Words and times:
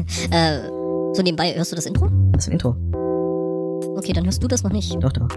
äh, 0.30 0.58
so 1.12 1.22
nebenbei, 1.22 1.54
hörst 1.54 1.72
du 1.72 1.76
das 1.76 1.86
Intro? 1.86 2.06
Ein 2.06 2.52
Intro? 2.52 2.76
Okay, 3.96 4.12
dann 4.12 4.24
hörst 4.24 4.42
du 4.42 4.48
das 4.48 4.62
noch 4.62 4.72
nicht. 4.72 4.94
Doch, 5.02 5.12
doch. 5.12 5.28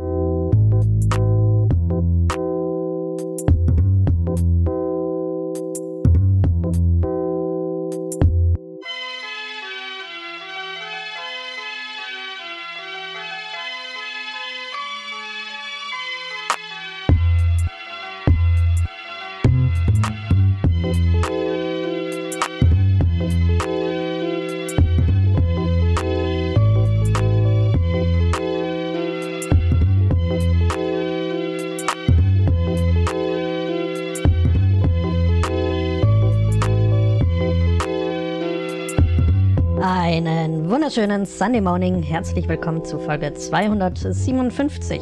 Wunderschönen 40.98 41.28
Sunday 41.28 41.62
Morning. 41.62 42.02
Herzlich 42.02 42.48
willkommen 42.48 42.84
zu 42.84 42.98
Folge 42.98 43.32
257. 43.32 45.00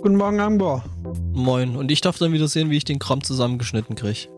Guten 0.00 0.14
Morgen, 0.14 0.38
Ambor. 0.38 0.84
Moin. 1.32 1.74
Und 1.74 1.90
ich 1.90 2.02
darf 2.02 2.18
dann 2.18 2.32
wieder 2.32 2.46
sehen, 2.46 2.70
wie 2.70 2.76
ich 2.76 2.84
den 2.84 3.00
Kram 3.00 3.24
zusammengeschnitten 3.24 3.96
kriege. 3.96 4.28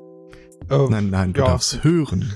Äh, 0.70 0.88
Nein, 0.88 1.10
nein, 1.10 1.34
du 1.34 1.40
ja. 1.40 1.48
darfst 1.48 1.84
hören. 1.84 2.34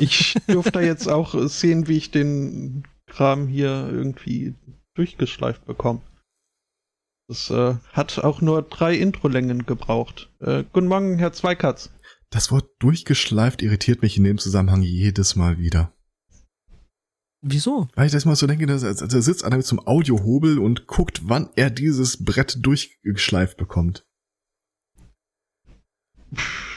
Ich 0.00 0.34
durfte 0.48 0.80
jetzt 0.80 1.08
auch 1.08 1.36
sehen, 1.46 1.86
wie 1.86 1.98
ich 1.98 2.10
den 2.10 2.82
Kram 3.06 3.46
hier 3.46 3.88
irgendwie 3.88 4.56
durchgeschleift 4.94 5.64
bekomme. 5.64 6.00
Das 7.28 7.50
äh, 7.50 7.76
hat 7.92 8.18
auch 8.18 8.40
nur 8.40 8.62
drei 8.62 8.96
Introlängen 8.96 9.64
gebraucht. 9.64 10.28
Äh, 10.40 10.64
guten 10.72 10.88
Morgen, 10.88 11.18
Herr 11.18 11.32
Zweikatz. 11.32 11.92
Das 12.32 12.50
Wort 12.50 12.70
durchgeschleift 12.78 13.60
irritiert 13.60 14.00
mich 14.00 14.16
in 14.16 14.24
dem 14.24 14.38
Zusammenhang 14.38 14.80
jedes 14.80 15.36
Mal 15.36 15.58
wieder. 15.58 15.94
Wieso? 17.42 17.88
Weil 17.94 18.06
ich 18.06 18.12
das 18.12 18.24
mal 18.24 18.36
so 18.36 18.46
denke, 18.46 18.64
da, 18.64 18.78
sitzt 18.78 19.44
einer 19.44 19.58
mit 19.58 19.66
zum 19.66 19.86
Audiohobel 19.86 20.58
und 20.58 20.86
guckt, 20.86 21.28
wann 21.28 21.50
er 21.56 21.68
dieses 21.68 22.24
Brett 22.24 22.56
durchgeschleift 22.64 23.58
bekommt. 23.58 24.06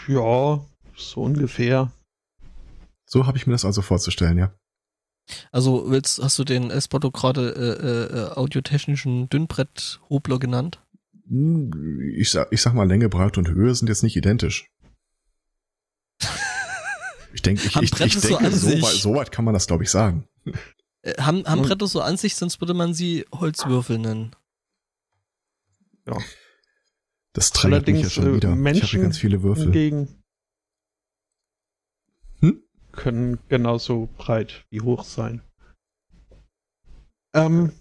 Ja, 0.10 0.66
so 0.98 1.22
ungefähr. 1.22 1.94
So 3.06 3.26
habe 3.26 3.38
ich 3.38 3.48
mir 3.48 3.54
das 3.54 3.64
also 3.64 3.82
vorzustellen, 3.82 4.38
ja. 4.38 4.54
Also 5.54 5.90
willst, 5.90 6.22
hast 6.22 6.38
du 6.38 6.44
den 6.44 6.70
Espotto 6.70 7.12
gerade 7.12 7.52
äh, 7.56 8.18
äh, 8.18 8.32
audiotechnischen 8.36 9.30
Dünnbrett-Hobler 9.30 10.38
genannt? 10.38 10.84
Hm, 11.30 11.72
Ich 12.18 12.32
sag, 12.32 12.52
ich 12.52 12.62
sag 12.62 12.74
mal, 12.74 12.88
Länge, 12.88 13.08
Breite 13.08 13.40
und 13.40 13.48
Höhe 13.50 13.74
sind 13.74 13.88
jetzt 13.88 14.04
nicht 14.04 14.18
identisch. 14.18 14.70
Ich 17.36 17.42
denke, 17.42 17.68
ich, 17.68 17.76
ich, 17.76 18.00
ich 18.00 18.14
so 18.18 18.30
denke, 18.30 18.46
an 18.46 18.54
so, 18.54 18.70
sich? 18.70 18.82
weit, 18.82 18.94
so 18.94 19.14
weit 19.14 19.30
kann 19.30 19.44
man 19.44 19.54
das, 19.54 19.68
glaube 19.68 19.84
ich, 19.84 19.92
sagen. 19.92 20.26
Äh, 21.02 21.22
haben 21.22 21.46
haben. 21.46 21.64
Bretter 21.64 21.86
so 21.86 22.00
an 22.00 22.16
sich, 22.16 22.36
sonst 22.36 22.62
würde 22.62 22.74
man 22.74 22.94
sie 22.94 23.26
Holzwürfel 23.34 24.00
nennen. 24.00 24.34
Ja. 26.08 26.18
Das 27.34 27.52
triggert 27.52 27.88
mich 27.88 28.04
ja 28.04 28.10
schon 28.10 28.24
äh, 28.24 28.36
wieder. 28.36 28.48
ich 28.48 28.52
habe 28.54 28.62
Menschen 28.62 29.02
ganz 29.02 29.18
viele 29.18 29.44
Würfel. 29.44 29.66
hingegen 29.66 30.24
Hm? 32.40 32.64
können 32.94 33.38
genauso 33.50 34.08
breit 34.18 34.66
wie 34.70 34.80
hoch 34.80 35.04
sein. 35.04 35.42
Ähm, 37.34 37.74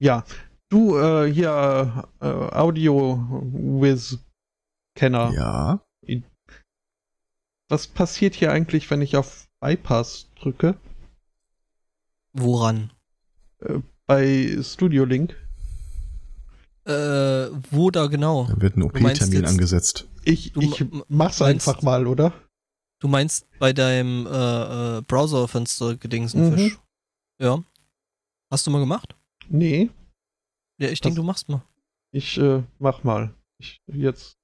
ja, 0.00 0.24
du 0.68 0.98
äh, 0.98 1.32
hier 1.32 2.10
äh, 2.20 2.26
Audio 2.26 3.24
Wiz 3.80 4.18
Kenner. 4.96 5.30
Ja. 5.32 5.86
Was 7.70 7.86
passiert 7.86 8.34
hier 8.34 8.50
eigentlich, 8.52 8.90
wenn 8.90 9.00
ich 9.00 9.16
auf 9.16 9.46
Bypass 9.60 10.28
drücke? 10.40 10.76
Woran? 12.32 12.90
Bei 14.06 14.58
Studio 14.62 15.04
Link? 15.04 15.36
Äh, 16.84 16.92
wo 17.70 17.90
da 17.92 18.06
genau? 18.08 18.46
Dann 18.48 18.60
wird 18.60 18.76
ein 18.76 18.82
OP-Termin 18.82 19.44
angesetzt. 19.44 20.08
Ich, 20.24 20.56
ich 20.56 20.84
mach's 21.08 21.38
meinst- 21.40 21.68
einfach 21.68 21.82
mal, 21.82 22.06
oder? 22.08 22.32
Du 22.98 23.06
meinst 23.08 23.46
bei 23.60 23.72
deinem 23.72 24.26
äh, 24.26 24.98
äh, 24.98 25.02
Browserfenster 25.02 25.96
gedingsen 25.96 26.50
Mhm. 26.50 26.54
Fisch? 26.56 26.78
Ja. 27.40 27.62
Hast 28.50 28.66
du 28.66 28.70
mal 28.72 28.80
gemacht? 28.80 29.14
Nee, 29.48 29.90
Ja, 30.78 30.88
ich 30.88 31.00
denke, 31.00 31.16
du 31.16 31.22
machst 31.22 31.48
mal. 31.48 31.62
ich 32.12 32.36
äh, 32.36 32.62
mach 32.80 33.04
mal. 33.04 33.32
Ich 33.58 33.80
jetzt 33.86 34.36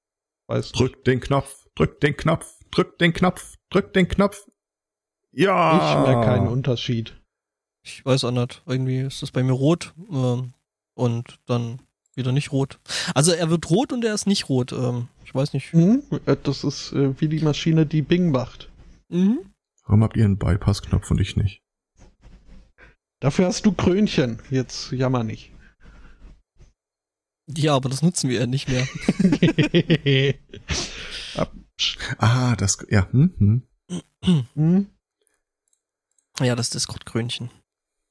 weiß 0.47 0.67
nicht. 0.73 0.81
Drück 0.81 1.05
den 1.05 1.19
Knopf, 1.21 1.67
drück 1.75 2.01
den 2.01 2.17
Knopf, 2.17 2.55
drück 2.77 2.99
den 2.99 3.13
Knopf, 3.13 3.55
drück 3.71 3.93
den 3.93 4.09
Knopf. 4.09 4.47
Ja. 5.33 5.77
Ich 5.77 6.07
merke 6.09 6.27
keinen 6.27 6.49
Unterschied. 6.49 7.21
Ich 7.85 8.05
weiß 8.05 8.25
auch 8.25 8.31
nicht. 8.33 8.63
Irgendwie 8.67 9.01
ist 9.01 9.23
das 9.23 9.31
bei 9.31 9.43
mir 9.43 9.53
rot 9.53 9.95
ähm, 10.11 10.53
und 10.95 11.39
dann 11.47 11.81
wieder 12.15 12.33
nicht 12.33 12.51
rot. 12.53 12.79
Also 13.15 13.33
er 13.33 13.51
wird 13.51 13.71
rot 13.71 13.93
und 13.93 14.05
er 14.05 14.15
ist 14.15 14.27
nicht 14.27 14.49
rot. 14.49 14.73
Ähm, 14.73 15.09
ich 15.25 15.35
weiß 15.35 15.53
nicht. 15.53 15.73
Hm? 15.73 16.03
Äh, 16.27 16.37
Das 16.43 16.65
ist 16.65 16.93
äh, 16.93 17.19
wie 17.21 17.29
die 17.29 17.41
Maschine, 17.41 17.87
die 17.87 18.03
Bing 18.03 18.31
macht. 18.31 18.71
Mhm. 19.09 19.41
Warum 19.85 20.03
habt 20.03 20.17
ihr 20.17 20.25
einen 20.25 20.39
Bypass-Knopf 20.39 21.11
und 21.11 21.21
ich 21.21 21.37
nicht? 21.37 21.61
Dafür 23.21 23.47
hast 23.47 23.65
du 23.67 23.73
Krönchen. 23.73 24.41
Jetzt 24.51 24.91
jammer 24.93 25.23
nicht. 25.23 25.53
Ja, 27.49 27.77
aber 27.77 27.89
das 27.89 28.03
nutzen 28.03 28.29
wir 28.29 28.41
ja 28.41 28.47
nicht 28.47 28.69
mehr. 28.69 28.87
Ab- 31.37 31.53
Ah, 32.19 32.57
das, 32.57 32.79
ja, 32.91 33.09
hm, 33.11 33.63
hm. 34.25 34.47
hm? 34.55 34.87
ja, 36.41 36.57
das 36.57 36.71
Discord-Krönchen. 36.71 37.51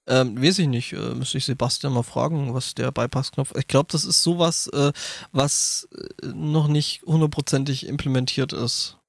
Ähm, 0.08 0.40
weiß 0.40 0.60
ich 0.60 0.68
nicht. 0.68 0.94
Äh, 0.94 1.16
müsste 1.16 1.40
ich 1.40 1.46
Sebastian 1.46 1.94
mal 1.94 2.04
fragen, 2.04 2.54
was 2.54 2.76
der 2.76 2.92
Bypass-Knopf. 2.92 3.56
Ich 3.56 3.68
glaube, 3.68 3.92
das 3.92 4.06
ist 4.06 4.22
sowas, 4.22 4.68
äh, 4.68 4.94
was 5.32 5.88
äh, 6.22 6.28
noch 6.28 6.68
nicht 6.68 7.02
hundertprozentig 7.04 7.88
implementiert 7.88 8.54
ist. 8.54 9.00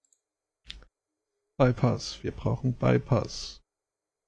Bypass. 1.59 2.19
Wir 2.23 2.33
brauchen 2.33 2.75
Bypass. 2.75 3.61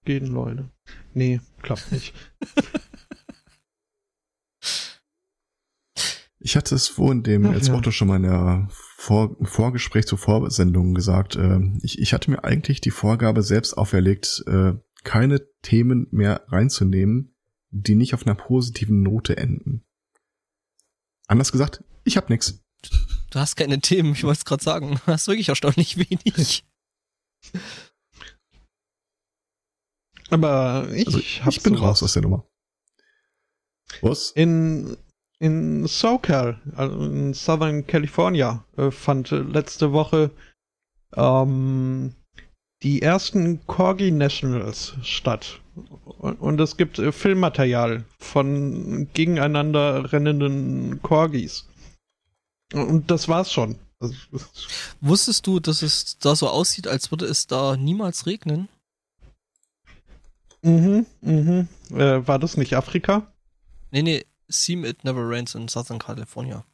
Gehen, 0.05 0.27
Leute. 0.27 0.71
Nee, 1.15 1.41
klappt 1.63 1.91
nicht. 1.93 2.15
Ich 6.41 6.57
hatte 6.57 6.75
es 6.75 6.89
vorhin 6.89 7.23
dem 7.23 7.47
Ach, 7.47 7.51
als 7.53 7.67
ja. 7.67 7.75
Motto 7.75 7.91
schon 7.91 8.09
mal 8.09 8.17
in 8.17 8.23
der 8.23 8.69
Vor 9.01 9.37
Vorgespräch 9.43 10.07
zur 10.09 10.19
Vorsendung 10.19 10.93
gesagt. 10.93 11.37
Äh, 11.37 11.61
ich, 11.83 12.01
ich 12.01 12.13
hatte 12.13 12.33
mir 12.33 12.43
eigentlich 12.43 12.81
die 12.81 12.91
Vorgabe 12.91 13.45
selbst 13.45 13.75
auferlegt, 13.75 14.43
äh, 14.49 14.73
keine 15.05 15.47
Themen 15.63 16.09
mehr 16.11 16.45
reinzunehmen, 16.49 17.37
die 17.71 17.95
nicht 17.95 18.13
auf 18.15 18.27
einer 18.27 18.35
positiven 18.35 19.05
Note 19.05 19.37
enden. 19.37 19.85
Anders 21.29 21.53
gesagt, 21.53 21.85
ich 22.03 22.17
hab 22.17 22.29
nix. 22.29 22.65
Du 23.31 23.39
hast 23.39 23.55
keine 23.55 23.79
Themen, 23.81 24.15
ich 24.15 24.25
wollte 24.25 24.39
es 24.39 24.45
gerade 24.45 24.65
sagen. 24.65 25.01
Du 25.07 25.13
hast 25.13 25.29
wirklich 25.29 25.49
erstaunlich 25.49 25.97
wenig. 25.97 26.67
Aber 30.31 30.89
ich, 30.93 31.07
Also 31.07 31.21
hab 31.21 31.53
ich 31.53 31.63
bin 31.63 31.75
sowas. 31.75 31.89
raus 31.89 32.03
aus 32.03 32.13
der 32.15 32.23
Nummer. 32.23 32.49
Was? 34.01 34.33
In, 34.33 34.97
in 35.41 35.87
SoCal, 35.87 36.61
also 36.77 37.05
in 37.05 37.35
Southern 37.35 37.87
California, 37.87 38.65
äh, 38.77 38.91
fand 38.91 39.33
äh, 39.33 39.39
letzte 39.39 39.93
Woche 39.93 40.31
ähm, 41.15 42.15
die 42.83 43.03
ersten 43.03 43.65
Corgi 43.67 44.11
Nationals 44.11 44.95
statt. 45.03 45.61
Und, 46.19 46.61
es 46.61 46.77
gibt 46.77 46.99
äh, 46.99 47.13
Filmmaterial 47.13 48.05
von 48.19 49.09
gegeneinander 49.13 50.13
rennenden 50.13 51.01
Corgis. 51.03 51.69
Und 52.73 53.11
das 53.11 53.29
war's 53.29 53.53
schon. 53.53 53.79
Wusstest 55.01 55.47
du, 55.47 55.61
dass 55.61 55.83
es 55.83 56.19
da 56.19 56.37
so 56.37 56.49
aussieht, 56.49 56.87
als 56.87 57.11
würde 57.11 57.27
es 57.27 57.47
da 57.47 57.77
niemals 57.77 58.27
regnen? 58.27 58.69
mhm, 60.63 61.07
mhm. 61.21 61.69
Äh, 61.91 62.27
war 62.27 62.39
das 62.39 62.57
nicht 62.57 62.75
Afrika? 62.75 63.33
Nee, 63.91 64.03
nee, 64.03 64.25
seem 64.49 64.85
it 64.85 65.05
never 65.05 65.29
rains 65.29 65.55
in 65.55 65.69
Southern 65.69 65.99
California. 65.99 66.65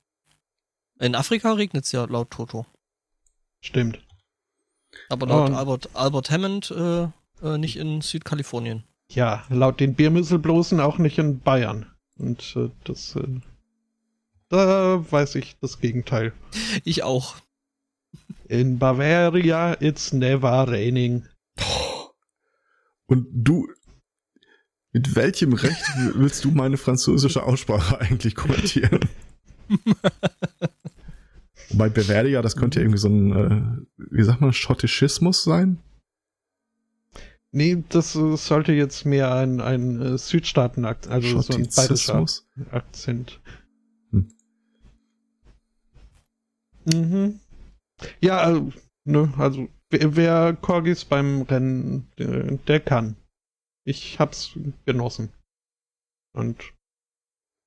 In 1.00 1.14
Afrika 1.14 1.52
regnet 1.52 1.84
es 1.84 1.92
ja 1.92 2.04
laut 2.04 2.30
Toto. 2.30 2.66
Stimmt. 3.60 3.98
Aber 5.08 5.26
laut 5.26 5.50
Oh. 5.50 5.54
Albert, 5.54 5.90
Albert 5.94 6.30
Hammond 6.30 6.70
äh, 6.70 7.08
äh, 7.42 7.58
nicht 7.58 7.76
in 7.76 8.00
Südkalifornien. 8.00 8.84
Ja, 9.10 9.44
laut 9.48 9.80
den 9.80 9.94
Biermüsselbloßen 9.94 10.80
auch 10.80 10.98
nicht 10.98 11.18
in 11.18 11.40
Bayern. 11.40 11.86
Und 12.16 12.54
äh, 12.56 12.70
das, 12.84 13.16
äh, 13.16 13.40
da 14.48 15.04
weiß 15.10 15.34
ich 15.36 15.56
das 15.60 15.80
Gegenteil. 15.80 16.32
Ich 16.84 17.02
auch. 17.02 17.36
In 18.48 18.78
Bavaria, 18.78 19.76
it's 19.80 20.12
never 20.12 20.68
raining. 20.68 21.26
Und 23.06 23.26
du, 23.32 23.68
mit 24.94 25.14
welchem 25.16 25.52
Recht 25.52 25.84
willst 26.14 26.44
du 26.44 26.52
meine 26.52 26.76
französische 26.76 27.42
Aussprache 27.42 28.00
eigentlich 28.00 28.36
kommentieren? 28.36 29.00
Bei 31.72 31.88
Bavaria, 31.88 32.40
das 32.42 32.54
könnte 32.54 32.78
ja 32.78 32.84
irgendwie 32.84 33.00
so 33.00 33.08
ein, 33.08 33.32
äh, 33.32 33.60
wie 33.96 34.22
sagt 34.22 34.40
man, 34.40 34.52
Schottischismus 34.52 35.42
sein? 35.42 35.78
Nee, 37.50 37.82
das 37.88 38.14
äh, 38.14 38.36
sollte 38.36 38.72
jetzt 38.72 39.04
mehr 39.04 39.34
ein, 39.34 39.60
ein 39.60 40.00
äh, 40.00 40.16
Südstaaten-Akzent, 40.16 41.12
also 41.12 41.40
so 41.40 41.54
ein 41.54 41.68
bayerischer? 41.74 42.24
Akzent. 42.70 43.40
Hm. 44.12 44.28
Mhm. 46.84 47.40
Ja, 48.20 48.38
also, 48.38 48.72
ne, 49.04 49.34
also 49.38 49.68
wer, 49.90 50.56
Corgis 50.60 51.04
beim 51.04 51.42
Rennen, 51.42 52.06
der 52.16 52.78
kann. 52.78 53.16
Ich 53.84 54.18
hab's 54.18 54.52
genossen. 54.86 55.30
Und 56.32 56.62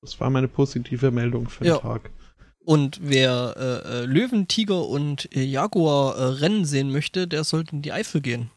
das 0.02 0.20
war 0.20 0.30
meine 0.30 0.48
positive 0.48 1.12
Meldung 1.12 1.50
für 1.50 1.64
den 1.64 1.74
Ja. 1.74 1.78
Tag. 1.80 2.12
Und 2.60 3.00
wer 3.02 3.56
äh, 3.56 4.02
äh, 4.02 4.06
Löwen, 4.06 4.48
Tiger 4.48 4.86
und 4.88 5.34
äh, 5.34 5.44
Jaguar 5.44 6.18
äh, 6.18 6.24
Rennen 6.24 6.66
sehen 6.66 6.92
möchte, 6.92 7.28
der 7.28 7.44
sollte 7.46 7.76
in 7.76 7.82
die 7.82 7.94
Eifel 7.94 8.20
gehen. 8.20 8.52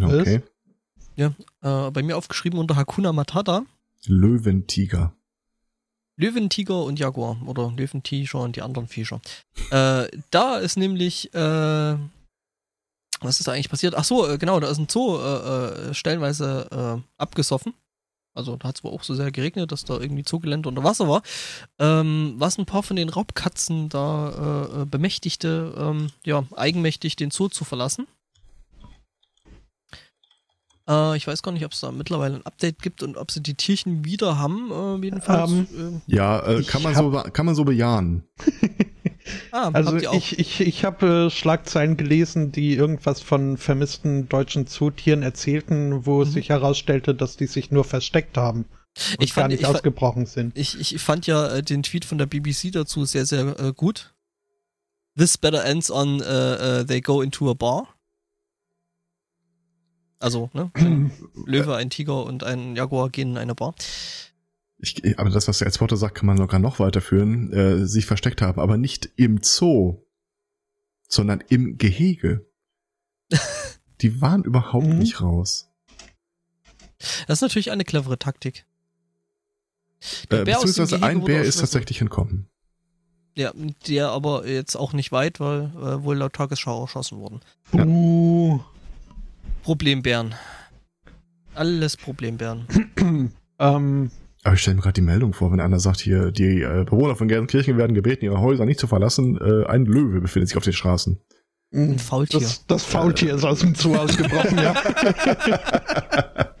Okay. 0.00 0.42
Äh, 1.16 1.30
bei 1.62 2.02
mir 2.02 2.16
aufgeschrieben 2.16 2.58
unter 2.58 2.76
Hakuna 2.76 3.12
Matata. 3.12 3.64
Löwentiger. 4.06 5.12
Löwen, 6.16 6.48
Tiger 6.48 6.84
und 6.84 6.98
Jaguar. 6.98 7.36
Oder 7.46 7.72
Löwen, 7.76 8.02
Tiger 8.02 8.40
und 8.40 8.56
die 8.56 8.62
anderen 8.62 8.86
Viecher. 8.88 9.20
äh, 9.70 10.06
da 10.30 10.58
ist 10.58 10.76
nämlich, 10.76 11.34
äh, 11.34 11.96
was 13.20 13.40
ist 13.40 13.46
da 13.46 13.52
eigentlich 13.52 13.70
passiert? 13.70 13.94
Ach 13.94 14.04
so, 14.04 14.28
äh, 14.28 14.38
genau, 14.38 14.60
da 14.60 14.68
ist 14.68 14.78
ein 14.78 14.88
Zoo 14.88 15.18
äh, 15.18 15.90
äh, 15.90 15.94
stellenweise 15.94 16.68
äh, 16.98 17.22
abgesoffen. 17.22 17.74
Also 18.34 18.56
da 18.56 18.68
hat 18.68 18.76
es 18.76 18.84
wohl 18.84 18.92
auch 18.92 19.02
so 19.02 19.14
sehr 19.14 19.32
geregnet, 19.32 19.72
dass 19.72 19.84
da 19.84 19.98
irgendwie 19.98 20.22
Zoogelände 20.22 20.68
unter 20.68 20.84
Wasser 20.84 21.08
war. 21.08 21.22
Ähm, 21.78 22.34
was 22.36 22.58
ein 22.58 22.66
paar 22.66 22.82
von 22.82 22.96
den 22.96 23.08
Raubkatzen 23.08 23.88
da 23.88 24.84
bemächtigte, 24.90 25.74
ähm, 25.78 26.10
ja, 26.22 26.44
eigenmächtig 26.54 27.16
den 27.16 27.30
Zoo 27.30 27.48
zu 27.48 27.64
verlassen. 27.64 28.06
Äh, 30.88 31.16
ich 31.16 31.26
weiß 31.26 31.42
gar 31.42 31.52
nicht, 31.52 31.64
ob 31.64 31.72
es 31.72 31.80
da 31.80 31.90
mittlerweile 31.92 32.36
ein 32.36 32.46
Update 32.46 32.80
gibt 32.82 33.02
und 33.02 33.16
ob 33.16 33.30
sie 33.30 33.42
die 33.42 33.54
Tierchen 33.54 34.04
wieder 34.04 34.38
haben. 34.38 34.70
Äh, 35.02 35.04
jedenfalls. 35.04 35.50
Ähm, 35.50 35.66
äh, 36.08 36.14
Ja, 36.14 36.46
äh, 36.46 36.62
kann, 36.62 36.82
man 36.82 36.94
so, 36.94 37.10
kann 37.32 37.46
man 37.46 37.54
so 37.54 37.64
bejahen. 37.64 38.22
ah, 39.52 39.70
Also 39.72 39.92
habt 39.92 40.02
ihr 40.02 40.10
auch. 40.10 40.14
ich, 40.14 40.38
ich, 40.38 40.60
ich 40.60 40.84
habe 40.84 41.26
äh, 41.26 41.30
Schlagzeilen 41.30 41.96
gelesen, 41.96 42.52
die 42.52 42.74
irgendwas 42.74 43.20
von 43.20 43.56
vermissten 43.56 44.28
deutschen 44.28 44.66
Zootieren 44.66 45.22
erzählten, 45.22 46.06
wo 46.06 46.22
es 46.22 46.28
Mhm. 46.28 46.32
sich 46.34 46.48
herausstellte, 46.50 47.14
dass 47.14 47.36
die 47.36 47.46
sich 47.46 47.70
nur 47.70 47.84
versteckt 47.84 48.36
haben 48.36 48.66
und 49.18 49.24
Ich 49.24 49.34
gar 49.34 49.42
fand- 49.42 49.52
nicht 49.52 49.60
ich 49.62 49.66
fa- 49.66 49.72
ausgebrochen 49.74 50.26
sind. 50.26 50.56
Ich, 50.56 50.78
ich 50.80 51.02
fand 51.02 51.26
ja 51.26 51.48
äh, 51.48 51.62
den 51.62 51.82
Tweet 51.82 52.04
von 52.04 52.18
der 52.18 52.26
BBC 52.26 52.70
dazu 52.72 53.04
sehr, 53.04 53.26
sehr 53.26 53.58
äh, 53.58 53.72
gut. 53.74 54.14
This 55.18 55.38
better 55.38 55.64
ends 55.64 55.90
on 55.90 56.20
uh, 56.20 56.22
uh, 56.80 56.84
they 56.84 57.00
go 57.00 57.22
into 57.22 57.50
a 57.50 57.54
bar. 57.54 57.88
Also, 60.18 60.50
ne? 60.54 60.70
Ein 60.74 61.10
Löwe, 61.44 61.76
ein 61.76 61.90
Tiger 61.90 62.24
und 62.24 62.42
ein 62.44 62.74
Jaguar 62.76 63.10
gehen 63.10 63.30
in 63.32 63.38
eine 63.38 63.54
Bar. 63.54 63.74
Ich, 64.78 65.18
aber 65.18 65.30
das, 65.30 65.48
was 65.48 65.58
der 65.58 65.66
Exporter 65.68 65.96
sagt, 65.96 66.16
kann 66.16 66.26
man 66.26 66.36
locker 66.38 66.58
noch 66.58 66.78
weiterführen. 66.78 67.52
Äh, 67.52 67.86
sich 67.86 68.06
versteckt 68.06 68.42
haben, 68.42 68.60
aber 68.60 68.76
nicht 68.76 69.08
im 69.16 69.40
Zoo, 69.42 70.02
sondern 71.08 71.42
im 71.48 71.78
Gehege. 71.78 72.46
Die 74.02 74.20
waren 74.20 74.44
überhaupt 74.44 74.86
Mhm. 74.86 74.98
nicht 74.98 75.20
raus. 75.20 75.70
Das 77.26 77.38
ist 77.38 77.42
natürlich 77.42 77.70
eine 77.70 77.84
clevere 77.84 78.18
Taktik. 78.18 78.66
Der 80.30 80.40
Äh, 80.40 80.44
Bär 80.44 80.56
aus 80.58 80.62
dem 80.64 80.68
beziehungsweise 80.68 81.02
ein 81.02 81.24
Bär 81.24 81.42
ist 81.42 81.60
tatsächlich 81.60 82.00
entkommen. 82.00 82.48
Ja, 83.34 83.52
der 83.86 84.10
aber 84.10 84.46
jetzt 84.46 84.76
auch 84.76 84.92
nicht 84.94 85.12
weit, 85.12 85.40
weil 85.40 85.64
äh, 85.76 86.02
wohl 86.04 86.16
laut 86.16 86.34
Tagesschau 86.34 86.82
erschossen 86.82 87.18
wurden. 87.18 87.40
Ja. 87.72 87.84
Uh, 87.84 88.60
Problembären. 89.66 90.32
Alles 91.56 91.96
Problembären. 91.96 92.68
ähm, 93.58 94.10
Aber 94.44 94.54
ich 94.54 94.60
stelle 94.60 94.76
mir 94.76 94.82
gerade 94.82 94.92
die 94.92 95.00
Meldung 95.00 95.32
vor, 95.32 95.50
wenn 95.50 95.58
einer 95.58 95.80
sagt, 95.80 95.98
hier, 95.98 96.30
die 96.30 96.62
äh, 96.62 96.84
Bewohner 96.84 97.16
von 97.16 97.26
Gelsenkirchen 97.26 97.76
werden 97.76 97.92
gebeten, 97.92 98.26
ihre 98.26 98.40
Häuser 98.40 98.64
nicht 98.64 98.78
zu 98.78 98.86
verlassen. 98.86 99.36
Äh, 99.40 99.66
ein 99.66 99.84
Löwe 99.84 100.20
befindet 100.20 100.50
sich 100.50 100.56
auf 100.56 100.62
den 100.62 100.72
Straßen. 100.72 101.20
Ein 101.74 101.98
Faultier. 101.98 102.38
Das, 102.38 102.64
das 102.68 102.84
Faultier 102.84 103.34
ist 103.34 103.42
aus 103.42 103.58
dem 103.58 103.74
Zoo 103.74 103.96
ausgebrochen, 103.96 104.56
ja. 104.56 104.72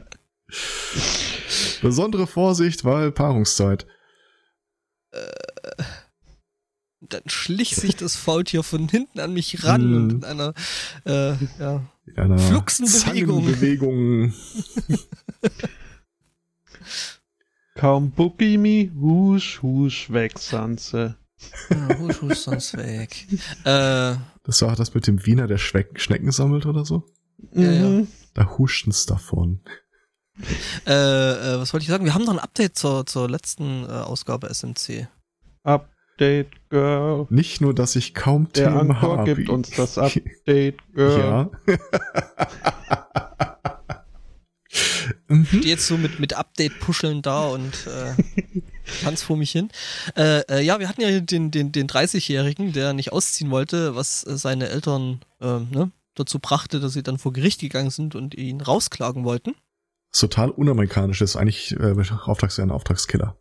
Besondere 1.82 2.26
Vorsicht, 2.26 2.84
weil 2.84 3.12
Paarungszeit. 3.12 3.86
Dann 7.00 7.22
schlich 7.26 7.76
sich 7.76 7.94
das 7.96 8.16
Faultier 8.16 8.62
von 8.62 8.88
hinten 8.88 9.20
an 9.20 9.32
mich 9.34 9.62
ran 9.64 9.90
Mm. 9.90 9.94
und 9.96 10.10
in 10.12 10.24
einer 10.24 10.54
äh, 11.04 11.34
ja, 11.58 11.82
In 12.06 12.16
einer 12.18 12.38
Fluchsenbewegung. 12.38 13.42
Zangenbewegung. 13.44 14.34
Kaum 17.74 18.10
Bukimi, 18.12 18.90
husch, 18.98 19.60
husch, 19.62 20.10
weg, 20.10 20.38
Sanse. 20.38 21.16
Ja, 21.68 21.98
husch, 21.98 22.22
husch, 22.22 22.38
sonst 22.38 22.76
weg. 22.78 23.26
Äh, 23.64 24.16
Das 24.44 24.62
war 24.62 24.74
das 24.76 24.94
mit 24.94 25.06
dem 25.06 25.26
Wiener, 25.26 25.46
der 25.46 25.58
Schweck 25.58 26.00
Schnecken 26.00 26.32
sammelt 26.32 26.64
oder 26.64 26.84
so? 26.86 27.04
Ja, 27.52 27.70
ja. 27.70 27.82
Mhm. 27.88 28.08
Da 28.32 28.56
huscht's 28.56 29.04
davon. 29.04 29.60
äh, 30.86 30.92
äh, 30.92 31.58
was 31.58 31.72
wollte 31.74 31.84
ich 31.84 31.90
sagen? 31.90 32.04
Wir 32.06 32.14
haben 32.14 32.24
noch 32.24 32.32
ein 32.32 32.38
Update 32.38 32.76
zur, 32.78 33.04
zur 33.04 33.28
letzten 33.28 33.84
äh, 33.84 33.88
Ausgabe 33.88 34.48
SMC. 34.52 35.08
Update 36.16 36.70
Girl. 36.70 37.26
Nicht 37.28 37.60
nur, 37.60 37.74
dass 37.74 37.94
ich 37.94 38.14
kaum 38.14 38.48
Der 38.54 38.68
Themen 38.68 38.90
Anchor 38.92 39.18
habe. 39.18 39.34
gibt 39.34 39.50
uns 39.50 39.70
das 39.72 39.98
Update 39.98 40.78
Girl. 40.94 41.18
Ja. 41.18 41.50
mhm. 45.28 45.44
Stehe 45.44 45.66
jetzt 45.66 45.86
so 45.86 45.98
mit, 45.98 46.18
mit 46.18 46.32
Update-Puscheln 46.32 47.20
da 47.20 47.48
und 47.48 47.86
äh, 47.86 48.14
tanz 49.02 49.22
vor 49.22 49.36
mich 49.36 49.50
hin. 49.50 49.68
Äh, 50.16 50.40
äh, 50.48 50.62
ja, 50.62 50.80
wir 50.80 50.88
hatten 50.88 51.02
ja 51.02 51.20
den, 51.20 51.50
den, 51.50 51.70
den 51.70 51.86
30-Jährigen, 51.86 52.72
der 52.72 52.94
nicht 52.94 53.12
ausziehen 53.12 53.50
wollte, 53.50 53.94
was 53.94 54.26
äh, 54.26 54.38
seine 54.38 54.70
Eltern 54.70 55.20
äh, 55.42 55.58
ne, 55.58 55.90
dazu 56.14 56.38
brachte, 56.38 56.80
dass 56.80 56.94
sie 56.94 57.02
dann 57.02 57.18
vor 57.18 57.34
Gericht 57.34 57.60
gegangen 57.60 57.90
sind 57.90 58.14
und 58.14 58.34
ihn 58.34 58.62
rausklagen 58.62 59.24
wollten. 59.24 59.54
Total 60.12 60.48
unamerikanisch 60.48 61.20
ist. 61.20 61.36
Eigentlich 61.36 61.72
äh, 61.72 61.94
Auftrags 62.24 62.58
ein 62.58 62.70
Auftragskiller. 62.70 63.36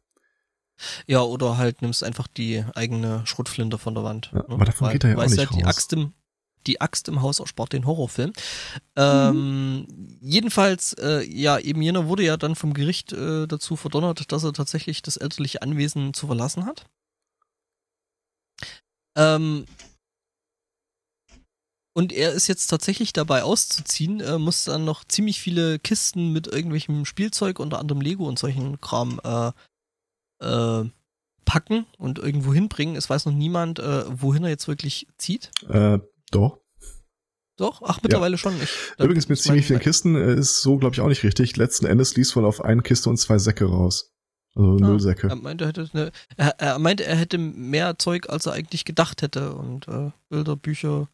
Ja, 1.08 1.22
oder 1.22 1.58
halt 1.58 1.82
nimmst 1.82 2.04
einfach 2.04 2.28
die 2.28 2.64
eigene 2.76 3.26
Schrotflinte 3.26 3.78
von 3.78 3.96
der 3.96 4.04
Wand. 4.04 4.32
Ja, 4.34 4.40
ne? 4.40 4.46
aber 4.50 4.66
davon 4.66 4.92
geht 4.92 5.04
er 5.04 5.12
ja 5.12 5.18
auch 5.18 5.24
nicht 5.24 5.38
die 5.38 5.62
raus. 5.62 5.66
Axt 5.66 5.94
im 5.94 6.14
die 6.68 6.82
Axt 6.82 7.08
im 7.08 7.22
Haus 7.22 7.40
erspart 7.40 7.74
den 7.74 7.86
Horrorfilm. 7.86 8.34
Ähm, 8.96 9.86
jedenfalls, 10.20 10.94
äh, 10.94 11.24
ja, 11.24 11.60
eben 11.60 11.82
jener 11.82 12.08
wurde 12.08 12.24
ja 12.24 12.38
dann 12.38 12.56
vom 12.56 12.74
Gericht 12.74 13.14
äh, 13.14 13.48
dazu 13.48 13.76
verdonnert, 13.76 14.32
dass 14.32 14.44
er 14.44 14.54
tatsächlich 14.54 15.02
das 15.02 15.18
elterliche 15.18 15.62
Anwesen 15.62 16.14
zu 16.14 16.28
verlassen 16.28 16.66
hat. 16.66 16.86
Ähm, 19.16 19.66
und 21.98 22.12
er 22.12 22.34
ist 22.34 22.48
jetzt 22.48 22.68
tatsächlich 22.68 23.14
dabei 23.14 23.44
auszuziehen, 23.44 24.20
äh, 24.20 24.38
muss 24.38 24.66
dann 24.66 24.84
noch 24.84 25.06
ziemlich 25.06 25.40
viele 25.40 25.80
Kisten 25.80 26.34
mit 26.34 26.48
irgendwelchem 26.48 27.06
Spielzeug, 27.06 27.60
unter 27.60 27.80
anderem 27.80 28.02
Lego 28.02 28.28
und 28.28 28.38
solchen 28.38 28.82
Kram, 28.82 29.22
äh, 29.24 29.52
äh, 30.46 30.90
packen 31.46 31.86
und 31.98 32.20
irgendwo 32.20 32.54
hinbringen. 32.54 32.96
Es 32.96 33.10
weiß 33.10 33.26
noch 33.26 33.34
niemand, 33.34 33.80
äh, 33.80 34.04
wohin 34.10 34.44
er 34.44 34.50
jetzt 34.50 34.68
wirklich 34.68 35.08
zieht. 35.18 35.52
Äh, 35.70 36.00
doch. 36.32 36.60
Doch, 37.58 37.82
ach, 37.86 38.00
mittlerweile 38.04 38.38
schon. 38.38 38.54
Ich, 38.62 38.70
Übrigens 38.98 39.30
mit 39.30 39.40
ziemlich 39.40 39.66
vielen 39.66 39.80
Kisten 39.80 40.16
äh, 40.16 40.36
ist 40.36 40.62
so, 40.62 40.78
glaube 40.78 40.96
ich, 40.96 41.02
auch 41.02 41.08
nicht 41.08 41.24
richtig. 41.24 41.56
Letzten 41.56 41.86
Endes 41.86 42.16
liest 42.16 42.36
wohl 42.36 42.46
auf 42.46 42.64
eine 42.64 42.82
Kiste 42.82 43.10
und 43.10 43.18
zwei 43.18 43.38
Säcke 43.38 43.66
raus. 43.66 44.12
Also 44.56 44.78
Ah, 44.78 44.88
Müllsäcke. 44.88 45.28
Er 45.28 45.36
meinte, 45.36 45.66
er 45.66 45.68
hätte, 45.70 45.90
eine, 45.94 46.12
er, 46.38 46.60
er 46.60 46.80
meinte, 46.80 47.06
er 47.06 47.16
hätte 47.16 47.38
mehr 47.38 47.98
Zeug, 47.98 48.30
als 48.30 48.46
er 48.46 48.54
eigentlich 48.54 48.84
gedacht 48.86 49.22
hätte. 49.22 49.54
Und 49.54 49.88
äh, 49.88 50.12
Bilder, 50.30 50.56
Bücher, 50.56 51.10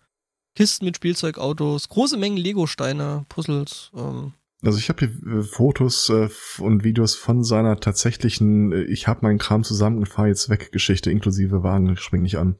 Kisten 0.55 0.85
mit 0.85 0.95
Spielzeugautos, 0.95 1.89
große 1.89 2.17
Mengen 2.17 2.37
Lego-Steine, 2.37 3.25
Puzzles. 3.29 3.91
Ähm, 3.95 4.33
Also 4.63 4.77
ich 4.77 4.89
habe 4.89 5.05
hier 5.05 5.39
äh, 5.39 5.43
Fotos 5.43 6.09
äh, 6.09 6.29
und 6.59 6.83
Videos 6.83 7.15
von 7.15 7.43
seiner 7.43 7.79
tatsächlichen 7.79 8.71
äh, 8.71 8.83
Ich 8.83 9.07
habe 9.07 9.21
meinen 9.23 9.39
Kram 9.39 9.63
zusammen 9.63 9.97
und 9.97 10.07
fahr 10.07 10.27
jetzt 10.27 10.49
weg 10.49 10.71
Geschichte 10.71 11.09
inklusive 11.09 11.63
Wagen 11.63 11.97
spring 11.97 12.21
nicht 12.21 12.37
an. 12.37 12.57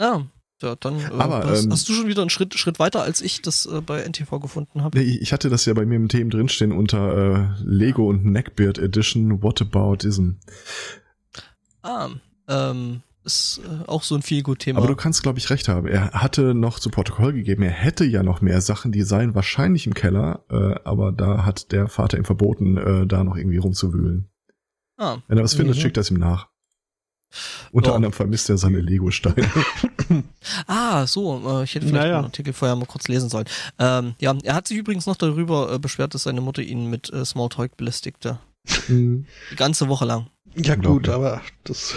ja, 0.00 0.26
ja, 0.62 0.76
dann 0.76 0.98
äh, 0.98 1.04
Aber, 1.18 1.44
hast, 1.44 1.64
ähm, 1.64 1.72
hast 1.72 1.88
du 1.88 1.92
schon 1.92 2.08
wieder 2.08 2.22
einen 2.22 2.30
Schritt, 2.30 2.54
Schritt 2.54 2.78
weiter, 2.78 3.02
als 3.02 3.20
ich 3.20 3.42
das 3.42 3.68
bei 3.84 4.02
NTV 4.02 4.40
gefunden 4.40 4.82
habe. 4.82 4.98
Nee, 4.98 5.18
ich 5.20 5.32
hatte 5.32 5.50
das 5.50 5.66
ja 5.66 5.74
bei 5.74 5.84
mir 5.84 5.96
im 5.96 6.08
Themen 6.08 6.30
drinstehen 6.30 6.72
unter 6.72 7.58
äh, 7.58 7.62
Lego 7.64 8.08
und 8.08 8.24
Neckbeard 8.24 8.78
Edition 8.78 9.42
Whataboutism. 9.42 10.36
Ah, 11.82 12.10
ähm, 12.48 13.02
ist 13.24 13.60
äh, 13.64 13.88
auch 13.88 14.02
so 14.02 14.14
ein 14.14 14.22
viel 14.22 14.42
gut 14.42 14.60
Thema. 14.60 14.78
Aber 14.78 14.88
du 14.88 14.96
kannst, 14.96 15.22
glaube 15.22 15.38
ich, 15.38 15.48
recht 15.50 15.68
haben. 15.68 15.86
Er 15.86 16.10
hatte 16.12 16.54
noch 16.54 16.78
zu 16.78 16.90
Protokoll 16.90 17.32
gegeben, 17.32 17.62
er 17.62 17.70
hätte 17.70 18.04
ja 18.04 18.22
noch 18.22 18.40
mehr 18.40 18.60
Sachen, 18.60 18.92
die 18.92 19.02
seien 19.02 19.34
wahrscheinlich 19.34 19.86
im 19.86 19.94
Keller, 19.94 20.44
äh, 20.50 20.74
aber 20.84 21.12
da 21.12 21.44
hat 21.44 21.72
der 21.72 21.88
Vater 21.88 22.18
ihm 22.18 22.24
verboten, 22.24 22.76
äh, 22.76 23.06
da 23.06 23.24
noch 23.24 23.36
irgendwie 23.36 23.58
rumzuwühlen. 23.58 24.28
ah, 24.98 25.18
Wenn 25.28 25.38
er 25.38 25.44
was 25.44 25.54
findet, 25.54 25.76
Mhm. 25.76 25.80
schickt 25.80 25.96
er 25.96 26.02
es 26.02 26.10
ihm 26.10 26.18
nach. 26.18 26.48
Unter 27.70 27.90
Ja. 27.90 27.96
anderem 27.96 28.12
vermisst 28.12 28.50
er 28.50 28.58
seine 28.58 28.80
Lego-Steine. 28.80 29.48
ah, 30.66 31.06
so, 31.06 31.60
äh, 31.60 31.64
ich 31.64 31.74
hätte 31.74 31.86
vielleicht 31.86 32.04
Naja. 32.08 32.20
den 32.20 32.26
Artikel 32.26 32.52
vorher 32.52 32.76
mal 32.76 32.84
kurz 32.86 33.08
lesen 33.08 33.30
sollen. 33.30 33.46
Ähm, 33.78 34.14
ja, 34.20 34.34
er 34.42 34.54
hat 34.54 34.68
sich 34.68 34.76
übrigens 34.76 35.06
noch 35.06 35.16
darüber 35.16 35.72
äh, 35.72 35.78
beschwert, 35.78 36.12
dass 36.14 36.24
seine 36.24 36.40
Mutter 36.42 36.60
ihn 36.62 36.90
mit 36.90 37.10
äh, 37.12 37.24
Smalltalk 37.24 37.76
belästigte. 37.78 38.38
Hm. 38.86 39.24
Die 39.50 39.56
ganze 39.56 39.88
Woche 39.88 40.04
lang. 40.04 40.26
Ja 40.54 40.74
gut, 40.74 41.08
aber 41.08 41.40
das, 41.64 41.94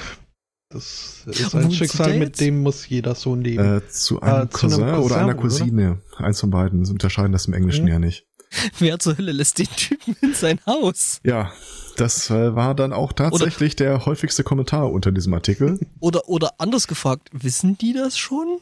das 0.75 1.37
ist 1.39 1.53
Wo 1.53 1.57
ein 1.57 1.69
zieht 1.69 1.77
Schicksal, 1.79 2.17
mit 2.19 2.39
dem 2.39 2.61
muss 2.63 2.87
jeder 2.87 3.15
Sohn 3.15 3.41
leben. 3.41 3.77
äh, 3.77 3.87
zu 3.89 4.21
einem 4.21 4.47
Äh, 4.47 4.49
zu 4.49 4.65
einem 4.67 4.71
Cousin 4.71 4.83
oder 4.83 4.95
Cousin, 4.97 5.17
einer 5.17 5.25
oder? 5.33 5.41
Cousine. 5.41 6.01
Eins 6.17 6.39
von 6.39 6.49
beiden. 6.49 6.85
Sie 6.85 6.91
unterscheiden 6.91 7.31
das 7.31 7.45
im 7.47 7.53
Englischen 7.53 7.83
Mhm. 7.85 7.91
ja 7.91 7.99
nicht. 7.99 8.27
Wer 8.79 8.99
zur 8.99 9.17
Hölle 9.17 9.31
lässt 9.31 9.57
den 9.59 9.67
Typen 9.75 10.15
in 10.21 10.33
sein 10.33 10.59
Haus? 10.65 11.19
Ja, 11.23 11.51
das 11.97 12.29
äh, 12.29 12.55
war 12.55 12.75
dann 12.75 12.93
auch 12.93 13.11
tatsächlich 13.13 13.75
der 13.75 14.05
häufigste 14.05 14.43
Kommentar 14.43 14.91
unter 14.91 15.11
diesem 15.11 15.33
Artikel. 15.33 15.79
Oder, 15.99 16.29
oder 16.29 16.53
anders 16.59 16.87
gefragt, 16.87 17.29
wissen 17.33 17.77
die 17.77 17.93
das 17.93 18.17
schon? 18.17 18.59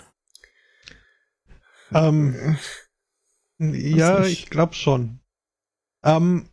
Ähm, 1.93 2.58
ja, 3.60 4.22
nicht. 4.22 4.32
ich 4.43 4.50
glaube 4.50 4.74
schon. 4.74 5.20
Ähm, 6.03 6.50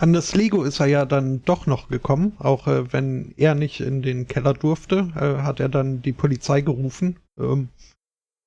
an 0.00 0.12
das 0.12 0.34
Lego 0.34 0.62
ist 0.64 0.80
er 0.80 0.86
ja 0.86 1.04
dann 1.04 1.42
doch 1.44 1.66
noch 1.66 1.88
gekommen, 1.88 2.32
auch 2.38 2.66
äh, 2.66 2.92
wenn 2.92 3.34
er 3.36 3.54
nicht 3.54 3.80
in 3.80 4.02
den 4.02 4.26
Keller 4.26 4.54
durfte, 4.54 5.12
äh, 5.14 5.42
hat 5.42 5.60
er 5.60 5.68
dann 5.68 6.02
die 6.02 6.12
Polizei 6.12 6.62
gerufen. 6.62 7.16
Ähm, 7.38 7.68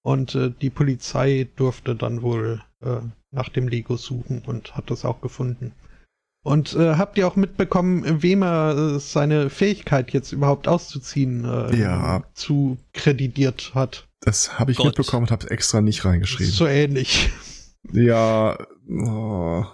und 0.03 0.35
äh, 0.35 0.51
die 0.61 0.69
Polizei 0.69 1.47
durfte 1.55 1.95
dann 1.95 2.21
wohl 2.21 2.61
äh, 2.81 2.97
nach 3.31 3.49
dem 3.49 3.67
Lego 3.67 3.95
suchen 3.97 4.41
und 4.45 4.75
hat 4.75 4.91
es 4.91 5.05
auch 5.05 5.21
gefunden. 5.21 5.71
Und 6.43 6.73
äh, 6.75 6.95
habt 6.95 7.17
ihr 7.17 7.25
auch 7.27 7.37
mitbekommen, 7.37 8.21
wem 8.21 8.43
er 8.43 8.95
äh, 8.95 8.99
seine 8.99 9.49
Fähigkeit 9.49 10.11
jetzt 10.11 10.33
überhaupt 10.33 10.67
auszuziehen 10.67 11.45
äh, 11.45 11.75
Ja. 11.79 12.23
zu 12.33 12.77
kreditiert 12.93 13.71
hat? 13.73 14.07
Das 14.19 14.59
habe 14.59 14.71
ich 14.71 14.77
Gott. 14.77 14.87
mitbekommen 14.87 15.27
und 15.27 15.31
habe 15.31 15.49
extra 15.51 15.79
nicht 15.81 16.03
reingeschrieben. 16.03 16.51
So 16.51 16.67
ähnlich. 16.67 17.29
Ja, 17.91 18.57
oh, 18.89 19.65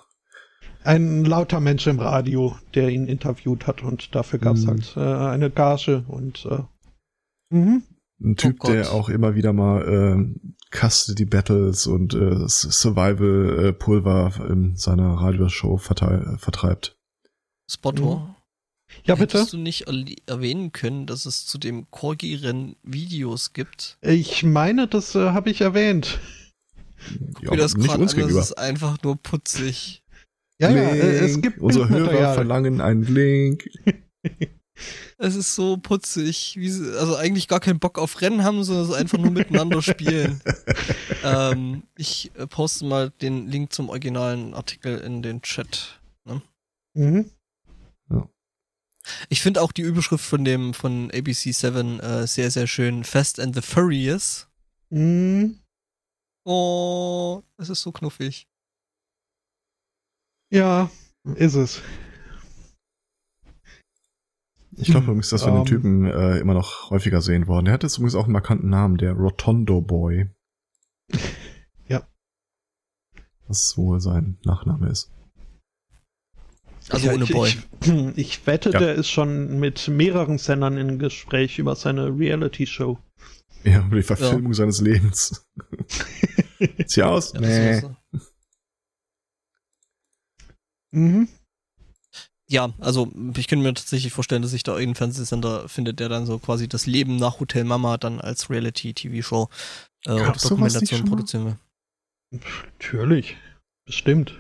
Ein 0.84 1.26
lauter 1.26 1.60
Mensch 1.60 1.88
im 1.88 2.00
Radio, 2.00 2.56
der 2.74 2.90
ihn 2.90 3.06
interviewt 3.08 3.68
hat 3.68 3.84
und 3.84 4.16
dafür 4.16 4.40
gab 4.40 4.56
es 4.56 4.66
Mhm. 4.66 4.70
halt 4.70 4.94
äh, 4.98 5.00
eine 5.00 5.50
Gage 5.52 6.06
und 6.08 6.46
äh, 6.46 6.64
mhm. 7.56 7.84
ein 8.22 8.36
Typ, 8.38 8.60
Gott. 8.60 8.72
der 8.72 8.92
auch 8.94 9.10
immer 9.10 9.36
wieder 9.36 9.52
mal 9.54 9.86
ähm, 9.88 10.56
Custody 10.72 11.26
Battles 11.26 11.86
und 11.88 12.14
äh, 12.14 12.48
Survival 12.48 13.66
äh, 13.68 13.74
Pulver 13.74 14.32
in 14.50 14.76
seiner 14.78 15.16
Radioshow 15.16 15.78
verteil- 15.78 16.38
vertreibt. 16.38 16.96
Spotto. 17.70 18.36
Ja, 19.04 19.16
bitte. 19.16 19.38
Hättest 19.38 19.54
du 19.54 19.58
nicht 19.58 19.86
erwähnen 20.28 20.72
können, 20.72 21.06
dass 21.06 21.26
es 21.28 21.46
zu 21.46 21.58
dem 21.60 21.92
Corgi-Rennen 21.92 22.76
Videos 22.84 23.54
gibt? 23.54 23.98
Ich 24.02 24.44
meine, 24.44 24.88
das 24.88 25.14
äh, 25.14 25.30
habe 25.32 25.52
ich 25.52 25.62
erwähnt. 25.62 26.20
Ja, 27.42 27.52
Wie 27.52 27.58
das 27.58 27.76
nicht 27.76 27.88
gerade 27.88 28.02
uns 28.02 28.14
an, 28.14 28.18
gegenüber. 28.18 28.40
das 28.40 28.50
ist 28.50 28.58
einfach 28.58 28.98
nur 29.04 29.16
putzig. 29.18 29.99
Ja, 30.62 30.70
ja, 30.72 30.90
es 30.90 31.42
gibt 31.42 31.60
Unsere 31.60 31.90
Hörer 31.90 32.34
verlangen 32.34 32.82
einen 32.82 33.04
Link. 33.04 33.70
Es 35.18 35.36
ist 35.36 35.56
so 35.56 35.76
putzig. 35.76 36.56
Wie 36.58 36.70
sie, 36.70 36.98
also 36.98 37.18
eigentlich 37.18 37.50
gar 37.50 37.60
keinen 37.60 37.80
Bock 37.80 38.00
auf 38.00 38.22
Rennen 38.22 38.46
haben, 38.46 38.64
sondern 38.64 38.86
es 38.86 38.94
einfach 38.94 39.18
nur 39.18 39.32
miteinander 39.32 39.82
spielen. 39.82 40.40
ähm, 41.26 41.84
ich 41.98 42.32
äh, 42.36 42.48
poste 42.48 42.86
mal 42.86 43.10
den 43.22 43.48
Link 43.48 43.74
zum 43.74 43.90
originalen 43.90 44.54
Artikel 44.54 44.98
in 45.00 45.22
den 45.22 45.42
Chat. 45.42 46.00
Mhm. 46.94 47.30
Ich 49.30 49.42
finde 49.42 49.62
auch 49.62 49.72
die 49.72 49.82
Überschrift 49.82 50.24
von 50.24 50.44
dem 50.44 50.74
von 50.74 51.10
ABC 51.12 51.52
7 51.52 52.00
äh, 52.00 52.28
sehr, 52.28 52.52
sehr 52.52 52.68
schön. 52.68 53.04
Fast 53.04 53.40
and 53.40 53.56
the 53.56 53.62
Furious. 53.62 54.48
Mhm. 54.90 55.60
Oh, 56.46 57.42
es 57.58 57.70
ist 57.70 57.82
so 57.82 57.92
knuffig. 57.92 58.48
Ja, 60.52 60.90
ist 61.36 61.56
es. 61.56 61.82
Ich 64.78 64.88
glaube 64.88 65.06
übrigens, 65.08 65.30
dass 65.30 65.46
wir 65.46 65.52
den 65.52 65.60
Ähm. 65.60 65.66
Typen 65.66 66.06
äh, 66.06 66.38
immer 66.40 66.54
noch 66.54 66.90
häufiger 66.90 67.22
sehen 67.22 67.48
wollen. 67.48 67.66
Der 67.66 67.74
hat 67.74 67.84
jetzt 67.84 67.98
übrigens 67.98 68.16
auch 68.16 68.24
einen 68.24 68.34
markanten 68.34 68.70
Namen, 68.70 68.98
der 68.98 69.14
Rotondo 69.14 69.82
Boy. 69.82 70.30
Ja. 71.88 72.08
Was 73.48 73.78
wohl 73.78 74.00
sein 74.00 74.38
Nachname 74.46 74.90
ist. 74.90 75.12
Also 76.90 77.08
Ja, 77.08 77.14
ohne 77.14 77.26
ich, 77.26 77.32
Boy. 77.32 77.50
Ich, 77.82 78.18
ich 78.18 78.48
wette, 78.48 78.70
Ja. 78.72 78.80
der 78.80 78.96
ist 78.96 79.10
schon 79.10 79.60
mit 79.60 79.88
mehreren 79.90 80.38
Sendern 80.38 80.78
in 80.78 80.98
Gespräch 80.98 81.60
über 81.60 81.76
seine 81.76 82.18
Reality-Show. 82.18 82.98
Ja, 83.66 83.86
über 83.86 83.98
die 83.98 84.04
Verfilmung 84.04 84.54
seines 84.54 84.80
Lebens. 84.80 85.46
Zieh 86.88 87.04
aus? 87.04 87.34
Ja, 87.34 87.42
nee. 87.42 87.82
Mhm. 90.92 91.28
Ja, 92.52 92.74
also 92.80 93.12
ich 93.38 93.48
könnte 93.48 93.64
mir 93.64 93.74
tatsächlich 93.76 94.12
vorstellen, 94.12 94.42
dass 94.42 94.52
sich 94.52 94.64
da 94.64 94.72
irgendein 94.72 94.96
Fernsehsender 94.96 95.70
findet, 95.70 96.00
der 96.00 96.10
dann 96.10 96.26
so 96.26 96.40
quasi 96.40 96.68
das 96.68 96.88
Leben 96.88 97.18
nach 97.18 97.40
Hotel 97.40 97.64
Mama 97.64 97.98
dann 97.98 98.20
als 98.20 98.50
Reality-TV-Show 98.50 99.50
äh, 100.06 100.12
oder 100.12 100.32
Dokumentation 100.32 101.06
produzieren 101.06 101.46
will. 101.46 101.58
Natürlich. 102.32 103.38
Bestimmt. 103.86 104.34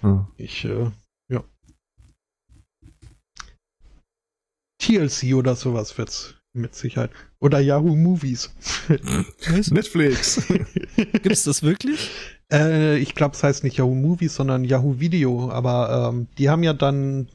Hm. 0.00 0.26
Ich, 0.36 0.64
äh, 0.66 0.90
ja. 1.28 1.42
TLC 4.78 5.34
oder 5.34 5.56
sowas 5.56 5.96
wird's 5.96 6.34
mit 6.52 6.74
Sicherheit. 6.74 7.12
Oder 7.38 7.60
Yahoo 7.60 7.96
Movies. 7.96 8.50
Netflix. 9.70 10.46
Gibt's 10.96 11.44
das 11.44 11.62
wirklich? 11.62 12.10
Äh, 12.52 12.98
ich 12.98 13.14
glaube, 13.14 13.34
es 13.34 13.42
heißt 13.42 13.64
nicht 13.64 13.78
Yahoo 13.78 13.94
Movies, 13.94 14.34
sondern 14.34 14.64
Yahoo 14.64 15.00
Video. 15.00 15.50
Aber 15.50 16.10
ähm, 16.10 16.28
die 16.38 16.50
haben 16.50 16.62
ja 16.62 16.72
dann, 16.74 17.28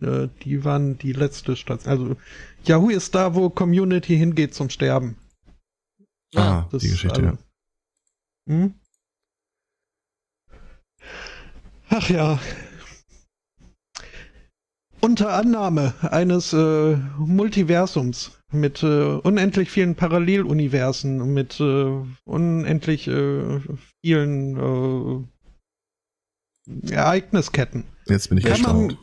äh, 0.00 0.28
die 0.42 0.64
waren 0.64 0.96
die 0.98 1.12
letzte 1.12 1.56
Station. 1.56 1.90
Also 1.90 2.16
Yahoo 2.64 2.90
ist 2.90 3.14
da, 3.14 3.34
wo 3.34 3.50
Community 3.50 4.16
hingeht 4.16 4.54
zum 4.54 4.70
Sterben. 4.70 5.16
ah, 6.36 6.66
Das, 6.70 6.82
die 6.82 6.90
Geschichte, 6.90 7.20
also- 7.22 7.38
Hm? 8.48 8.74
Ach 11.90 12.08
ja. 12.10 12.38
Unter 15.00 15.32
Annahme 15.34 15.94
eines 16.02 16.52
äh, 16.52 16.96
Multiversums 17.18 18.37
mit 18.52 18.82
äh, 18.82 18.86
unendlich 18.86 19.70
vielen 19.70 19.94
Paralleluniversen, 19.94 21.32
mit 21.34 21.60
äh, 21.60 21.92
unendlich 22.24 23.06
äh, 23.08 23.60
vielen 24.02 25.26
äh, 26.70 26.92
Ereignisketten. 26.92 27.84
Jetzt 28.06 28.28
bin 28.28 28.38
ich 28.38 28.44
Kann 28.44 28.62
man- 28.62 28.80
erstaunt. 28.90 28.98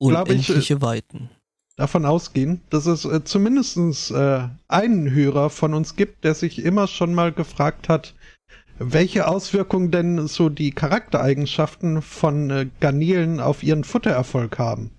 Glaub 0.00 0.28
ich, 0.28 0.48
Unendliche 0.50 0.82
Weiten. 0.82 1.30
davon 1.76 2.04
ausgehen, 2.04 2.60
dass 2.68 2.84
es 2.86 3.04
äh, 3.06 3.24
zumindest 3.24 4.10
äh, 4.10 4.48
einen 4.68 5.10
Hörer 5.10 5.48
von 5.50 5.72
uns 5.72 5.96
gibt, 5.96 6.24
der 6.24 6.34
sich 6.34 6.58
immer 6.62 6.86
schon 6.88 7.14
mal 7.14 7.32
gefragt 7.32 7.88
hat, 7.88 8.14
welche 8.78 9.28
Auswirkungen 9.28 9.92
denn 9.92 10.26
so 10.26 10.48
die 10.50 10.72
Charaktereigenschaften 10.72 12.02
von 12.02 12.50
äh, 12.50 12.66
Garnelen 12.80 13.40
auf 13.40 13.62
ihren 13.62 13.84
Futtererfolg 13.84 14.58
haben. 14.58 14.90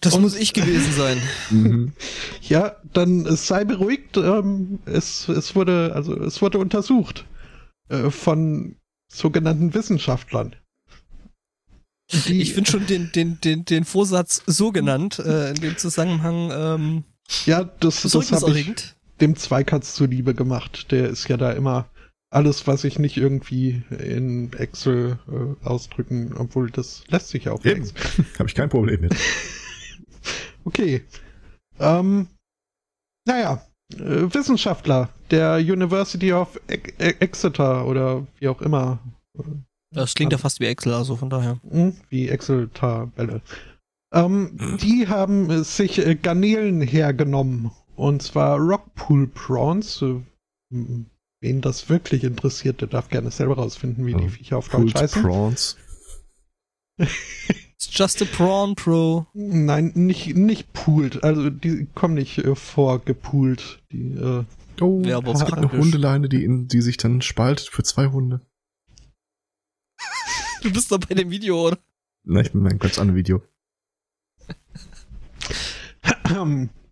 Das 0.00 0.14
Und- 0.14 0.22
muss 0.22 0.36
ich 0.36 0.52
gewesen 0.52 0.92
sein. 0.92 1.20
Mhm. 1.50 1.92
Ja, 2.42 2.76
dann 2.92 3.26
äh, 3.26 3.36
sei 3.36 3.64
beruhigt, 3.64 4.16
ähm, 4.16 4.78
es, 4.86 5.28
es 5.28 5.54
wurde, 5.56 5.92
also 5.94 6.14
es 6.20 6.40
wurde 6.42 6.58
untersucht 6.58 7.24
äh, 7.88 8.10
von 8.10 8.76
sogenannten 9.10 9.74
Wissenschaftlern. 9.74 10.54
Die- 12.26 12.40
Ich 12.40 12.54
finde 12.54 12.70
schon 12.70 12.86
den, 12.86 13.10
den, 13.12 13.40
den, 13.40 13.64
den 13.64 13.84
Vorsatz 13.84 14.42
so 14.46 14.72
genannt, 14.72 15.18
äh, 15.18 15.50
in 15.50 15.56
dem 15.56 15.76
Zusammenhang 15.78 16.50
ähm, 16.52 17.04
ja, 17.44 17.64
das, 17.64 18.02
das 18.02 18.14
habe 18.32 18.58
ich 18.58 18.72
dem 19.20 19.36
Zweikatz 19.36 19.94
zuliebe 19.94 20.34
gemacht. 20.34 20.90
Der 20.92 21.08
ist 21.10 21.28
ja 21.28 21.36
da 21.36 21.52
immer 21.52 21.90
alles, 22.30 22.66
was 22.66 22.84
ich 22.84 22.98
nicht 22.98 23.16
irgendwie 23.18 23.82
in 23.90 24.52
Excel 24.54 25.18
äh, 25.30 25.66
ausdrücken, 25.66 26.34
obwohl 26.36 26.70
das 26.70 27.02
lässt 27.08 27.28
sich 27.28 27.44
ja 27.44 27.52
auch. 27.52 27.64
in 27.64 27.70
Eben. 27.72 27.80
Excel. 27.82 28.24
Habe 28.38 28.48
ich 28.48 28.54
kein 28.54 28.68
Problem 28.70 29.00
mit. 29.02 29.14
Okay. 30.68 31.02
Ähm, 31.80 32.28
naja, 33.26 33.62
äh, 33.94 33.98
Wissenschaftler 34.34 35.08
der 35.30 35.56
University 35.56 36.32
of 36.32 36.60
E- 36.68 36.74
E- 36.98 37.14
Exeter 37.20 37.86
oder 37.86 38.26
wie 38.38 38.48
auch 38.48 38.60
immer, 38.60 38.98
Das 39.94 40.14
klingt 40.14 40.32
ja 40.32 40.38
fast 40.38 40.60
wie 40.60 40.66
Excel, 40.66 40.92
also 40.92 41.16
von 41.16 41.30
daher. 41.30 41.58
hm, 41.70 41.96
wie 42.10 42.28
Excel-Tabelle. 42.28 43.40
Ähm, 44.12 44.78
die 44.82 45.08
haben 45.08 45.62
sich 45.64 45.98
äh, 45.98 46.14
Garnelen 46.16 46.80
hergenommen. 46.82 47.70
Und 47.96 48.22
zwar 48.22 48.58
Rockpool 48.58 49.26
Prawns. 49.28 50.02
Äh, 50.02 50.20
m- 50.72 51.06
wen 51.40 51.60
das 51.62 51.88
wirklich 51.88 52.24
interessiert, 52.24 52.80
der 52.80 52.88
darf 52.88 53.08
gerne 53.08 53.30
selber 53.30 53.56
rausfinden, 53.56 54.04
wie 54.06 54.14
die 54.14 54.24
Ja, 54.24 54.28
Viecher 54.30 54.58
auf 54.58 54.68
Deutsch 54.68 54.94
heißen. 54.94 55.22
Prawns. 55.22 55.76
It's 56.98 57.88
just 57.90 58.20
a 58.22 58.24
prawn, 58.24 58.74
bro. 58.74 59.26
Nein, 59.34 59.92
nicht, 59.94 60.34
nicht 60.34 60.72
pooled. 60.72 61.22
Also 61.22 61.48
die 61.50 61.86
kommen 61.94 62.14
nicht 62.14 62.38
äh, 62.38 62.54
vorgepoolt. 62.56 63.82
Die, 63.92 64.14
äh, 64.14 64.44
Oh, 64.80 65.02
Ja, 65.04 65.18
aber 65.18 65.32
eine. 65.52 65.72
Hundeleine, 65.72 66.28
die, 66.28 66.44
in, 66.44 66.68
die 66.68 66.80
sich 66.80 66.96
dann 66.96 67.22
spaltet 67.22 67.68
für 67.68 67.82
zwei 67.82 68.06
Hunde. 68.06 68.40
Du 70.62 70.72
bist 70.72 70.90
doch 70.90 70.98
bei 70.98 71.14
dem 71.14 71.30
Video, 71.30 71.68
oder? 71.68 71.78
Na, 72.24 72.40
ich 72.40 72.50
bin 72.50 72.62
mein 72.62 72.80
ganz 72.80 72.98
anderes 72.98 73.16
Video. 73.18 73.42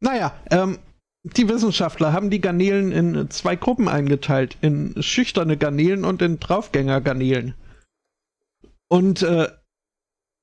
naja, 0.01 0.41
ähm, 0.51 0.79
die 1.25 1.49
Wissenschaftler 1.49 2.13
haben 2.13 2.31
die 2.31 2.41
Garnelen 2.41 2.93
in 2.93 3.29
zwei 3.31 3.57
Gruppen 3.57 3.89
eingeteilt. 3.89 4.57
In 4.61 4.95
schüchterne 5.03 5.57
Garnelen 5.57 6.05
und 6.05 6.23
in 6.23 6.39
Draufgänger-Garnelen. 6.39 7.55
Und 8.89 9.23
äh, 9.23 9.49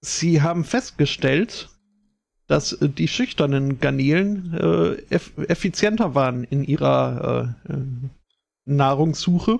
sie 0.03 0.41
haben 0.41 0.63
festgestellt, 0.63 1.69
dass 2.48 2.74
äh, 2.74 2.89
die 2.89 3.07
schüchternen 3.07 3.79
Garnelen 3.79 4.53
äh, 4.53 4.93
eff 5.10 5.31
effizienter 5.38 6.13
waren 6.13 6.43
in 6.43 6.63
ihrer 6.63 7.55
äh, 7.67 7.74
äh, 7.74 7.77
Nahrungssuche. 8.65 9.60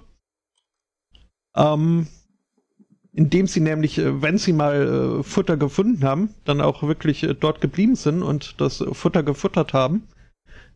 Ähm, 1.56 2.08
indem 3.14 3.48
sie 3.48 3.60
nämlich, 3.60 4.00
äh, 4.00 4.22
wenn 4.22 4.38
sie 4.38 4.54
mal 4.54 5.20
äh, 5.20 5.24
Futter 5.24 5.56
gefunden 5.58 6.04
haben, 6.04 6.34
dann 6.46 6.62
auch 6.62 6.84
wirklich 6.84 7.28
dort 7.40 7.62
geblieben 7.62 7.96
sind 7.96 8.22
und 8.22 8.60
das 8.60 8.84
Futter 8.92 9.24
gefuttert 9.24 9.74
haben. 9.74 10.08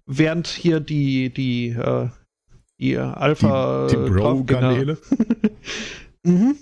Während 0.05 0.47
hier 0.47 0.79
die, 0.79 1.29
die, 1.33 1.75
die 2.79 2.97
Alpha 2.97 3.87
Die, 3.87 3.97
die 3.97 4.09
Bro-Garnele. 4.09 4.97
Mhm. 6.23 6.57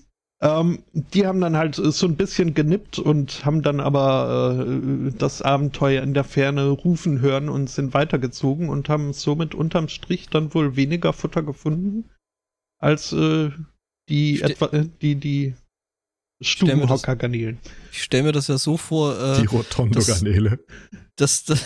Ähm, 0.46 0.84
die 0.94 1.26
haben 1.26 1.42
dann 1.42 1.58
halt 1.58 1.74
so 1.76 2.06
ein 2.06 2.16
bisschen 2.16 2.54
genippt 2.54 3.00
und 3.00 3.44
haben 3.46 3.64
dann 3.64 3.80
aber 3.80 4.64
äh, 4.70 5.12
das 5.18 5.42
Abenteuer 5.42 6.04
in 6.04 6.14
der 6.14 6.24
Ferne 6.24 6.70
rufen 6.70 7.20
hören 7.20 7.50
und 7.50 7.68
sind 7.68 7.96
weitergezogen 7.96 8.70
und 8.70 8.88
haben 8.88 9.12
somit 9.14 9.56
unterm 9.56 9.88
Strich 9.88 10.30
dann 10.30 10.54
wohl 10.54 10.76
weniger 10.76 11.14
Futter 11.14 11.42
gefunden 11.42 12.06
als 12.80 13.12
äh, 13.12 13.50
die 14.08 14.38
Ste- 14.38 14.52
etwa 14.52 14.66
äh, 14.68 14.88
die 15.02 15.16
die 15.16 15.56
das- 16.40 16.48
Stubenhocker-Garnelen. 16.50 17.58
Ich 17.92 18.04
stelle 18.04 18.24
mir 18.24 18.32
das 18.34 18.48
ja 18.48 18.58
so 18.60 18.78
vor, 18.78 19.18
äh, 19.20 19.42
Die 19.42 19.48
Rotondo-Garnele. 19.48 20.60
dass, 21.16 21.46
dass 21.46 21.66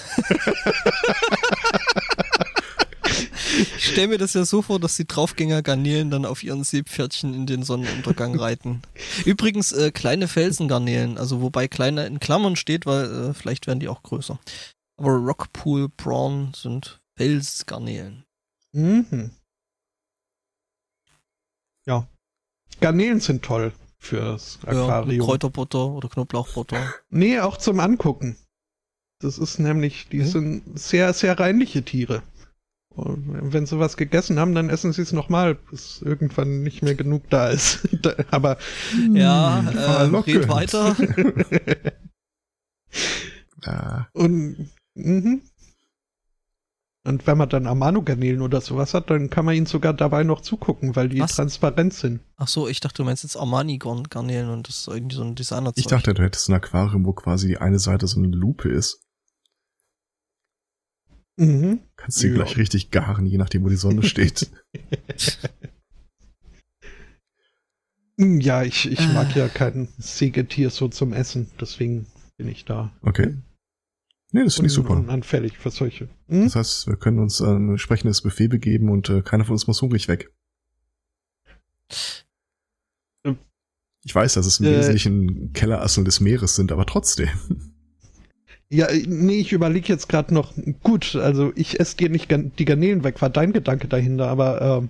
Ich 3.60 3.86
stelle 3.92 4.08
mir 4.10 4.18
das 4.18 4.34
ja 4.34 4.46
so 4.46 4.62
vor, 4.62 4.80
dass 4.80 4.96
die 4.96 5.06
Draufgänger-Garnelen 5.08 6.10
dann 6.10 6.26
auf 6.26 6.44
ihren 6.44 6.64
Seepferdchen 6.64 7.34
in 7.34 7.46
den 7.46 7.64
Sonnenuntergang 7.64 8.38
reiten. 8.40 8.82
Übrigens 9.26 9.72
äh, 9.72 9.92
kleine 9.92 10.28
Felsengarnelen, 10.28 11.18
also 11.18 11.42
wobei 11.42 11.68
kleine 11.68 12.06
in 12.08 12.20
Klammern 12.20 12.56
steht, 12.56 12.86
weil 12.86 13.06
äh, 13.30 13.34
vielleicht 13.34 13.68
werden 13.68 13.80
die 13.80 13.88
auch 13.90 14.04
größer. 14.04 14.40
Aber 14.98 15.12
Rockpool 15.12 15.90
Prawn 15.90 16.54
sind 16.56 17.00
Felsgarnelen. 17.18 18.24
Mhm. 18.74 19.32
Ja. 21.86 22.08
Garnelen 22.82 23.20
sind 23.20 23.44
toll 23.44 23.74
fürs 23.98 24.60
Ja, 24.66 24.70
Aquarium. 24.72 25.26
Kräuterbutter 25.26 25.86
oder 25.88 26.08
Knoblauchbutter. 26.10 26.94
Nee, 27.10 27.40
auch 27.40 27.58
zum 27.58 27.80
Angucken. 27.80 28.38
Das 29.22 29.38
ist 29.38 29.60
nämlich, 29.60 30.08
die 30.10 30.22
Hm? 30.22 30.28
sind 30.28 30.80
sehr, 30.80 31.14
sehr 31.14 31.38
reinliche 31.38 31.84
Tiere. 31.84 32.24
Und 33.00 33.54
wenn 33.54 33.66
sie 33.66 33.80
was 33.80 33.98
gegessen 33.98 34.40
haben, 34.40 34.54
dann 34.56 34.70
essen 34.70 34.94
sie 34.94 35.02
es 35.02 35.12
nochmal, 35.12 35.56
bis 35.56 36.02
irgendwann 36.02 36.62
nicht 36.62 36.82
mehr 36.82 36.96
genug 36.96 37.30
da 37.30 37.50
ist. 37.50 37.88
Aber 38.32 38.58
Ja, 39.14 39.60
äh, 39.70 40.04
red 40.06 40.48
weiter. 40.50 40.96
Und 44.14 44.70
mhm. 44.96 45.42
und 47.04 47.28
wenn 47.28 47.38
man 47.38 47.50
dann 47.50 47.68
Amano-Garnelen 47.68 48.42
oder 48.42 48.62
sowas 48.62 48.94
hat, 48.94 49.10
dann 49.10 49.30
kann 49.30 49.46
man 49.46 49.56
ihnen 49.56 49.66
sogar 49.66 49.94
dabei 49.94 50.24
noch 50.24 50.42
zugucken, 50.42 50.96
weil 50.96 51.10
die 51.10 51.20
Was? 51.20 51.36
transparent 51.36 51.94
sind. 51.94 52.22
Ach 52.38 52.48
so, 52.48 52.68
ich 52.68 52.80
dachte, 52.80 52.98
du 52.98 53.04
meinst 53.04 53.24
jetzt 53.24 53.36
Armani-Garnelen 53.36 54.50
und 54.50 54.68
das 54.68 54.80
ist 54.80 54.88
irgendwie 54.88 55.16
so 55.16 55.24
ein 55.24 55.36
designer 55.36 55.72
ich 55.76 55.88
dachte, 55.88 56.14
du 56.14 56.24
hättest 56.24 56.50
ein 56.50 56.54
Aquarium, 56.54 57.06
wo 57.06 57.14
quasi 57.14 57.48
die 57.48 57.58
eine 57.58 57.80
Seite 57.80 58.08
so 58.08 58.20
eine 58.20 58.28
Lupe 58.28 58.70
ist. 58.70 59.02
Mhm. 61.40 61.80
Kannst 61.96 62.22
du 62.22 62.28
Ja. 62.28 62.34
gleich 62.36 62.58
richtig 62.58 62.92
garen, 62.92 63.26
je 63.26 63.38
nachdem, 63.38 63.64
wo 63.64 63.70
die 63.70 63.76
Sonne 63.78 64.04
steht. 64.04 64.50
Ja, 68.22 68.64
ich, 68.64 68.92
ich 68.92 69.00
Äh. 69.00 69.14
mag 69.14 69.34
ja 69.36 69.48
kein 69.48 69.88
Sägetier 69.98 70.70
so 70.72 70.90
zum 70.90 71.14
Essen, 71.14 71.50
deswegen 71.60 72.06
bin 72.38 72.50
ich 72.50 72.66
da 72.66 72.92
Okay. 73.02 73.38
Nee, 74.34 74.44
das 74.44 74.56
finde 74.56 74.68
ich 74.68 74.74
super. 74.74 74.92
unanfällig 74.98 75.58
für 75.58 75.72
solche. 75.72 76.10
Hm? 76.28 76.44
Das 76.44 76.56
heißt, 76.56 76.88
wir 76.88 76.98
können 76.98 77.20
uns 77.20 77.42
ein 77.42 77.70
entsprechendes 77.70 78.22
Buffet 78.22 78.50
begeben 78.50 78.90
und 78.90 79.10
äh, 79.10 79.22
keiner 79.22 79.46
von 79.46 79.54
uns 79.54 79.68
muss 79.68 79.82
hungrig 79.82 80.08
weg. 80.10 80.32
Ähm. 83.24 83.38
Ich 84.04 84.14
weiß, 84.14 84.34
dass 84.34 84.46
es 84.46 84.60
im 84.60 84.66
Äh. 84.66 84.78
Wesentlichen 84.78 85.54
Kellerasseln 85.54 86.04
des 86.06 86.20
Meeres 86.20 86.56
sind, 86.56 86.72
aber 86.74 86.86
trotzdem. 86.86 87.30
Ja, 88.72 88.88
nee, 89.08 89.40
ich 89.40 89.52
überlege 89.52 89.88
jetzt 89.88 90.10
gerade 90.10 90.34
noch, 90.34 90.54
gut, 90.84 91.16
also 91.16 91.52
ich 91.56 91.80
esse 91.80 91.98
dir 91.98 92.10
nicht 92.10 92.30
die 92.32 92.66
Garnelen 92.66 93.04
weg, 93.04 93.20
war 93.22 93.30
dein 93.32 93.52
Gedanke 93.52 93.88
dahinter, 93.88 94.28
aber 94.28 94.62
ähm, 94.62 94.90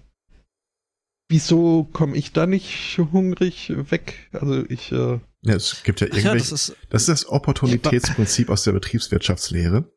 wieso 1.29 1.85
komme 1.85 2.17
ich 2.17 2.33
da 2.33 2.45
nicht 2.45 2.97
hungrig 2.97 3.71
weg? 3.89 4.29
Also 4.33 4.65
ich, 4.69 4.91
äh, 4.91 5.19
Ja, 5.43 5.55
es 5.55 5.83
gibt 5.83 6.01
ja 6.01 6.07
Ach 6.11 6.15
ja, 6.17 6.33
das 6.33 6.51
irgendwelche. 6.51 6.55
ist, 6.55 6.75
das 6.89 7.01
ist 7.03 7.07
das 7.07 7.29
Opportunitätsprinzip 7.29 8.49
aus 8.49 8.63
der 8.65 8.73
Betriebswirtschaftslehre. 8.73 9.89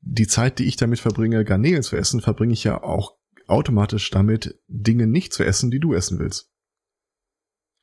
Die 0.00 0.26
Zeit, 0.26 0.58
die 0.58 0.64
ich 0.64 0.76
damit 0.76 0.98
verbringe, 0.98 1.44
Garnelen 1.44 1.82
zu 1.84 1.96
essen, 1.96 2.20
verbringe 2.20 2.52
ich 2.52 2.64
ja 2.64 2.82
auch 2.82 3.16
automatisch 3.46 4.10
damit, 4.10 4.58
Dinge 4.66 5.06
nicht 5.06 5.32
zu 5.32 5.44
essen, 5.44 5.70
die 5.70 5.80
du 5.80 5.94
essen 5.94 6.18
willst. 6.18 6.50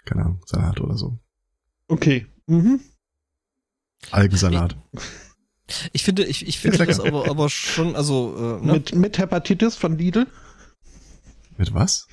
Keine 0.03 0.23
Ahnung, 0.25 0.41
Salat 0.45 0.81
oder 0.81 0.97
so. 0.97 1.19
okay. 1.87 2.25
Mhm. 2.47 2.81
Algensalat. 4.11 4.75
ich 5.93 6.03
finde, 6.03 6.23
ich, 6.25 6.47
ich 6.47 6.59
finde 6.59 6.85
das 6.85 6.99
aber, 6.99 7.29
aber 7.29 7.49
schon, 7.49 7.95
also, 7.95 8.59
äh, 8.61 8.65
ne? 8.65 8.73
Mit, 8.73 8.95
mit 8.95 9.17
Hepatitis 9.17 9.75
von 9.75 9.97
Lidl 9.97 10.27
Mit 11.57 11.73
was? 11.73 12.07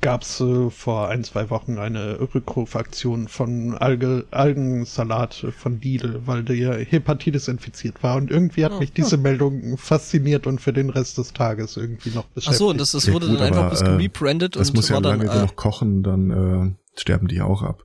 gab 0.00 0.22
es 0.22 0.40
äh, 0.40 0.68
vor 0.70 1.08
ein, 1.10 1.22
zwei 1.22 1.48
Wochen 1.50 1.78
eine 1.78 2.18
Rückrufaktion 2.34 3.28
von 3.28 3.74
Alge, 3.78 4.26
Algensalat 4.32 5.46
von 5.56 5.80
Lidl, 5.80 6.22
weil 6.26 6.42
der 6.42 6.76
Hepatitis 6.84 7.46
infiziert 7.46 8.02
war. 8.02 8.16
Und 8.16 8.32
irgendwie 8.32 8.64
hat 8.64 8.72
Ah, 8.72 8.78
mich 8.80 8.92
diese 8.92 9.16
Meldung 9.16 9.78
fasziniert 9.78 10.48
und 10.48 10.60
für 10.60 10.72
den 10.72 10.90
Rest 10.90 11.18
des 11.18 11.32
Tages 11.34 11.76
irgendwie 11.76 12.10
noch 12.10 12.24
Ach 12.24 12.34
beschäftigt. 12.34 12.58
so, 12.58 12.70
und 12.70 12.80
das, 12.80 12.90
das 12.92 13.06
Ja, 13.06 13.12
wurde 13.12 13.28
gut, 13.28 13.38
dann 13.38 13.46
einfach 13.46 13.60
aber, 13.60 13.68
bloß 13.68 13.82
äh, 13.82 13.84
gerebrandet 13.96 14.56
Das 14.56 14.70
und 14.70 14.76
muss 14.76 14.88
ja 14.88 14.94
war 14.96 15.02
dann, 15.02 15.18
lange 15.20 15.30
äh, 15.30 15.34
genug 15.34 15.54
kochen, 15.54 16.02
dann 16.02 16.30
äh, 16.30 17.00
sterben 17.00 17.28
die 17.28 17.40
auch 17.40 17.62
ab. 17.62 17.84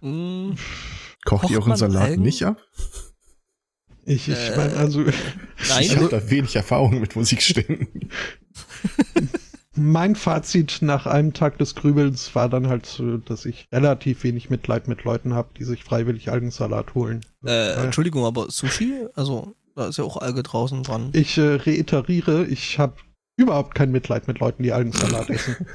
Mh, 0.00 0.54
Kocht 1.24 1.42
Kocht 1.42 1.50
ihr 1.50 1.58
euren 1.58 1.76
Salat 1.76 2.02
Algen? 2.10 2.22
nicht 2.22 2.42
ab? 2.44 2.60
Ich, 4.04 4.28
ich 4.28 4.36
Äh, 4.38 4.56
meine, 4.56 4.76
also 4.76 5.04
Ich 5.06 5.14
nein, 5.68 5.96
habe 5.96 6.08
da 6.08 6.30
wenig 6.30 6.56
Erfahrung 6.56 7.00
mit 7.00 7.14
Musikständen. 7.16 8.08
mein 9.74 10.16
Fazit 10.16 10.78
nach 10.80 11.06
einem 11.06 11.32
Tag 11.34 11.58
des 11.58 11.74
Grübelns 11.74 12.34
war 12.34 12.48
dann 12.48 12.68
halt, 12.68 12.86
so, 12.86 13.18
dass 13.18 13.44
ich 13.44 13.68
relativ 13.72 14.24
wenig 14.24 14.50
Mitleid 14.50 14.88
mit 14.88 15.04
Leuten 15.04 15.34
habe, 15.34 15.50
die 15.58 15.64
sich 15.64 15.84
freiwillig 15.84 16.30
Algensalat 16.30 16.94
holen. 16.94 17.20
äh, 17.44 17.74
Entschuldigung, 17.84 18.24
aber 18.24 18.50
Sushi, 18.50 19.06
also, 19.14 19.54
da 19.76 19.88
ist 19.88 19.98
ja 19.98 20.04
auch 20.04 20.16
Alge 20.16 20.42
draußen 20.42 20.82
dran. 20.82 21.10
Ich 21.12 21.38
äh, 21.38 21.54
reiteriere, 21.56 22.46
ich 22.46 22.78
habe 22.78 22.94
überhaupt 23.36 23.74
kein 23.74 23.92
Mitleid 23.92 24.26
mit 24.26 24.40
Leuten, 24.40 24.62
die 24.62 24.72
Algensalat 24.72 25.30
essen. 25.30 25.56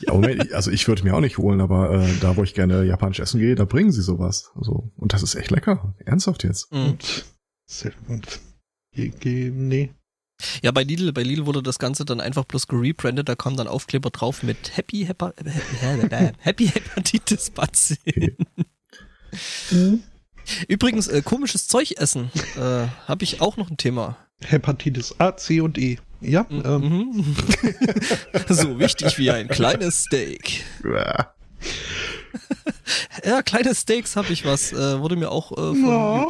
Ja, 0.00 0.14
Moment, 0.14 0.52
also 0.52 0.70
ich 0.70 0.88
würde 0.88 1.04
mir 1.04 1.14
auch 1.14 1.20
nicht 1.20 1.38
holen, 1.38 1.60
aber 1.60 1.92
äh, 1.92 2.12
da, 2.20 2.36
wo 2.36 2.42
ich 2.42 2.54
gerne 2.54 2.84
japanisch 2.84 3.20
essen 3.20 3.40
gehe, 3.40 3.54
da 3.54 3.64
bringen 3.64 3.92
sie 3.92 4.02
sowas. 4.02 4.50
Also, 4.54 4.90
und 4.96 5.12
das 5.12 5.22
ist 5.22 5.34
echt 5.34 5.50
lecker. 5.50 5.94
Ernsthaft 6.04 6.44
jetzt. 6.44 6.72
Mhm. 6.72 6.80
Und, 6.90 7.24
nee. 9.50 9.90
Ja, 10.62 10.70
bei 10.70 10.82
Lidl, 10.82 11.12
bei 11.12 11.22
Lidl 11.22 11.46
wurde 11.46 11.62
das 11.62 11.78
Ganze 11.78 12.04
dann 12.04 12.20
einfach 12.20 12.44
bloß 12.44 12.66
gerebrandet, 12.66 13.28
da 13.28 13.34
kam 13.34 13.56
dann 13.56 13.68
Aufkleber 13.68 14.10
drauf 14.10 14.42
mit 14.42 14.76
Happy 14.76 15.04
Hepa 15.04 15.34
äh, 15.36 16.32
Happy 16.38 16.66
Hepatitis 16.74 17.50
Bazillen. 17.50 18.36
Übrigens, 20.68 21.08
äh, 21.08 21.22
komisches 21.22 21.68
Zeug 21.68 21.92
essen, 21.98 22.30
äh, 22.56 22.88
habe 23.06 23.24
ich 23.24 23.40
auch 23.40 23.56
noch 23.56 23.70
ein 23.70 23.76
Thema. 23.76 24.16
Hepatitis 24.44 25.14
A, 25.18 25.36
C 25.36 25.60
und 25.60 25.78
E. 25.78 25.98
Ja, 26.22 26.46
ähm, 26.50 26.80
Mhm. 26.80 27.36
so 28.48 28.78
wichtig 28.78 29.16
wie 29.18 29.30
ein 29.30 29.48
kleines 29.48 30.04
Steak. 30.04 30.64
Ja, 33.24 33.42
kleine 33.42 33.74
Steaks 33.74 34.16
habe 34.16 34.32
ich 34.32 34.44
was. 34.44 34.72
Äh, 34.72 35.00
wurde 35.00 35.16
mir 35.16 35.30
auch 35.30 35.52
äh, 35.52 35.54
von. 35.56 35.86
Ja, 35.86 36.26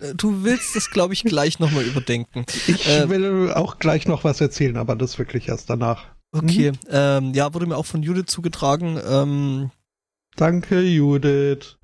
Äh, 0.00 0.14
Du 0.14 0.44
willst 0.44 0.76
das, 0.76 0.90
glaube 0.90 1.12
ich, 1.12 1.24
gleich 1.24 1.58
nochmal 1.58 1.82
überdenken. 1.82 2.46
ich 2.68 2.86
Äh, 2.86 3.08
will 3.08 3.52
auch 3.52 3.80
gleich 3.80 4.06
noch 4.06 4.22
was 4.22 4.40
erzählen, 4.40 4.76
aber 4.76 4.94
das 4.94 5.18
wirklich 5.18 5.48
erst 5.48 5.68
danach. 5.70 6.06
Okay, 6.30 6.70
ähm, 6.88 7.34
ja, 7.34 7.52
wurde 7.52 7.66
mir 7.66 7.76
auch 7.76 7.86
von 7.86 8.02
Judith 8.04 8.26
zugetragen. 8.28 9.00
Ähm, 9.04 9.70
Danke, 10.36 10.80
Judith. 10.82 11.76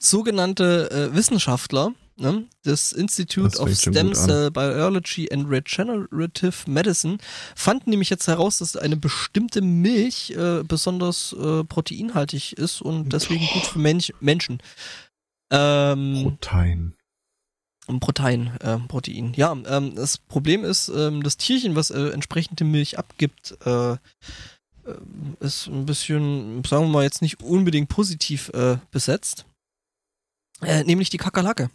sogenannte 0.00 0.90
äh, 0.90 1.14
Wissenschaftler 1.14 1.92
ne, 2.20 2.46
des 2.64 2.92
Institute 2.92 3.50
Das 3.50 3.60
of 3.60 3.74
Stem. 3.74 4.14
Cell 4.14 4.50
Biology 4.50 5.28
and 5.32 5.48
Regenerative 5.50 6.70
Medicine 6.70 7.18
fanden 7.56 7.90
nämlich 7.90 8.10
jetzt 8.10 8.28
heraus, 8.28 8.58
dass 8.58 8.76
eine 8.76 8.96
bestimmte 8.96 9.62
Milch 9.62 10.30
äh, 10.30 10.62
besonders 10.62 11.32
äh, 11.32 11.64
proteinhaltig 11.64 12.52
ist 12.54 12.82
und 12.82 13.12
deswegen 13.12 13.46
gut 13.46 13.64
für 13.64 13.78
Mensch, 13.78 14.12
Menschen. 14.20 14.62
Ähm, 15.50 16.22
Protein. 16.22 16.94
Protein, 17.98 18.56
äh, 18.60 18.78
Protein. 18.78 19.32
Ja, 19.34 19.56
ähm, 19.66 19.96
das 19.96 20.18
Problem 20.18 20.64
ist, 20.64 20.88
ähm, 20.88 21.22
das 21.24 21.36
Tierchen, 21.36 21.74
was 21.74 21.90
äh, 21.90 22.10
entsprechende 22.10 22.64
Milch 22.64 22.98
abgibt, 22.98 23.56
äh, 23.64 23.92
äh, 23.92 23.96
ist 25.40 25.66
ein 25.66 25.86
bisschen, 25.86 26.62
sagen 26.64 26.84
wir 26.84 26.88
mal, 26.90 27.02
jetzt 27.02 27.22
nicht 27.22 27.42
unbedingt 27.42 27.88
positiv 27.88 28.50
äh, 28.50 28.76
besetzt. 28.92 29.44
Äh, 30.62 30.84
nämlich 30.84 31.10
die 31.10 31.16
Kakerlake. 31.16 31.70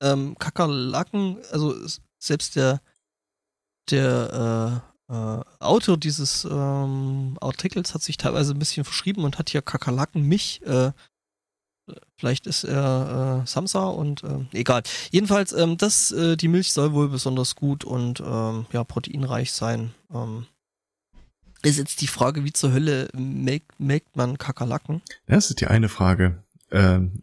Ähm, 0.00 0.36
Kakerlaken, 0.38 1.38
also 1.50 1.74
selbst 2.18 2.56
der, 2.56 2.80
der 3.90 4.82
äh, 5.08 5.12
äh, 5.12 5.44
Autor 5.60 5.96
dieses 5.96 6.44
ähm, 6.44 7.36
Artikels 7.40 7.94
hat 7.94 8.02
sich 8.02 8.16
teilweise 8.16 8.52
ein 8.52 8.58
bisschen 8.58 8.84
verschrieben 8.84 9.24
und 9.24 9.38
hat 9.38 9.50
hier 9.50 9.62
Kakerlaken-Mich 9.62 10.62
äh, 10.66 10.92
Vielleicht 12.16 12.46
ist 12.46 12.64
er 12.64 13.42
äh, 13.44 13.46
Samsa 13.46 13.86
und 13.86 14.22
äh, 14.24 14.44
egal. 14.52 14.82
Jedenfalls, 15.10 15.52
ähm, 15.52 15.76
das, 15.76 16.10
äh, 16.10 16.36
die 16.36 16.48
Milch 16.48 16.72
soll 16.72 16.92
wohl 16.92 17.08
besonders 17.08 17.54
gut 17.54 17.84
und 17.84 18.20
ähm, 18.20 18.66
ja, 18.72 18.84
proteinreich 18.84 19.52
sein. 19.52 19.94
Ähm, 20.12 20.46
ist 21.62 21.78
jetzt 21.78 22.00
die 22.00 22.06
Frage, 22.06 22.44
wie 22.44 22.52
zur 22.52 22.72
Hölle 22.72 23.08
melkt, 23.14 23.78
melkt 23.80 24.16
man 24.16 24.38
Kakerlaken? 24.38 25.02
Das 25.26 25.50
ist 25.50 25.60
die 25.60 25.66
eine 25.66 25.88
Frage. 25.88 26.42
Ähm, 26.70 27.22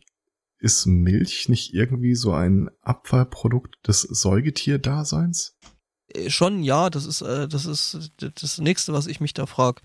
ist 0.65 0.86
Milch 0.88 1.47
nicht 1.47 1.73
irgendwie 1.73 2.15
so 2.15 2.34
ein 2.34 2.69
Abfallprodukt 2.82 3.88
des 3.88 4.01
Säugetierdaseins? 4.01 5.56
Äh, 6.08 6.30
schon, 6.30 6.63
ja, 6.63 6.89
das 6.89 7.06
ist, 7.06 7.21
äh, 7.21 7.47
das 7.47 7.65
ist 7.65 8.12
das 8.19 8.58
nächste, 8.58 8.91
was 8.91 9.08
ich 9.08 9.19
mich 9.21 9.34
da 9.34 9.45
frage. 9.45 9.82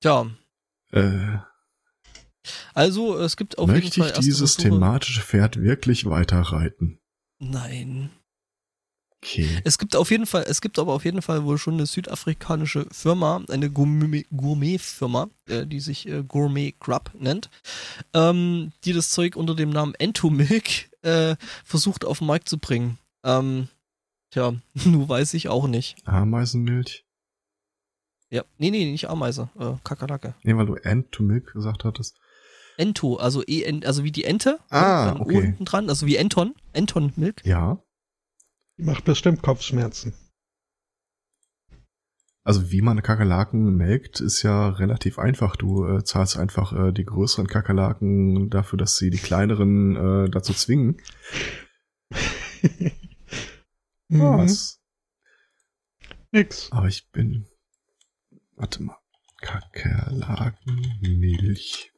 Tja, 0.00 0.30
Äh, 0.92 1.38
also 2.74 3.18
es 3.18 3.36
gibt 3.36 3.58
auf 3.58 3.68
möchte 3.68 3.84
jeden 3.84 3.94
Fall 3.94 4.06
ich 4.10 4.14
erste 4.16 4.24
dieses 4.24 4.54
Versuche- 4.54 4.70
thematische 4.70 5.20
Pferd 5.20 5.60
wirklich 5.60 6.06
weiter 6.06 6.40
reiten? 6.40 6.98
Nein. 7.38 8.10
Okay. 9.22 9.60
Es 9.64 9.76
gibt 9.76 9.96
auf 9.96 10.10
jeden 10.10 10.24
Fall, 10.24 10.44
es 10.48 10.62
gibt 10.62 10.78
aber 10.78 10.94
auf 10.94 11.04
jeden 11.04 11.20
Fall 11.20 11.44
wohl 11.44 11.58
schon 11.58 11.74
eine 11.74 11.84
südafrikanische 11.84 12.86
Firma, 12.90 13.42
eine 13.50 13.68
Gourmet- 13.68 14.24
Gourmet-Firma, 14.34 15.28
äh, 15.46 15.66
die 15.66 15.80
sich 15.80 16.08
äh, 16.08 16.22
Gourmet 16.26 16.72
Grub 16.80 17.10
nennt, 17.18 17.50
ähm, 18.14 18.72
die 18.84 18.94
das 18.94 19.10
Zeug 19.10 19.36
unter 19.36 19.54
dem 19.54 19.68
Namen 19.70 19.94
Entomilk 19.96 20.90
äh, 21.02 21.36
versucht 21.64 22.06
auf 22.06 22.18
den 22.18 22.28
Markt 22.28 22.48
zu 22.48 22.56
bringen. 22.58 22.96
Ähm, 23.22 23.68
tja, 24.30 24.54
nur 24.86 25.08
weiß 25.10 25.34
ich 25.34 25.48
auch 25.48 25.66
nicht. 25.68 25.96
Ameisenmilch? 26.06 27.04
Ja, 28.30 28.44
nee, 28.58 28.70
nee, 28.70 28.90
nicht 28.90 29.10
Ameise, 29.10 29.50
äh, 29.58 29.72
Kakerlake. 29.84 30.34
Nee, 30.44 30.56
weil 30.56 30.66
du 30.66 30.76
Ant 30.84 31.12
to 31.12 31.22
Milk 31.22 31.52
gesagt 31.52 31.84
hattest. 31.84 32.16
Ento, 32.78 33.16
also 33.16 33.42
E, 33.46 33.82
also 33.84 34.04
wie 34.04 34.12
die 34.12 34.24
Ente, 34.24 34.58
Ah, 34.70 35.16
okay. 35.18 35.42
hinten 35.42 35.64
dran, 35.66 35.90
also 35.90 36.06
wie 36.06 36.16
Enton, 36.16 36.54
Enton 36.72 37.12
Milk. 37.16 37.44
Ja. 37.44 37.82
Macht 38.80 39.04
bestimmt 39.04 39.42
Kopfschmerzen. 39.42 40.14
Also 42.42 42.70
wie 42.70 42.80
man 42.80 43.02
Kakerlaken 43.02 43.76
melkt, 43.76 44.20
ist 44.20 44.42
ja 44.42 44.70
relativ 44.70 45.18
einfach. 45.18 45.56
Du 45.56 45.86
äh, 45.86 46.04
zahlst 46.04 46.38
einfach 46.38 46.72
äh, 46.72 46.92
die 46.92 47.04
größeren 47.04 47.46
Kakerlaken 47.46 48.48
dafür, 48.48 48.78
dass 48.78 48.96
sie 48.96 49.10
die 49.10 49.18
kleineren 49.18 50.26
äh, 50.26 50.30
dazu 50.30 50.52
zwingen. 50.52 51.00
Mhm. 54.10 54.38
Was? 54.38 54.80
Nix. 56.32 56.70
Aber 56.72 56.88
ich 56.88 57.10
bin. 57.12 57.46
Warte 58.56 58.82
mal. 58.82 58.98
Kakerlakenmilch. 59.40 61.92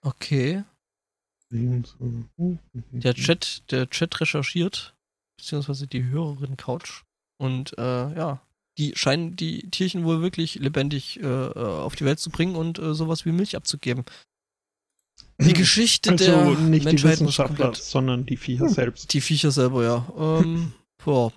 Okay. 0.00 0.64
Der 1.50 3.14
Chat, 3.14 3.62
der 3.70 3.88
Chat 3.88 4.20
recherchiert, 4.20 4.94
beziehungsweise 5.38 5.86
die 5.86 6.04
Hörerin 6.04 6.56
Couch. 6.56 7.04
Und 7.40 7.76
äh, 7.78 7.82
ja, 8.14 8.40
die 8.78 8.92
scheinen 8.96 9.34
die 9.36 9.68
Tierchen 9.70 10.04
wohl 10.04 10.22
wirklich 10.22 10.56
lebendig 10.56 11.20
äh, 11.20 11.26
äh, 11.26 11.58
auf 11.58 11.96
die 11.96 12.04
Welt 12.04 12.20
zu 12.20 12.30
bringen 12.30 12.54
und 12.54 12.78
äh, 12.78 12.94
sowas 12.94 13.24
wie 13.24 13.32
Milch 13.32 13.56
abzugeben. 13.56 14.04
Die 15.40 15.52
Geschichte 15.54 16.10
also 16.10 16.24
der 16.24 16.44
nicht 16.58 16.82
die 16.82 16.84
Menschheit 16.84 17.20
muss 17.20 17.20
Wissenschaftler, 17.20 17.66
komplett. 17.66 17.82
sondern 17.82 18.26
die 18.26 18.36
Viecher 18.36 18.68
selbst. 18.68 19.12
Die 19.12 19.20
Viecher 19.20 19.50
selber, 19.50 19.82
ja. 19.82 20.06
Ähm, 20.16 20.72
boah. 21.04 21.32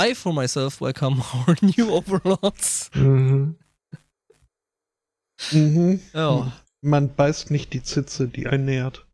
I 0.00 0.14
for 0.14 0.32
myself 0.32 0.80
welcome 0.80 1.22
our 1.46 1.54
new 1.60 1.90
overlords. 1.92 2.90
Mhm. 2.94 3.56
Mhm. 5.52 6.00
Ja. 6.14 6.52
Man 6.82 7.14
beißt 7.14 7.50
nicht 7.50 7.72
die 7.72 7.82
Zitze, 7.82 8.28
die 8.28 8.46
einen 8.48 8.64
nährt. 8.64 9.06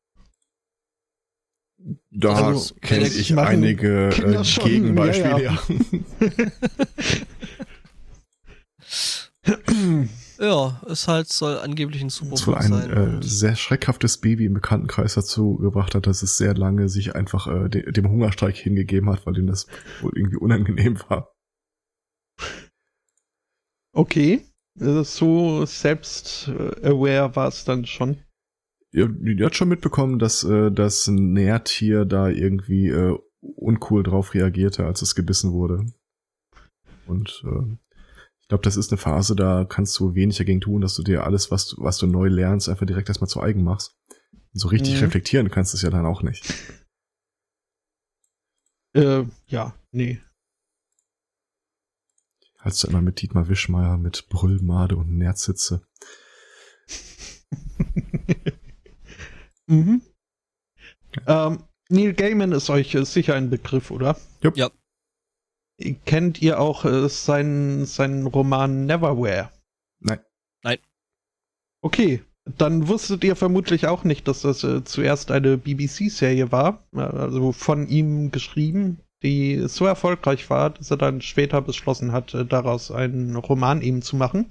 Da 2.11 2.35
Also, 2.49 2.75
kenne 2.81 3.07
ich 3.07 3.39
einige 3.39 4.09
äh, 4.09 4.43
Gegenbeispiele. 4.65 5.43
ja, 5.45 5.53
Ja. 5.53 5.63
Ja, 10.41 10.81
es 10.89 11.09
halt 11.09 11.29
soll 11.29 11.59
angeblich 11.59 12.01
ein 12.01 12.09
Das 12.09 12.47
wohl 12.47 12.55
ein 12.55 12.69
sein. 12.73 12.91
äh, 12.91 13.23
sehr 13.23 13.57
schreckhaftes 13.57 14.19
Baby 14.19 14.45
im 14.47 14.55
Bekanntenkreis 14.55 15.15
dazu 15.15 15.57
gebracht 15.57 15.95
hat, 15.97 16.07
dass 16.07 16.23
es 16.23 16.37
sehr 16.37 16.55
lange 16.55 16.89
sich 16.89 17.17
einfach 17.17 17.49
äh, 17.49 17.69
de 17.69 17.91
dem 17.91 18.09
Hungerstreik 18.09 18.55
hingegeben 18.57 19.11
hat, 19.11 19.27
weil 19.27 19.37
ihm 19.37 19.49
das 19.49 19.67
wohl 20.01 20.13
irgendwie 20.15 20.37
unangenehm 20.37 21.01
war. 21.09 21.33
Okay. 23.93 24.45
Äh, 24.81 25.05
So 25.05 25.65
selbst-aware 25.65 27.35
war 27.37 27.49
es 27.49 27.65
dann 27.65 27.87
schon. 27.87 28.19
Ja, 28.93 29.07
die 29.07 29.45
hat 29.45 29.55
schon 29.55 29.69
mitbekommen, 29.69 30.19
dass 30.19 30.45
äh, 30.45 30.71
das 30.73 31.07
Nährtier 31.09 32.05
da 32.07 32.29
irgendwie 32.29 32.89
äh, 32.89 33.19
uncool 33.41 34.03
drauf 34.03 34.35
reagierte, 34.35 34.87
als 34.87 35.03
es 35.03 35.15
gebissen 35.15 35.53
wurde. 35.53 35.87
Und 37.07 37.43
äh, 37.45 37.77
ich 38.41 38.49
glaube, 38.49 38.63
das 38.65 38.77
ist 38.79 38.91
eine 38.91 38.99
Phase, 38.99 39.37
da 39.37 39.67
kannst 39.69 39.99
du 39.99 40.15
wenig 40.15 40.39
dagegen 40.39 40.61
tun, 40.63 40.81
dass 40.81 40.95
du 40.95 41.03
dir 41.03 41.25
alles, 41.25 41.51
was 41.51 41.69
du, 41.69 41.83
was 41.83 41.99
du 41.99 42.07
neu 42.07 42.29
lernst, 42.29 42.69
einfach 42.71 42.87
direkt 42.87 43.09
erstmal 43.09 43.29
zu 43.29 43.43
eigen 43.43 43.63
machst. 43.63 43.95
Und 44.55 44.61
so 44.61 44.69
richtig 44.69 44.95
Mhm. 44.97 45.05
reflektieren 45.05 45.51
kannst 45.51 45.75
du 45.75 45.77
es 45.77 45.83
ja 45.83 45.91
dann 45.91 46.07
auch 46.07 46.23
nicht. 46.23 46.51
Äh, 48.95 49.25
ja, 49.47 49.75
nee. 49.93 50.19
Als 52.69 52.85
immer 52.85 53.01
mit 53.01 53.23
Dietmar 53.23 53.49
Wischmeier 53.49 53.97
mit 53.97 54.29
Brüllmade 54.29 54.95
und 54.95 55.17
Nerzsitze. 55.17 55.81
mhm. 59.67 60.03
Ähm, 61.27 61.65
Neil 61.89 62.13
Gaiman 62.13 62.53
ist 62.53 62.69
euch 62.69 62.95
äh, 62.95 63.07
sicher 63.07 63.37
ein 63.37 63.49
Begriff, 63.49 63.91
oder? 63.91 64.19
Jupp. 64.43 64.59
Ja. 64.59 64.71
Kennt 66.05 66.43
ihr 66.43 66.61
auch 66.61 66.85
äh, 66.85 67.09
seinen, 67.09 67.87
seinen 67.87 68.27
Roman 68.27 68.85
Neverwhere? 68.85 69.51
Nein. 70.01 70.21
Nein. 70.63 70.77
Okay, 71.81 72.23
dann 72.45 72.87
wusstet 72.87 73.25
ihr 73.25 73.35
vermutlich 73.35 73.87
auch 73.87 74.05
nicht, 74.05 74.29
dass 74.29 74.43
das 74.43 74.63
äh, 74.63 74.85
zuerst 74.85 75.31
eine 75.31 75.57
BBC-Serie 75.57 76.53
war, 76.53 76.87
äh, 76.93 77.01
also 77.01 77.53
von 77.53 77.89
ihm 77.89 78.31
geschrieben, 78.31 79.01
die 79.23 79.67
so 79.69 79.87
erfolgreich 79.87 80.49
war, 80.51 80.71
dass 80.71 80.91
er 80.91 80.97
dann 80.97 81.21
später 81.21 81.61
beschlossen 81.61 82.13
hat, 82.13 82.35
äh, 82.35 82.45
daraus 82.45 82.91
einen 82.91 83.37
Roman 83.37 83.83
eben 83.83 84.03
zu 84.03 84.17
machen. 84.17 84.47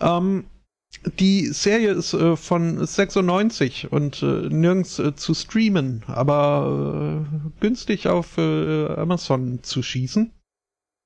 Ähm, 0.00 0.44
die 1.18 1.46
Serie 1.46 1.92
ist 1.92 2.14
äh, 2.14 2.36
von 2.36 2.84
96 2.84 3.92
und 3.92 4.22
äh, 4.22 4.48
nirgends 4.48 4.98
äh, 4.98 5.14
zu 5.14 5.34
streamen, 5.34 6.02
aber 6.06 7.26
äh, 7.26 7.60
günstig 7.60 8.08
auf 8.08 8.38
äh, 8.38 8.86
Amazon 8.94 9.62
zu 9.62 9.82
schießen. 9.82 10.32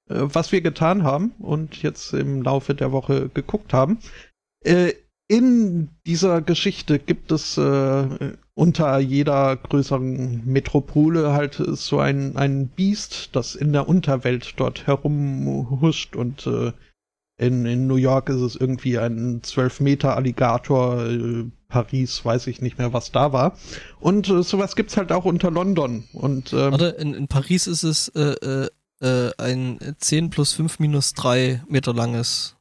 Was 0.09 0.53
wir 0.53 0.61
getan 0.61 1.05
haben 1.05 1.31
und 1.39 1.81
jetzt 1.83 2.13
im 2.13 2.43
Laufe 2.43 2.75
der 2.75 2.93
Woche 2.93 3.31
geguckt 3.33 3.73
haben. 3.73 3.99
In 5.33 5.89
dieser 6.05 6.43
Geschichte 6.43 6.99
gibt 6.99 7.33
es 7.33 7.57
äh, 7.57 8.35
unter 8.53 8.99
jeder 8.99 9.57
größeren 9.57 10.43
Metropole 10.45 11.33
halt 11.33 11.55
so 11.55 12.01
ein, 12.01 12.37
ein 12.37 12.69
Biest, 12.69 13.31
das 13.33 13.55
in 13.55 13.73
der 13.73 13.89
Unterwelt 13.89 14.53
dort 14.59 14.87
herumhuscht 14.87 16.17
und 16.17 16.47
äh, 16.47 16.73
in, 17.39 17.65
in 17.65 17.87
New 17.87 17.97
York 17.97 18.29
ist 18.29 18.43
es 18.43 18.57
irgendwie 18.57 18.99
ein 18.99 19.41
12 19.43 19.81
Meter 19.81 20.17
Alligator, 20.17 21.03
äh, 21.07 21.47
Paris 21.67 22.23
weiß 22.23 22.47
ich 22.49 22.61
nicht 22.61 22.77
mehr, 22.77 22.93
was 22.93 23.11
da 23.11 23.33
war. 23.33 23.57
Und 24.01 24.29
äh, 24.29 24.43
sowas 24.43 24.77
gibt's 24.77 24.99
halt 24.99 25.13
auch 25.13 25.25
unter 25.25 25.51
London. 25.51 26.05
Und 26.13 26.53
ähm, 26.53 26.75
Oder 26.75 26.99
in, 26.99 27.15
in 27.15 27.27
Paris 27.27 27.67
ist 27.67 27.85
es 27.85 28.09
äh, 28.09 28.35
äh, 28.45 28.69
äh, 29.01 29.31
ein 29.39 29.79
10 29.99 30.29
plus 30.29 30.53
5 30.53 30.79
minus 30.79 31.15
3 31.15 31.63
Meter 31.69 31.95
langes. 31.95 32.57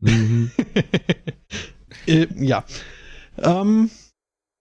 Mhm. 0.00 0.50
äh, 2.10 2.28
ja. 2.36 2.64
Ähm, 3.38 3.90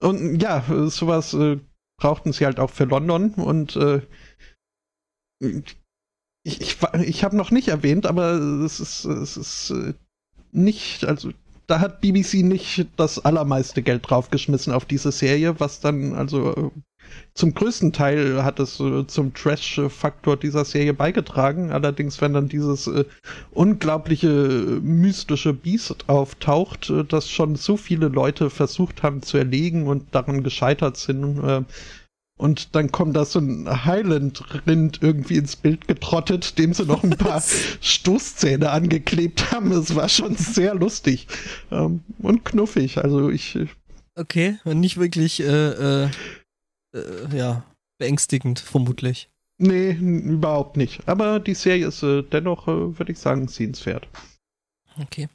und 0.02 0.42
ja, 0.42 0.64
sowas 0.90 1.34
äh, 1.34 1.60
brauchten 2.00 2.32
sie 2.32 2.46
halt 2.46 2.60
auch 2.60 2.70
für 2.70 2.86
London 2.86 3.34
und 3.34 3.76
äh, 3.76 4.02
ich, 5.42 5.78
ich, 6.44 6.78
ich 7.04 7.24
habe 7.24 7.36
noch 7.36 7.52
nicht 7.52 7.68
erwähnt, 7.68 8.06
aber 8.06 8.34
es 8.34 8.80
ist, 8.80 9.06
es 9.06 9.38
ist 9.38 9.72
äh, 9.72 9.94
nicht, 10.52 11.06
also 11.06 11.32
da 11.68 11.80
hat 11.80 12.02
BBC 12.02 12.36
nicht 12.36 12.88
das 12.98 13.20
allermeiste 13.20 13.84
Geld 13.84 14.10
draufgeschmissen 14.10 14.74
auf 14.74 14.86
diese 14.86 15.12
Serie, 15.12 15.60
was 15.60 15.82
dann 15.82 16.14
also 16.14 16.56
äh, 16.56 16.72
zum 17.34 17.54
größten 17.54 17.94
Teil 17.94 18.44
hat 18.44 18.60
es 18.60 18.80
äh, 18.80 19.06
zum 19.08 19.34
Trash-Faktor 19.34 20.38
dieser 20.38 20.66
Serie 20.66 20.94
beigetragen. 20.94 21.72
Allerdings, 21.72 22.22
wenn 22.22 22.34
dann 22.34 22.50
dieses 22.50 22.88
äh, 22.88 23.06
unglaubliche 23.52 24.28
mystische 24.82 25.54
Biest 25.54 26.10
auftaucht, 26.10 26.90
äh, 26.90 27.04
das 27.04 27.30
schon 27.30 27.56
so 27.56 27.78
viele 27.78 28.08
Leute 28.08 28.50
versucht 28.50 29.04
haben 29.04 29.22
zu 29.22 29.38
erlegen 29.38 29.88
und 29.88 30.14
daran 30.14 30.44
gescheitert 30.44 30.98
sind, 30.98 31.44
äh, 31.44 31.64
und 32.40 32.74
dann 32.74 32.90
kommt 32.90 33.18
da 33.18 33.26
so 33.26 33.40
ein 33.40 33.86
Highland-Rind 33.86 35.00
irgendwie 35.02 35.36
ins 35.36 35.58
Bild 35.58 35.90
getrottet, 35.90 36.58
dem 36.58 36.74
sie 36.74 36.86
noch 36.86 37.04
ein 37.04 37.10
paar 37.18 37.44
Stoßzähne 37.82 38.70
angeklebt 38.72 39.52
haben. 39.52 39.74
Es 39.74 39.94
war 39.94 40.08
schon 40.08 40.38
sehr 40.38 40.74
lustig 40.74 41.28
ähm, 41.70 42.00
und 42.20 42.46
knuffig. 42.46 42.98
Also 42.98 43.30
ich. 43.30 43.60
Okay, 44.16 44.58
nicht 44.64 44.96
wirklich, 44.98 45.42
äh, 45.42 46.04
äh, 46.06 46.10
äh, 46.94 47.36
ja, 47.36 47.64
beängstigend, 47.98 48.60
vermutlich. 48.60 49.30
Nee, 49.58 49.92
überhaupt 49.92 50.78
nicht. 50.78 51.08
Aber 51.08 51.40
die 51.40 51.54
Serie 51.54 51.88
ist 51.88 52.02
äh, 52.02 52.24
dennoch, 52.24 52.68
äh, 52.68 52.98
würde 52.98 53.12
ich 53.12 53.20
sagen, 53.20 53.48
sehenswert. 53.48 54.08
Okay. 54.98 55.28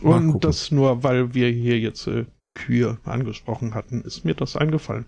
Und 0.00 0.44
das 0.44 0.70
nur, 0.70 1.02
weil 1.02 1.34
wir 1.34 1.48
hier 1.50 1.78
jetzt 1.78 2.06
äh, 2.06 2.26
Kühe 2.54 2.98
angesprochen 3.04 3.74
hatten, 3.74 4.02
ist 4.02 4.24
mir 4.24 4.34
das 4.34 4.56
eingefallen. 4.56 5.06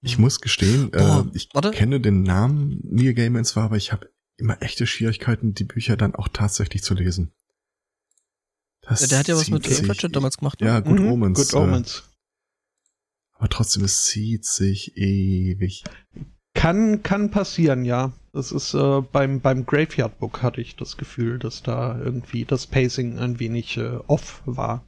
Ich 0.00 0.18
muss 0.18 0.40
gestehen, 0.40 0.90
Boah, 0.90 1.26
äh, 1.26 1.36
ich 1.36 1.48
warte. 1.52 1.72
kenne 1.72 2.00
den 2.00 2.22
Namen 2.22 2.80
Neil 2.84 3.14
Gaiman 3.14 3.44
zwar, 3.44 3.64
aber 3.64 3.76
ich 3.76 3.92
habe 3.92 4.10
immer 4.36 4.62
echte 4.62 4.86
Schwierigkeiten, 4.86 5.54
die 5.54 5.64
Bücher 5.64 5.96
dann 5.96 6.14
auch 6.14 6.28
tatsächlich 6.28 6.82
zu 6.82 6.94
lesen. 6.94 7.32
Das 8.82 9.00
Ja, 9.00 9.06
der 9.08 9.18
hat 9.18 9.28
ja 9.28 9.36
was 9.36 9.50
mit 9.50 9.64
Pratchett 9.86 10.14
damals 10.14 10.38
gemacht. 10.38 10.60
Ne? 10.60 10.68
Ja, 10.68 10.80
Good 10.80 11.00
Mhm, 11.00 11.12
Omens. 11.12 11.38
Good 11.38 11.52
äh, 11.52 11.64
Omens. 11.64 12.07
Aber 13.38 13.48
trotzdem, 13.48 13.84
es 13.84 14.04
zieht 14.04 14.44
sich 14.44 14.96
ewig. 14.96 15.84
Kann, 16.54 17.04
kann 17.04 17.30
passieren, 17.30 17.84
ja. 17.84 18.12
Das 18.32 18.50
ist 18.52 18.74
äh, 18.74 19.00
beim, 19.00 19.40
beim 19.40 19.64
Graveyard 19.64 20.18
Book 20.18 20.42
hatte 20.42 20.60
ich 20.60 20.76
das 20.76 20.96
Gefühl, 20.96 21.38
dass 21.38 21.62
da 21.62 21.98
irgendwie 21.98 22.44
das 22.44 22.66
Pacing 22.66 23.18
ein 23.18 23.38
wenig 23.38 23.76
äh, 23.76 23.98
off 24.08 24.42
war. 24.44 24.84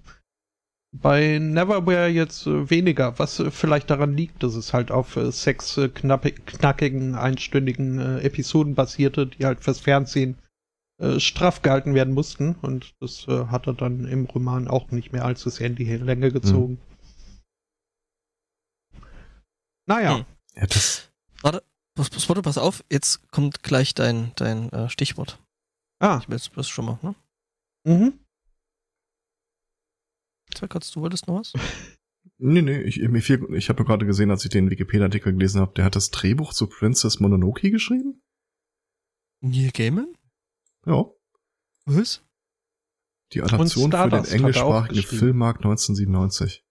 Bei 0.92 1.38
Neverwhere 1.38 2.08
jetzt 2.08 2.48
äh, 2.48 2.68
weniger, 2.68 3.18
was 3.20 3.38
äh, 3.38 3.52
vielleicht 3.52 3.90
daran 3.90 4.16
liegt, 4.16 4.42
dass 4.42 4.56
es 4.56 4.72
halt 4.72 4.90
auf 4.90 5.14
äh, 5.16 5.30
sechs 5.30 5.78
knackigen, 5.94 7.14
einstündigen 7.14 8.18
Episoden 8.18 8.74
basierte, 8.74 9.28
die 9.28 9.46
halt 9.46 9.60
fürs 9.60 9.80
Fernsehen 9.80 10.38
straff 11.16 11.62
gehalten 11.62 11.94
werden 11.94 12.12
mussten. 12.12 12.56
Und 12.60 12.94
das 13.00 13.26
hat 13.26 13.66
er 13.66 13.72
dann 13.72 14.04
im 14.04 14.26
Roman 14.26 14.68
auch 14.68 14.90
nicht 14.90 15.14
mehr 15.14 15.24
allzu 15.24 15.48
sehr 15.48 15.68
in 15.68 15.74
die 15.74 15.86
Länge 15.96 16.30
gezogen. 16.30 16.76
Naja. 19.86 20.18
Hm. 20.18 20.24
Ja, 20.56 20.66
das, 20.66 21.10
Pass, 22.00 22.08
pass, 22.08 22.28
warte, 22.28 22.40
pass 22.40 22.56
auf, 22.56 22.84
jetzt 22.90 23.30
kommt 23.30 23.62
gleich 23.62 23.94
dein, 23.94 24.32
dein 24.36 24.70
äh, 24.72 24.88
Stichwort. 24.88 25.38
Ah, 25.98 26.18
Ich 26.22 26.28
will 26.28 26.36
jetzt 26.36 26.50
das 26.56 26.68
schon 26.68 26.86
mal, 26.86 26.98
ne? 27.02 27.14
mhm. 27.84 28.18
Zwergatz, 30.54 30.90
du 30.92 31.00
wolltest 31.02 31.26
noch 31.26 31.40
was? 31.40 31.52
nee, 32.38 32.62
nee, 32.62 32.80
ich, 32.80 33.00
mir 33.00 33.20
fiel, 33.20 33.46
ich 33.54 33.68
habe 33.68 33.84
gerade 33.84 34.06
gesehen, 34.06 34.30
als 34.30 34.44
ich 34.44 34.50
den 34.50 34.70
Wikipedia-Artikel 34.70 35.32
gelesen 35.32 35.60
habe, 35.60 35.74
der 35.74 35.84
hat 35.84 35.94
das 35.94 36.10
Drehbuch 36.10 36.54
zu 36.54 36.68
Princess 36.68 37.20
Mononoke 37.20 37.70
geschrieben? 37.70 38.22
Neil 39.40 39.70
Gaiman? 39.70 40.16
Ja. 40.86 41.04
Was? 41.84 42.24
Die 43.32 43.42
Adaption 43.42 43.92
für 43.92 44.08
den 44.08 44.24
englischsprachigen. 44.24 45.02
Filmmarkt 45.02 45.64
1997. 45.64 46.64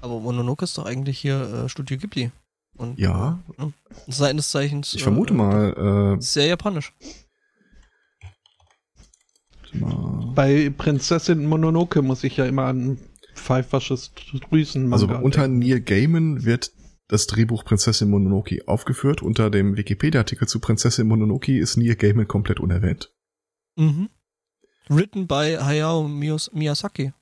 Aber 0.00 0.20
Mononoke 0.20 0.64
ist 0.64 0.78
doch 0.78 0.86
eigentlich 0.86 1.18
hier 1.18 1.64
äh, 1.64 1.68
Studio 1.68 1.98
Ghibli. 1.98 2.30
Und, 2.76 2.98
Ja. 2.98 3.40
äh, 3.58 3.66
seines 4.06 4.50
Zeichens. 4.50 4.94
Ich 4.94 5.02
vermute 5.02 5.34
äh, 5.34 5.36
mal, 5.36 6.16
äh, 6.18 6.22
Sehr 6.22 6.46
japanisch. 6.46 6.92
mal 9.72 10.32
Bei 10.34 10.70
Prinzessin 10.70 11.46
Mononoke 11.46 12.02
muss 12.02 12.24
ich 12.24 12.36
ja 12.36 12.46
immer 12.46 12.64
an 12.64 12.98
Pfeiffersches 13.34 14.12
Drüsen 14.50 14.92
Also 14.92 15.06
unter 15.08 15.46
Neil 15.48 15.80
Gaiman 15.80 16.44
wird 16.44 16.72
das 17.08 17.26
Drehbuch 17.26 17.64
Prinzessin 17.64 18.10
Mononoke 18.10 18.60
aufgeführt. 18.66 19.22
Unter 19.22 19.50
dem 19.50 19.76
Wikipedia-Artikel 19.76 20.46
zu 20.48 20.60
Prinzessin 20.60 21.06
Mononoke 21.06 21.56
ist 21.58 21.76
Neil 21.76 21.96
Gaiman 21.96 22.28
komplett 22.28 22.60
unerwähnt. 22.60 23.12
Mhm. 23.76 24.10
Written 24.88 25.26
by 25.26 25.56
Hayao 25.60 26.08
Miyazaki. 26.08 27.12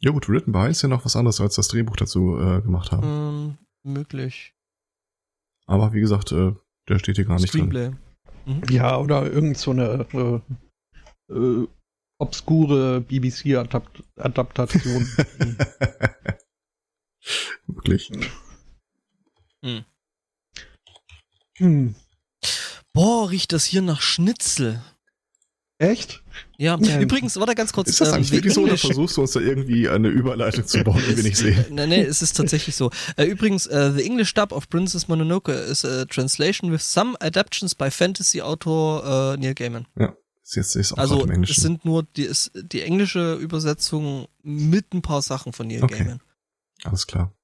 Ja 0.00 0.10
gut, 0.10 0.28
Written 0.28 0.52
by 0.52 0.68
ist 0.68 0.82
ja 0.82 0.88
noch 0.88 1.04
was 1.04 1.14
anderes, 1.16 1.40
als 1.40 1.54
das 1.54 1.68
Drehbuch 1.68 1.96
dazu 1.96 2.38
äh, 2.38 2.60
gemacht 2.60 2.92
haben. 2.92 3.04
Ähm, 3.04 3.56
möglich. 3.82 4.54
Aber 5.66 5.92
wie 5.92 6.00
gesagt, 6.00 6.32
äh, 6.32 6.52
der 6.88 6.98
steht 6.98 7.16
hier 7.16 7.24
gar 7.24 7.40
nicht 7.40 7.52
drin. 7.52 7.70
Screenplay. 7.70 7.90
Mhm. 8.44 8.62
Ja, 8.70 8.98
oder 8.98 9.30
irgend 9.30 9.58
so 9.58 9.72
eine 9.72 10.06
äh, 10.12 10.40
äh, 11.32 11.66
obskure 12.18 13.00
BBC-Adaptation. 13.00 15.06
Wirklich. 17.66 18.12
hm. 21.56 21.94
Boah, 22.92 23.30
riecht 23.30 23.52
das 23.52 23.64
hier 23.64 23.82
nach 23.82 24.00
Schnitzel. 24.00 24.80
Echt? 25.78 26.22
Ja, 26.56 26.78
Ja. 26.80 27.00
übrigens, 27.00 27.36
warte 27.36 27.54
ganz 27.54 27.72
kurz. 27.72 27.90
Ist 27.90 28.00
das 28.00 28.08
ähm, 28.08 28.14
eigentlich 28.14 28.28
The 28.30 28.34
wirklich 28.36 28.54
so 28.54 28.62
oder 28.62 28.70
English- 28.72 28.86
versuchst 28.86 29.16
du 29.16 29.20
uns 29.22 29.32
da 29.32 29.40
irgendwie 29.40 29.88
eine 29.88 30.08
Überleitung 30.08 30.66
zu 30.66 30.82
bauen, 30.82 31.02
die 31.06 31.16
wir 31.16 31.22
nicht 31.22 31.36
sehen? 31.36 31.66
Nee, 31.70 31.86
nee, 31.86 32.00
es 32.02 32.22
ist 32.22 32.34
tatsächlich 32.36 32.74
so. 32.76 32.90
Äh, 33.16 33.24
übrigens, 33.24 33.66
äh, 33.66 33.92
The 33.94 34.04
English 34.04 34.32
Dub 34.34 34.52
of 34.52 34.68
Princess 34.70 35.06
Mononoke 35.08 35.52
is 35.52 35.84
a 35.84 36.06
translation 36.06 36.72
with 36.72 36.80
some 36.82 37.14
adaptations 37.20 37.74
by 37.74 37.90
Fantasy-Autor 37.90 39.34
äh, 39.34 39.36
Neil 39.38 39.54
Gaiman. 39.54 39.86
Ist 40.42 40.54
jetzt 40.56 40.76
ist 40.76 40.92
auch 40.92 40.96
gerade 40.96 41.10
Also 41.10 41.24
im 41.24 41.30
es 41.30 41.34
Englischen. 41.36 41.60
sind 41.60 41.84
nur 41.84 42.04
die, 42.16 42.22
ist 42.22 42.52
die 42.54 42.80
englische 42.82 43.34
Übersetzung 43.34 44.28
mit 44.42 44.94
ein 44.94 45.02
paar 45.02 45.20
Sachen 45.20 45.52
von 45.52 45.66
Neil 45.66 45.82
Okay. 45.82 45.98
Gaiman. 45.98 46.20
Alles 46.84 47.06
klar. 47.06 47.34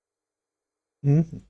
Hm. 1.04 1.42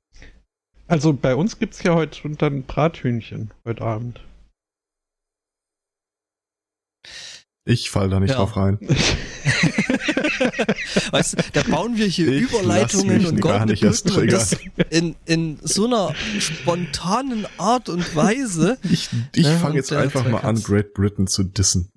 Also 0.89 1.13
bei 1.13 1.37
uns 1.37 1.59
gibt's 1.59 1.83
ja 1.85 1.95
heute 1.95 2.29
dann 2.39 2.65
Brathühnchen 2.65 3.53
heute 3.65 3.83
Abend. 3.83 4.21
Ich 7.65 7.91
fall 7.91 8.11
da 8.11 8.19
nicht 8.19 8.31
Ja. 8.31 8.37
drauf 8.37 8.57
rein. 8.57 8.79
Weißt 11.13 11.35
du, 11.39 11.43
da 11.53 11.63
bauen 11.63 11.97
wir 11.97 12.07
hier 12.07 12.29
Ich 12.29 12.43
Überleitungen 12.43 13.27
und 13.27 13.41
gar 13.41 13.53
goldene 13.53 13.73
nicht 13.73 13.83
erst 13.83 14.07
Brücken 14.07 14.21
und 14.23 14.33
das 14.33 14.57
in, 14.91 15.15
in 15.27 15.59
so 15.63 15.87
einer 15.87 16.15
spontanen 16.41 17.47
Art 17.59 17.89
und 17.89 18.17
Weise. 18.17 18.79
Ich, 18.83 19.09
ich 19.35 19.47
Ja, 19.47 19.59
fange 19.59 19.77
jetzt 19.77 19.93
einfach 19.93 20.29
mal 20.29 20.41
an. 20.41 20.63
Great 20.63 20.93
Britain 20.95 21.27
zu 21.27 21.45
dissen. 21.45 21.91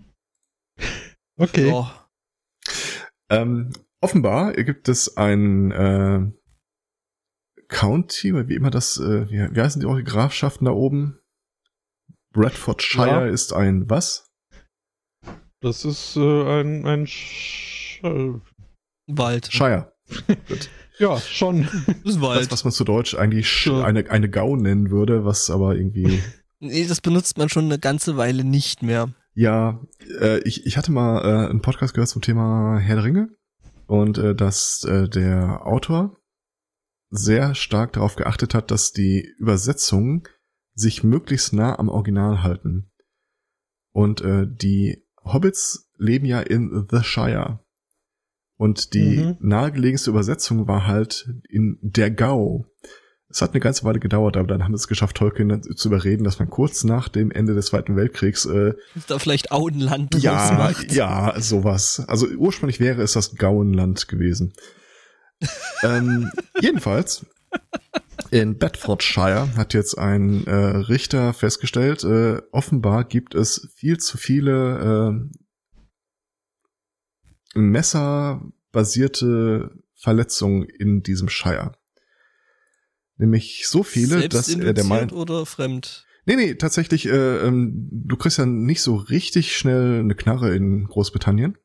Okay. 1.38 1.72
Oh, 1.72 1.88
Ähm, 3.30 3.72
offenbar 4.02 4.54
gibt 4.54 4.88
es 4.88 5.18
ein 5.18 5.72
äh, 5.72 6.32
County, 7.68 8.34
oder 8.34 8.48
wie 8.48 8.56
immer 8.56 8.70
das, 8.70 8.98
äh, 9.00 9.28
wie, 9.30 9.56
wie 9.56 9.62
heißen 9.62 9.82
die 9.82 9.88
auch, 9.88 9.98
die 9.98 10.04
Grafschaften 10.04 10.66
da 10.66 10.72
oben? 10.72 11.20
Bradfordshire 12.34 13.08
Ja. 13.08 13.26
ist 13.28 13.54
ein 13.54 13.90
was? 13.90 14.28
Das 15.66 15.84
ist 15.84 16.16
äh, 16.16 16.60
ein, 16.62 16.86
ein 16.86 17.08
Sch 17.08 18.00
äh, 18.04 18.34
Wald. 19.08 19.52
Shire. 19.52 19.92
ja, 21.00 21.18
schon. 21.20 21.64
Das 21.64 21.88
ist 21.88 22.06
Das, 22.06 22.22
Wald. 22.22 22.52
was 22.52 22.64
man 22.66 22.72
zu 22.72 22.84
Deutsch 22.84 23.16
eigentlich 23.16 23.50
sch 23.50 23.66
Ja. 23.66 23.84
eine, 23.84 24.08
eine 24.12 24.30
Gau 24.30 24.56
nennen 24.56 24.92
würde, 24.92 25.26
was 25.26 25.50
aber 25.50 25.76
irgendwie, 25.76 26.22
Nee, 26.60 26.86
das 26.86 27.02
benutzt 27.02 27.40
man 27.40 27.50
schon 27.50 27.66
eine 27.66 27.80
ganze 27.80 28.16
Weile 28.16 28.44
nicht 28.44 28.84
mehr. 28.84 29.10
Ja, 29.34 29.82
äh, 30.22 30.38
ich, 30.48 30.68
ich 30.68 30.78
hatte 30.78 30.92
mal 30.92 31.22
äh, 31.26 31.50
einen 31.50 31.62
Podcast 31.62 31.96
gehört 31.96 32.10
zum 32.10 32.22
Thema 32.22 32.78
Herr 32.78 32.98
der 32.98 33.04
Ringe 33.04 33.30
und 33.88 34.20
äh, 34.20 34.36
dass 34.36 34.84
äh, 34.84 35.10
der 35.10 35.66
Autor 35.66 36.16
sehr 37.10 37.56
stark 37.56 37.94
darauf 37.94 38.16
geachtet 38.18 38.54
hat, 38.54 38.70
dass 38.70 38.92
die 38.92 39.28
Übersetzungen 39.40 40.24
sich 40.76 41.04
möglichst 41.04 41.54
nah 41.54 41.80
am 41.80 41.90
Original 41.90 42.44
halten. 42.44 42.92
Und 43.94 44.22
äh, 44.22 44.46
die 44.48 45.05
Hobbits 45.26 45.90
leben 45.98 46.26
ja 46.26 46.40
in 46.40 46.88
The 46.90 47.04
Shire. 47.04 47.60
Und 48.58 48.94
die 48.94 49.18
Mhm. 49.18 49.38
nahegelegenste 49.42 50.10
Übersetzung 50.10 50.68
war 50.68 50.88
halt 50.88 51.30
in 51.50 51.78
der 51.82 52.10
Gau. 52.12 52.66
Es 53.28 53.42
hat 53.42 53.52
eine 53.52 53.60
ganze 53.60 53.84
Weile 53.84 54.00
gedauert, 54.00 54.38
aber 54.38 54.48
dann 54.48 54.64
haben 54.64 54.72
sie 54.78 54.82
es 54.82 54.88
geschafft, 54.88 55.18
Tolkien 55.18 55.62
zu 55.76 55.90
überreden, 55.90 56.24
dass 56.24 56.40
man 56.40 56.50
kurz 56.50 56.84
nach 56.86 57.10
dem 57.10 57.32
Ende 57.32 57.54
des 57.54 57.66
Zweiten 57.66 57.96
Weltkriegs 57.98 58.46
äh, 58.46 58.74
Da 59.08 59.20
vielleicht 59.20 59.52
Auenland 59.52 60.14
draus 60.14 60.24
ja, 60.24 60.54
macht. 60.58 60.92
ja, 60.94 61.34
sowas. 61.42 62.06
Also 62.08 62.28
ursprünglich 62.28 62.80
wäre 62.80 63.02
es 63.02 63.14
das 63.14 63.36
Gauenland 63.36 64.08
gewesen. 64.08 64.54
ähm, 65.84 66.32
jedenfalls, 66.62 67.26
in 68.32 68.58
Bedfordshire 68.58 69.56
hat 69.56 69.74
jetzt 69.74 69.98
ein 69.98 70.46
äh, 70.48 70.54
Richter 70.54 71.34
festgestellt, 71.34 72.04
äh, 72.04 72.42
offenbar 72.52 73.06
gibt 73.06 73.36
es 73.36 73.70
viel 73.76 73.98
zu 73.98 74.18
viele 74.18 75.30
äh, 77.56 77.60
messerbasierte 77.60 79.72
Verletzungen 79.96 80.64
in 80.64 81.04
diesem 81.04 81.30
Shire. 81.30 81.74
Nämlich 83.18 83.68
so 83.68 83.84
viele, 83.84 84.28
dass 84.28 84.50
er 84.50 84.56
der 84.58 84.66
Selbstinduziert 84.66 84.88
meint, 84.88 85.14
oder 85.14 85.46
fremd? 85.46 86.06
Nee, 86.26 86.36
nee, 86.36 86.56
tatsächlich, 86.56 87.08
äh, 87.08 87.48
ähm, 87.48 87.88
du 87.92 88.18
kriegst 88.18 88.38
ja 88.38 88.46
nicht 88.46 88.82
so 88.82 88.96
richtig 88.96 89.56
schnell 89.56 90.00
eine 90.00 90.16
Knarre 90.16 90.56
in 90.56 90.86
Großbritannien. 90.86 91.58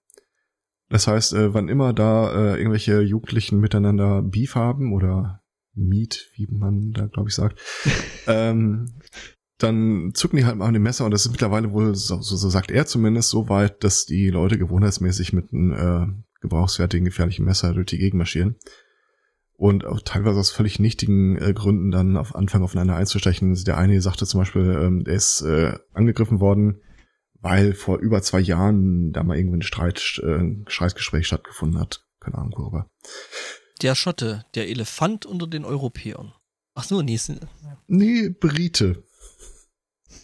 Das 0.89 1.07
heißt, 1.07 1.33
äh, 1.33 1.55
wann 1.55 1.69
immer 1.69 1.93
da 1.93 2.33
äh, 2.33 2.59
irgendwelche 2.59 3.01
Jugendlichen 3.01 3.59
miteinander 3.59 4.23
Beef 4.23 4.55
haben 4.55 4.93
oder 4.93 5.40
Meat, 5.75 6.31
wie 6.35 6.47
man 6.51 6.93
da, 6.93 7.07
glaube 7.07 7.29
ich, 7.29 7.35
sagt, 7.35 7.61
ähm, 8.27 8.87
dann 9.59 10.13
zücken 10.15 10.37
die 10.37 10.45
halt 10.45 10.57
mal 10.57 10.67
an 10.67 10.75
dem 10.75 10.83
Messer 10.83 11.05
und 11.05 11.11
das 11.11 11.27
ist 11.27 11.33
mittlerweile 11.33 11.73
wohl, 11.73 11.95
so, 11.95 12.21
so, 12.23 12.37
so 12.37 12.49
sagt 12.49 12.71
er 12.71 12.87
zumindest, 12.87 13.31
so 13.31 13.49
weit, 13.49 13.85
dass 13.85 14.07
die 14.07 14.31
Leute 14.31 14.59
gewohnheitsmäßig 14.59 15.33
mit 15.33 15.53
einem 15.53 15.73
äh, 15.73 16.41
gebrauchsfertigen, 16.41 17.05
gefährlichen 17.05 17.45
Messer 17.45 17.75
durch 17.75 17.87
die 17.87 17.99
Gegend 17.99 18.19
marschieren. 18.19 18.57
Und 19.53 19.85
auch 19.85 20.01
teilweise 20.01 20.41
aus 20.41 20.51
völlig 20.51 20.79
nichtigen 20.79 21.37
äh, 21.37 21.53
Gründen 21.53 21.91
dann 21.91 22.17
auf 22.17 22.35
Anfang 22.35 22.63
aufeinander 22.63 22.97
einzustechen. 22.97 23.55
Der 23.65 23.77
eine 23.77 24.01
sagte 24.01 24.25
zum 24.25 24.41
Beispiel, 24.41 24.71
ähm, 24.83 25.05
der 25.05 25.15
ist 25.15 25.43
äh, 25.43 25.79
angegriffen 25.93 26.41
worden, 26.41 26.81
weil 27.41 27.75
vor 27.75 27.99
über 27.99 28.23
zwei 28.23 28.41
Jahren 28.41 29.13
da 29.13 29.23
mal 29.23 29.37
irgendwie 29.37 29.59
ein 29.59 29.63
Streit, 29.63 30.19
äh, 30.25 30.65
Streitgespräch 30.67 31.27
stattgefunden 31.27 31.79
hat. 31.79 32.07
Keine 32.21 32.39
Ahnung 32.39 32.55
worüber. 32.57 32.89
Der 33.83 33.95
Schotte, 33.95 34.45
der 34.55 34.69
Elefant 34.69 35.27
unter 35.27 35.47
den 35.47 35.65
Europäern. 35.65 36.33
Ach 36.75 36.85
so, 36.85 37.03
nee, 37.03 37.15
ist- 37.15 37.33
Nee, 37.89 38.29
Brite. 38.29 39.03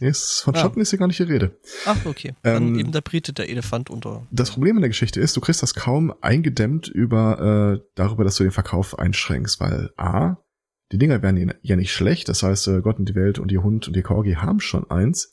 Ist, 0.01 0.41
von 0.43 0.55
Ah. 0.55 0.59
Schotten 0.61 0.83
ist 0.83 0.91
hier 0.91 0.99
gar 0.99 1.07
nicht 1.07 1.19
die 1.19 1.23
Rede. 1.25 1.59
ach 1.87 2.05
okay. 2.05 2.35
Dann 2.43 2.69
Ähm, 2.69 2.79
eben 2.79 2.93
der 2.93 3.01
Brite, 3.01 3.33
der 3.33 3.49
Elefant 3.49 3.89
unter. 3.89 4.27
Das 4.31 4.51
Problem 4.51 4.77
in 4.77 4.83
der 4.83 4.91
Geschichte 4.91 5.21
ist, 5.21 5.37
du 5.37 5.41
kriegst 5.41 5.63
das 5.63 5.75
kaum 5.75 6.13
eingedämmt 6.21 6.89
über 6.89 7.79
äh, 7.81 7.87
darüber, 7.95 8.25
dass 8.25 8.37
du 8.37 8.43
den 8.43 8.53
Verkauf 8.53 8.99
einschränkst, 8.99 9.59
weil 9.61 9.91
A, 9.97 10.37
die 10.93 10.99
Dinger 10.99 11.23
werden 11.23 11.55
ja 11.63 11.77
nicht 11.77 11.93
schlecht, 11.93 12.29
das 12.29 12.43
heißt, 12.43 12.69
äh, 12.69 12.81
Gott 12.83 12.99
und 12.99 13.09
die 13.09 13.15
Welt 13.15 13.39
und 13.39 13.51
ihr 13.53 13.63
Hund 13.63 13.89
und 13.89 13.97
ihr 13.97 14.03
Corgi 14.03 14.35
haben 14.35 14.61
schon 14.61 14.91
eins. 14.91 15.33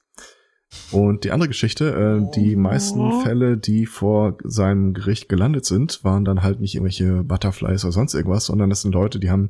Und 0.91 1.23
die 1.23 1.31
andere 1.31 1.47
Geschichte, 1.47 1.91
äh, 1.91 2.35
die 2.35 2.55
meisten 2.55 3.21
Fälle, 3.21 3.57
die 3.57 3.85
vor 3.85 4.37
seinem 4.43 4.93
Gericht 4.93 5.27
gelandet 5.29 5.65
sind, 5.65 6.03
waren 6.03 6.25
dann 6.25 6.43
halt 6.43 6.59
nicht 6.59 6.75
irgendwelche 6.75 7.23
Butterflies 7.23 7.83
oder 7.83 7.91
sonst 7.91 8.13
irgendwas, 8.13 8.45
sondern 8.45 8.69
das 8.69 8.81
sind 8.81 8.93
Leute, 8.93 9.19
die 9.19 9.31
haben 9.31 9.49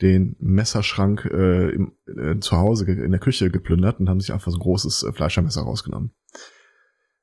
den 0.00 0.36
Messerschrank 0.40 1.24
äh, 1.26 1.70
im, 1.70 1.92
äh, 2.06 2.38
zu 2.40 2.56
Hause 2.56 2.84
in 2.86 3.10
der 3.10 3.20
Küche 3.20 3.50
geplündert 3.50 4.00
und 4.00 4.08
haben 4.08 4.20
sich 4.20 4.32
einfach 4.32 4.50
so 4.50 4.56
ein 4.56 4.62
großes 4.62 5.04
äh, 5.04 5.12
Fleischermesser 5.12 5.62
rausgenommen. 5.62 6.12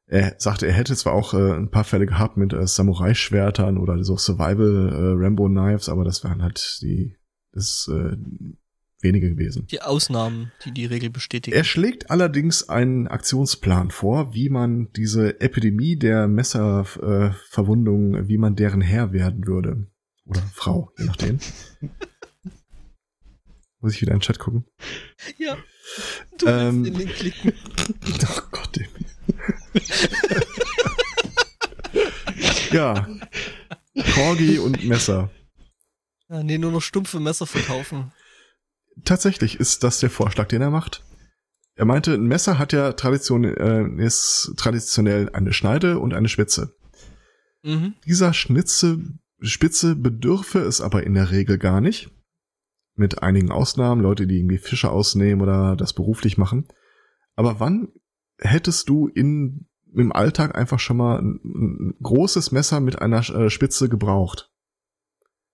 Er 0.08 0.36
sagte, 0.38 0.68
er 0.68 0.74
hätte 0.74 0.96
zwar 0.96 1.14
auch 1.14 1.34
äh, 1.34 1.54
ein 1.54 1.70
paar 1.70 1.84
Fälle 1.84 2.06
gehabt 2.06 2.38
mit 2.38 2.54
äh, 2.54 2.66
Samurai-Schwertern 2.68 3.78
oder 3.78 4.04
so 4.04 4.18
Survival-Rambo-Knives, 4.18 5.90
aber 5.90 6.04
das 6.04 6.24
waren 6.24 6.42
halt 6.42 6.80
die, 6.82 7.18
das 7.52 7.90
äh, 7.92 8.18
wenige 9.04 9.30
gewesen. 9.30 9.68
Die 9.68 9.82
Ausnahmen, 9.82 10.52
die 10.66 10.72
die 10.72 10.86
Regel 10.86 11.10
bestätigen. 11.10 11.56
Er 11.56 11.64
schlägt 11.64 12.12
allerdings 12.12 12.70
einen 12.70 13.08
Aktionsplan 13.08 13.92
vor, 13.92 14.34
wie 14.34 14.50
man 14.50 14.92
diese 14.96 15.40
Epidemie 15.42 15.96
der 15.98 16.28
Messerverwundungen, 16.28 18.16
äh, 18.16 18.28
wie 18.28 18.38
man 18.38 18.56
deren 18.56 18.82
Herr 18.82 19.14
werden 19.14 19.46
würde. 19.48 19.88
Oder 20.26 20.42
Frau, 20.54 20.92
je 20.98 21.06
nachdem. 21.06 21.40
Muss 23.80 23.96
ich 23.96 24.02
wieder 24.02 24.12
in 24.14 24.20
den 24.20 24.24
Chat 24.24 24.38
gucken? 24.40 24.66
ja. 25.38 25.58
Du 26.38 26.48
Ähm, 26.48 26.86
in 26.86 26.98
den 26.98 27.10
klicken. 27.10 27.54
Oh 28.24 28.42
Gott. 28.52 28.80
ja. 32.72 33.08
Corgi 34.14 34.60
und 34.60 34.84
Messer. 34.86 35.32
Ja, 36.30 36.44
nee, 36.44 36.58
nur 36.58 36.72
noch 36.72 36.82
stumpfe 36.82 37.20
Messer 37.20 37.46
verkaufen. 37.46 38.12
Tatsächlich 39.04 39.60
ist 39.60 39.84
das 39.84 40.00
der 40.00 40.10
Vorschlag, 40.10 40.48
den 40.48 40.62
er 40.62 40.70
macht. 40.70 41.04
Er 41.76 41.86
meinte, 41.86 42.14
ein 42.14 42.28
Messer 42.28 42.60
hat 42.60 42.74
ja 42.74 42.94
Tradition, 42.94 43.44
äh, 43.44 43.88
ist 44.04 44.54
traditionell 44.58 45.30
eine 45.30 45.54
Schneide 45.54 46.00
und 46.00 46.14
eine 46.14 46.30
Spitze. 46.30 46.76
Mhm. 47.64 47.96
Dieser 48.06 48.34
Schnitze, 48.34 49.00
Spitze 49.40 49.96
bedürfe 49.96 50.60
es 50.60 50.82
aber 50.82 51.04
in 51.04 51.14
der 51.14 51.32
Regel 51.32 51.58
gar 51.58 51.82
nicht. 51.82 52.12
Mit 52.96 53.24
einigen 53.24 53.52
Ausnahmen, 53.52 54.02
Leute, 54.02 54.28
die 54.28 54.38
irgendwie 54.38 54.58
Fische 54.58 54.92
ausnehmen 54.92 55.42
oder 55.42 55.76
das 55.76 55.94
beruflich 55.94 56.38
machen. 56.38 56.68
Aber 57.36 57.60
wann 57.60 57.88
hättest 58.38 58.90
du 58.90 59.08
in, 59.08 59.68
im 59.94 60.12
Alltag 60.12 60.56
einfach 60.56 60.80
schon 60.80 60.98
mal 60.98 61.20
ein, 61.20 61.40
ein 61.44 61.96
großes 62.02 62.52
Messer 62.52 62.80
mit 62.80 63.02
einer 63.02 63.28
äh, 63.30 63.50
Spitze 63.50 63.88
gebraucht? 63.88 64.51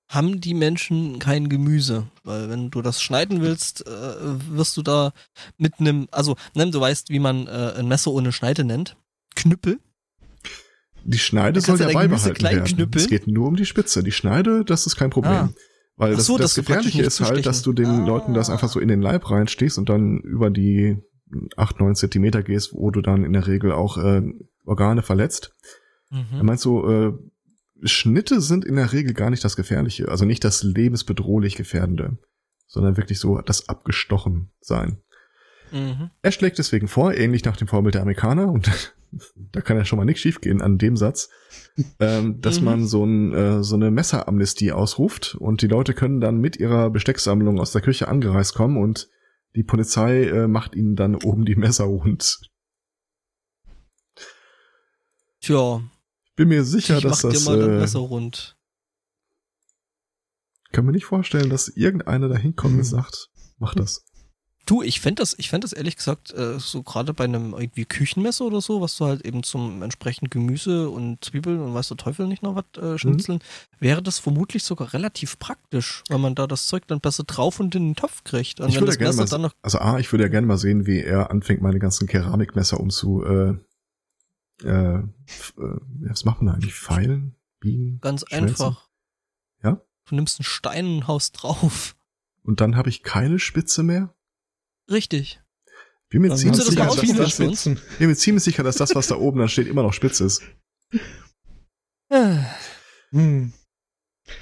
Haben 0.10 0.39
die 0.39 0.54
Menschen 0.54 1.20
kein 1.20 1.50
Gemüse? 1.50 2.08
Weil 2.24 2.50
wenn 2.50 2.70
du 2.72 2.82
das 2.82 3.02
schneiden 3.02 3.41
willst, 3.41 3.86
äh, 3.86 3.91
wirst 4.50 4.78
du 4.78 4.82
da 4.82 5.12
mit 5.58 5.80
einem, 5.80 6.08
also, 6.12 6.36
ne, 6.54 6.70
du 6.72 6.80
weißt, 6.80 7.10
wie 7.10 7.20
man 7.20 7.48
äh, 7.48 7.74
ein 7.78 7.88
Messer 7.88 8.12
ohne 8.12 8.32
Schneide 8.32 8.63
nennt. 8.63 8.96
Knüppel. 9.36 9.80
Die 11.04 11.17
Schneide 11.20 11.62
soll 11.62 11.80
ja 11.80 11.88
du 11.88 11.93
beibehalten 11.93 12.43
werden. 12.43 12.63
knüppeln. 12.65 13.02
Es 13.04 13.10
geht 13.10 13.28
nur 13.28 13.48
um 13.48 13.56
die 13.56 13.65
Spitze. 13.65 14.04
Die 14.04 14.12
Schneide, 14.12 14.65
das 14.65 14.86
ist 14.86 14.96
kein 14.96 15.10
Problem. 15.10 15.34
Ah. 15.34 15.50
Weil 15.96 16.15
das, 16.15 16.26
so, 16.26 16.38
das 16.38 16.54
du 16.54 16.62
Gefährliche 16.62 17.02
ist 17.02 17.22
halt, 17.22 17.46
dass 17.46 17.62
du 17.63 17.74
den 17.74 17.88
Ah. 17.88 18.06
Leuten 18.06 18.34
das 18.34 18.50
einfach 18.50 18.70
so 18.70 18.80
in 18.80 18.88
den 18.88 19.02
Leib 19.02 19.30
reinstichst 19.30 19.78
und 19.78 19.89
dann 19.89 20.20
über 20.20 20.50
die 20.50 20.98
8, 21.56 21.80
9 21.80 21.96
Zentimeter 21.96 22.43
gehst, 22.43 22.74
wo 22.74 22.91
du 22.91 23.02
dann 23.02 23.24
in 23.26 23.34
der 23.34 23.48
Regel 23.48 23.72
auch 23.72 23.98
äh, 23.98 24.22
Organe 24.65 25.02
verletzt. 25.02 25.52
Er 26.12 26.17
Mhm. 26.39 26.46
meint 26.46 26.60
so, 26.60 26.89
äh, 26.89 27.13
Schnitte 27.84 28.42
sind 28.42 28.66
in 28.66 28.76
der 28.76 28.92
Regel 28.94 29.13
gar 29.13 29.30
nicht 29.30 29.44
das 29.44 29.56
Gefährliche, 29.56 30.10
also 30.10 30.26
nicht 30.26 30.44
das 30.44 30.63
lebensbedrohlich 30.63 31.56
Gefährdende, 31.56 32.18
sondern 32.68 32.98
wirklich 32.98 33.20
so 33.20 33.40
das 33.42 33.70
Abgestochen 33.70 34.52
sein. 34.60 35.02
Mhm. 35.72 36.12
Er 36.22 36.32
schlägt 36.32 36.58
deswegen 36.58 36.88
vor, 36.88 37.13
ähnlich 37.13 37.44
nach 37.44 37.58
dem 37.58 37.68
Vorbild 37.68 37.96
der 37.96 38.02
Amerikaner, 38.02 38.52
und 38.52 38.70
da 39.52 39.62
kann 39.62 39.78
ja 39.78 39.86
schon 39.86 39.98
mal 39.98 40.06
nichts 40.06 40.22
schiefgehen 40.22 40.62
an 40.62 40.78
dem 40.78 40.96
Satz, 40.98 41.30
ähm, 42.00 42.40
dass 42.42 42.60
Mhm. 42.60 42.66
man 42.66 42.88
so, 42.88 43.04
ein, 43.06 43.34
äh, 43.34 43.63
so 43.63 43.76
eine 43.76 43.92
Messeramnestie 43.92 44.72
ausruft 44.72 45.36
und 45.36 45.62
die 45.62 45.68
Leute 45.68 45.94
können 45.94 46.22
dann 46.22 46.38
mit 46.40 46.58
ihrer 46.58 46.90
Bestecksammlung 46.90 47.60
aus 47.60 47.72
der 47.72 47.82
Küche 47.82 48.08
angereist 48.08 48.56
kommen 48.56 48.78
und 48.78 49.10
die 49.56 49.63
Polizei 49.63 50.26
äh, 50.26 50.48
macht 50.48 50.76
ihnen 50.76 50.96
dann 50.96 51.16
oben 51.16 51.46
die 51.46 51.56
Messer 51.56 51.86
rund. 51.86 52.40
Tja, 55.42 55.82
Bin 56.38 56.47
mir 56.47 56.63
sicher, 56.63 56.97
ich 56.97 57.04
dass 57.04 57.23
mach 57.23 57.30
dir 57.32 57.36
das 57.36 57.45
mal 57.45 57.60
das 57.60 57.67
äh, 57.67 57.80
Messer 57.80 58.00
rund. 58.00 58.56
kann 60.71 60.86
mir 60.86 60.91
nicht 60.91 61.06
vorstellen, 61.06 61.50
dass 61.50 61.67
irgendeiner 61.69 62.30
da 62.30 62.38
hinkommt 62.38 62.73
Mhm. 62.73 62.80
und 62.80 62.86
sagt, 62.86 63.30
mach 63.58 63.73
das. 63.76 64.04
Du, 64.67 64.82
ich 64.84 65.00
fände 65.00 65.21
das, 65.21 65.34
ich 65.39 65.50
fänd 65.50 65.63
das 65.63 65.71
ehrlich 65.71 65.95
gesagt, 65.95 66.34
äh, 66.34 66.60
so 66.60 66.84
gerade 66.84 67.13
bei 67.13 67.23
einem 67.23 67.54
irgendwie 67.54 67.86
Küchenmesser 67.86 68.43
oder 68.43 68.59
so, 68.59 68.82
was 68.82 68.97
du 68.97 69.05
halt 69.05 69.26
eben 69.26 69.41
zum 69.43 69.82
entsprechenden 69.82 70.30
Gemüse 70.30 70.89
und 70.89 71.24
Zwiebeln 71.24 71.62
und 71.62 71.74
weiß 71.74 71.88
der 71.88 71.95
Teufel 71.95 72.28
nicht 72.28 72.43
noch 72.43 72.55
was 72.55 72.66
Mhm. 72.78 72.84
äh, 72.84 72.97
schnitzeln, 72.97 73.39
wäre 73.80 74.03
das 74.03 74.20
vermutlich 74.20 74.64
sogar 74.66 74.91
relativ 74.93 75.39
praktisch, 75.39 76.03
weil 76.09 76.20
man 76.20 76.36
da 76.36 76.47
das 76.47 76.68
Zeug 76.68 76.86
dann 76.88 76.99
besser 76.99 77.24
drauf 77.24 77.62
und 77.62 77.74
in 77.76 77.86
den 77.91 77.95
Topf 77.95 78.26
kriegt. 78.26 78.59
Und 78.59 78.68
Ich 78.68 78.76
wenn 78.76 78.82
würde 78.82 78.91
das 78.91 78.99
ja 79.01 79.07
Messer 79.07 79.22
mal, 79.24 79.30
dann 79.30 79.41
noch. 79.43 79.53
also 79.62 79.80
A, 79.80 79.99
ich 79.99 80.12
würde 80.12 80.26
ja 80.26 80.30
gerne 80.30 80.45
mal 80.47 80.57
sehen, 80.57 80.86
wie 80.86 80.99
er 80.99 81.32
anfängt, 81.32 81.62
meine 81.62 81.80
ganzen 81.80 82.05
Keramikmesser 82.05 82.78
umzu, 82.78 83.24
äh, 83.24 83.53
äh, 84.64 84.97
äh, 84.97 85.03
was 85.55 86.26
macht 86.26 86.41
man 86.41 86.47
da 86.47 86.53
eigentlich? 86.53 86.74
Feilen? 86.76 87.36
Biegen? 87.60 87.99
Ganz 88.01 88.26
schmelzen? 88.28 88.49
einfach. 88.66 88.89
Ja? 89.64 89.82
Du 90.05 90.16
nimmst 90.16 90.39
einen 90.39 90.45
Stein 90.45 90.86
und 90.88 91.08
haust 91.08 91.41
drauf. 91.41 91.95
Und 92.43 92.62
dann 92.62 92.76
habe 92.76 92.89
ich 92.89 93.03
keine 93.03 93.39
Spitze 93.39 93.84
mehr? 93.84 94.14
Richtig. 94.89 95.41
Bin 96.10 96.22
mir 96.22 96.34
ziemlich 96.36 96.58
das 96.58 96.68
sicher, 96.68 96.86
dass 96.86 96.95
das? 97.18 97.34
Spitzen. 97.34 97.80
bin 97.99 98.08
mir 98.10 98.16
ziemlich 98.16 98.43
sicher, 98.43 98.64
dass 98.64 98.78
das, 98.78 98.95
was 98.95 99.08
da 99.08 99.16
oben 99.18 99.39
dann 99.39 99.49
steht, 99.49 99.68
immer 99.68 99.84
noch 99.84 99.93
spitz 99.93 100.22
ist. 100.22 100.41
Hm. 103.12 103.53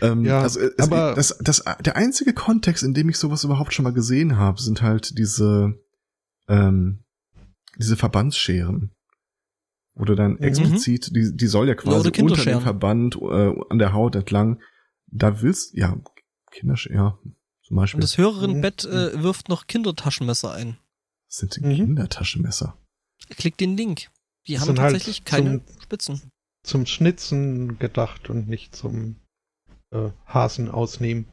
Ähm, 0.01 0.25
Ja, 0.25 0.41
also 0.41 0.59
es, 0.59 0.79
aber- 0.79 1.13
das, 1.15 1.37
das, 1.39 1.63
der 1.81 1.95
einzige 1.95 2.33
Kontext, 2.33 2.83
in 2.83 2.93
dem 2.93 3.09
ich 3.09 3.17
sowas 3.17 3.43
überhaupt 3.43 3.73
schon 3.73 3.83
mal 3.83 3.93
gesehen 3.93 4.37
habe, 4.37 4.59
sind 4.61 4.81
halt 4.81 5.17
diese, 5.17 5.79
ähm, 6.47 7.03
diese 7.77 7.95
Verbandsscheren. 7.95 8.91
Wo 9.95 10.03
du 10.05 10.15
dann 10.15 10.33
Mhm. 10.33 10.37
explizit, 10.43 11.15
die, 11.15 11.31
die 11.35 11.47
soll 11.47 11.67
ja 11.69 11.75
quasi 11.75 12.09
oder 12.09 12.23
unter 12.23 12.43
dem 12.43 12.61
Verband 12.61 13.15
äh, 13.15 13.53
an 13.69 13.79
der 13.79 13.93
Haut 13.93 14.15
entlang. 14.15 14.61
Da 15.07 15.41
willst, 15.41 15.73
ja, 15.73 15.97
Kinderscheren, 16.51 16.95
ja, 16.97 17.19
zum 17.63 17.77
Beispiel. 17.77 17.97
Und 17.97 18.03
das 18.03 18.17
höhere 18.17 18.47
Mhm. 18.47 18.61
Bett 18.61 18.83
äh, 18.85 19.23
wirft 19.23 19.47
noch 19.49 19.67
Kindertaschenmesser 19.67 20.53
ein. 20.53 20.77
Das 21.29 21.37
sind 21.37 21.61
Mhm. 21.61 21.75
Kindertaschenmesser. 21.75 22.77
Klick 23.29 23.57
den 23.57 23.77
Link. 23.77 24.09
Die 24.47 24.59
haben 24.59 24.67
halt 24.67 24.77
tatsächlich 24.77 25.23
keine 25.23 25.65
zum- 25.65 25.81
Spitzen. 25.81 26.21
Zum 26.63 26.85
Schnitzen 26.85 27.79
gedacht 27.79 28.29
und 28.29 28.47
nicht 28.49 28.75
zum 28.75 29.15
äh, 29.91 30.09
Hasen 30.25 30.69
ausnehmen. 30.69 31.27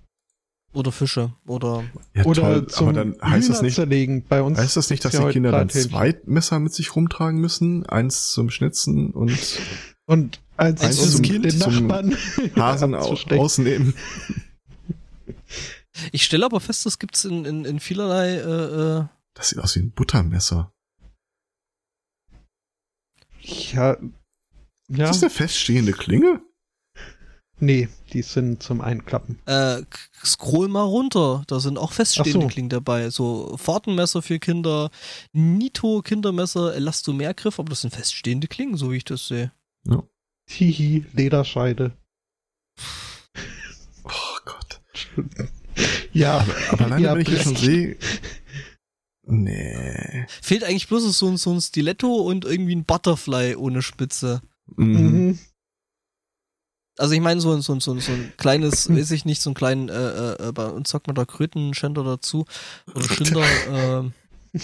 Oder 0.75 0.91
Fische. 0.91 1.35
Oder 1.47 1.85
Ja, 2.15 2.25
Oder 2.25 2.43
toll, 2.43 2.67
zum 2.69 2.89
aber 2.89 2.93
dann 2.95 3.17
heißt 3.23 3.51
das 3.51 3.61
nicht, 3.63 3.75
zerlegen. 3.75 4.25
Bei 4.27 4.43
uns 4.43 4.59
heißt 4.59 4.77
das 4.77 4.89
nicht, 4.89 5.05
dass 5.05 5.13
die 5.13 5.25
Kinder 5.29 5.51
dann 5.53 5.69
zwei 5.69 6.19
Messer 6.25 6.59
mit 6.61 6.73
sich 6.73 6.97
rumtragen 6.97 7.41
müssen? 7.41 7.85
Eins 7.87 8.33
zum 8.33 8.49
Schnitzen 8.51 9.11
und 9.11 9.37
Und 10.07 10.41
eins, 10.57 10.81
Eins 10.81 10.99
um 11.01 11.09
zum 11.11 11.23
den 11.23 11.43
Kind, 11.43 11.63
zum 11.63 11.87
Nachbarn 11.87 12.17
Hasen 12.57 12.95
au 12.95 13.15
ausnehmen. 13.31 13.95
ich 16.11 16.25
stelle 16.25 16.47
aber 16.47 16.61
fest, 16.61 16.87
das 16.87 16.99
gibt's 16.99 17.25
in, 17.25 17.45
in, 17.45 17.65
in 17.65 17.79
vielerlei 17.79 18.37
äh, 18.37 18.99
äh, 19.01 19.05
Das 19.35 19.51
sieht 19.51 19.59
aus 19.59 19.77
wie 19.77 19.81
ein 19.81 19.93
Buttermesser. 19.93 20.73
Ja, 23.41 23.97
ja, 24.89 25.05
Ist 25.05 25.17
das 25.17 25.23
eine 25.23 25.31
feststehende 25.31 25.93
Klinge? 25.93 26.41
Nee, 27.63 27.89
die 28.13 28.21
sind 28.23 28.63
zum 28.63 28.81
Einklappen. 28.83 29.39
Äh, 29.47 29.83
scroll 30.25 30.69
mal 30.69 30.83
runter. 30.83 31.45
Da 31.47 31.61
sind 31.61 31.79
auch 31.79 31.93
feststehende 31.93 32.43
so. 32.43 32.47
Klingen 32.49 32.69
dabei. 32.69 33.09
So 33.11 33.57
Fahrtenmesser 33.57 34.21
für 34.21 34.39
Kinder, 34.39 34.91
Nito 35.33 36.03
Kindermesser, 36.03 36.75
Elastomergriff, 36.75 37.59
aber 37.59 37.71
das 37.71 37.81
sind 37.83 37.95
feststehende 37.95 38.49
Klingen, 38.49 38.77
so 38.77 38.91
wie 38.91 38.97
ich 38.97 39.05
das 39.05 39.27
sehe. 39.29 39.53
Hihi, 40.49 41.07
Lederscheide. 41.15 41.93
Oh 44.05 44.39
Gott. 44.45 44.81
Ja, 46.13 46.39
Aber, 46.41 46.55
aber 46.73 46.85
alleine, 46.85 47.03
Ja, 47.07 47.15
wenn 47.15 47.23
ich 47.23 47.29
das 47.31 47.43
schon 47.45 47.57
sehe. 47.57 47.97
Nee. 49.25 50.27
Fehlt 50.43 50.65
eigentlich 50.65 50.89
bloß 50.89 51.05
so, 51.19 51.29
ein- 51.29 51.37
so 51.39 51.51
ein 51.53 51.61
Stiletto 51.63 52.15
und 52.17 52.45
irgendwie 52.45 52.75
ein 52.77 52.85
Butterfly 52.85 53.57
ohne 53.57 53.81
Spitze. 53.81 54.43
Mhm. 54.77 55.39
Also 56.99 57.15
ich 57.15 57.21
meine 57.21 57.41
so, 57.41 57.53
ein- 57.53 57.63
so, 57.63 57.73
ein- 57.73 57.81
so, 57.81 57.93
ein- 57.93 58.01
so 58.01 58.13
ein 58.13 58.33
kleines, 58.37 58.89
weiß 58.95 59.11
ich 59.13 59.25
nicht, 59.25 59.41
so 59.41 59.51
einen 59.51 59.55
kleinen, 59.55 59.89
äh, 59.89 60.49
äh, 60.49 60.53
bei 60.53 60.67
uns 60.67 60.91
sagt 60.91 61.07
man 61.07 61.17
da 61.17 61.25
Krötenschänder 61.25 62.05
dazu. 62.05 62.45
Oder 62.95 63.09
Schinder, 63.09 63.45
ähm, 63.69 64.13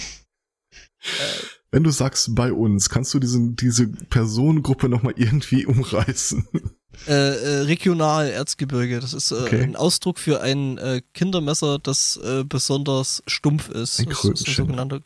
Wenn 1.71 1.83
du 1.83 1.91
sagst 1.91 2.33
bei 2.35 2.51
uns, 2.51 2.89
kannst 2.89 3.13
du 3.13 3.19
diesen, 3.19 3.55
diese 3.55 3.87
Personengruppe 3.87 4.89
nochmal 4.89 5.13
irgendwie 5.17 5.65
umreißen. 5.65 6.47
äh, 7.07 7.11
äh, 7.13 7.59
regional 7.61 8.27
Erzgebirge. 8.29 8.99
Das 8.99 9.13
ist 9.13 9.31
äh, 9.31 9.35
Okay. 9.35 9.61
ein 9.63 9.75
Ausdruck 9.75 10.19
für 10.19 10.41
ein 10.41 10.77
äh, 10.79 11.01
Kindermesser, 11.13 11.79
das 11.79 12.17
äh, 12.17 12.43
besonders 12.43 13.23
stumpf 13.27 13.69
ist. 13.69 13.99
Ein 13.99 14.09
ist 14.09 14.23
ein 14.25 14.35
sogenannter 14.35 15.01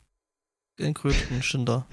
ein 0.80 0.94
Krötenschinder. 0.96 1.86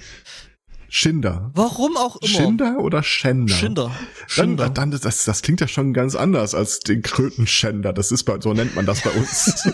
Schinder. 0.93 1.53
Warum 1.55 1.97
auch 1.97 2.17
immer. 2.17 2.29
Schinder 2.29 2.79
oder 2.81 3.05
Schänder? 3.05 3.55
Schinder. 3.55 3.93
Schinder. 4.27 4.71
dann 4.71 4.91
das, 4.91 5.25
das 5.25 5.43
klingt 5.43 5.61
ja 5.61 5.69
schon 5.69 5.93
ganz 5.93 6.17
anders 6.17 6.53
als 6.53 6.81
den 6.81 7.03
Krötenschänder. 7.03 7.93
Das 7.93 8.11
ist 8.11 8.25
bei, 8.25 8.41
so 8.41 8.53
nennt 8.53 8.75
man 8.75 8.87
das 8.87 9.03
bei 9.03 9.11
uns. 9.11 9.55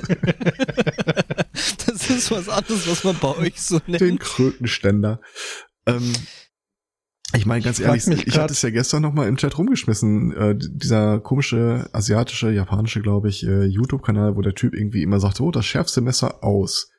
das 1.86 2.10
ist 2.10 2.30
was 2.30 2.50
anderes, 2.50 2.86
was 2.86 3.02
man 3.02 3.16
bei 3.18 3.34
euch 3.38 3.58
so 3.60 3.78
den 3.78 3.96
nennt. 3.98 4.20
Krötenständer. 4.20 5.22
Ähm, 5.86 6.12
ich 7.34 7.46
meine, 7.46 7.64
ganz 7.64 7.78
Ich 7.78 7.86
ehrlich, 7.86 8.06
ich 8.26 8.38
hatte 8.38 8.52
es 8.52 8.60
ja 8.60 8.68
gestern 8.68 9.00
noch 9.00 9.14
mal 9.14 9.26
im 9.26 9.38
Chat 9.38 9.56
rumgeschmissen. 9.56 10.36
Äh, 10.36 10.54
dieser 10.58 11.20
komische 11.20 11.88
asiatische, 11.92 12.50
japanische, 12.50 13.00
glaube 13.00 13.30
ich, 13.30 13.46
äh, 13.46 13.64
YouTube-Kanal, 13.64 14.36
wo 14.36 14.42
der 14.42 14.54
Typ 14.54 14.74
irgendwie 14.74 15.02
immer 15.02 15.18
sagt, 15.18 15.40
oh, 15.40 15.50
das 15.50 15.64
schärfste 15.64 16.02
Messer 16.02 16.44
aus 16.44 16.90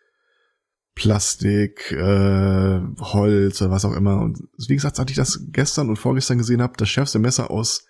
Plastik, 0.98 1.92
äh, 1.92 2.82
Holz 3.00 3.62
oder 3.62 3.70
was 3.70 3.86
auch 3.86 3.94
immer. 3.94 4.20
Und 4.20 4.40
wie 4.68 4.74
gesagt, 4.76 5.00
als 5.00 5.12
ich 5.12 5.16
das 5.16 5.40
gestern 5.52 5.90
und 5.90 5.98
vorgestern 5.98 6.40
gesehen 6.40 6.60
habe, 6.62 6.74
das 6.76 6.90
schärfste 6.90 7.20
Messer 7.20 7.52
aus 7.52 7.86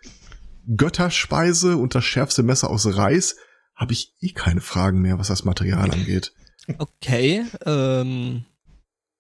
Götterspeise 0.76 1.78
und 1.78 1.96
das 1.96 2.04
schärfste 2.04 2.44
Messer 2.44 2.70
aus 2.70 2.86
Reis, 2.98 3.38
habe 3.76 3.94
ich 3.94 4.14
eh 4.20 4.32
keine 4.34 4.60
Fragen 4.60 5.00
mehr, 5.02 5.18
was 5.20 5.30
das 5.30 5.46
Material 5.46 5.90
angeht. 5.90 6.34
Okay, 6.78 7.46
ähm, 7.66 8.44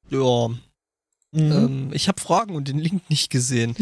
ja, 0.09 0.49
Mhm. 1.33 1.51
ähm, 1.51 1.89
ich 1.93 2.07
habe 2.09 2.19
Fragen 2.21 2.55
und 2.55 2.67
den 2.67 2.79
Link 2.79 3.09
nicht 3.09 3.29
gesehen. 3.29 3.75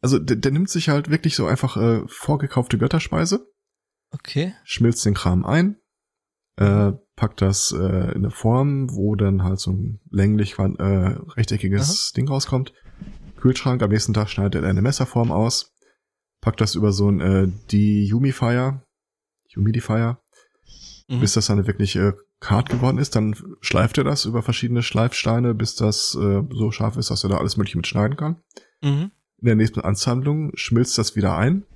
Also 0.00 0.18
der, 0.18 0.36
der 0.36 0.50
nimmt 0.52 0.68
sich 0.70 0.88
halt 0.88 1.10
wirklich 1.10 1.34
so 1.36 1.46
einfach 1.46 1.76
äh, 1.76 2.02
vorgekaufte 2.06 2.76
Götterspeise, 2.78 3.46
Okay. 4.10 4.54
schmilzt 4.64 5.04
den 5.04 5.14
Kram 5.14 5.44
ein, 5.44 5.76
äh, 6.56 6.92
packt 7.22 7.40
das 7.40 7.70
äh, 7.70 7.76
in 7.76 8.24
eine 8.24 8.30
Form, 8.32 8.92
wo 8.96 9.14
dann 9.14 9.44
halt 9.44 9.60
so 9.60 9.70
ein 9.70 10.00
länglich 10.10 10.58
äh, 10.58 10.62
rechteckiges 11.36 12.10
Ding 12.16 12.26
rauskommt. 12.26 12.72
Kühlschrank, 13.36 13.80
am 13.80 13.90
nächsten 13.90 14.12
Tag 14.12 14.28
schneidet 14.28 14.64
er 14.64 14.68
eine 14.68 14.82
Messerform 14.82 15.30
aus, 15.30 15.72
packt 16.40 16.60
das 16.60 16.74
über 16.74 16.90
so 16.90 17.08
ein 17.08 17.20
äh, 17.20 17.46
Dehumidifier, 17.70 18.82
Humidifier, 19.54 20.18
Mhm. 21.08 21.20
bis 21.20 21.34
das 21.34 21.46
dann 21.46 21.64
wirklich 21.64 21.94
äh, 21.94 22.12
hart 22.42 22.70
geworden 22.70 22.98
ist. 22.98 23.14
Dann 23.14 23.36
schleift 23.60 23.98
er 23.98 24.04
das 24.04 24.24
über 24.24 24.42
verschiedene 24.42 24.82
Schleifsteine, 24.82 25.54
bis 25.54 25.76
das 25.76 26.18
äh, 26.20 26.42
so 26.50 26.72
scharf 26.72 26.96
ist, 26.96 27.10
dass 27.10 27.22
er 27.22 27.30
da 27.30 27.36
alles 27.36 27.56
mögliche 27.56 27.78
mitschneiden 27.78 28.16
kann. 28.16 28.42
Mhm. 28.82 29.12
In 29.38 29.46
der 29.46 29.54
nächsten 29.54 29.80
Ansammlung 29.80 30.50
schmilzt 30.54 30.98
das 30.98 31.14
wieder 31.14 31.36
ein, 31.38 31.66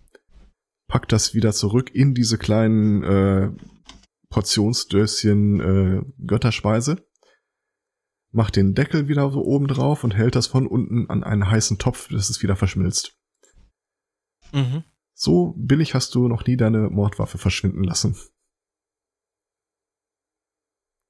packt 0.88 1.12
das 1.12 1.34
wieder 1.34 1.52
zurück 1.52 1.94
in 1.94 2.14
diese 2.14 2.36
kleinen 2.36 3.04
äh, 3.04 3.50
Portionsdöschen 4.36 5.60
äh, 5.60 6.02
Götterspeise, 6.26 7.02
macht 8.32 8.56
den 8.56 8.74
Deckel 8.74 9.08
wieder 9.08 9.30
so 9.30 9.42
oben 9.42 9.66
drauf 9.66 10.04
und 10.04 10.14
hält 10.14 10.34
das 10.34 10.46
von 10.46 10.66
unten 10.66 11.08
an 11.08 11.24
einen 11.24 11.50
heißen 11.50 11.78
Topf, 11.78 12.08
bis 12.08 12.28
es 12.28 12.42
wieder 12.42 12.54
verschmilzt. 12.54 13.18
Mhm. 14.52 14.84
So 15.14 15.54
billig 15.56 15.94
hast 15.94 16.14
du 16.14 16.28
noch 16.28 16.44
nie 16.44 16.58
deine 16.58 16.90
Mordwaffe 16.90 17.38
verschwinden 17.38 17.82
lassen. 17.82 18.14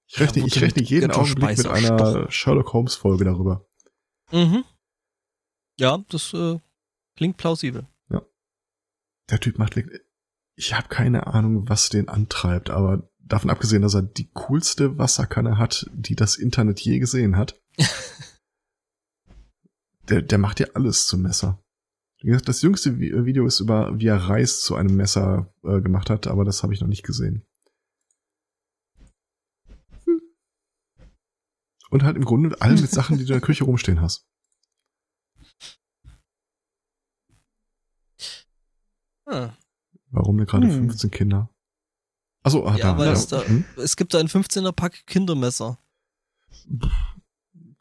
Ich 0.06 0.18
Ja, 0.18 0.26
rechne, 0.26 0.42
wurde 0.42 0.54
ich 0.54 0.62
rechne 0.62 0.82
jeden 0.84 1.10
Augenblick 1.10 1.58
mit 1.58 1.66
einer 1.66 2.00
erstochen. 2.00 2.30
Sherlock 2.30 2.72
Holmes 2.74 2.94
Folge 2.94 3.24
darüber. 3.24 3.66
Mhm. 4.30 4.62
Ja, 5.80 5.98
das 6.10 6.32
äh, 6.32 6.60
klingt 7.16 7.38
plausibel. 7.38 7.88
der 9.30 9.40
Typ 9.40 9.58
macht 9.58 9.74
wirklich. 9.74 10.00
Ich 10.54 10.72
habe 10.72 10.88
keine 10.88 11.26
Ahnung, 11.26 11.68
was 11.68 11.90
den 11.90 12.08
antreibt, 12.08 12.70
aber 12.70 13.10
davon 13.28 13.50
abgesehen, 13.50 13.82
dass 13.82 13.94
er 13.94 14.02
die 14.02 14.30
coolste 14.32 14.98
Wasserkanne 14.98 15.58
hat, 15.58 15.88
die 15.92 16.14
das 16.16 16.36
Internet 16.36 16.80
je 16.80 16.98
gesehen 16.98 17.36
hat. 17.36 17.60
der, 20.08 20.22
der 20.22 20.38
macht 20.38 20.60
ja 20.60 20.66
alles 20.74 21.06
zum 21.06 21.22
Messer. 21.22 21.62
Wie 22.22 22.28
gesagt, 22.28 22.48
Das 22.48 22.62
jüngste 22.62 22.92
Vi- 22.98 23.24
Video 23.24 23.46
ist 23.46 23.60
über, 23.60 23.98
wie 23.98 24.06
er 24.06 24.16
Reis 24.16 24.60
zu 24.60 24.74
einem 24.74 24.96
Messer 24.96 25.52
äh, 25.64 25.80
gemacht 25.80 26.08
hat, 26.10 26.26
aber 26.26 26.44
das 26.44 26.62
habe 26.62 26.72
ich 26.72 26.80
noch 26.80 26.88
nicht 26.88 27.02
gesehen. 27.04 27.46
Hm. 30.04 30.20
Und 31.90 32.02
halt 32.04 32.16
im 32.16 32.24
Grunde 32.24 32.56
all 32.60 32.72
mit 32.74 32.90
Sachen, 32.90 33.18
die 33.18 33.24
du 33.24 33.32
in 33.34 33.38
der 33.40 33.46
Küche 33.46 33.64
rumstehen 33.64 34.00
hast. 34.00 34.26
Ah. 39.26 39.50
Warum 40.10 40.38
denn 40.38 40.46
gerade 40.46 40.66
Hm. 40.68 40.88
15 40.88 41.10
Kinder? 41.10 41.50
Achso, 42.46 42.64
ah, 42.66 42.76
Ja, 42.76 42.92
da, 42.92 42.98
weil 42.98 43.06
ja. 43.08 43.12
es 43.12 43.26
da- 43.26 43.44
Hm? 43.44 43.64
Es 43.76 43.96
gibt 43.96 44.14
da 44.14 44.18
ein 44.20 44.28
15er 44.28 44.72
Pack 44.72 45.06
Kindermesser. 45.06 45.78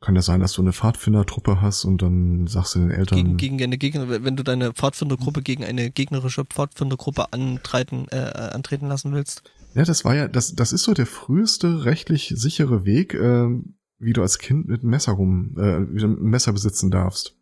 Kann 0.02 0.16
ja 0.16 0.22
sein, 0.22 0.40
dass 0.40 0.54
du 0.54 0.62
eine 0.62 0.74
Pfadfindertruppe 0.74 1.62
hast 1.62 1.86
und 1.86 2.02
dann 2.02 2.46
sagst 2.48 2.76
du 2.76 2.80
den 2.80 2.92
Eltern, 2.92 3.18
Gegen, 3.18 3.38
gegen 3.38 3.64
eine 3.64 3.78
Gegner, 3.78 4.24
wenn 4.24 4.36
du 4.36 4.44
deine 4.44 4.74
Pfadfindergruppe 4.74 5.42
gegen 5.42 5.64
eine 5.64 5.90
gegnerische 5.90 6.46
Pfadfindergruppe 6.46 7.32
antreten, 7.34 8.08
äh, 8.10 8.18
äh, 8.30 8.52
antreten 8.54 8.88
lassen 8.88 9.14
willst. 9.14 9.44
ja, 9.74 9.84
das 9.84 10.04
war 10.06 10.16
ja, 10.16 10.28
das, 10.28 10.54
das 10.56 10.74
ist 10.74 10.84
so 10.84 10.94
der 10.94 11.06
früheste 11.08 11.86
rechtlich 11.86 12.34
sichere 12.36 12.86
Weg, 12.86 13.14
ähm, 13.16 13.76
wie 13.98 14.14
du 14.14 14.22
als 14.22 14.38
Kind 14.40 14.68
mit 14.68 14.82
einem 14.82 14.90
Messer 14.92 15.14
rum, 15.14 15.56
äh, 15.58 15.94
wie 15.94 16.00
du 16.00 16.08
ein 16.08 16.16
Messer 16.22 16.54
besitzen 16.54 16.92
darfst. 16.92 17.36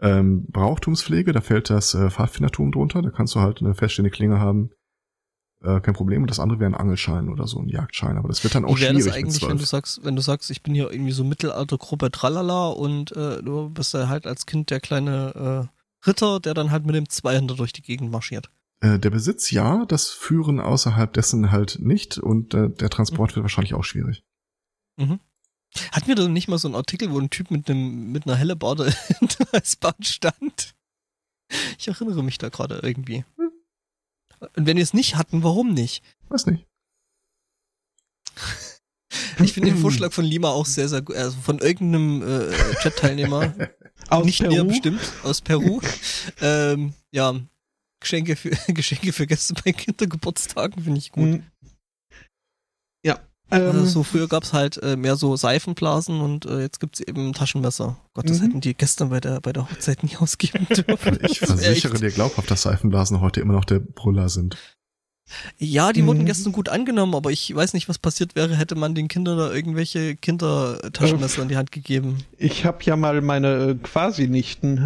Ähm, 0.00 0.46
Brauchtumspflege, 0.50 1.32
da 1.32 1.40
fällt 1.40 1.70
das 1.70 1.94
äh, 1.94 2.10
Pfadfindertum 2.10 2.72
drunter, 2.72 3.02
da 3.02 3.10
kannst 3.10 3.34
du 3.36 3.40
halt 3.40 3.60
eine 3.60 3.74
feststehende 3.74 4.10
Klinge 4.10 4.40
haben, 4.40 4.70
äh, 5.64 5.80
kein 5.80 5.94
Problem. 5.94 6.22
Und 6.22 6.30
das 6.30 6.38
andere 6.40 6.60
wäre 6.60 6.70
ein 6.70 6.74
Angelschein 6.74 7.28
oder 7.28 7.46
so, 7.46 7.58
ein 7.58 7.68
Jagdschein. 7.68 8.16
Aber 8.16 8.28
das 8.28 8.44
wird 8.44 8.54
dann 8.54 8.64
auch 8.64 8.76
Wie 8.76 8.80
wäre 8.82 8.92
schwierig 8.92 9.06
das 9.06 9.14
eigentlich, 9.16 9.48
wenn 9.48 9.58
du 9.58 9.64
sagst, 9.64 10.04
wenn 10.04 10.16
du 10.16 10.22
sagst, 10.22 10.50
ich 10.50 10.62
bin 10.62 10.74
hier 10.74 10.90
irgendwie 10.90 11.12
so 11.12 11.24
Mittelaltergruppe 11.24 12.10
Tralala 12.10 12.68
und 12.68 13.12
äh, 13.12 13.42
du 13.42 13.70
bist 13.70 13.94
da 13.94 14.08
halt 14.08 14.26
als 14.26 14.46
Kind 14.46 14.70
der 14.70 14.80
kleine 14.80 15.68
äh, 16.04 16.06
Ritter, 16.08 16.40
der 16.40 16.54
dann 16.54 16.70
halt 16.70 16.86
mit 16.86 16.94
dem 16.94 17.08
Zweihänder 17.08 17.54
durch 17.54 17.72
die 17.72 17.82
Gegend 17.82 18.10
marschiert. 18.10 18.50
Äh, 18.80 18.98
der 18.98 19.10
Besitz 19.10 19.50
ja, 19.50 19.84
das 19.86 20.08
Führen 20.10 20.60
außerhalb 20.60 21.12
dessen 21.12 21.50
halt 21.50 21.78
nicht. 21.80 22.18
Und 22.18 22.54
äh, 22.54 22.68
der 22.70 22.90
Transport 22.90 23.30
Mhm. 23.32 23.36
wird 23.36 23.44
wahrscheinlich 23.44 23.74
auch 23.74 23.84
schwierig. 23.84 24.22
Hatten 24.98 26.06
wir 26.06 26.14
da 26.14 26.28
nicht 26.28 26.48
mal 26.48 26.58
so 26.58 26.68
einen 26.68 26.76
Artikel, 26.76 27.10
wo 27.10 27.18
ein 27.18 27.30
Typ 27.30 27.50
mit 27.50 27.68
einem 27.68 28.12
mit 28.12 28.26
einer 28.26 28.36
Hellebarde 28.36 28.94
in 29.20 29.28
der 29.28 29.62
S-Bahn 29.62 29.94
stand? 30.02 30.74
Ich 31.78 31.88
erinnere 31.88 32.22
mich 32.22 32.38
da 32.38 32.48
gerade 32.48 32.80
irgendwie. 32.82 33.24
Und 34.56 34.66
wenn 34.66 34.76
wir 34.76 34.82
es 34.82 34.94
nicht 34.94 35.16
hatten, 35.16 35.42
warum 35.42 35.74
nicht? 35.74 36.02
Weiß 36.28 36.46
nicht. 36.46 36.66
Ich 39.42 39.52
finde 39.52 39.70
den 39.70 39.78
Vorschlag 39.78 40.12
von 40.12 40.24
Lima 40.24 40.48
auch 40.50 40.66
sehr, 40.66 40.88
sehr 40.88 41.02
gut. 41.02 41.16
Also 41.16 41.36
von 41.40 41.58
irgendeinem 41.58 42.22
äh, 42.22 42.52
Chat-Teilnehmer, 42.82 43.54
Aus 44.10 44.24
nicht 44.24 44.40
Peru? 44.40 44.66
bestimmt, 44.66 45.00
aus 45.22 45.40
Peru. 45.40 45.80
ähm, 46.40 46.94
ja, 47.10 47.34
Geschenke 48.00 48.36
für, 48.36 48.50
Geschenke 48.68 49.12
für 49.12 49.26
Gäste 49.26 49.54
bei 49.64 49.72
Kindergeburtstagen 49.72 50.82
finde 50.82 50.98
ich 50.98 51.10
gut. 51.12 51.24
Hm. 51.24 51.44
Ja. 53.52 53.58
Ähm, 53.58 53.66
Also 53.76 53.84
so 53.86 54.02
früher 54.02 54.26
gab's 54.28 54.52
halt 54.52 54.82
äh, 54.82 54.96
mehr 54.96 55.16
so 55.16 55.36
Seifenblasen 55.36 56.20
und 56.20 56.46
äh, 56.46 56.60
jetzt 56.60 56.80
gibt's 56.80 57.00
eben 57.00 57.32
Taschenmesser. 57.34 57.96
Gott, 58.14 58.28
das 58.28 58.38
Mhm. 58.40 58.44
hätten 58.46 58.60
die 58.62 58.74
gestern 58.74 59.10
bei 59.10 59.20
der 59.20 59.40
bei 59.40 59.52
der 59.52 59.70
Hochzeit 59.70 60.02
nie 60.02 60.16
ausgeben 60.18 60.66
dürfen. 60.68 61.18
Ich 61.22 61.40
versichere 61.40 61.98
dir 61.98 62.10
glaubhaft, 62.10 62.50
dass 62.50 62.62
Seifenblasen 62.62 63.20
heute 63.20 63.40
immer 63.40 63.52
noch 63.54 63.64
der 63.64 63.80
Brüller 63.80 64.28
sind. 64.28 64.56
Ja, 65.58 65.94
die 65.94 66.04
wurden 66.06 66.20
Mhm. 66.20 66.26
gestern 66.26 66.52
gut 66.52 66.68
angenommen, 66.68 67.14
aber 67.14 67.30
ich 67.30 67.54
weiß 67.54 67.72
nicht, 67.72 67.88
was 67.88 67.98
passiert 67.98 68.34
wäre, 68.34 68.56
hätte 68.56 68.74
man 68.74 68.94
den 68.94 69.08
Kindern 69.08 69.38
da 69.38 69.50
irgendwelche 69.52 70.16
Kindertaschenmesser 70.16 71.40
in 71.42 71.48
die 71.48 71.56
Hand 71.56 71.72
gegeben. 71.72 72.18
Ich 72.36 72.66
habe 72.66 72.82
ja 72.84 72.94
mal 72.94 73.22
meine 73.22 73.70
äh, 73.70 73.74
Quasi-Nichten 73.74 74.78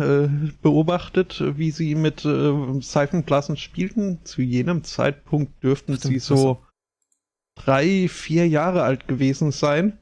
äh, 0.49 0.53
beobachtet, 0.63 1.43
wie 1.57 1.73
sie 1.73 1.97
mit 1.97 2.25
äh, 2.25 2.53
Seifenblasen 2.81 3.57
spielten. 3.57 4.19
Zu 4.25 4.43
jenem 4.43 4.85
Zeitpunkt 4.85 5.61
dürften 5.63 5.97
Stimmt, 5.97 6.13
sie 6.15 6.19
so 6.21 6.59
drei, 7.65 8.09
vier 8.09 8.49
Jahre 8.49 8.83
alt 8.83 9.09
gewesen 9.09 9.53
sein. 9.53 9.99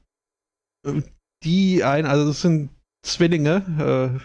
Äh, 0.87 1.03
Die 1.45 1.85
ein, 1.85 2.07
also 2.07 2.29
das 2.29 2.41
sind 2.41 2.71
Zwillinge 3.03 4.21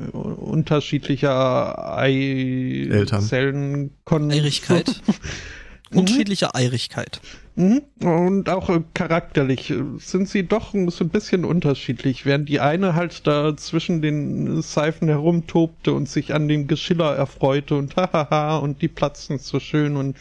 äh, 0.00 0.10
unterschiedlicher 0.16 1.96
Eizellen. 1.96 3.90
Eirigkeit. 4.10 5.02
Unterschiedlicher 5.92 6.54
Eirigkeit. 6.54 7.20
Mhm. 7.54 7.82
Und 8.00 8.48
auch 8.48 8.70
äh, 8.70 8.80
charakterlich 8.94 9.70
äh, 9.70 9.82
sind 9.98 10.26
sie 10.28 10.46
doch 10.46 10.72
so 10.72 11.04
ein 11.04 11.10
bisschen 11.10 11.44
unterschiedlich. 11.44 12.24
Während 12.24 12.48
die 12.48 12.60
eine 12.60 12.94
halt 12.94 13.26
da 13.26 13.54
zwischen 13.56 14.00
den 14.00 14.62
Seifen 14.62 15.08
herumtobte 15.08 15.92
und 15.92 16.08
sich 16.08 16.32
an 16.32 16.48
dem 16.48 16.66
Geschiller 16.66 17.14
erfreute 17.14 17.74
und 17.74 17.94
hahaha 17.96 18.56
und 18.56 18.80
die 18.80 18.88
platzen 18.88 19.38
so 19.38 19.60
schön 19.60 19.96
und 19.96 20.16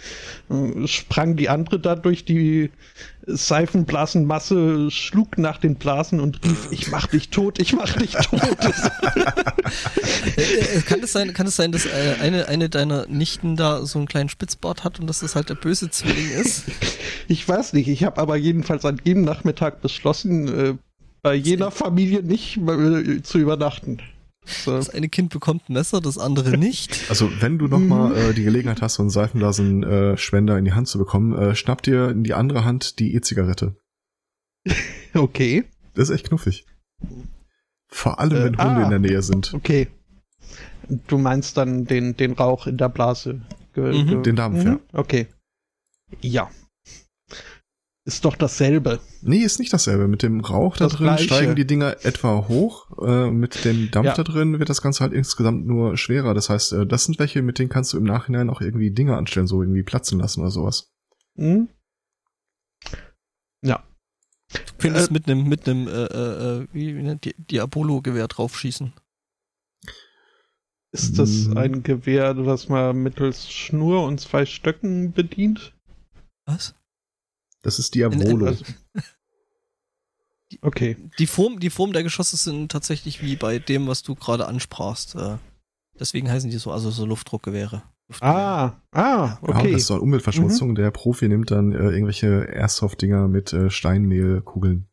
äh, 0.50 0.88
sprang 0.88 1.38
die 1.38 1.48
andere 1.48 1.80
da 1.80 1.96
durch 1.96 2.26
die 2.26 2.70
Seifenblasenmasse, 3.28 4.90
schlug 4.90 5.38
nach 5.38 5.58
den 5.58 5.76
Blasen 5.76 6.20
und 6.20 6.44
rief, 6.44 6.70
ich 6.72 6.90
mach 6.90 7.08
dich 7.08 7.30
tot, 7.30 7.60
ich 7.60 7.74
mach 7.74 7.94
dich 7.94 8.14
tot. 8.14 8.42
Äh, 10.38 10.42
äh, 10.42 10.82
kann 10.82 11.00
es 11.02 11.12
sein, 11.12 11.34
kann 11.34 11.48
es 11.48 11.56
sein, 11.56 11.72
dass 11.72 11.86
äh, 11.86 12.16
eine, 12.22 12.48
eine 12.48 12.70
deiner 12.70 13.08
Nichten 13.08 13.56
da 13.56 13.86
so 13.86 14.00
einen 14.00 14.08
kleinen 14.08 14.30
Spitzbart 14.30 14.84
hat 14.84 15.00
und 15.00 15.08
dass 15.08 15.20
das 15.20 15.36
halt 15.36 15.50
der 15.50 15.56
böse 15.56 15.90
Zwilling 15.90 16.32
ist? 16.32 16.66
Ich 17.28 17.48
weiß 17.48 17.74
nicht, 17.74 17.88
ich 17.88 18.04
habe 18.04 18.20
aber 18.20 18.36
jedenfalls 18.36 18.86
an 18.86 19.00
jedem 19.04 19.24
Nachmittag 19.24 19.82
beschlossen, 19.82 20.80
bei 21.22 21.36
jener 21.36 21.72
Familie 21.72 22.24
nicht 22.24 22.60
zu 23.24 23.38
übernachten. 23.38 24.00
So. 24.46 24.72
Das 24.72 24.90
eine 24.90 25.08
Kind 25.08 25.32
bekommt 25.32 25.70
ein 25.70 25.74
Messer, 25.74 26.02
das 26.02 26.18
andere 26.18 26.58
nicht. 26.58 27.00
Also 27.10 27.30
wenn 27.42 27.58
du 27.60 27.68
noch 27.68 27.80
Mhm. 27.80 27.88
mal 27.88 28.16
äh, 28.18 28.34
die 28.34 28.44
Gelegenheit 28.44 28.82
hast, 28.82 28.96
so 28.96 29.04
einen 29.04 29.10
Seifenblasen-Schwender 29.12 30.58
in 30.58 30.66
die 30.66 30.74
Hand 30.74 30.88
zu 30.88 30.98
bekommen, 30.98 31.34
äh, 31.38 31.56
schnapp 31.56 31.84
dir 31.84 32.10
in 32.10 32.24
die 32.24 32.34
andere 32.34 32.66
Hand 32.66 33.00
die 33.00 33.14
E-Zigarette. 33.16 33.76
Okay, 35.14 35.66
Das 35.94 36.10
ist 36.10 36.16
echt 36.16 36.28
knuffig. 36.30 36.66
Vor 37.88 38.20
allem, 38.20 38.32
Äh, 38.32 38.44
wenn 38.46 38.58
Hunde 38.58 38.82
ah. 38.82 38.84
in 38.84 38.90
der 38.90 39.00
Nähe 39.00 39.22
sind. 39.22 39.54
okay. 39.54 39.88
Du 41.08 41.18
meinst 41.18 41.56
dann 41.58 41.86
den, 41.86 42.16
den 42.18 42.32
Rauch 42.34 42.66
in 42.68 42.78
der 42.78 42.90
Blase. 42.90 43.42
Ge- 43.74 44.04
Mhm. 44.04 44.24
Den 44.24 44.36
Dampf, 44.36 44.64
ja. 44.64 44.80
Okay. 44.94 45.28
Ja. 46.22 46.50
Ist 48.04 48.26
doch 48.26 48.36
dasselbe. 48.36 49.00
Nee, 49.22 49.38
ist 49.44 49.60
nicht 49.60 49.72
dasselbe. 49.72 50.08
Mit 50.08 50.24
dem 50.24 50.40
Rauch 50.40 50.76
da 50.78 50.86
Das 50.86 50.94
drin 50.94 51.06
Gleiche. 51.06 51.24
steigen 51.26 51.56
die 51.56 51.68
Dinger 51.68 51.98
etwa 52.04 52.48
hoch. 52.48 52.90
Äh, 53.00 53.30
mit 53.30 53.64
dem 53.64 53.92
Dampf 53.92 54.08
Ja. 54.08 54.14
da 54.16 54.24
drin 54.24 54.58
wird 54.58 54.70
das 54.70 54.82
Ganze 54.82 55.02
halt 55.02 55.14
insgesamt 55.14 55.68
nur 55.68 55.96
schwerer. 55.98 56.34
Das 56.34 56.50
heißt, 56.50 56.74
äh, 56.74 56.88
das 56.88 57.04
sind 57.06 57.20
welche, 57.20 57.44
mit 57.44 57.60
denen 57.60 57.70
kannst 57.70 57.94
du 57.94 57.98
im 57.98 58.04
Nachhinein 58.04 58.50
auch 58.50 58.60
irgendwie 58.62 58.90
Dinge 58.92 59.16
anstellen, 59.18 59.46
so 59.46 59.62
irgendwie 59.62 59.84
platzen 59.84 60.20
lassen 60.20 60.42
oder 60.42 60.50
sowas. 60.50 60.92
Hm? 61.38 61.70
Ja. 63.64 63.84
Du 64.52 64.60
könntest 64.80 65.12
Äh, 65.12 65.14
mit 65.14 65.28
einem, 65.30 65.48
mit 65.48 65.70
einem, 65.70 65.88
äh, 65.88 65.92
äh, 65.92 66.68
wie, 66.74 66.96
wie 66.98 67.04
nennt 67.04 67.24
die, 67.24 67.36
Diabolo-Gewehr 67.38 68.28
draufschießen. 68.28 68.94
Ist 70.92 71.20
das 71.20 71.46
Hm. 71.46 71.58
ein 71.58 71.84
Gewehr, 71.84 72.34
das 72.34 72.68
man 72.68 72.98
mittels 73.04 73.50
Schnur 73.52 74.04
und 74.06 74.20
zwei 74.20 74.46
Stöcken 74.48 75.14
bedient? 75.14 75.74
Was? 76.48 76.74
Das 77.62 77.80
ist 77.80 77.96
Diabolo. 77.96 78.48
Also- 78.48 78.66
Okay. 80.62 80.98
Die 81.18 81.28
Form, 81.28 81.60
die 81.62 81.70
Form 81.70 81.94
der 81.94 82.04
Geschosse 82.04 82.36
sind 82.36 82.70
tatsächlich 82.72 83.22
wie 83.22 83.38
bei 83.38 83.58
dem, 83.58 83.88
was 83.88 84.04
du 84.04 84.16
gerade 84.16 84.48
ansprachst. 84.48 85.16
Äh, 85.16 85.38
deswegen 85.98 86.30
heißen 86.30 86.50
die 86.50 86.58
so, 86.58 86.72
also 86.72 86.92
so 86.92 87.06
Luftdruckgewehre. 87.06 87.84
Ah, 88.20 88.74
ah, 88.92 89.38
Aber 89.42 89.56
okay. 89.56 89.72
das 89.72 89.84
ist 89.84 89.90
doch 89.90 90.02
Umweltverschmutzung. 90.02 90.72
Mhm. 90.72 90.76
Der 90.76 90.92
Profi 90.92 91.30
nimmt 91.30 91.52
dann 91.52 91.72
äh, 91.72 91.78
irgendwelche 91.92 92.44
Airsoft-Dinger 92.52 93.30
mit 93.30 93.54
äh, 93.54 93.70
Steinmehlkugeln. 93.70 94.88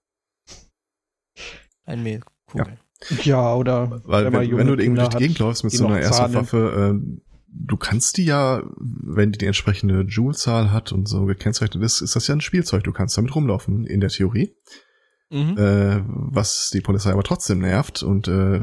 Einmehlkugeln. 1.85 2.79
Ja, 3.25 3.55
oder 3.55 4.03
Weil 4.05 4.27
wenn 4.27 4.33
wenn, 4.33 4.57
wenn 4.59 4.67
du 4.69 4.73
irgendwie 4.75 4.85
Kinder 4.85 5.03
durch 5.03 5.15
die 5.15 5.19
Gegend 5.19 5.39
läufst 5.41 5.65
mit 5.65 5.73
so 5.73 5.87
einer. 5.87 5.97
Airsoft-Waffe, 6.01 7.01
äh, 7.01 7.21
du 7.51 7.77
kannst 7.77 8.17
die 8.17 8.25
ja, 8.25 8.63
wenn 8.79 9.33
die 9.33 9.39
die 9.39 9.47
entsprechende 9.47 10.03
Joule-Zahl 10.03 10.73
hat 10.73 10.93
und 10.93 11.09
so 11.09 11.25
gekennzeichnet 11.25 11.83
ist, 11.83 12.01
ist 12.01 12.17
das 12.17 12.27
ja 12.27 12.35
ein 12.35 12.41
Spielzeug. 12.41 12.85
Du 12.85 12.93
kannst 12.93 13.17
damit 13.17 13.35
rumlaufen, 13.35 13.87
in 13.87 14.01
der 14.01 14.11
Theorie. 14.11 14.55
Mhm. 15.31 15.59
Äh, 15.59 16.03
was 16.07 16.71
die 16.73 16.81
Polizei 16.81 17.13
aber 17.13 17.23
trotzdem 17.23 17.59
nervt 17.59 18.03
und 18.03 18.29
äh, 18.29 18.61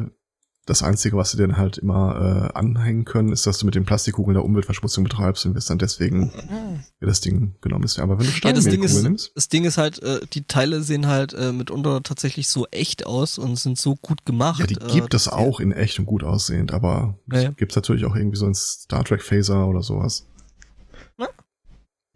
das 0.68 0.82
Einzige, 0.82 1.16
was 1.16 1.30
sie 1.32 1.38
dann 1.38 1.58
halt 1.58 1.78
immer 1.78 2.50
äh, 2.54 2.58
anhängen 2.58 3.06
können, 3.06 3.32
ist, 3.32 3.46
dass 3.46 3.60
du 3.60 3.68
mit 3.68 3.76
den 3.76 3.86
Plastikkugeln 3.86 4.34
der 4.34 4.44
Umweltverschmutzung 4.44 5.04
betreibst 5.04 5.46
und 5.46 5.54
wirst 5.54 5.70
dann 5.70 5.78
deswegen 5.78 6.32
Ah. 6.50 6.80
wird 7.00 7.10
das 7.12 7.22
Ding 7.22 7.56
genommen 7.62 7.84
ist. 7.84 8.00
Aber 8.00 8.18
wenn 8.18 8.26
du 8.26 8.32
Ja, 8.32 8.52
das 8.52 8.64
Ding 8.64 8.74
Steinmehlkugeln 8.74 8.96
ist, 8.98 9.04
nimmst, 9.04 9.32
das 9.36 9.48
Ding 9.50 9.64
ist 9.66 9.78
halt, 9.78 10.02
äh, 10.02 10.22
die 10.34 10.44
Teile 10.48 10.82
sehen 10.82 11.06
halt 11.06 11.34
äh, 11.34 11.52
mitunter 11.52 12.02
tatsächlich 12.02 12.50
so 12.50 12.66
echt 12.72 13.06
aus 13.06 13.38
und 13.38 13.58
sind 13.58 13.78
so 13.78 13.96
gut 13.96 14.26
gemacht. 14.26 14.60
ja, 14.60 14.66
die 14.66 14.74
äh, 14.76 14.88
gibt 14.92 15.14
es 15.14 15.26
dass 15.26 15.34
die- 15.36 15.40
auch 15.40 15.60
in 15.60 15.72
echt 15.72 16.00
und 16.00 16.08
gut 16.08 16.24
aussehend, 16.24 16.74
aber 16.74 17.20
Ja, 17.32 17.42
ja. 17.42 17.52
gibt's 17.52 17.76
natürlich 17.76 18.06
auch 18.06 18.16
irgendwie 18.16 18.38
so 18.38 18.48
ein 18.48 18.56
Star 18.56 19.04
Trek 19.04 19.22
Phaser 19.22 19.68
oder 19.68 19.84
sowas. 19.84 20.26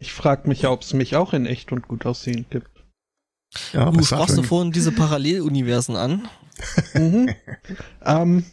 Ich 0.02 0.12
frage 0.14 0.48
mich 0.48 0.62
ja, 0.62 0.70
ob 0.70 0.80
es 0.82 0.94
mich 0.94 1.14
auch 1.14 1.34
in 1.34 1.44
echt 1.44 1.72
und 1.72 1.86
gut 1.86 2.06
aussehend 2.06 2.48
gibt. 2.50 2.70
Ja, 3.74 3.90
Du 3.90 4.02
sprachst 4.02 4.38
du 4.38 4.42
vorhin 4.42 4.72
diese 4.72 4.92
Paralleluniversen 4.92 5.94
an. 5.94 6.26
Mhm. 6.94 7.30
ähm, 8.04 8.44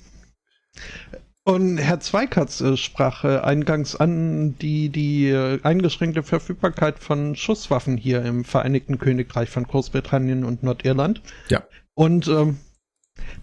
und 1.47 1.77
Herr 1.77 2.01
Zweikatz 2.01 2.59
äh, 2.59 2.75
sprach 2.75 3.23
äh, 3.23 3.37
eingangs 3.37 3.95
an 3.95 4.57
die, 4.59 4.89
die 4.89 5.29
äh, 5.29 5.61
eingeschränkte 5.63 6.21
Verfügbarkeit 6.21 6.99
von 6.99 7.37
Schusswaffen 7.37 7.95
hier 7.95 8.21
im 8.23 8.43
Vereinigten 8.43 8.99
Königreich 8.99 9.49
von 9.49 9.63
Großbritannien 9.63 10.43
und 10.43 10.63
Nordirland. 10.63 11.21
Ja. 11.47 11.63
Und 11.93 12.27
ähm, 12.27 12.57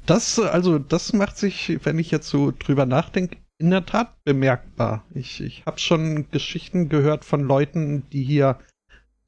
das, 0.05 0.39
also 0.39 0.79
das 0.79 1.15
macht 1.15 1.39
sich, 1.39 1.79
wenn 1.85 1.99
ich 1.99 2.11
jetzt 2.11 2.29
so 2.29 2.53
drüber 2.53 2.85
nachdenke, 2.85 3.39
in 3.57 3.71
der 3.71 3.87
Tat 3.87 4.23
bemerkbar. 4.25 5.05
Ich, 5.15 5.41
ich 5.41 5.65
habe 5.65 5.79
schon 5.79 6.31
Geschichten 6.31 6.91
gehört 6.91 7.25
von 7.25 7.41
Leuten, 7.41 8.09
die 8.11 8.23
hier 8.23 8.59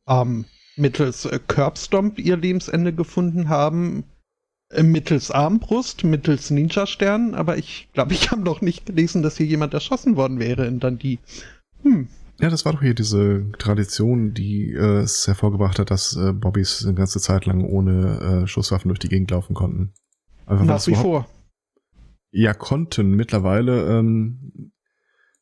ähm, 0.07 0.45
mittels 0.76 1.24
äh, 1.24 1.41
Curbstomp 1.47 2.18
ihr 2.18 2.37
Lebensende 2.37 2.93
gefunden 2.93 3.49
haben, 3.49 4.05
mittels 4.83 5.31
Armbrust, 5.31 6.05
mittels 6.05 6.51
Ninja-Stern, 6.51 7.35
aber 7.35 7.57
ich 7.57 7.89
glaube, 7.93 8.12
ich 8.14 8.31
habe 8.31 8.43
noch 8.43 8.61
nicht 8.61 8.87
gelesen, 8.87 9.23
dass 9.23 9.37
hier 9.37 9.47
jemand 9.47 9.75
erschossen 9.75 10.17
worden 10.17 10.39
wäre 10.41 10.67
in 10.67 10.81
Dundee. 10.81 11.19
Hm, 11.83 12.09
Ja, 12.41 12.51
das 12.51 12.64
war 12.64 12.73
doch 12.73 12.83
hier 12.83 12.95
diese 12.95 13.47
Tradition, 13.59 14.35
die 14.35 14.73
äh, 14.73 14.99
es 15.03 15.27
hervorgebracht 15.27 15.79
hat, 15.79 15.91
dass 15.91 16.17
äh, 16.17 16.33
Bobbys 16.33 16.85
eine 16.85 16.95
ganze 16.95 17.21
Zeit 17.21 17.47
lang 17.47 17.64
ohne 17.64 18.43
äh, 18.43 18.47
Schusswaffen 18.47 18.89
durch 18.89 18.99
die 18.99 19.09
Gegend 19.09 19.31
laufen 19.31 19.55
konnten. 19.55 19.93
Einfach 20.47 20.61
weil 20.67 20.75
nach 20.75 20.87
wie 20.87 20.95
vor. 20.95 21.29
Ja, 22.33 22.53
konnten 22.53 23.12
mittlerweile. 23.12 23.99
Ähm, 23.99 24.73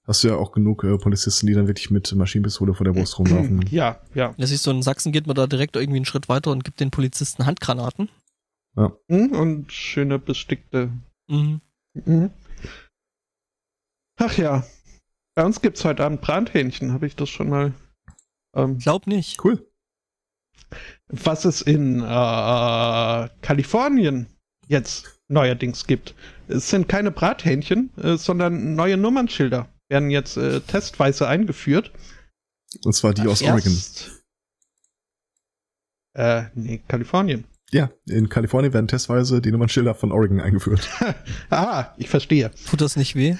hast 0.07 0.22
du 0.22 0.29
ja 0.29 0.37
auch 0.37 0.53
genug 0.53 0.85
äh, 0.85 0.97
Polizisten, 0.99 1.47
die 1.47 1.55
dann 1.55 1.66
wirklich 1.66 1.91
mit 1.91 2.14
Maschinenpistole 2.14 2.75
vor 2.75 2.85
der 2.85 2.93
Brust 2.93 3.18
rumlaufen. 3.18 3.64
Ja, 3.70 4.01
ja. 4.14 4.35
Ja, 4.37 4.47
siehst 4.47 4.66
du, 4.66 4.70
in 4.70 4.83
Sachsen 4.83 5.11
geht 5.12 5.27
man 5.27 5.35
da 5.35 5.47
direkt 5.47 5.77
irgendwie 5.77 5.97
einen 5.97 6.05
Schritt 6.05 6.29
weiter 6.29 6.51
und 6.53 6.62
gibt 6.62 6.79
den 6.79 6.91
Polizisten 6.91 7.47
Handgranaten. 7.47 8.11
Mhm, 8.77 9.33
Und 9.33 9.72
schöne 9.72 10.18
bestickte. 10.18 10.91
Mhm. 11.29 11.61
Mhm. 11.95 12.31
Ach 14.16 14.37
ja. 14.37 14.64
Bei 15.37 15.45
uns 15.45 15.61
gibt's 15.61 15.85
heute 15.85 16.05
Abend 16.05 16.20
Brathähnchen, 16.20 16.93
habe 16.93 17.07
ich 17.07 17.16
das 17.16 17.29
schon 17.29 17.49
mal. 17.51 17.72
Ähm, 18.55 18.79
Glaub 18.79 19.07
nicht. 19.07 19.45
Cool. 19.45 19.68
was 21.09 21.45
es 21.45 21.61
in 21.62 22.01
äh, 22.01 23.29
Kalifornien 23.43 24.27
jetzt 24.68 25.20
neuerdings 25.29 25.87
gibt. 25.87 26.14
Es 26.49 26.70
sind 26.70 26.89
keine 26.89 27.11
Brathähnchen, 27.11 27.91
äh, 27.97 28.16
sondern 28.16 28.75
neue 28.75 28.97
Nummernschilder. 28.97 29.68
Werden 29.89 30.11
jetzt 30.11 30.37
äh, 30.37 30.61
testweise 30.61 31.29
eingeführt. 31.29 31.93
Und 32.85 32.93
zwar 32.95 33.14
die 33.14 33.27
aus 33.29 33.43
Oregon. 33.43 33.72
Erst, 33.72 34.25
äh, 36.14 36.45
nee, 36.55 36.79
Kalifornien. 36.89 37.45
Ja, 37.70 37.90
in 38.06 38.28
Kalifornien 38.28 38.72
werden 38.72 38.88
testweise 38.88 39.40
die 39.40 39.50
Nummernschilder 39.50 39.94
von 39.94 40.12
Oregon 40.12 40.40
eingeführt. 40.40 40.88
Ah, 41.50 41.94
ich 41.96 42.08
verstehe. 42.08 42.50
Tut 42.68 42.80
das 42.80 42.96
nicht 42.96 43.16
weh? 43.16 43.36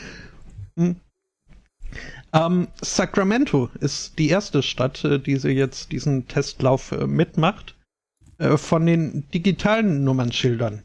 Ähm, 2.33 2.69
Sacramento 2.81 3.71
ist 3.81 4.19
die 4.19 4.29
erste 4.29 4.63
Stadt, 4.63 5.05
äh, 5.05 5.21
die 5.21 5.37
sie 5.37 5.51
jetzt 5.51 5.93
diesen 5.93 6.27
Testlauf 6.27 6.93
äh, 6.93 7.07
mitmacht. 7.07 7.77
Äh, 8.39 8.57
von 8.57 8.85
den 8.87 9.29
digitalen 9.31 10.05
Nummernschildern. 10.05 10.83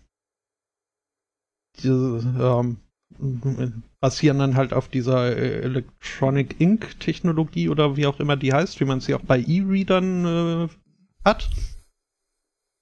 Diese, 1.81 2.21
ähm, 2.39 2.77
basieren 3.99 4.39
dann 4.39 4.55
halt 4.55 4.71
auf 4.71 4.87
dieser 4.87 5.35
Electronic 5.35 6.61
Ink 6.61 6.99
Technologie 6.99 7.69
oder 7.69 7.97
wie 7.97 8.05
auch 8.05 8.19
immer 8.19 8.37
die 8.37 8.53
heißt, 8.53 8.79
wie 8.79 8.85
man 8.85 9.01
sie 9.01 9.15
auch 9.15 9.21
bei 9.21 9.39
E-Readern 9.39 10.25
äh, 10.25 10.67
hat. 11.25 11.49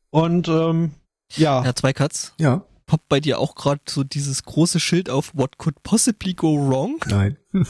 Und 0.09 0.47
ähm, 0.47 0.91
ja, 1.35 1.63
Ja, 1.63 1.75
zwei 1.75 1.93
Cuts. 1.93 2.33
Ja, 2.39 2.65
Poppt 2.85 3.09
bei 3.09 3.19
dir 3.19 3.39
auch 3.39 3.55
gerade 3.55 3.81
so 3.87 4.03
dieses 4.03 4.43
große 4.43 4.79
Schild 4.79 5.09
auf 5.09 5.35
What 5.35 5.57
could 5.57 5.83
possibly 5.83 6.33
go 6.33 6.55
wrong? 6.69 7.03
nein. 7.07 7.37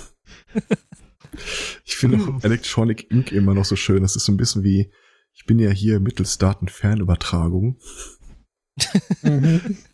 ich 1.86 1.96
finde 1.96 2.24
auch 2.24 2.44
Electronic 2.44 3.10
Ink 3.10 3.32
immer 3.32 3.56
noch 3.56 3.66
so 3.66 3.76
schön. 3.76 4.04
Das 4.04 4.16
ist 4.16 4.26
so 4.26 4.32
ein 4.32 4.38
bisschen 4.38 4.64
wie, 4.64 4.92
ich 5.34 5.46
bin 5.46 5.58
ja 5.58 5.72
hier 5.72 6.00
mittels 6.00 6.38
Datenfernübertragung. 6.38 7.80
mhm. 9.24 9.78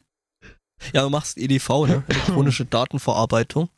Ja, 0.93 1.03
du 1.03 1.09
machst 1.09 1.37
EDV, 1.37 1.87
ne? 1.87 2.03
Elektronische 2.09 2.65
Datenverarbeitung. 2.65 3.69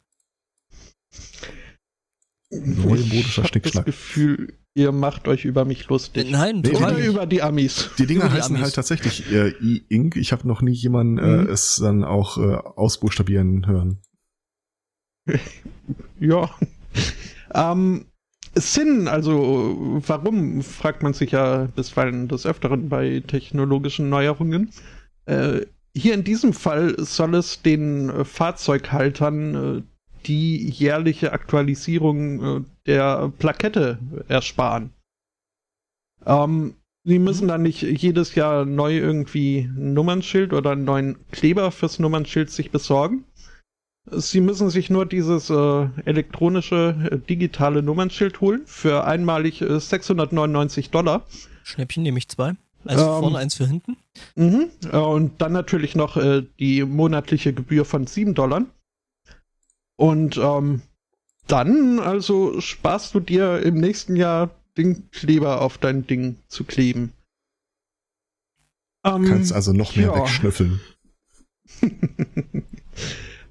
Neumodischer 2.49 3.13
ich 3.13 3.37
hab 3.37 3.43
das 3.43 3.49
Schnickschnack. 3.49 3.85
Gefühl, 3.85 4.57
ihr 4.75 4.91
macht 4.91 5.27
euch 5.27 5.45
über 5.45 5.65
mich 5.65 5.87
lustig. 5.87 6.29
Nein, 6.29 6.61
Nee, 6.61 6.75
Oder 6.75 6.97
über 6.97 7.25
die 7.25 7.41
Amis. 7.41 7.89
Die 7.97 8.05
Dinger 8.05 8.31
heißen 8.31 8.55
Amis. 8.55 8.61
halt 8.65 8.75
tatsächlich 8.75 9.31
äh, 9.31 9.49
E-Ink. 9.61 10.17
Ich 10.17 10.31
habe 10.33 10.47
noch 10.47 10.61
nie 10.61 10.73
jemanden 10.73 11.15
Mhm. 11.15 11.47
äh, 11.47 11.51
es 11.51 11.77
dann 11.81 12.03
auch 12.03 12.37
äh, 12.37 12.55
ausbuchstabieren 12.75 13.65
hören. 13.67 14.01
Ja. 16.19 16.49
ähm, 17.53 18.05
Sinn, 18.55 19.07
also 19.09 20.01
warum, 20.07 20.61
fragt 20.61 21.03
man 21.03 21.13
sich 21.13 21.31
ja 21.31 21.67
bisweilen 21.75 22.27
des 22.29 22.45
Öfteren 22.45 22.87
bei 22.89 23.21
technologischen 23.27 24.09
Neuerungen. 24.09 24.71
Äh, 25.25 25.61
hier 25.95 26.13
in 26.13 26.23
diesem 26.23 26.53
Fall 26.53 26.95
soll 26.97 27.35
es 27.35 27.61
den 27.61 28.09
äh, 28.09 28.23
Fahrzeughaltern 28.25 29.55
äh, 29.79 29.81
die 30.25 30.69
jährliche 30.69 31.33
Aktualisierung 31.33 32.43
äh, 32.43 32.61
der 32.85 33.31
Plakette 33.37 33.99
ersparen. 34.27 34.91
Ähm, 36.25 36.75
sie 37.03 37.19
müssen 37.19 37.47
dann 37.47 37.63
nicht 37.63 37.81
jedes 37.81 38.35
Jahr 38.35 38.65
neu 38.65 38.97
irgendwie 38.97 39.59
ein 39.59 39.93
Nummernschild 39.93 40.53
oder 40.53 40.71
einen 40.71 40.85
neuen 40.85 41.17
Kleber 41.31 41.71
fürs 41.71 41.99
Nummernschild 41.99 42.49
sich 42.49 42.71
besorgen. 42.71 43.25
Sie 44.11 44.39
müssen 44.39 44.69
sich 44.69 44.91
nur 44.91 45.05
dieses 45.07 45.49
äh, 45.49 45.87
elektronische 46.05 46.95
äh, 47.11 47.17
digitale 47.17 47.81
Nummernschild 47.81 48.39
holen 48.39 48.61
für 48.65 49.03
einmalig 49.05 49.61
äh, 49.61 49.79
699 49.79 50.91
Dollar. 50.91 51.25
Schnäppchen 51.63 52.03
nehme 52.03 52.19
ich 52.19 52.27
zwei. 52.27 52.53
Eins 52.85 53.01
für 53.01 53.07
Ähm. 53.07 53.19
vorne, 53.19 53.37
eins 53.39 53.55
für 53.55 53.65
hinten. 53.65 53.97
Mhm. 54.35 54.69
Äh, 54.91 54.97
und 54.97 55.41
dann 55.41 55.53
natürlich 55.53 55.95
noch 55.95 56.17
äh, 56.17 56.43
die 56.59 56.83
monatliche 56.83 57.53
Gebühr 57.53 57.83
von 57.83 58.05
7 58.05 58.35
Dollar. 58.35 58.65
Und 59.97 60.37
ähm, 60.37 60.81
dann 61.47 61.99
also 61.99 62.59
sparst 62.59 63.13
du 63.13 63.19
dir 63.19 63.61
im 63.61 63.75
nächsten 63.75 64.15
Jahr 64.15 64.49
den 64.77 65.09
Kleber 65.11 65.61
auf 65.61 65.77
dein 65.77 66.05
Ding 66.05 66.37
zu 66.47 66.63
kleben. 66.63 67.13
Ähm, 69.05 69.25
Kannst 69.25 69.53
also 69.53 69.71
noch 69.71 69.95
mehr 69.95 70.07
ja. 70.07 70.15
wegschnüffeln. 70.15 70.81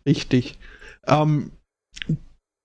Richtig. 0.07 0.59
Ähm, 1.07 1.53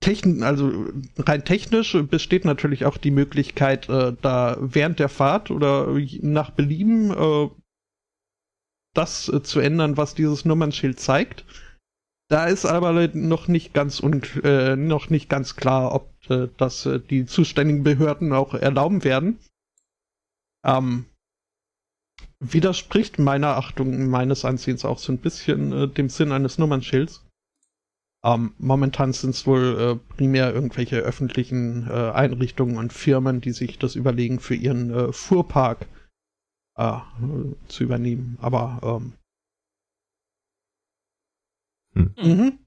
techn 0.01 0.43
also 0.43 0.88
rein 1.17 1.45
technisch 1.45 1.95
besteht 2.09 2.45
natürlich 2.45 2.86
auch 2.86 2.97
die 2.97 3.11
Möglichkeit, 3.11 3.88
äh, 3.89 4.13
da 4.21 4.57
während 4.59 4.99
der 4.99 5.09
Fahrt 5.09 5.51
oder 5.51 5.88
nach 6.21 6.51
Belieben 6.51 7.11
äh, 7.11 7.49
das 8.93 9.30
äh, 9.30 9.43
zu 9.43 9.59
ändern, 9.59 9.97
was 9.97 10.15
dieses 10.15 10.45
Nummernschild 10.45 10.99
zeigt. 10.99 11.45
Da 12.30 12.45
ist 12.45 12.65
aber 12.65 13.07
noch 13.15 13.47
nicht 13.47 13.73
ganz 13.73 13.99
un 13.99 14.21
äh, 14.43 14.75
noch 14.75 15.09
nicht 15.09 15.30
ganz 15.30 15.55
klar, 15.55 15.93
ob 15.93 16.13
äh, 16.30 16.47
das 16.57 16.86
äh, 16.86 16.99
die 16.99 17.25
zuständigen 17.25 17.84
Behörden 17.84 18.34
auch 18.34 18.53
erlauben 18.53 19.03
werden. 19.03 19.39
Ähm, 20.63 21.05
widerspricht 22.39 23.17
meiner 23.17 23.57
Achtung, 23.57 24.07
meines 24.09 24.45
Ansehens 24.45 24.86
auch 24.86 24.99
so 24.99 25.11
ein 25.11 25.17
bisschen 25.17 25.71
äh, 25.71 25.88
dem 25.88 26.09
Sinn 26.09 26.32
eines 26.32 26.59
Nummernschilds. 26.59 27.25
Ähm, 28.23 28.53
momentan 28.59 29.11
sind 29.13 29.32
es 29.32 29.47
wohl 29.47 29.80
äh, 29.80 30.15
primär 30.15 30.53
irgendwelche 30.53 30.97
öffentlichen 30.97 31.88
äh, 31.89 32.11
Einrichtungen 32.11 32.77
und 32.77 32.93
Firmen, 32.93 33.41
die 33.41 33.53
sich 33.53 33.80
das 33.80 33.95
überlegen, 33.95 34.39
für 34.39 34.55
ihren 34.55 34.91
äh, 34.93 35.13
Fuhrpark 35.13 35.88
äh, 36.77 36.99
zu 37.67 37.84
übernehmen. 37.84 38.38
Aber 38.41 38.80
ähm, 38.84 39.13
Hm. 41.93 42.13
mhm. 42.21 42.59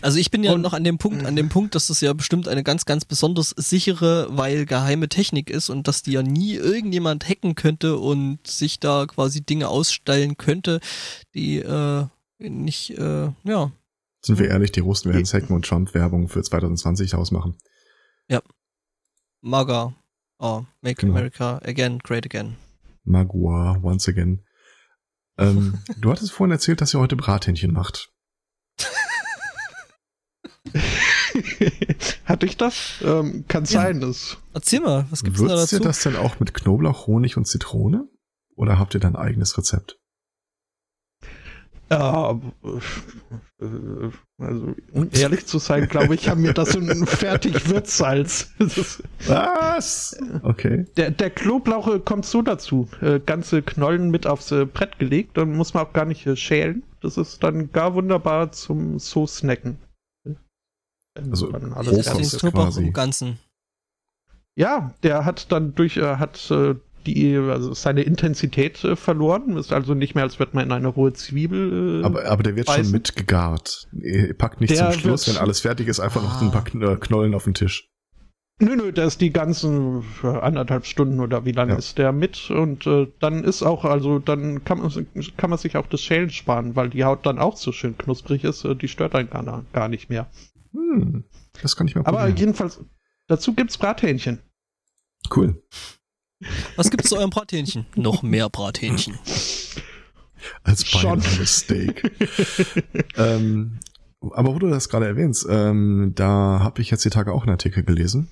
Also 0.00 0.18
ich 0.18 0.30
bin 0.30 0.44
ja 0.44 0.52
Und- 0.52 0.60
noch 0.60 0.74
an 0.74 0.84
dem 0.84 0.98
Punkt, 0.98 1.24
an 1.24 1.34
dem 1.34 1.48
Punkt, 1.48 1.74
dass 1.74 1.88
das 1.88 2.00
ja 2.00 2.12
bestimmt 2.12 2.46
eine 2.46 2.62
ganz, 2.62 2.84
ganz 2.84 3.04
besonders 3.04 3.50
sichere, 3.56 4.28
weil 4.30 4.64
geheime 4.66 5.08
Technik 5.08 5.50
ist 5.50 5.70
und 5.70 5.88
dass 5.88 6.02
die 6.02 6.12
ja 6.12 6.22
nie 6.22 6.54
irgendjemand 6.54 7.28
hacken 7.28 7.54
könnte 7.54 7.98
und 7.98 8.46
sich 8.46 8.78
da 8.80 9.06
quasi 9.06 9.40
Dinge 9.42 9.68
ausstellen 9.68 10.36
könnte, 10.36 10.80
die 11.34 11.58
äh, 11.58 12.06
nicht, 12.38 12.90
äh, 12.98 13.30
ja, 13.44 13.72
Sind 14.24 14.38
wir 14.38 14.48
ehrlich, 14.50 14.70
die 14.72 14.80
Russen 14.80 15.12
werden 15.12 15.26
hacken 15.26 15.56
und 15.56 15.64
Trump-Werbung 15.64 16.28
für 16.28 16.42
2020 16.42 17.10
daraus 17.10 17.30
machen. 17.32 17.56
MAGA, 19.44 19.92
oh, 20.38 20.62
Make 20.82 21.00
Genau. 21.00 21.14
America 21.14 21.58
Again 21.64 21.98
Great 21.98 22.24
Again. 22.24 22.56
Magua, 23.02 23.76
once 23.82 24.06
again. 24.08 24.44
Ähm, 25.36 25.80
du 25.98 26.12
hattest 26.12 26.30
vorhin 26.30 26.52
erzählt, 26.52 26.80
dass 26.80 26.94
ihr 26.94 27.00
heute 27.00 27.16
Brathähnchen 27.16 27.72
macht. 27.72 28.11
Hatte 32.24 32.46
ich 32.46 32.56
das? 32.56 33.02
Ähm, 33.04 33.44
kann 33.48 33.64
sein. 33.64 34.00
Das, 34.00 34.36
Erzähl 34.54 34.80
mal, 34.80 35.06
was 35.10 35.24
gibt's 35.24 35.38
denn 35.40 35.48
da 35.48 35.54
Würzt 35.56 35.72
ihr 35.72 35.78
dazu? 35.78 35.88
das 35.88 36.02
denn 36.02 36.16
auch 36.16 36.40
mit 36.40 36.54
Knoblauch, 36.54 37.06
Honig 37.06 37.36
und 37.36 37.46
Zitrone? 37.46 38.08
Oder 38.54 38.78
habt 38.78 38.94
ihr 38.94 39.00
da 39.00 39.08
ein 39.08 39.16
eigenes 39.16 39.56
Rezept? 39.58 39.98
Ja, 41.90 42.40
äh, 43.60 44.10
also, 44.38 44.74
um 44.92 45.08
ehrlich 45.12 45.46
zu 45.46 45.58
sein, 45.58 45.88
glaube 45.88 46.14
ich, 46.14 46.28
haben 46.28 46.42
wir 46.42 46.52
das 46.54 46.74
in 46.74 47.06
fertig 47.06 47.68
ist- 48.58 49.02
Was? 49.26 50.16
Okay. 50.42 50.86
Der, 50.96 51.10
der 51.10 51.30
Knoblauch 51.30 51.94
äh, 51.94 51.98
kommt 51.98 52.24
so 52.24 52.40
dazu. 52.40 52.88
Äh, 53.02 53.20
ganze 53.20 53.62
Knollen 53.62 54.10
mit 54.10 54.26
aufs 54.26 54.48
Brett 54.72 54.98
gelegt. 54.98 55.36
Dann 55.36 55.54
muss 55.54 55.74
man 55.74 55.84
auch 55.86 55.92
gar 55.92 56.06
nicht 56.06 56.26
schälen. 56.38 56.82
Das 57.02 57.16
ist 57.18 57.42
dann 57.42 57.72
gar 57.72 57.94
wunderbar 57.94 58.52
zum 58.52 58.98
so 58.98 59.26
snacken. 59.26 59.76
Also 61.14 61.46
ist 61.48 62.08
fertig 62.08 62.30
den 62.40 62.52
quasi. 62.52 62.86
im 62.86 62.92
Ganzen. 62.92 63.38
Ja, 64.56 64.94
der 65.02 65.24
hat 65.24 65.50
dann 65.52 65.74
durch, 65.74 65.96
äh, 65.96 66.16
hat 66.16 66.50
äh, 66.50 66.74
die, 67.06 67.36
also 67.36 67.74
seine 67.74 68.02
Intensität 68.02 68.82
äh, 68.84 68.96
verloren. 68.96 69.56
Ist 69.56 69.72
also 69.72 69.94
nicht 69.94 70.14
mehr, 70.14 70.24
als 70.24 70.38
würde 70.38 70.52
man 70.54 70.66
in 70.66 70.72
eine 70.72 70.88
rohe 70.88 71.12
Zwiebel. 71.12 72.00
Äh, 72.02 72.04
Aber, 72.04 72.24
aber 72.26 72.42
der 72.42 72.56
wird 72.56 72.68
schon 72.68 72.76
Beißen? 72.76 72.92
mit 72.92 73.16
gegart. 73.16 73.88
Ihr 73.92 74.34
packt 74.34 74.60
nicht 74.60 74.70
Der 74.70 74.90
zum 74.90 75.00
Schluss, 75.00 75.26
wird- 75.26 75.36
wenn 75.36 75.42
alles 75.42 75.60
fertig 75.60 75.88
ist, 75.88 76.00
einfach 76.00 76.22
noch 76.22 76.40
Ah. 76.40 76.44
ein 76.44 76.50
paar 76.50 76.64
Kn- 76.64 76.92
äh, 76.92 76.96
Knollen 76.96 77.34
auf 77.34 77.44
den 77.44 77.54
Tisch. 77.54 77.88
Nö, 78.60 78.76
nö, 78.76 78.92
der 78.92 79.06
ist 79.06 79.20
die 79.20 79.32
ganzen 79.32 80.04
äh, 80.22 80.26
anderthalb 80.28 80.86
Stunden 80.86 81.18
oder 81.20 81.44
wie 81.44 81.52
lange 81.52 81.72
Ja. 81.72 81.78
ist 81.78 81.98
der 81.98 82.12
mit 82.12 82.48
und 82.50 82.86
äh, 82.86 83.08
dann 83.18 83.42
ist 83.42 83.62
auch, 83.62 83.84
also 83.84 84.18
dann 84.20 84.62
kann 84.64 84.78
man, 84.78 85.06
kann 85.36 85.50
man 85.50 85.58
sich 85.58 85.76
auch 85.76 85.86
das 85.86 86.00
Schälen 86.02 86.30
sparen, 86.30 86.76
weil 86.76 86.90
die 86.90 87.02
Haut 87.04 87.26
dann 87.26 87.38
auch 87.40 87.56
so 87.56 87.72
schön 87.72 87.98
knusprig 87.98 88.44
ist, 88.44 88.64
äh, 88.64 88.76
die 88.76 88.86
stört 88.86 89.14
einen 89.16 89.30
gar, 89.30 89.64
gar 89.72 89.88
nicht 89.88 90.10
mehr. 90.10 90.28
Hm. 90.72 91.24
Das 91.60 91.76
kann 91.76 91.86
ich 91.88 91.94
mal 91.94 92.02
Aber 92.02 92.18
probieren. 92.18 92.36
jedenfalls, 92.36 92.80
dazu 93.26 93.54
gibt's 93.54 93.78
Brathähnchen. 93.78 94.40
Cool. 95.34 95.62
Was 96.76 96.90
gibt's 96.90 97.08
zu 97.08 97.16
eurem 97.16 97.30
Brathähnchen? 97.30 97.86
Noch 97.94 98.22
mehr 98.22 98.48
Brathähnchen. 98.50 99.18
Als 100.64 100.90
beinames 100.90 101.58
Steak. 101.60 102.02
ähm, 103.16 103.78
aber 104.20 104.54
wo 104.54 104.58
du 104.58 104.68
das 104.68 104.88
gerade 104.88 105.06
erwähnst, 105.06 105.46
ähm, 105.48 106.12
da 106.14 106.60
habe 106.60 106.80
ich 106.82 106.90
jetzt 106.90 107.04
die 107.04 107.10
Tage 107.10 107.32
auch 107.32 107.42
einen 107.42 107.50
Artikel 107.52 107.84
gelesen, 107.84 108.28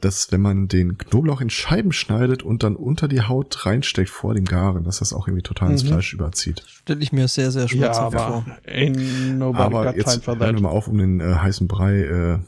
dass 0.00 0.30
wenn 0.30 0.42
man 0.42 0.68
den 0.68 0.98
Knoblauch 0.98 1.40
in 1.40 1.48
Scheiben 1.48 1.90
schneidet 1.92 2.42
und 2.42 2.62
dann 2.62 2.76
unter 2.76 3.08
die 3.08 3.22
Haut 3.22 3.64
reinsteckt 3.64 4.10
vor 4.10 4.34
dem 4.34 4.44
Garen, 4.44 4.84
dass 4.84 4.98
das 4.98 5.14
auch 5.14 5.26
irgendwie 5.26 5.42
total 5.42 5.70
ins 5.70 5.84
Mhm. 5.84 5.88
Fleisch 5.88 6.12
überzieht. 6.12 6.62
Stelle 6.66 7.00
ich 7.02 7.12
mir 7.12 7.28
sehr, 7.28 7.50
sehr 7.50 7.62
Ja, 7.62 7.68
schmerzhaft 7.68 8.12
vor. 8.14 8.44
aber 8.44 8.90
nobody 9.32 9.62
Aber 9.62 9.84
got 9.84 9.92
time 9.94 10.14
jetzt 10.16 10.26
hören 10.26 10.38
wir 10.56 10.60
mal 10.60 10.68
auf, 10.68 10.86
um 10.86 10.98
den 10.98 11.20
äh, 11.20 11.34
heißen 11.36 11.66
Brei 11.66 12.00
äh, 12.02 12.38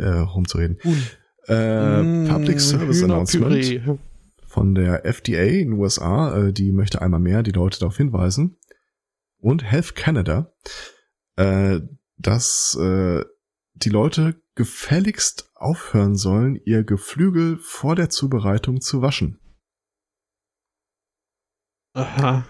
äh, 0.00 0.08
rumzureden. 0.20 0.78
Äh, 1.48 2.02
Mm, 2.02 2.28
Public 2.28 2.60
Service 2.60 3.02
Announcement 3.02 3.98
von 4.46 4.74
der 4.74 5.04
FDA 5.04 5.42
in 5.42 5.70
den 5.72 5.78
USA, 5.78 6.36
äh, 6.38 6.52
die 6.52 6.72
möchte 6.72 7.02
einmal 7.02 7.20
mehr 7.20 7.42
die 7.42 7.50
Leute 7.50 7.80
darauf 7.80 7.96
hinweisen. 7.98 8.56
Und 9.38 9.64
Health 9.64 9.94
Canada, 9.96 10.52
äh, 11.36 11.80
dass 12.16 12.78
äh, 12.80 13.24
die 13.74 13.88
Leute 13.88 14.42
gefälligst 14.54 15.50
aufhören 15.54 16.16
sollen, 16.16 16.56
ihr 16.64 16.84
Geflügel 16.84 17.58
vor 17.58 17.96
der 17.96 18.10
Zubereitung 18.10 18.80
zu 18.80 19.02
waschen. 19.02 19.38
Aha. 21.94 22.46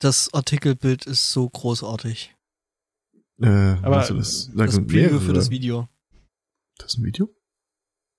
Das 0.00 0.32
Artikelbild 0.32 1.06
ist 1.06 1.32
so 1.32 1.48
großartig. 1.48 2.34
Äh, 3.40 3.46
Aber 3.46 4.04
du 4.06 4.14
das, 4.14 4.50
Das 4.54 4.74
da 4.74 4.80
Preview 4.80 5.20
für 5.20 5.32
das 5.32 5.50
Video. 5.50 5.88
Das 6.78 6.94
ist 6.94 6.98
ein 6.98 7.04
Video? 7.04 7.34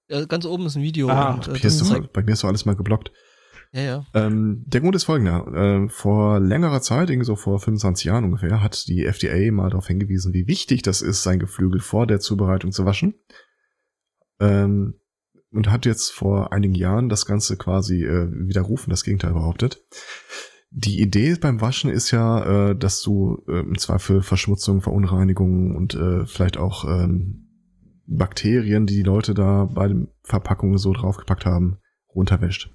Ja, 0.09 0.25
ganz 0.25 0.45
oben 0.45 0.65
ist 0.65 0.75
ein 0.75 0.83
Video. 0.83 1.09
Ah, 1.09 1.35
und, 1.35 1.47
äh, 1.47 1.55
Hier 1.55 1.65
ist 1.65 1.79
das 1.79 1.87
doch, 1.87 1.95
zeigt, 1.95 2.13
bei 2.13 2.23
mir 2.23 2.33
ist 2.33 2.43
doch 2.43 2.47
alles 2.49 2.65
mal 2.65 2.75
geblockt. 2.75 3.11
Ja, 3.71 3.81
ja. 3.81 4.05
Ähm, 4.15 4.63
der 4.65 4.81
Grund 4.81 4.95
ist 4.95 5.03
folgender. 5.03 5.45
Ähm, 5.53 5.89
vor 5.89 6.39
längerer 6.39 6.81
Zeit, 6.81 7.09
irgendwie 7.09 7.25
so 7.25 7.35
vor 7.35 7.59
25 7.59 8.05
Jahren 8.05 8.23
ungefähr, 8.23 8.63
hat 8.63 8.87
die 8.87 9.05
FDA 9.05 9.51
mal 9.51 9.69
darauf 9.69 9.87
hingewiesen, 9.87 10.33
wie 10.33 10.47
wichtig 10.47 10.81
das 10.81 11.01
ist, 11.01 11.21
sein 11.21 11.39
Geflügel 11.39 11.79
vor 11.79 12.07
der 12.07 12.19
Zubereitung 12.19 12.71
zu 12.71 12.85
waschen. 12.85 13.13
Ähm, 14.39 14.95
und 15.51 15.69
hat 15.69 15.85
jetzt 15.85 16.11
vor 16.11 16.53
einigen 16.53 16.75
Jahren 16.75 17.09
das 17.09 17.25
Ganze 17.25 17.57
quasi 17.57 18.03
äh, 18.03 18.27
widerrufen, 18.31 18.89
das 18.89 19.03
Gegenteil 19.03 19.33
behauptet. 19.33 19.83
Die 20.71 21.01
Idee 21.01 21.35
beim 21.35 21.61
Waschen 21.61 21.89
ist 21.89 22.11
ja, 22.11 22.69
äh, 22.69 22.75
dass 22.75 23.01
du 23.01 23.43
äh, 23.47 23.59
im 23.59 23.77
Zweifel 23.77 24.21
Verschmutzung, 24.21 24.81
Verunreinigungen 24.81 25.75
und 25.75 25.95
äh, 25.95 26.25
vielleicht 26.27 26.57
auch 26.57 26.85
ähm, 26.85 27.47
Bakterien, 28.05 28.85
die 28.85 28.95
die 28.95 29.03
Leute 29.03 29.33
da 29.33 29.65
bei 29.65 29.87
den 29.87 30.09
Verpackungen 30.23 30.77
so 30.77 30.93
draufgepackt 30.93 31.45
haben, 31.45 31.77
runterwäscht. 32.13 32.71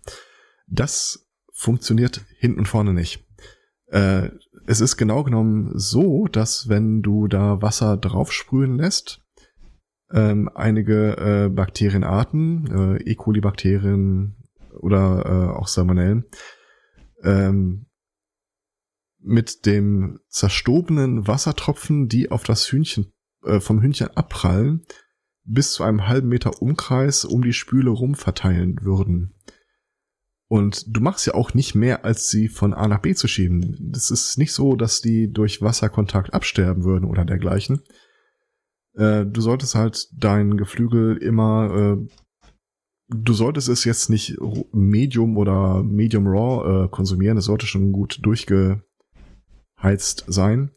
Das 0.74 1.26
funktioniert 1.52 2.22
hinten 2.38 2.60
und 2.60 2.68
vorne 2.68 2.92
nicht. 2.92 3.24
Äh, 3.86 4.30
es 4.66 4.80
ist 4.80 4.96
genau 4.96 5.22
genommen 5.22 5.70
so, 5.74 6.26
dass 6.26 6.68
wenn 6.68 7.02
du 7.02 7.28
da 7.28 7.62
Wasser 7.62 7.96
draufsprühen 7.96 8.76
lässt, 8.76 9.22
ähm, 10.12 10.50
einige 10.54 11.16
äh, 11.16 11.48
Bakterienarten, 11.48 12.98
äh, 12.98 13.02
E. 13.02 13.14
coli-Bakterien 13.14 14.36
oder 14.80 15.24
äh, 15.24 15.56
auch 15.56 15.68
Salmonellen, 15.68 16.24
ähm, 17.22 17.86
mit 19.20 19.64
dem 19.64 20.20
zerstobenen 20.28 21.26
Wassertropfen, 21.26 22.08
die 22.08 22.30
auf 22.30 22.42
das 22.42 22.70
Hühnchen 22.70 23.12
äh, 23.44 23.60
vom 23.60 23.80
Hühnchen 23.80 24.08
abprallen, 24.08 24.84
bis 25.44 25.72
zu 25.72 25.84
einem 25.84 26.08
halben 26.08 26.28
Meter 26.28 26.60
Umkreis 26.62 27.24
um 27.24 27.42
die 27.42 27.52
Spüle 27.52 27.90
rum 27.90 28.14
verteilen 28.14 28.78
würden. 28.82 29.34
Und 30.48 30.84
du 30.94 31.00
machst 31.00 31.26
ja 31.26 31.34
auch 31.34 31.54
nicht 31.54 31.74
mehr, 31.74 32.04
als 32.04 32.28
sie 32.28 32.48
von 32.48 32.74
A 32.74 32.86
nach 32.86 33.00
B 33.00 33.14
zu 33.14 33.28
schieben. 33.28 33.76
Das 33.92 34.10
ist 34.10 34.36
nicht 34.38 34.52
so, 34.52 34.76
dass 34.76 35.00
die 35.00 35.32
durch 35.32 35.62
Wasserkontakt 35.62 36.34
absterben 36.34 36.84
würden 36.84 37.08
oder 37.08 37.24
dergleichen. 37.24 37.82
Äh, 38.94 39.24
du 39.26 39.40
solltest 39.40 39.74
halt 39.74 40.08
dein 40.12 40.56
Geflügel 40.56 41.16
immer, 41.16 41.74
äh, 41.74 41.96
du 43.08 43.32
solltest 43.32 43.68
es 43.68 43.84
jetzt 43.84 44.10
nicht 44.10 44.36
Medium 44.72 45.36
oder 45.38 45.82
Medium 45.82 46.26
Raw 46.26 46.84
äh, 46.84 46.88
konsumieren. 46.88 47.38
Es 47.38 47.46
sollte 47.46 47.66
schon 47.66 47.92
gut 47.92 48.18
durchgeheizt 48.22 48.84
sein. 50.26 50.70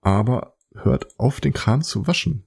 Aber 0.00 0.56
hört 0.74 1.18
auf, 1.18 1.40
den 1.40 1.52
Kram 1.52 1.82
zu 1.82 2.06
waschen 2.06 2.46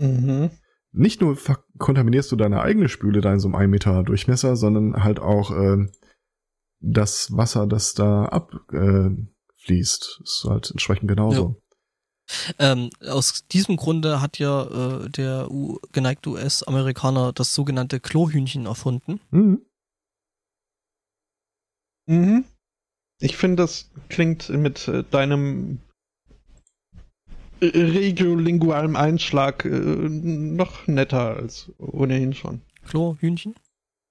Mhm. 0.00 0.50
Nicht 0.92 1.20
nur 1.20 1.38
kontaminierst 1.78 2.30
du 2.32 2.36
deine 2.36 2.62
eigene 2.62 2.88
Spüle 2.88 3.20
da 3.20 3.32
in 3.32 3.40
so 3.40 3.48
einem 3.48 3.54
1 3.54 3.70
Meter 3.70 4.02
Durchmesser, 4.02 4.56
sondern 4.56 5.02
halt 5.02 5.20
auch 5.20 5.50
ähm, 5.50 5.92
das 6.80 7.36
Wasser, 7.36 7.66
das 7.66 7.94
da 7.94 8.24
abfließt. 8.26 8.72
Äh, 8.72 9.26
fließt. 9.56 10.20
ist 10.24 10.46
halt 10.48 10.70
entsprechend 10.70 11.08
genauso. 11.08 11.60
Ähm, 12.58 12.90
aus 13.06 13.46
diesem 13.48 13.76
Grunde 13.76 14.20
hat 14.20 14.38
ja 14.38 15.02
äh, 15.02 15.10
der 15.10 15.50
U 15.50 15.78
geneigte 15.92 16.30
US-Amerikaner 16.30 17.32
das 17.32 17.54
sogenannte 17.54 18.00
Klohühnchen 18.00 18.66
erfunden. 18.66 19.20
Mhm. 19.30 19.66
Mhm. 22.06 22.44
Ich 23.20 23.36
finde, 23.36 23.62
das 23.62 23.90
klingt 24.08 24.48
mit 24.48 24.88
äh, 24.88 25.04
deinem 25.10 25.80
regiolingualen 27.62 28.96
Einschlag 28.96 29.64
äh, 29.64 29.68
noch 29.68 30.86
netter 30.86 31.36
als 31.36 31.70
ohnehin 31.78 32.32
schon. 32.34 32.60
Klohühnchen? 32.88 33.54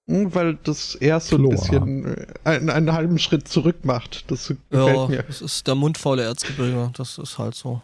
Hm, 0.07 0.33
Weil 0.33 0.55
das 0.63 0.95
eher 0.95 1.19
so 1.19 1.35
ein 1.37 1.49
bisschen 1.49 2.05
äh, 2.05 2.25
einen, 2.43 2.69
einen 2.69 2.93
halben 2.93 3.19
Schritt 3.19 3.47
zurück 3.47 3.83
macht. 3.85 4.29
Das 4.31 4.47
gefällt 4.47 4.63
Ja, 4.71 5.07
mir. 5.07 5.23
das 5.23 5.41
ist 5.41 5.67
der 5.67 5.75
mundfaule 5.75 6.23
Erzgebirge. 6.23 6.91
Das 6.95 7.17
ist 7.17 7.37
halt 7.37 7.55
so. 7.55 7.81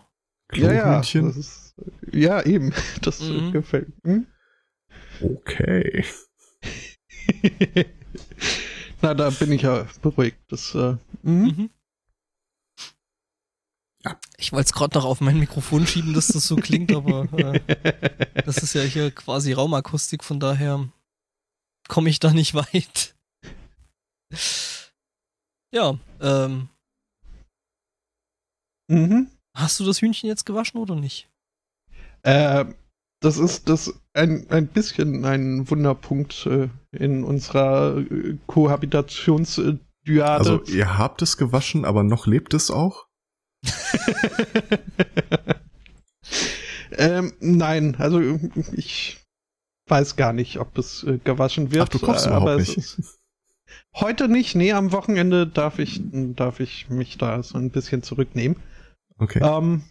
Ja, 0.53 0.71
ja, 0.71 0.81
Klohühnchen? 1.01 1.25
das 1.27 1.37
ist, 1.37 1.75
ja, 2.11 2.41
eben. 2.43 2.73
Das 3.01 3.19
Mhm. 3.21 3.51
gefällt 3.51 3.87
hm? 4.03 4.25
Okay. 5.21 6.03
Na, 9.01 9.13
da 9.13 9.29
bin 9.29 9.51
ich 9.51 9.61
ja 9.63 9.85
beruhigt. 10.01 10.37
Das, 10.49 10.73
äh, 10.75 10.95
mhm. 11.23 11.69
Mhm. 14.05 14.15
Ich 14.37 14.51
wollte 14.51 14.67
es 14.67 14.73
gerade 14.73 14.97
noch 14.97 15.05
auf 15.05 15.21
mein 15.21 15.39
Mikrofon 15.39 15.87
schieben, 15.87 16.13
dass 16.13 16.27
das 16.27 16.47
so 16.47 16.55
klingt, 16.55 16.93
aber 16.93 17.27
äh, 17.33 17.59
das 18.45 18.57
ist 18.57 18.73
ja 18.73 18.81
hier 18.81 19.11
quasi 19.11 19.53
Raumakustik, 19.53 20.23
von 20.23 20.39
daher 20.39 20.87
komme 21.87 22.09
ich 22.09 22.19
da 22.19 22.31
nicht 22.31 22.53
weit. 22.53 23.15
Ja, 25.73 25.97
ähm, 26.21 26.69
mhm. 28.87 29.29
hast 29.55 29.79
du 29.79 29.85
das 29.85 30.01
Hühnchen 30.01 30.27
jetzt 30.27 30.45
gewaschen 30.45 30.79
oder 30.79 30.95
nicht? 30.95 31.29
Äh, 32.23 32.65
das 33.21 33.37
ist 33.37 33.69
das 33.69 33.93
ein, 34.13 34.49
ein 34.49 34.67
bisschen 34.67 35.25
ein 35.25 35.69
Wunderpunkt 35.69 36.45
äh, 36.45 36.69
in 36.91 37.23
unserer 37.23 37.97
äh, 37.97 38.37
Kohabitationsdyade. 38.47 39.79
Also 40.05 40.63
ihr 40.63 40.97
habt 40.97 41.21
es 41.21 41.37
gewaschen, 41.37 41.85
aber 41.85 42.03
noch 42.03 42.27
lebt 42.27 42.53
es 42.53 42.71
auch? 42.71 43.07
ähm, 46.97 47.33
nein, 47.39 47.95
also 47.97 48.39
ich 48.73 49.21
weiß 49.87 50.15
gar 50.15 50.33
nicht, 50.33 50.59
ob 50.59 50.77
es 50.77 51.03
äh, 51.03 51.19
gewaschen 51.23 51.71
wird. 51.71 51.83
Ach, 51.83 51.89
du 51.89 51.99
kochst 51.99 52.25
äh, 52.25 52.29
überhaupt 52.29 52.49
aber 52.49 52.61
es 52.61 52.75
nicht. 52.75 52.99
ist- 52.99 53.19
Heute 53.95 54.27
nicht, 54.27 54.55
nee, 54.55 54.73
am 54.73 54.91
Wochenende 54.91 55.47
darf 55.47 55.79
ich, 55.79 56.01
darf 56.11 56.59
ich 56.59 56.89
mich 56.89 57.17
da 57.17 57.41
so 57.43 57.57
ein 57.57 57.71
bisschen 57.71 58.03
zurücknehmen. 58.03 58.57
Okay. 59.17 59.39
Ähm, 59.41 59.83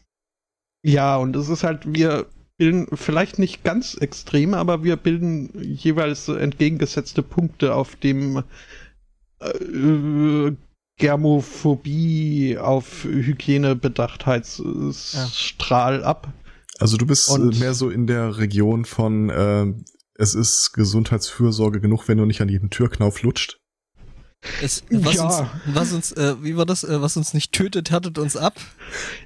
ja, 0.85 1.16
und 1.16 1.35
es 1.37 1.49
ist 1.49 1.64
halt, 1.64 1.93
wir 1.93 2.27
bilden 2.57 2.87
vielleicht 2.97 3.39
nicht 3.39 3.64
ganz 3.64 3.95
extrem, 3.95 4.55
aber 4.55 4.85
wir 4.85 4.97
bilden 4.97 5.51
jeweils 5.61 6.29
entgegengesetzte 6.29 7.22
Punkte 7.22 7.75
auf 7.75 7.97
dem 7.97 8.45
äh, 9.41 10.53
Germophobie 10.99 12.59
auf 12.59 13.05
Hygienebedachtheitsstrahl 13.05 16.05
ab. 16.05 16.32
Also 16.78 16.97
du 16.97 17.07
bist 17.07 17.28
und- 17.30 17.55
äh, 17.55 17.59
mehr 17.59 17.74
so 17.74 17.90
in 17.90 18.07
der 18.07 18.38
Region 18.38 18.84
von 18.84 19.30
äh, 19.30 19.66
es 20.16 20.34
ist 20.34 20.72
Gesundheitsfürsorge 20.72 21.80
genug, 21.80 22.07
wenn 22.09 22.18
du 22.18 22.24
nicht 22.24 22.40
an 22.40 22.49
jedem 22.49 22.70
Türknauf 22.70 23.22
lutscht. 23.22 23.59
Es, 24.62 24.84
was 24.90 25.14
Ja. 25.14 25.24
uns, 25.26 25.42
was 25.66 25.92
uns 25.92 26.12
äh, 26.12 26.34
wie 26.42 26.57
war 26.57 26.66
das, 26.66 26.84
äh, 26.84 27.01
was 27.01 27.16
uns 27.16 27.32
nicht 27.32 27.53
tötet, 27.53 27.90
härtet 27.90 28.18
uns 28.18 28.36
ab. 28.36 28.55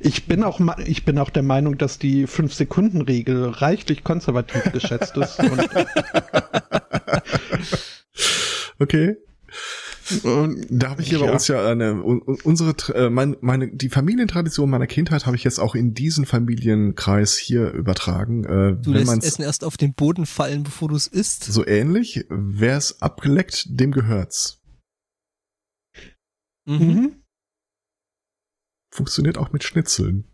Ich 0.01 0.27
bin 0.27 0.45
auch, 0.45 0.61
ma- 0.61 0.79
ich 0.79 1.05
bin 1.05 1.19
auch 1.19 1.31
der 1.31 1.43
Meinung, 1.43 1.77
dass 1.77 1.99
die 1.99 2.27
5-Sekunden-Regel 2.29 3.49
reichlich 3.49 4.05
konservativ 4.05 4.71
geschätzt 4.73 5.17
ist. 5.17 5.41
Und 5.41 5.61
Okay. 8.79 9.17
Und 10.23 10.67
Da 10.71 10.91
habe 10.91 11.03
ich 11.03 11.09
hier 11.09 11.19
bei 11.19 11.27
Ja. 11.27 11.33
uns 11.33 11.49
ja 11.49 11.67
eine, 11.69 12.03
un- 12.03 12.23
un- 12.23 12.39
unsere, 12.43 12.75
äh, 12.95 13.11
mein, 13.11 13.37
meine, 13.41 13.69
die 13.71 13.89
Familientradition 13.89 14.71
meiner 14.71 14.87
Kindheit 14.87 15.27
habe 15.27 15.37
ich 15.37 15.45
jetzt 15.45 15.59
auch 15.59 15.75
in 15.75 15.95
diesen 15.95 16.25
Familienkreis 16.27 17.37
hier 17.37 17.71
übertragen. 17.73 18.45
Äh, 18.45 18.77
Du 18.83 18.93
wenn 18.95 19.07
lässt 19.07 19.25
Essen 19.25 19.43
erst 19.43 19.65
auf 19.65 19.77
den 19.77 19.95
Boden 19.95 20.27
fallen, 20.27 20.63
bevor 20.63 20.89
du 20.89 20.97
es 20.97 21.07
isst. 21.07 21.45
so 21.45 21.67
ähnlich, 21.67 22.25
wer 22.29 22.77
es 22.77 23.03
abgeleckt, 23.03 23.67
dem 23.69 23.93
gehört's. 23.93 24.61
Mhm. 26.67 27.23
Funktioniert 28.93 29.39
auch 29.39 29.53
mit 29.53 29.65
Schnitzeln. 29.65 30.25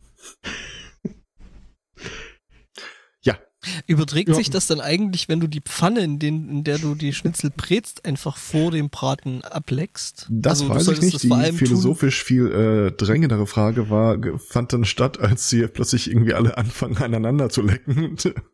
Überträgt 3.87 4.29
Ja. 4.29 4.35
sich 4.35 4.51
das 4.51 4.67
dann 4.67 4.81
eigentlich, 4.81 5.29
wenn 5.29 5.41
du 5.41 5.47
die 5.47 5.61
Pfanne, 5.61 6.01
in, 6.01 6.19
den, 6.19 6.49
in 6.49 6.65
der 6.65 6.79
du 6.79 6.95
die 6.95 7.13
Schnitzel 7.13 7.51
brätst, 7.51 8.05
einfach 8.05 8.37
vor 8.37 8.71
dem 8.71 8.91
Braten 8.91 9.43
ableckst? 9.43 10.27
das 10.31 10.61
Also, 10.63 10.69
weiß 10.75 10.89
ich 10.89 11.01
nicht. 11.03 11.15
das 11.15 11.23
Die 11.23 11.29
vor 11.29 11.37
allem 11.39 11.57
philosophisch 11.57 12.23
viel 12.23 12.47
äh, 12.51 12.93
drängendere 12.93 13.47
Frage 13.47 13.91
war, 13.91 14.19
fand 14.39 14.73
dann 14.73 14.85
statt, 14.85 15.19
als 15.21 15.49
sie 15.49 15.67
plötzlich 15.67 16.11
irgendwie 16.11 16.35
alle 16.35 16.57
anfangen 16.59 16.97
aneinander 16.99 17.49
zu 17.51 17.63
lecken. 17.63 18.17
Tun. 18.17 18.35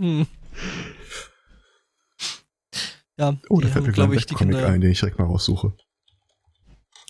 Hm. 0.00 0.26
Ja, 3.18 3.36
Oh, 3.48 3.60
da 3.60 3.66
fällt 3.68 3.86
mir 3.86 3.92
glaube 3.92 4.14
ich, 4.14 4.26
die 4.26 4.34
Comic 4.34 4.54
Kinder, 4.56 4.68
ein, 4.72 4.80
den 4.80 4.92
ich 4.92 5.00
direkt 5.00 5.18
mal 5.18 5.24
raussuche. 5.24 5.72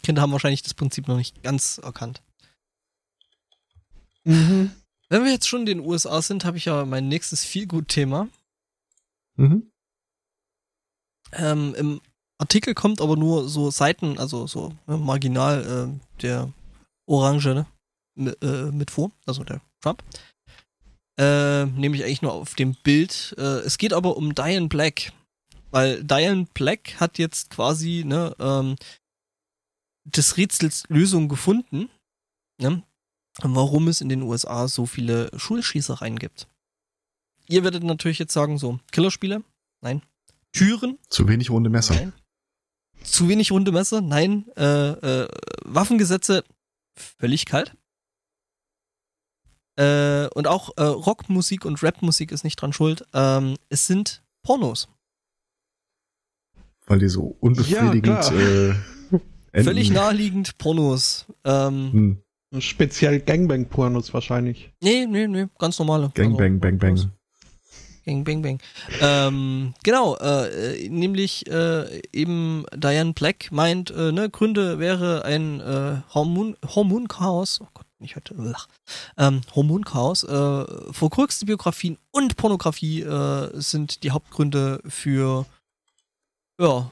Kinder 0.02 0.22
haben 0.22 0.32
wahrscheinlich 0.32 0.62
das 0.62 0.72
Prinzip 0.72 1.06
noch 1.06 1.18
nicht 1.18 1.42
ganz 1.42 1.78
erkannt. 1.82 2.22
Mhm. 4.24 4.70
Wenn 5.10 5.24
wir 5.24 5.32
jetzt 5.32 5.48
schon 5.48 5.60
in 5.60 5.66
den 5.66 5.80
USA 5.80 6.20
sind, 6.20 6.44
habe 6.44 6.58
ich 6.58 6.66
ja 6.66 6.84
mein 6.84 7.08
nächstes 7.08 7.44
Feelgood-Thema. 7.44 8.28
Mhm. 9.36 9.70
Ähm, 11.32 11.74
Im 11.76 12.00
Artikel 12.38 12.74
kommt 12.74 13.00
aber 13.00 13.16
nur 13.16 13.48
so 13.48 13.70
Seiten, 13.70 14.18
also 14.18 14.46
so 14.46 14.74
ne, 14.86 14.96
marginal 14.96 15.90
äh, 15.90 16.22
der 16.22 16.52
Orange 17.06 17.54
ne, 17.54 17.66
mit, 18.14 18.42
äh, 18.42 18.70
mit 18.70 18.90
vor, 18.90 19.10
also 19.26 19.44
der 19.44 19.60
Trump. 19.80 20.02
Äh, 21.18 21.66
nehme 21.66 21.96
ich 21.96 22.04
eigentlich 22.04 22.22
nur 22.22 22.32
auf 22.32 22.54
dem 22.54 22.74
Bild. 22.74 23.34
Äh, 23.38 23.60
es 23.60 23.78
geht 23.78 23.92
aber 23.92 24.16
um 24.16 24.34
Diane 24.34 24.68
Black. 24.68 25.12
Weil 25.70 26.02
Diane 26.04 26.46
Black 26.54 27.00
hat 27.00 27.18
jetzt 27.18 27.50
quasi 27.50 28.04
ne, 28.06 28.34
ähm, 28.38 28.76
des 30.04 30.36
Rätsels 30.36 30.84
Lösung 30.88 31.28
gefunden, 31.28 31.90
ne, 32.60 32.82
warum 33.42 33.88
es 33.88 34.00
in 34.00 34.08
den 34.08 34.22
USA 34.22 34.68
so 34.68 34.86
viele 34.86 35.30
Schulschießereien 35.36 36.18
gibt. 36.18 36.48
Ihr 37.48 37.64
werdet 37.64 37.82
natürlich 37.84 38.18
jetzt 38.18 38.32
sagen, 38.34 38.58
so, 38.58 38.78
Killerspiele? 38.92 39.42
Nein. 39.80 40.02
Türen? 40.52 40.98
Zu 41.08 41.28
wenig 41.28 41.50
runde 41.50 41.70
Messer. 41.70 41.94
Nein. 41.94 42.12
Zu 43.02 43.28
wenig 43.28 43.52
runde 43.52 43.72
Messer? 43.72 44.00
Nein. 44.00 44.46
Äh, 44.56 44.90
äh, 45.22 45.28
Waffengesetze? 45.64 46.44
Völlig 46.96 47.46
kalt. 47.46 47.74
Äh, 49.76 50.26
und 50.34 50.48
auch 50.48 50.70
äh, 50.76 50.82
Rockmusik 50.82 51.64
und 51.64 51.82
Rapmusik 51.82 52.32
ist 52.32 52.42
nicht 52.44 52.56
dran 52.56 52.72
schuld. 52.72 53.04
Ähm, 53.14 53.56
es 53.68 53.86
sind 53.86 54.22
Pornos. 54.42 54.88
Weil 56.86 56.98
die 56.98 57.08
so 57.08 57.36
unbefriedigend 57.40 58.06
Ja, 58.06 58.20
klar. 58.20 58.32
äh, 58.40 58.68
enden. 59.52 59.64
Völlig 59.64 59.90
naheliegend 59.90 60.58
Pornos. 60.58 61.26
Ähm, 61.44 61.92
Hm. 61.92 62.22
Speziell 62.60 63.20
Gangbang-Pornos 63.20 64.12
wahrscheinlich. 64.14 64.70
nee, 64.80 65.06
nee, 65.06 65.26
nee, 65.26 65.46
ganz 65.58 65.78
normale. 65.78 66.10
Gang, 66.14 66.28
Also, 66.32 66.38
bang, 66.38 66.58
bang, 66.60 66.78
bang. 66.78 67.12
Bang, 68.06 68.24
bang, 68.24 68.40
bang. 68.42 68.58
Ähm, 69.02 69.74
genau, 69.84 70.16
äh, 70.16 70.76
äh, 70.84 70.88
nämlich 70.88 71.46
äh, 71.46 72.00
eben 72.10 72.64
Diane 72.74 73.12
Black 73.12 73.52
meint, 73.52 73.90
äh, 73.90 74.12
ne, 74.12 74.30
Gründe 74.30 74.78
wäre 74.78 75.26
ein 75.26 75.60
äh, 75.60 76.00
Hormon 76.14 76.56
Hormonchaos, 76.66 77.60
oh 77.60 77.68
Gott, 77.74 77.84
ich 78.00 78.16
hatte, 78.16 78.34
lach, 78.38 78.66
ähm, 79.18 79.42
Hormonchaos, 79.54 80.24
äh, 80.24 80.92
verkrüxte 80.92 81.44
Biografien 81.44 81.98
und 82.10 82.38
Pornografie 82.38 83.02
äh, 83.02 83.50
sind 83.60 84.02
die 84.04 84.10
Hauptgründe 84.12 84.80
für, 84.88 85.44
ja, 86.58 86.90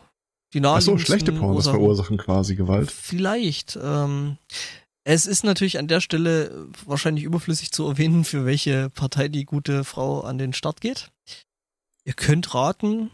die 0.53 0.59
Ach 0.59 0.81
so, 0.83 0.93
naheliegendsten 0.93 0.99
schlechte 0.99 1.33
Pornos 1.33 1.57
Ursachen. 1.65 1.79
verursachen 1.81 2.17
quasi 2.19 2.57
Gewalt. 2.57 2.91
Vielleicht. 2.91 3.79
Ähm, 3.83 4.37
es 5.09 5.25
ist 5.27 5.45
natürlich 5.45 5.79
an 5.79 5.87
der 5.87 6.01
Stelle 6.01 6.67
wahrscheinlich 6.85 7.23
überflüssig 7.23 7.71
zu 7.71 7.87
erwähnen, 7.87 8.25
für 8.25 8.45
welche 8.45 8.91
Partei 8.91 9.29
die 9.29 9.45
gute 9.45 9.85
Frau 9.85 10.23
an 10.23 10.37
den 10.37 10.53
Start 10.53 10.81
geht. 10.81 11.13
Ihr 12.05 12.15
könnt 12.15 12.53
raten. 12.55 13.13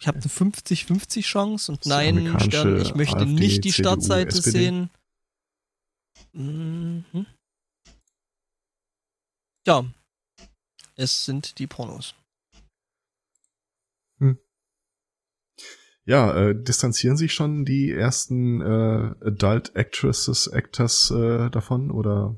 Ich 0.00 0.08
habe 0.08 0.18
eine 0.18 0.26
50-50 0.26 1.22
Chance 1.22 1.70
und 1.70 1.86
nein, 1.86 2.36
Stern, 2.40 2.80
ich 2.80 2.96
möchte 2.96 3.18
AfD, 3.18 3.30
nicht 3.30 3.62
die 3.62 3.70
CDU, 3.70 3.82
Startseite 3.82 4.36
SPD. 4.36 4.58
sehen. 4.58 4.90
Mhm. 6.32 7.26
Ja. 9.64 9.84
Es 10.96 11.24
sind 11.24 11.60
die 11.60 11.68
Pornos. 11.68 12.16
Ja, 16.06 16.32
äh, 16.36 16.54
distanzieren 16.54 17.16
sich 17.16 17.34
schon 17.34 17.64
die 17.64 17.92
ersten 17.92 18.60
äh, 18.60 19.14
Adult 19.26 19.74
Actresses, 19.74 20.46
Actors 20.46 21.10
äh, 21.10 21.50
davon 21.50 21.90
oder? 21.90 22.36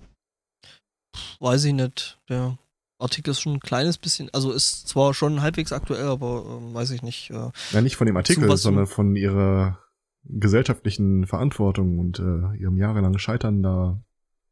Weiß 1.39 1.65
ich 1.65 1.75
nicht. 1.75 2.19
Der 2.31 2.59
Artikel 2.99 3.31
ist 3.31 3.41
schon 3.41 3.55
ein 3.55 3.61
kleines 3.61 3.99
bisschen, 3.99 4.31
also 4.33 4.53
ist 4.53 4.89
zwar 4.89 5.13
schon 5.13 5.43
halbwegs 5.43 5.73
aktuell, 5.73 6.07
aber 6.07 6.61
ähm, 6.61 6.73
weiß 6.73 6.91
ich 6.93 7.03
nicht. 7.03 7.31
Äh, 7.31 7.51
Nein, 7.73 7.85
nicht 7.85 7.97
von 7.97 8.07
dem 8.07 8.17
Artikel, 8.17 8.57
sondern 8.57 8.87
von 8.87 9.15
ihrer 9.17 9.79
gesellschaftlichen 10.25 11.27
Verantwortung 11.27 11.99
und 11.99 12.19
äh, 12.19 12.57
ihrem 12.59 12.77
jahrelangen 12.77 13.19
Scheitern 13.19 13.63
da. 13.63 14.03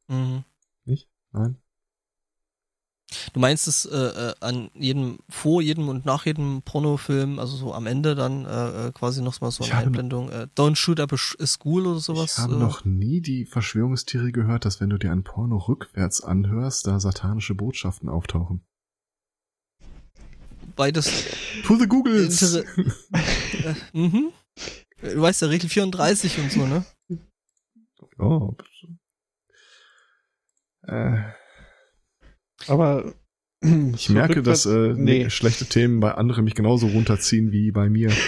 mhm. 0.08 0.44
Nicht? 0.84 1.08
Nein? 1.32 1.56
Du 3.32 3.40
meinst 3.40 3.68
es 3.68 3.84
äh, 3.84 3.96
äh, 3.96 4.34
an 4.40 4.70
jedem, 4.74 5.18
vor 5.28 5.62
jedem 5.62 5.88
und 5.88 6.04
nach 6.04 6.26
jedem 6.26 6.62
Pornofilm, 6.62 7.38
also 7.38 7.56
so 7.56 7.72
am 7.72 7.86
Ende 7.86 8.16
dann 8.16 8.44
äh, 8.44 8.88
äh, 8.88 8.92
quasi 8.92 9.22
noch 9.22 9.40
mal 9.40 9.52
so 9.52 9.62
eine 9.62 9.74
Einblendung, 9.74 10.28
äh, 10.28 10.48
Don't 10.56 10.74
shoot 10.74 10.98
up 10.98 11.12
a 11.12 11.16
school 11.16 11.86
oder 11.86 12.00
sowas. 12.00 12.32
ich 12.32 12.38
habe 12.38 12.56
äh, 12.56 12.58
noch 12.58 12.84
nie 12.84 13.20
die 13.20 13.46
Verschwörungstheorie 13.46 14.32
gehört, 14.32 14.64
dass 14.64 14.80
wenn 14.80 14.90
du 14.90 14.98
dir 14.98 15.12
ein 15.12 15.22
Porno 15.22 15.56
rückwärts 15.56 16.20
anhörst, 16.20 16.86
da 16.88 16.98
satanische 16.98 17.54
Botschaften 17.54 18.08
auftauchen. 18.08 18.64
Bei 20.74 20.90
das 20.90 21.10
To 21.64 21.76
the 21.76 21.86
Googles! 21.86 22.42
Inter 22.42 22.68
äh, 23.12 23.74
mhm. 23.92 24.32
Du 25.00 25.20
weißt 25.20 25.42
ja, 25.42 25.48
Regel 25.48 25.70
34 25.70 26.38
und 26.38 26.50
so, 26.52 26.66
ne? 26.66 26.84
oh. 28.18 28.56
Äh, 30.82 31.18
Aber 32.66 33.14
ich 33.94 34.10
merke, 34.10 34.42
dass 34.42 34.66
äh, 34.66 34.94
nee. 34.94 35.30
schlechte 35.30 35.66
Themen 35.66 36.00
bei 36.00 36.12
anderen 36.12 36.44
mich 36.44 36.54
genauso 36.54 36.88
runterziehen 36.88 37.52
wie 37.52 37.70
bei 37.70 37.88
mir. 37.88 38.10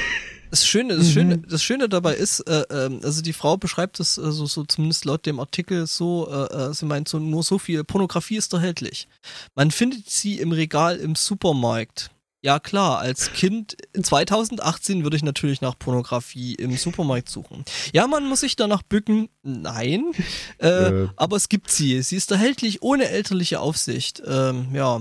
Das 0.50 0.66
Schöne, 0.66 0.96
das 0.96 1.08
Mhm. 1.08 1.12
Schöne, 1.12 1.38
das 1.38 1.62
Schöne 1.62 1.88
dabei 1.88 2.14
ist, 2.14 2.40
äh, 2.40 2.64
ähm, 2.70 3.00
also 3.02 3.20
die 3.20 3.34
Frau 3.34 3.56
beschreibt 3.56 4.00
es 4.00 4.16
äh, 4.16 4.32
so, 4.32 4.46
so 4.46 4.64
zumindest 4.64 5.04
laut 5.04 5.26
dem 5.26 5.40
Artikel 5.40 5.86
so, 5.86 6.28
äh, 6.30 6.70
äh, 6.70 6.72
sie 6.72 6.86
meint 6.86 7.08
so 7.08 7.18
nur 7.18 7.42
so 7.42 7.58
viel, 7.58 7.84
Pornografie 7.84 8.36
ist 8.36 8.52
erhältlich. 8.52 9.08
Man 9.54 9.70
findet 9.70 10.08
sie 10.08 10.38
im 10.38 10.52
Regal 10.52 10.96
im 10.96 11.16
Supermarkt. 11.16 12.10
Ja 12.40 12.60
klar, 12.60 12.98
als 12.98 13.32
Kind 13.32 13.76
2018 14.00 15.02
würde 15.02 15.16
ich 15.16 15.24
natürlich 15.24 15.60
nach 15.60 15.76
Pornografie 15.76 16.54
im 16.54 16.76
Supermarkt 16.76 17.28
suchen. 17.28 17.64
Ja, 17.92 18.06
man 18.06 18.28
muss 18.28 18.40
sich 18.40 18.54
danach 18.54 18.82
bücken. 18.82 19.28
Nein, 19.42 20.04
äh, 20.58 20.68
Äh. 20.68 21.08
aber 21.16 21.36
es 21.36 21.48
gibt 21.48 21.70
sie. 21.70 22.00
Sie 22.02 22.16
ist 22.16 22.30
erhältlich 22.30 22.82
ohne 22.82 23.08
elterliche 23.08 23.58
Aufsicht. 23.60 24.22
Ähm, 24.24 24.68
ja. 24.72 25.00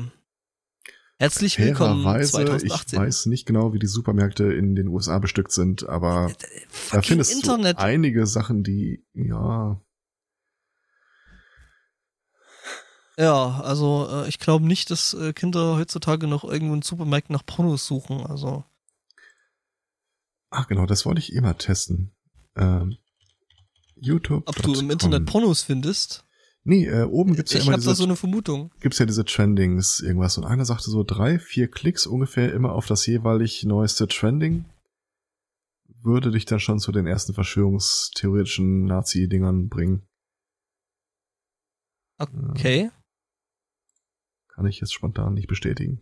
Herzlich 1.20 1.58
willkommen 1.58 2.02
ich 2.22 2.30
2018. 2.30 3.00
weiß 3.00 3.26
nicht 3.28 3.46
genau, 3.48 3.74
wie 3.74 3.80
die 3.80 3.88
Supermärkte 3.88 4.46
in 4.54 4.76
den 4.76 4.88
USA 4.88 5.18
bestückt 5.18 5.52
sind, 5.52 5.88
aber 5.88 6.32
da 6.32 6.58
Fucking 6.70 7.04
findest 7.04 7.34
Internet. 7.34 7.78
du 7.78 7.82
einige 7.82 8.28
Sachen, 8.28 8.64
die, 8.64 9.04
ja, 9.14 9.82
Ja, 13.18 13.62
also 13.62 14.08
äh, 14.12 14.30
ich 14.30 14.38
glaube 14.38 14.66
nicht, 14.66 14.92
dass 14.92 15.14
äh, 15.14 15.34
Kinder 15.34 15.76
heutzutage 15.78 16.28
noch 16.28 16.44
irgendwo 16.44 16.76
in 16.76 16.84
Supermärkten 16.84 17.34
nach 17.34 17.46
Pornos 17.46 17.86
suchen. 17.88 18.26
Also 18.26 18.64
ach 20.52 20.68
genau, 20.68 20.86
das 20.86 21.06
wollte 21.06 21.20
ich 21.20 21.34
immer 21.34 21.58
testen. 21.58 22.12
Ähm, 22.56 22.98
YouTube. 23.96 24.44
ob 24.46 24.56
du 24.62 24.74
im 24.76 24.92
Internet 24.92 25.26
Pornos 25.26 25.64
findest. 25.64 26.26
Nee, 26.64 26.86
äh, 26.86 27.04
oben 27.04 27.36
gibt's 27.36 27.54
ja 27.54 27.60
ich 27.60 27.66
immer 27.66 27.74
habe 27.74 27.84
da 27.84 27.92
diese, 27.92 27.98
so 27.98 28.04
eine 28.04 28.16
Vermutung. 28.16 28.72
gibt's 28.82 29.00
ja 29.00 29.06
diese 29.06 29.26
Trendings, 29.26 30.02
irgendwas. 30.02 30.38
Und 30.38 30.44
einer 30.44 30.66
sagte 30.66 30.92
so 30.92 31.04
drei, 31.04 31.40
vier 31.40 31.72
Klicks 31.72 32.06
ungefähr 32.06 32.54
immer 32.54 32.74
auf 32.74 32.86
das 32.86 33.06
jeweilig 33.06 33.64
neueste 33.64 34.08
Trending. 34.08 34.66
Würde 36.04 36.30
dich 36.30 36.46
dann 36.46 36.60
schon 36.60 36.80
zu 36.80 36.92
den 36.92 37.08
ersten 37.08 37.34
verschwörungstheoretischen 37.34 38.86
Nazi-Dingern 38.86 39.70
bringen. 39.70 40.08
Okay. 42.20 42.92
Kann 44.58 44.66
ich 44.66 44.80
jetzt 44.80 44.92
spontan 44.92 45.36
nicht 45.36 45.48
bestätigen. 45.48 46.02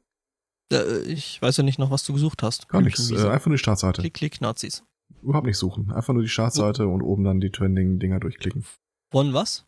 Äh, 0.71 1.01
ich 1.01 1.41
weiß 1.41 1.57
ja 1.57 1.63
nicht 1.63 1.77
noch, 1.77 1.91
was 1.91 2.05
du 2.05 2.13
gesucht 2.13 2.41
hast. 2.41 2.69
Gar 2.69 2.79
nichts. 2.81 3.11
Äh, 3.11 3.27
einfach 3.27 3.47
nur 3.47 3.57
die 3.57 3.61
Startseite. 3.61 4.01
Klick, 4.01 4.13
klick, 4.13 4.39
Nazis. 4.39 4.81
überhaupt 5.21 5.45
nicht 5.45 5.57
suchen. 5.57 5.91
Einfach 5.91 6.13
nur 6.13 6.23
die 6.23 6.29
Startseite 6.29 6.87
und 6.87 7.01
oben 7.01 7.25
dann 7.25 7.41
die 7.41 7.51
Trending-Dinger 7.51 8.21
durchklicken. 8.21 8.65
Von 9.11 9.33
was? 9.33 9.65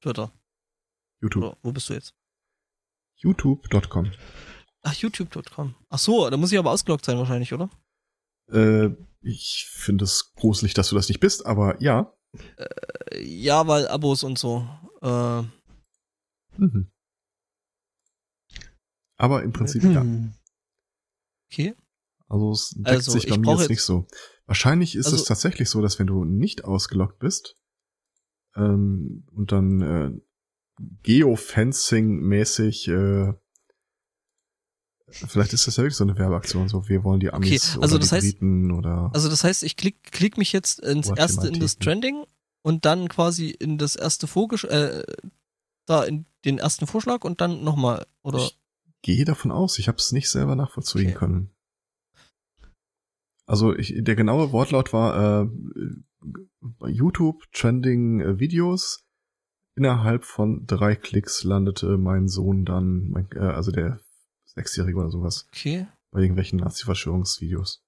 Twitter. 0.00 0.32
YouTube. 1.20 1.44
Oder 1.44 1.56
wo 1.62 1.72
bist 1.72 1.90
du 1.90 1.92
jetzt? 1.92 2.14
YouTube.com. 3.18 4.10
Ach, 4.82 4.94
youtube.com. 4.94 5.74
Ach 5.90 5.98
so, 5.98 6.28
da 6.30 6.36
muss 6.38 6.50
ich 6.50 6.58
aber 6.58 6.70
ausgeloggt 6.70 7.04
sein 7.04 7.18
wahrscheinlich, 7.18 7.52
oder? 7.52 7.68
Äh, 8.50 8.88
ich 9.20 9.66
finde 9.70 10.04
es 10.04 10.32
gruselig, 10.34 10.72
dass 10.72 10.88
du 10.88 10.96
das 10.96 11.08
nicht 11.10 11.20
bist, 11.20 11.44
aber 11.44 11.80
ja. 11.82 12.10
Äh, 12.56 13.22
ja, 13.22 13.66
weil 13.66 13.86
Abos 13.88 14.24
und 14.24 14.38
so. 14.38 14.66
Äh, 15.02 15.42
Mhm. 16.56 16.90
Aber 19.24 19.42
im 19.42 19.52
Prinzip 19.52 19.82
ja. 19.84 20.00
Hm. 20.02 20.34
okay. 21.50 21.74
Also 22.28 22.52
es 22.52 22.70
deckt 22.76 22.88
Also, 22.88 23.12
sich 23.12 23.28
bei 23.28 23.38
mir 23.38 23.56
jetzt 23.56 23.70
nicht 23.70 23.82
so. 23.82 24.06
Wahrscheinlich 24.46 24.96
ist 24.96 25.06
Also- 25.06 25.16
es 25.16 25.24
tatsächlich 25.24 25.70
so, 25.70 25.80
dass 25.80 25.98
wenn 25.98 26.06
du 26.06 26.24
nicht 26.24 26.64
ausgeloggt 26.64 27.18
bist 27.18 27.56
ähm, 28.56 29.26
und 29.34 29.50
dann 29.52 29.80
äh, 29.80 30.10
Geofencing-mäßig 31.02 32.88
äh, 32.88 33.32
Vielleicht 35.06 35.52
ist 35.52 35.66
das 35.68 35.76
ja 35.76 35.84
wirklich 35.84 35.96
so 35.96 36.02
eine 36.04 36.18
Werbeaktion, 36.18 36.68
so 36.68 36.88
wir 36.88 37.04
wollen 37.04 37.20
die 37.20 37.30
Amis 37.32 37.76
also 37.80 37.94
oder 37.96 38.00
das 38.00 38.08
die 38.08 38.14
heißt- 38.16 38.20
Briten 38.32 38.72
oder 38.72 39.10
Also 39.14 39.28
das 39.28 39.44
heißt, 39.44 39.62
ich 39.62 39.76
klick, 39.76 40.02
klick 40.10 40.38
mich 40.38 40.50
jetzt 40.52 40.80
ins 40.80 41.08
erste 41.08 41.46
in 41.46 41.60
das. 41.60 41.78
Trending 41.78 42.24
und 42.62 42.84
dann 42.84 43.08
quasi 43.08 43.50
in 43.50 43.78
das 43.78 43.94
erste 43.96 44.26
Vorgesch 44.26 44.64
äh, 44.64 45.04
da 45.86 46.02
in 46.04 46.26
den 46.44 46.58
ersten 46.58 46.86
Vorschlag 46.88 47.22
und 47.24 47.40
dann 47.40 47.62
nochmal, 47.62 48.06
oder? 48.22 48.38
Ich 48.38 48.58
gehe 49.04 49.24
davon 49.24 49.52
aus, 49.52 49.78
ich 49.78 49.86
habe 49.86 49.98
es 49.98 50.10
nicht 50.12 50.28
selber 50.30 50.56
nachvollziehen 50.56 51.08
Okay. 51.08 51.14
können. 51.14 51.50
Also 53.46 53.76
ich, 53.76 53.94
der 53.98 54.16
genaue 54.16 54.52
Wortlaut 54.52 54.92
war 54.92 55.42
äh, 55.44 55.48
YouTube 56.88 57.44
Trending 57.52 58.20
äh, 58.20 58.38
Videos. 58.40 59.04
Innerhalb 59.76 60.24
von 60.24 60.66
drei 60.66 60.94
Klicks 60.96 61.44
landete 61.44 61.98
mein 61.98 62.28
Sohn 62.28 62.64
dann, 62.64 63.10
mein, 63.10 63.28
äh, 63.34 63.40
also 63.40 63.70
der 63.70 64.00
Sechsjährige 64.46 64.98
oder 64.98 65.10
sowas, 65.10 65.46
Okay. 65.52 65.86
bei 66.10 66.20
irgendwelchen 66.20 66.60
Nazi-Verschwörungsvideos. 66.60 67.82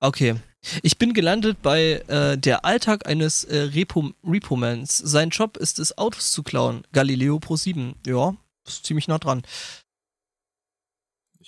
Okay. 0.00 0.36
Ich 0.82 0.96
bin 0.96 1.12
gelandet 1.12 1.60
bei 1.60 2.04
äh, 2.06 2.38
der 2.38 2.64
Alltag 2.64 3.06
eines 3.06 3.44
äh, 3.44 3.58
Repo 3.74 4.12
Repomans. 4.24 4.96
Sein 4.96 5.30
Job 5.30 5.56
ist 5.56 5.78
es, 5.80 5.98
Autos 5.98 6.30
zu 6.32 6.42
klauen. 6.44 6.82
Galileo 6.92 7.38
Pro 7.40 7.56
7. 7.56 7.94
Ja, 8.06 8.36
das 8.64 8.74
ist 8.76 8.86
ziemlich 8.86 9.08
nah 9.08 9.18
dran. 9.18 9.42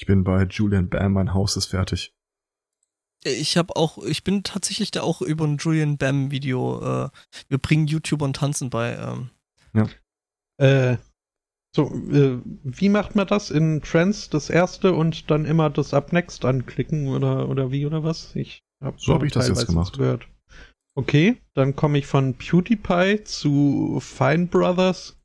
Ich 0.01 0.07
bin 0.07 0.25
bei 0.25 0.45
Julian 0.45 0.89
Bam, 0.89 1.13
mein 1.13 1.35
Haus 1.35 1.59
ist 1.59 1.67
fertig. 1.67 2.15
Ich 3.23 3.59
habe 3.59 3.77
auch, 3.77 3.99
ich 3.99 4.25
bin 4.25 4.43
tatsächlich 4.43 4.91
da 4.91 5.03
auch 5.03 5.21
über 5.21 5.45
ein 5.45 5.59
Julian 5.59 5.99
Bam 5.99 6.31
Video. 6.31 6.81
Äh, 6.81 7.11
wir 7.51 7.59
bringen 7.59 7.87
YouTubern 7.87 8.33
tanzen 8.33 8.71
bei. 8.71 8.97
Ähm, 8.97 9.29
Äh, 10.57 10.97
so, 11.77 11.95
äh, 12.11 12.41
wie 12.65 12.89
macht 12.89 13.15
man 13.15 13.27
das 13.27 13.51
in 13.51 13.83
Trends 13.83 14.31
das 14.31 14.49
erste 14.49 14.95
und 14.95 15.31
dann 15.31 15.45
immer 15.45 15.69
das 15.69 15.93
Up 15.93 16.15
Next 16.15 16.47
anklicken 16.47 17.09
oder, 17.09 17.51
oder 17.51 17.71
wie 17.71 17.85
oder 17.85 18.03
was? 18.03 18.35
Ich 18.35 18.63
hab 18.83 18.99
So 18.99 19.13
hab 19.13 19.23
ich 19.23 19.33
das 19.33 19.49
jetzt 19.49 19.59
teilweise 19.59 19.73
gemacht. 19.73 19.99
Gehört. 19.99 20.29
Okay, 20.95 21.43
dann 21.53 21.77
komme 21.77 21.99
ich 21.99 22.07
von 22.07 22.39
PewDiePie 22.39 23.25
zu 23.25 23.99
Fine 24.01 24.47
Brothers 24.47 25.20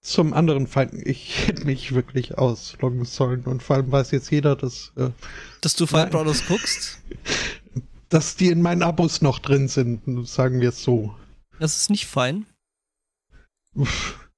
zum 0.00 0.32
anderen 0.32 0.66
Feind. 0.66 0.94
Ich 0.94 1.46
hätte 1.46 1.64
mich 1.64 1.94
wirklich 1.94 2.38
ausloggen 2.38 3.04
sollen 3.04 3.44
und 3.44 3.62
vor 3.62 3.76
allem 3.76 3.92
weiß 3.92 4.10
jetzt 4.12 4.30
jeder, 4.30 4.56
dass, 4.56 4.92
äh, 4.96 5.10
dass 5.60 5.76
du 5.76 5.86
Fight 5.86 6.12
Nein. 6.12 6.12
Brothers 6.12 6.46
guckst. 6.46 7.00
dass 8.08 8.36
die 8.36 8.48
in 8.48 8.60
meinen 8.60 8.82
Abos 8.82 9.22
noch 9.22 9.38
drin 9.38 9.68
sind, 9.68 10.02
sagen 10.28 10.60
wir 10.60 10.70
es 10.70 10.82
so. 10.82 11.14
Das 11.58 11.76
ist 11.76 11.90
nicht 11.90 12.06
fein. 12.06 12.44
Uff. 13.74 14.28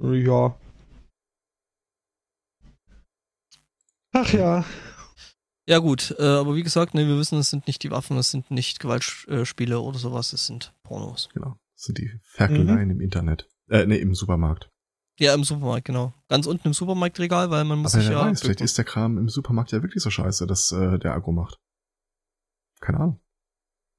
Ja. 0.00 0.58
Ach 4.12 4.32
ja. 4.32 4.64
Ja 5.66 5.78
gut, 5.78 6.14
äh, 6.18 6.22
aber 6.22 6.56
wie 6.56 6.62
gesagt, 6.62 6.94
ne, 6.94 7.06
wir 7.06 7.18
wissen, 7.18 7.38
es 7.38 7.50
sind 7.50 7.66
nicht 7.66 7.82
die 7.82 7.90
Waffen, 7.90 8.18
es 8.18 8.30
sind 8.30 8.50
nicht 8.50 8.80
Gewaltspiele 8.80 9.80
oder 9.80 9.98
sowas, 9.98 10.32
es 10.32 10.46
sind 10.46 10.74
Pornos. 10.82 11.30
Genau. 11.32 11.58
Das 11.74 11.84
sind 11.84 11.98
die 11.98 12.18
Ferkeleien 12.22 12.90
im 12.90 13.00
Internet. 13.00 13.48
Äh, 13.74 13.86
nee, 13.86 13.96
im 13.96 14.14
Supermarkt. 14.14 14.70
Ja, 15.18 15.34
im 15.34 15.42
Supermarkt, 15.42 15.86
genau. 15.86 16.14
Ganz 16.28 16.46
unten 16.46 16.68
im 16.68 16.74
Supermarktregal, 16.74 17.50
weil 17.50 17.64
man 17.64 17.80
muss 17.80 17.94
Aber 17.94 18.02
sich 18.02 18.12
ja. 18.12 18.24
weiß, 18.24 18.42
vielleicht 18.42 18.60
ist 18.60 18.78
der 18.78 18.84
Kram 18.84 19.18
im 19.18 19.28
Supermarkt 19.28 19.72
ja 19.72 19.82
wirklich 19.82 20.00
so 20.00 20.10
scheiße, 20.10 20.46
dass 20.46 20.70
äh, 20.70 20.96
der 21.00 21.12
Agro 21.12 21.32
macht. 21.32 21.58
Keine 22.80 23.00
Ahnung. 23.00 23.20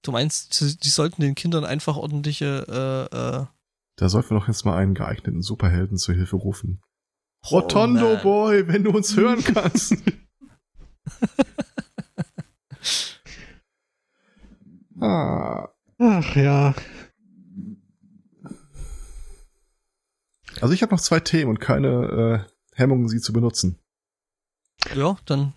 du 0.04 0.14
meinst, 0.14 0.62
die, 0.62 0.78
die 0.78 0.90
sollten 0.90 1.22
den 1.22 1.36
Kindern 1.36 1.66
einfach 1.66 1.98
ordentliche 1.98 2.66
äh, 2.70 3.04
äh, 3.16 3.46
Da 3.98 4.10
sollten 4.10 4.30
wir 4.30 4.40
doch 4.40 4.48
jetzt 4.48 4.64
mal 4.64 4.78
einen 4.78 4.94
geeigneten 4.94 5.42
Superhelden 5.42 5.98
zur 5.98 6.16
Hilfe 6.16 6.38
rufen. 6.38 6.82
Oh, 7.44 7.60
Rotondo 7.60 8.14
man. 8.14 8.24
Boy, 8.24 8.70
wenn 8.70 8.86
du 8.86 8.92
uns 8.92 9.18
hören 9.18 9.44
kannst. 9.54 9.98
ah. 15.02 15.68
Ach 15.98 16.36
ja. 16.36 16.74
Also 20.62 20.74
ich 20.74 20.82
habe 20.82 20.94
noch 20.94 21.02
zwei 21.02 21.20
Themen 21.20 21.50
und 21.50 21.60
keine 21.60 22.46
äh, 22.48 22.52
Hemmungen, 22.76 23.08
sie 23.08 23.20
zu 23.20 23.34
benutzen. 23.34 23.80
Ja, 24.96 25.18
dann 25.26 25.54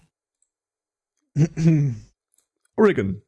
Oregon. 2.76 3.22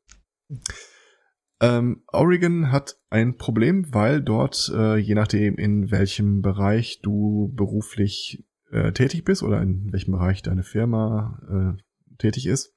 Ähm, 1.61 2.03
Oregon 2.09 2.73
hat 2.73 2.99
ein 3.11 3.37
Problem, 3.37 3.93
weil 3.93 4.23
dort, 4.23 4.71
äh, 4.75 4.97
je 4.97 5.15
nachdem, 5.15 5.57
in 5.57 5.91
welchem 5.91 6.41
Bereich 6.41 7.01
du 7.03 7.53
beruflich 7.55 8.45
äh, 8.71 8.93
tätig 8.93 9.25
bist 9.25 9.43
oder 9.43 9.61
in 9.61 9.93
welchem 9.93 10.13
Bereich 10.13 10.43
deine 10.43 10.63
Firma 10.63 11.77
äh, 11.77 12.17
tätig 12.19 12.47
ist, 12.47 12.75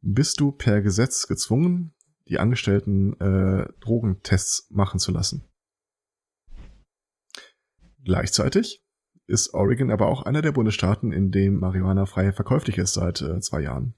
bist 0.00 0.40
du 0.40 0.52
per 0.52 0.80
Gesetz 0.82 1.26
gezwungen, 1.26 1.94
die 2.28 2.38
Angestellten 2.38 3.18
äh, 3.20 3.66
Drogentests 3.80 4.68
machen 4.70 5.00
zu 5.00 5.12
lassen. 5.12 5.48
Gleichzeitig 8.04 8.82
ist 9.26 9.54
Oregon 9.54 9.90
aber 9.90 10.06
auch 10.08 10.22
einer 10.22 10.42
der 10.42 10.52
Bundesstaaten, 10.52 11.12
in 11.12 11.30
dem 11.30 11.58
Marihuana 11.58 12.06
frei 12.06 12.32
verkäuflich 12.32 12.78
ist 12.78 12.94
seit 12.94 13.22
äh, 13.22 13.40
zwei 13.40 13.62
Jahren. 13.62 13.94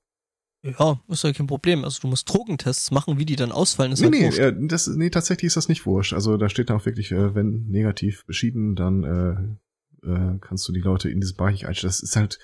ja, 0.63 1.01
ist 1.09 1.25
ja 1.25 1.33
kein 1.33 1.47
Problem. 1.49 1.85
Also 1.85 2.01
du 2.01 2.09
musst 2.09 2.33
Drogentests 2.33 2.91
machen, 2.93 3.19
wie 3.19 3.25
die 3.27 3.37
dann 3.37 3.53
ausfallen, 3.53 3.93
ist 3.93 4.01
Nee, 4.01 4.07
halt 4.07 4.15
nee, 4.15 4.25
wurscht. 4.27 4.39
äh, 4.39 4.55
das, 4.69 4.87
nee, 4.89 5.11
tatsächlich 5.11 5.49
ist 5.49 5.57
das 5.57 5.69
nicht 5.69 5.85
wurscht. 5.87 6.13
Also 6.13 6.37
da 6.37 6.49
steht 6.49 6.71
dann 6.71 6.77
auch 6.79 6.87
wirklich, 6.87 7.11
äh, 7.13 7.35
wenn 7.35 7.67
negativ 7.69 8.25
beschieden, 8.27 8.77
dann 8.77 9.59
äh, 10.05 10.09
äh, 10.09 10.39
kannst 10.41 10.69
du 10.69 10.73
die 10.73 10.81
Leute 10.81 11.11
in 11.11 11.21
diesen 11.21 11.37
Bereich 11.37 11.67
einstellen. 11.67 11.89
Das 11.91 12.01
ist 12.03 12.15
halt 12.17 12.39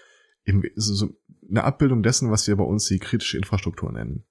eben 0.45 0.63
so, 0.75 0.95
so 0.95 1.09
eine 1.49 1.63
Abbildung 1.65 2.03
dessen, 2.03 2.31
was 2.31 2.47
wir 2.49 2.57
bei 2.57 2.65
uns 2.65 2.87
die 2.87 2.99
kritische 2.99 3.37
Infrastruktur 3.39 3.93
nennen. 3.93 4.25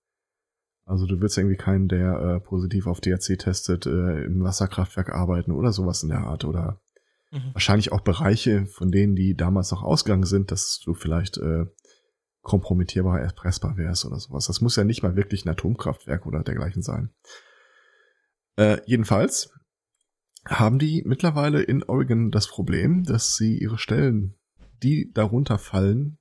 Also 0.85 1.05
du 1.05 1.21
willst 1.21 1.37
irgendwie 1.37 1.55
keinen, 1.57 1.87
der 1.87 2.19
äh, 2.19 2.39
positiv 2.41 2.87
auf 2.87 2.99
DRC 2.99 3.37
testet, 3.39 3.85
äh, 3.85 4.25
im 4.25 4.43
Wasserkraftwerk 4.43 5.09
arbeiten 5.13 5.51
oder 5.51 5.71
sowas 5.71 6.03
in 6.03 6.09
der 6.09 6.19
Art. 6.19 6.43
Oder 6.43 6.81
Mhm. 7.31 7.53
wahrscheinlich 7.53 7.91
auch 7.93 8.01
Bereiche, 8.01 8.65
von 8.65 8.91
denen 8.91 9.15
die 9.15 9.35
damals 9.35 9.71
noch 9.71 9.83
ausgegangen 9.83 10.25
sind, 10.25 10.51
dass 10.51 10.81
du 10.83 10.93
vielleicht 10.93 11.37
äh, 11.37 11.65
kompromittierbar 12.41 13.21
erpressbar 13.21 13.77
wärst 13.77 14.05
oder 14.05 14.19
sowas. 14.19 14.47
Das 14.47 14.59
muss 14.59 14.75
ja 14.75 14.83
nicht 14.83 15.01
mal 15.01 15.15
wirklich 15.15 15.45
ein 15.45 15.49
Atomkraftwerk 15.49 16.25
oder 16.25 16.43
dergleichen 16.43 16.81
sein. 16.81 17.13
Äh, 18.57 18.81
jedenfalls 18.85 19.53
haben 20.45 20.79
die 20.79 21.03
mittlerweile 21.05 21.61
in 21.61 21.83
Oregon 21.83 22.31
das 22.31 22.47
Problem, 22.47 23.03
dass 23.03 23.35
sie 23.37 23.57
ihre 23.57 23.77
Stellen, 23.77 24.35
die 24.83 25.11
darunter 25.13 25.57
fallen, 25.57 26.17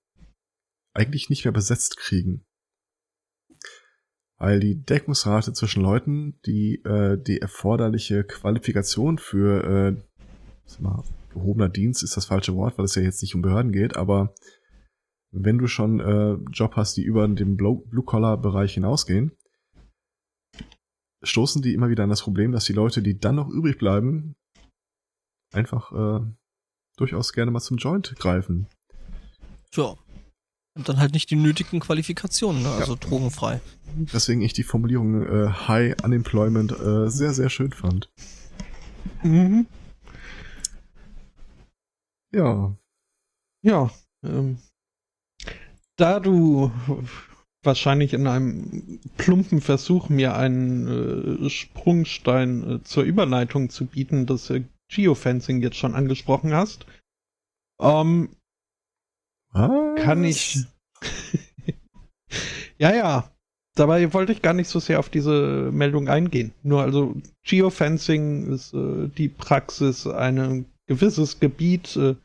eigentlich 0.93 1.31
nicht 1.31 1.45
mehr 1.45 1.53
besetzt 1.53 1.97
kriegen. 1.97 2.47
Weil 4.37 4.61
die 4.61 4.83
Deckungsrate 4.83 5.53
zwischen 5.55 5.83
Leuten, 5.83 6.39
die 6.47 6.77
äh, 6.85 7.21
die 7.21 7.41
erforderliche 7.41 8.25
Qualifikation 8.25 9.19
für 9.19 9.65
äh, 9.65 10.03
sag 10.71 10.81
mal, 10.81 11.05
gehobener 11.33 11.69
Dienst 11.69 12.03
ist 12.03 12.17
das 12.17 12.27
falsche 12.27 12.55
Wort, 12.55 12.79
weil 12.79 12.85
es 12.85 12.95
ja 12.95 13.03
jetzt 13.03 13.23
nicht 13.23 13.35
um 13.35 13.43
Behörden 13.43 13.73
geht, 13.73 13.97
aber 13.97 14.35
wenn 15.33 15.59
du 15.59 15.67
schon 15.67 16.01
äh, 16.01 16.33
Job 16.51 16.75
hast, 16.77 16.97
die 16.97 17.05
über 17.05 17.27
den 17.29 17.57
Blue-Collar-Bereich 17.57 18.75
hinausgehen, 18.75 19.33
stoßen 21.23 21.63
die 21.63 21.75
immer 21.75 21.89
wieder 21.89 22.05
an 22.05 22.11
das 22.11 22.23
Problem, 22.23 22.53
dass 22.53 22.65
die 22.65 22.73
Leute, 22.73 23.03
die 23.03 23.19
dann 23.19 23.37
noch 23.37 23.49
übrig 23.49 23.79
bleiben, 23.79 24.35
einfach 25.53 25.93
äh, 25.93 26.27
durchaus 26.97 27.33
gerne 27.33 27.51
mal 27.51 27.61
zum 27.61 27.77
Joint 27.77 28.15
greifen. 28.17 28.67
Tja. 29.71 29.97
Und 30.77 30.89
dann 30.89 30.99
halt 30.99 31.13
nicht 31.13 31.31
die 31.31 31.37
nötigen 31.37 31.81
Qualifikationen, 31.81 32.63
ne? 32.63 32.71
also 32.71 32.97
drogenfrei. 32.99 33.61
Deswegen 34.13 34.41
ich 34.41 34.53
die 34.53 34.63
Formulierung 34.63 35.27
äh, 35.27 35.49
High 35.49 35.97
Unemployment 36.05 36.73
äh, 36.73 37.09
sehr, 37.09 37.35
sehr 37.35 37.51
schön 37.51 37.73
fand. 37.73 38.09
Mhm. 39.23 39.67
Ja, 42.33 42.77
Ja, 43.63 43.91
ähm, 44.25 44.59
da 45.97 46.21
du 46.21 46.71
wahrscheinlich 47.63 48.15
in 48.15 48.27
einem 48.27 49.01
plumpen 49.19 49.61
Versuch, 49.61 50.09
mir 50.09 50.35
einen 50.35 51.45
äh, 51.45 51.51
Sprungstein 51.51 52.71
äh, 52.71 52.83
zur 52.85 53.03
Überleitung 53.03 53.69
zu 53.69 53.87
bieten, 53.87 54.27
das 54.27 54.49
äh, 54.51 54.65
Geofencing 54.89 55.61
jetzt 55.61 55.77
schon 55.77 55.95
angesprochen 55.95 56.55
hast. 56.55 56.87
Ähm, 57.81 58.31
kann 59.53 60.25
ich. 60.25 60.65
ja, 62.79 62.95
ja. 62.95 63.31
Dabei 63.77 64.13
wollte 64.13 64.33
ich 64.33 64.43
gar 64.43 64.53
nicht 64.53 64.69
so 64.69 64.81
sehr 64.81 64.99
auf 64.99 65.09
diese 65.09 65.71
Meldung 65.73 66.09
eingehen. 66.09 66.53
Nur 66.63 66.83
also 66.83 67.15
Geofencing 67.45 68.53
ist 68.53 68.75
äh, 68.75 69.09
die 69.09 69.29
Praxis, 69.29 70.07
ein 70.07 70.67
gewisses 70.91 71.39
Gebiet 71.39 71.95
äh, 71.97 72.17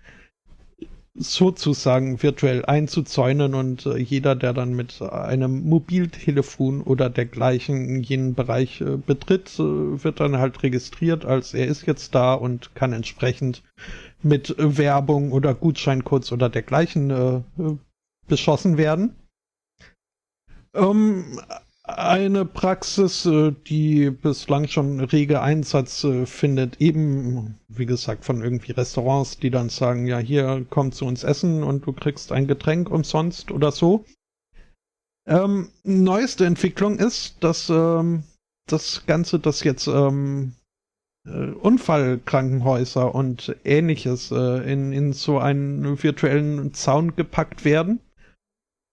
sozusagen 1.13 2.23
virtuell 2.23 2.65
einzuzäunen 2.65 3.53
und 3.53 3.85
äh, 3.85 3.97
jeder, 3.97 4.35
der 4.35 4.53
dann 4.53 4.73
mit 4.73 5.03
einem 5.03 5.69
Mobiltelefon 5.69 6.81
oder 6.81 7.11
dergleichen 7.11 8.01
jenen 8.01 8.33
Bereich 8.33 8.81
äh, 8.81 8.97
betritt, 8.97 9.59
wird 9.59 10.19
dann 10.19 10.39
halt 10.39 10.63
registriert, 10.63 11.25
als 11.25 11.53
er 11.53 11.67
ist 11.67 11.85
jetzt 11.85 12.15
da 12.15 12.33
und 12.33 12.73
kann 12.73 12.91
entsprechend 12.91 13.61
mit 14.23 14.55
Werbung 14.57 15.31
oder 15.31 15.53
Gutscheincodes 15.53 16.31
oder 16.31 16.49
dergleichen 16.49 17.45
beschossen 18.27 18.79
werden. 18.79 19.15
Ähm, 20.73 21.39
eine 21.87 22.45
Praxis, 22.45 23.25
äh, 23.25 23.53
die 23.67 24.09
bislang 24.09 24.67
schon 24.67 24.99
rege 24.99 25.41
Einsatz 25.41 26.03
äh, 26.03 26.25
findet, 26.25 26.81
eben, 26.81 27.59
wie 27.67 27.85
gesagt, 27.85 28.25
von 28.25 28.41
irgendwie 28.41 28.71
Restaurants, 28.71 29.39
die 29.39 29.51
dann 29.51 29.69
sagen, 29.69 30.07
ja, 30.07 30.17
hier 30.17 30.65
komm 30.69 30.91
zu 30.91 31.05
uns 31.05 31.23
essen 31.23 31.63
und 31.63 31.85
du 31.85 31.93
kriegst 31.93 32.31
ein 32.31 32.47
Getränk 32.47 32.89
umsonst 32.89 33.51
oder 33.51 33.71
so. 33.71 34.05
Ähm, 35.27 35.69
neueste 35.83 36.45
Entwicklung 36.45 36.97
ist, 36.97 37.43
dass 37.43 37.69
ähm, 37.69 38.23
das 38.67 39.05
Ganze, 39.05 39.39
das 39.39 39.63
jetzt 39.63 39.87
ähm, 39.87 40.53
äh, 41.27 41.51
Unfallkrankenhäuser 41.51 43.13
und 43.13 43.55
ähnliches 43.63 44.31
äh, 44.31 44.71
in, 44.71 44.91
in 44.91 45.13
so 45.13 45.39
einen 45.39 46.01
virtuellen 46.01 46.73
Zaun 46.73 47.15
gepackt 47.15 47.65
werden 47.65 47.99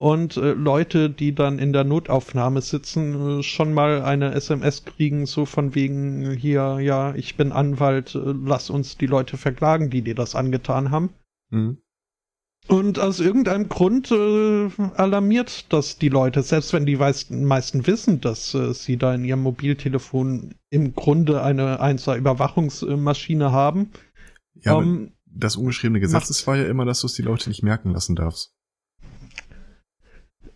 und 0.02 0.36
äh, 0.36 0.54
Leute, 0.54 1.10
die 1.10 1.32
dann 1.32 1.60
in 1.60 1.72
der 1.72 1.84
Notaufnahme 1.84 2.60
sitzen, 2.60 3.38
äh, 3.38 3.42
schon 3.44 3.72
mal 3.72 4.02
eine 4.02 4.34
SMS 4.34 4.84
kriegen, 4.84 5.26
so 5.26 5.46
von 5.46 5.76
wegen 5.76 6.32
hier, 6.32 6.80
ja, 6.80 7.14
ich 7.14 7.36
bin 7.36 7.52
Anwalt, 7.52 8.16
äh, 8.16 8.18
lass 8.24 8.68
uns 8.68 8.98
die 8.98 9.06
Leute 9.06 9.36
verklagen, 9.36 9.90
die 9.90 10.02
dir 10.02 10.16
das 10.16 10.34
angetan 10.34 10.90
haben. 10.90 11.10
Mhm. 11.50 11.78
Und 12.66 12.98
aus 12.98 13.20
irgendeinem 13.20 13.68
Grund 13.68 14.10
äh, 14.10 14.70
alarmiert 14.96 15.72
das 15.72 15.98
die 15.98 16.08
Leute, 16.08 16.42
selbst 16.42 16.72
wenn 16.72 16.84
die 16.84 16.96
meisten, 16.96 17.44
meisten 17.44 17.86
wissen, 17.86 18.20
dass 18.20 18.54
äh, 18.54 18.74
sie 18.74 18.96
da 18.96 19.14
in 19.14 19.24
ihrem 19.24 19.42
Mobiltelefon 19.42 20.56
im 20.68 20.94
Grunde 20.96 21.44
eine 21.44 21.80
1er 21.80 22.16
Überwachungsmaschine 22.16 23.52
haben. 23.52 23.92
Ja, 24.54 24.80
ähm, 24.80 25.12
das 25.26 25.54
ungeschriebene 25.54 26.00
Gesetz 26.00 26.44
war 26.48 26.56
ja 26.56 26.64
immer, 26.64 26.86
dass 26.86 27.02
du 27.02 27.06
es 27.06 27.14
die 27.14 27.22
Leute 27.22 27.50
nicht 27.50 27.62
merken 27.62 27.92
lassen 27.92 28.16
darfst. 28.16 28.52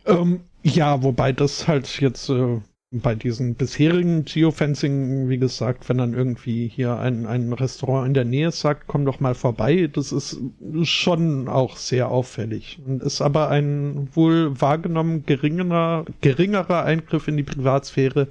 Ähm, 0.06 0.40
ja, 0.62 1.02
wobei 1.02 1.32
das 1.32 1.68
halt 1.68 2.00
jetzt 2.00 2.28
äh, 2.28 2.60
bei 2.92 3.14
diesen 3.14 3.54
bisherigen 3.56 4.24
Geofencing, 4.24 5.28
wie 5.28 5.38
gesagt, 5.38 5.88
wenn 5.88 5.98
dann 5.98 6.14
irgendwie 6.14 6.68
hier 6.68 6.96
ein, 6.98 7.26
ein 7.26 7.52
Restaurant 7.52 8.06
in 8.06 8.14
der 8.14 8.24
Nähe 8.24 8.52
sagt, 8.52 8.86
komm 8.86 9.04
doch 9.04 9.20
mal 9.20 9.34
vorbei, 9.34 9.88
das 9.92 10.12
ist 10.12 10.40
schon 10.82 11.48
auch 11.48 11.76
sehr 11.76 12.10
auffällig. 12.10 12.80
Und 12.84 13.02
ist 13.02 13.20
aber 13.20 13.48
ein 13.50 14.08
wohl 14.14 14.60
wahrgenommen 14.60 15.26
geringerer, 15.26 16.04
geringerer 16.20 16.84
Eingriff 16.84 17.28
in 17.28 17.36
die 17.36 17.42
Privatsphäre 17.42 18.28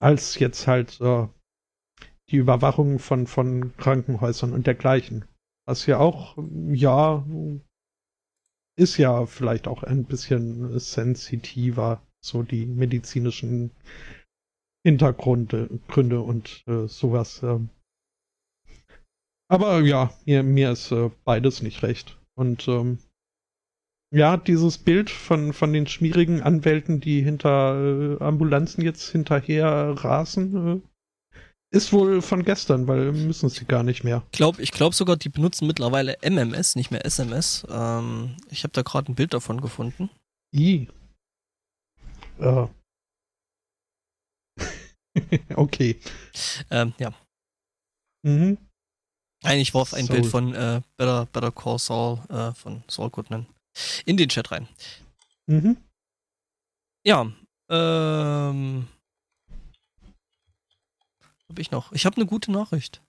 als 0.00 0.38
jetzt 0.38 0.66
halt 0.66 1.00
äh, 1.00 1.26
die 2.30 2.36
Überwachung 2.36 2.98
von, 2.98 3.26
von 3.26 3.74
Krankenhäusern 3.76 4.52
und 4.52 4.66
dergleichen. 4.66 5.24
Was 5.66 5.86
ja 5.86 5.98
auch, 5.98 6.36
ja, 6.68 7.24
ist 8.76 8.96
ja 8.96 9.26
vielleicht 9.26 9.68
auch 9.68 9.82
ein 9.82 10.04
bisschen 10.04 10.78
sensitiver, 10.78 12.02
so 12.20 12.42
die 12.42 12.66
medizinischen 12.66 13.70
Hintergründe 14.86 15.80
Gründe 15.88 16.20
und 16.20 16.62
äh, 16.66 16.86
sowas. 16.88 17.42
Äh. 17.42 17.60
Aber 19.48 19.80
ja, 19.80 20.12
mir, 20.26 20.42
mir 20.42 20.72
ist 20.72 20.92
äh, 20.92 21.10
beides 21.24 21.62
nicht 21.62 21.82
recht. 21.82 22.18
Und 22.36 22.68
ähm, 22.68 22.98
ja, 24.12 24.36
dieses 24.36 24.78
Bild 24.78 25.10
von, 25.10 25.52
von 25.52 25.72
den 25.72 25.86
schmierigen 25.86 26.42
Anwälten, 26.42 27.00
die 27.00 27.22
hinter 27.22 28.18
äh, 28.20 28.22
Ambulanzen 28.22 28.82
jetzt 28.82 29.10
hinterher 29.10 29.94
rasen, 29.96 30.68
äh, 30.68 30.80
ist 31.74 31.92
wohl 31.92 32.22
von 32.22 32.44
gestern, 32.44 32.86
weil 32.86 33.12
müssen 33.12 33.48
sie 33.48 33.64
gar 33.64 33.82
nicht 33.82 34.04
mehr. 34.04 34.22
Ich 34.30 34.38
glaube 34.38 34.62
ich 34.62 34.70
glaub 34.70 34.94
sogar, 34.94 35.16
die 35.16 35.28
benutzen 35.28 35.66
mittlerweile 35.66 36.16
MMS, 36.22 36.76
nicht 36.76 36.90
mehr 36.90 37.04
SMS. 37.04 37.66
Ähm, 37.68 38.36
ich 38.50 38.62
habe 38.62 38.72
da 38.72 38.82
gerade 38.82 39.10
ein 39.10 39.16
Bild 39.16 39.34
davon 39.34 39.60
gefunden. 39.60 40.08
I. 40.54 40.88
Ja. 42.38 42.70
okay. 45.56 45.98
Ähm, 46.70 46.94
ja. 46.98 47.12
Mhm. 48.22 48.58
Eigentlich 49.42 49.74
warf 49.74 49.94
ein 49.94 50.06
Soul. 50.06 50.16
Bild 50.16 50.26
von 50.26 50.54
äh, 50.54 50.80
Better, 50.96 51.26
Better 51.26 51.52
Call 51.52 51.78
Saul 51.78 52.18
äh, 52.28 52.52
von 52.52 52.84
Saul 52.88 53.10
Goodman 53.10 53.46
in 54.06 54.16
den 54.16 54.28
Chat 54.28 54.52
rein. 54.52 54.68
Mhm. 55.46 55.76
Ja. 57.04 57.30
Ähm, 57.68 58.86
habe 61.50 61.60
ich 61.60 61.70
noch. 61.70 61.92
Ich 61.92 62.06
habe 62.06 62.16
eine 62.16 62.26
gute 62.26 62.52
Nachricht. 62.52 63.02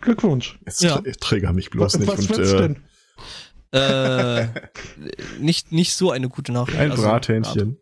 Glückwunsch. 0.00 0.58
Jetzt 0.66 0.82
ja. 0.82 1.00
träger 1.20 1.52
mich 1.52 1.70
bloß 1.70 1.94
was, 1.94 2.00
nicht. 2.00 2.28
Was 2.30 2.38
und, 2.38 2.38
äh, 2.38 2.60
denn? 2.60 2.82
Äh, 3.72 4.48
nicht, 5.40 5.72
nicht 5.72 5.94
so 5.94 6.10
eine 6.10 6.28
gute 6.28 6.52
Nachricht. 6.52 6.78
Ein 6.78 6.90
also, 6.90 7.02
Brathähnchen. 7.02 7.78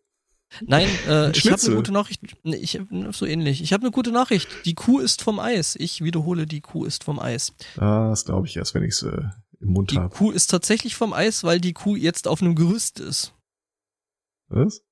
Nein, 0.60 0.88
äh, 1.08 1.30
ich 1.32 1.50
habe 1.50 1.60
eine 1.60 1.74
gute 1.74 1.92
Nachricht. 1.92 2.20
Ich 2.44 2.80
so 3.10 3.26
ähnlich. 3.26 3.62
Ich 3.62 3.72
habe 3.72 3.82
eine 3.82 3.90
gute 3.90 4.12
Nachricht. 4.12 4.48
Die 4.64 4.74
Kuh 4.74 5.00
ist 5.00 5.22
vom 5.22 5.40
Eis. 5.40 5.76
Ich 5.76 6.02
wiederhole, 6.02 6.46
die 6.46 6.60
Kuh 6.60 6.84
ist 6.84 7.04
vom 7.04 7.18
Eis. 7.18 7.52
Ah, 7.76 8.10
das 8.10 8.24
glaube 8.24 8.46
ich 8.46 8.56
erst, 8.56 8.74
wenn 8.74 8.84
ich 8.84 8.92
es 8.92 9.02
äh, 9.02 9.22
im 9.60 9.70
Mund 9.70 9.92
habe. 9.94 10.08
Die 10.08 10.16
Kuh 10.16 10.30
ist 10.30 10.48
tatsächlich 10.48 10.94
vom 10.94 11.12
Eis, 11.12 11.42
weil 11.42 11.60
die 11.60 11.72
Kuh 11.72 11.96
jetzt 11.96 12.28
auf 12.28 12.40
einem 12.40 12.54
Gerüst 12.54 13.00
ist. 13.00 13.34
Was? 14.48 14.82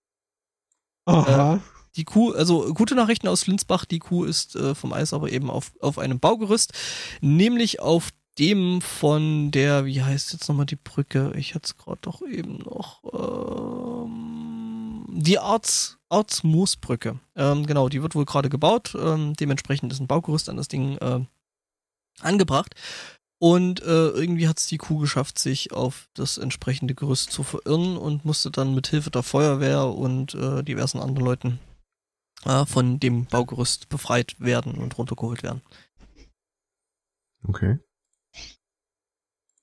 Aha. 1.05 1.61
Die 1.97 2.05
Kuh, 2.05 2.33
also 2.33 2.73
gute 2.73 2.95
Nachrichten 2.95 3.29
aus 3.29 3.43
Flinsbach, 3.43 3.85
die 3.85 3.99
Kuh 3.99 4.25
ist 4.25 4.57
äh, 4.57 4.75
vom 4.75 4.93
Eis 4.93 5.13
aber 5.13 5.31
eben 5.31 5.51
auf, 5.51 5.73
auf 5.81 5.99
einem 5.99 6.21
Baugerüst, 6.21 6.73
nämlich 7.21 7.81
auf 7.81 8.11
dem 8.39 8.81
von 8.81 9.51
der, 9.51 9.85
wie 9.85 10.03
heißt 10.03 10.33
jetzt 10.33 10.49
nochmal 10.49 10.67
die 10.67 10.77
Brücke? 10.77 11.33
Ich 11.37 11.55
hatte 11.55 11.67
es 11.67 11.77
gerade 11.77 11.99
doch 12.01 12.23
eben 12.23 12.59
noch. 12.59 13.03
Ähm, 13.13 15.05
die 15.11 15.39
Arts, 15.39 15.99
Arts 16.09 16.43
Moosbrücke. 16.43 17.19
Ähm, 17.37 17.67
genau, 17.67 17.91
die 17.91 18.03
wird 18.03 18.15
wohl 18.15 18.25
gerade 18.25 18.49
gebaut. 18.49 18.97
Ähm, 18.99 19.35
dementsprechend 19.35 19.93
ist 19.93 20.01
ein 20.01 20.07
Baugerüst 20.07 20.49
an 20.49 20.57
das 20.57 20.69
Ding 20.69 20.97
äh, 20.99 21.21
angebracht. 22.21 22.75
Und 23.39 23.83
äh, 23.83 24.09
irgendwie 24.09 24.49
hat 24.49 24.61
es 24.61 24.67
die 24.67 24.79
Kuh 24.79 24.99
geschafft, 24.99 25.39
sich 25.39 25.73
auf 25.73 26.09
das 26.15 26.39
entsprechende 26.39 26.95
Gerüst 26.95 27.33
zu 27.33 27.43
verirren 27.43 27.97
und 27.97 28.25
musste 28.25 28.51
dann 28.51 28.75
mit 28.75 28.87
Hilfe 28.87 29.11
der 29.11 29.25
Feuerwehr 29.25 29.87
und 29.87 30.35
äh, 30.35 30.63
diversen 30.63 31.01
anderen 31.01 31.27
Leuten 31.27 31.59
äh, 32.45 32.67
von 32.67 33.01
dem 33.01 33.27
Baugerüst 33.27 33.89
befreit 33.89 34.37
werden 34.39 34.75
und 34.75 34.97
runtergeholt 34.99 35.43
werden. 35.43 35.63
Okay. 37.47 37.79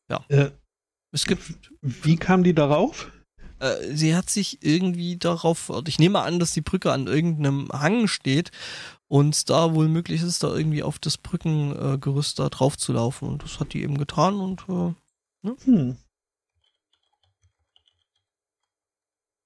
Ja. 0.09 0.25
Äh, 0.29 0.51
es 1.11 1.25
gibt. 1.25 1.71
Wie 1.81 2.17
kam 2.17 2.43
die 2.43 2.53
darauf? 2.53 3.11
Äh, 3.59 3.93
sie 3.93 4.15
hat 4.15 4.29
sich 4.29 4.63
irgendwie 4.63 5.17
darauf, 5.17 5.71
ich 5.87 5.99
nehme 5.99 6.21
an, 6.21 6.39
dass 6.39 6.53
die 6.53 6.61
Brücke 6.61 6.91
an 6.91 7.07
irgendeinem 7.07 7.69
Hang 7.71 8.07
steht 8.07 8.51
und 9.07 9.49
da 9.49 9.73
wohl 9.73 9.87
möglich 9.87 10.21
ist, 10.21 10.43
da 10.43 10.55
irgendwie 10.55 10.83
auf 10.83 10.99
das 10.99 11.17
Brückengerüst 11.17 12.39
da 12.39 12.49
drauf 12.49 12.77
zu 12.77 12.93
laufen. 12.93 13.27
Und 13.27 13.43
das 13.43 13.59
hat 13.59 13.73
die 13.73 13.83
eben 13.83 13.97
getan 13.97 14.39
und 14.39 14.61
äh, 14.69 14.93
ne? 15.41 15.55
hm. 15.63 15.97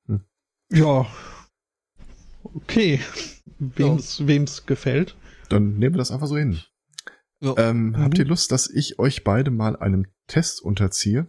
Hm. 0.07 0.26
Ja, 0.72 1.07
Okay. 2.54 3.00
Wem's, 3.60 4.20
ja. 4.20 4.28
wem's 4.28 4.66
gefällt. 4.66 5.16
Dann 5.50 5.78
nehmen 5.78 5.96
wir 5.96 6.00
das 6.00 6.12
einfach 6.12 6.28
so 6.28 6.38
hin. 6.38 6.62
Ja. 7.40 7.56
Ähm, 7.58 7.90
mhm. 7.90 7.98
Habt 7.98 8.18
ihr 8.18 8.26
Lust, 8.26 8.52
dass 8.52 8.70
ich 8.70 9.00
euch 9.00 9.24
beide 9.24 9.52
mal 9.52 9.76
einem 9.76 10.08
Test 10.28 10.62
unterziehe? 10.62 11.28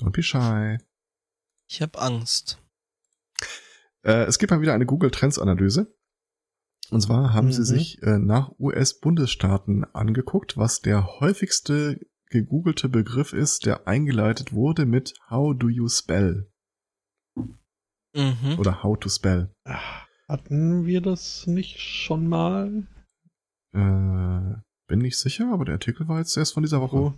Don't 0.00 0.12
be 0.12 0.22
shy. 0.22 0.78
Ich 1.68 1.80
habe 1.82 1.98
Angst. 2.00 2.58
Äh, 4.02 4.24
es 4.24 4.38
gibt 4.38 4.50
mal 4.50 4.60
wieder 4.60 4.74
eine 4.74 4.86
Google 4.86 5.10
Trends 5.10 5.38
Analyse. 5.38 5.94
Und 6.90 7.00
zwar 7.00 7.32
haben 7.32 7.48
mhm. 7.48 7.52
sie 7.52 7.64
sich 7.64 8.02
äh, 8.02 8.18
nach 8.18 8.50
US-Bundesstaaten 8.58 9.84
angeguckt, 9.94 10.56
was 10.56 10.80
der 10.80 11.20
häufigste 11.20 12.00
gegoogelte 12.26 12.88
Begriff 12.88 13.32
ist, 13.32 13.66
der 13.66 13.86
eingeleitet 13.86 14.52
wurde 14.52 14.86
mit 14.86 15.14
How 15.28 15.56
do 15.56 15.68
you 15.68 15.88
spell? 15.88 16.50
Mhm. 18.14 18.58
Oder 18.58 18.82
How 18.82 18.98
to 18.98 19.08
Spell. 19.08 19.50
Hatten 20.28 20.86
wir 20.86 21.00
das 21.00 21.46
nicht 21.46 21.80
schon 21.80 22.26
mal? 22.28 22.86
Äh, 23.72 24.60
bin 24.88 24.98
nicht 24.98 25.18
sicher, 25.18 25.52
aber 25.52 25.64
der 25.64 25.74
Artikel 25.74 26.08
war 26.08 26.18
jetzt 26.18 26.36
erst 26.36 26.54
von 26.54 26.62
dieser 26.62 26.80
Woche. 26.80 26.96
Wo, 26.96 27.14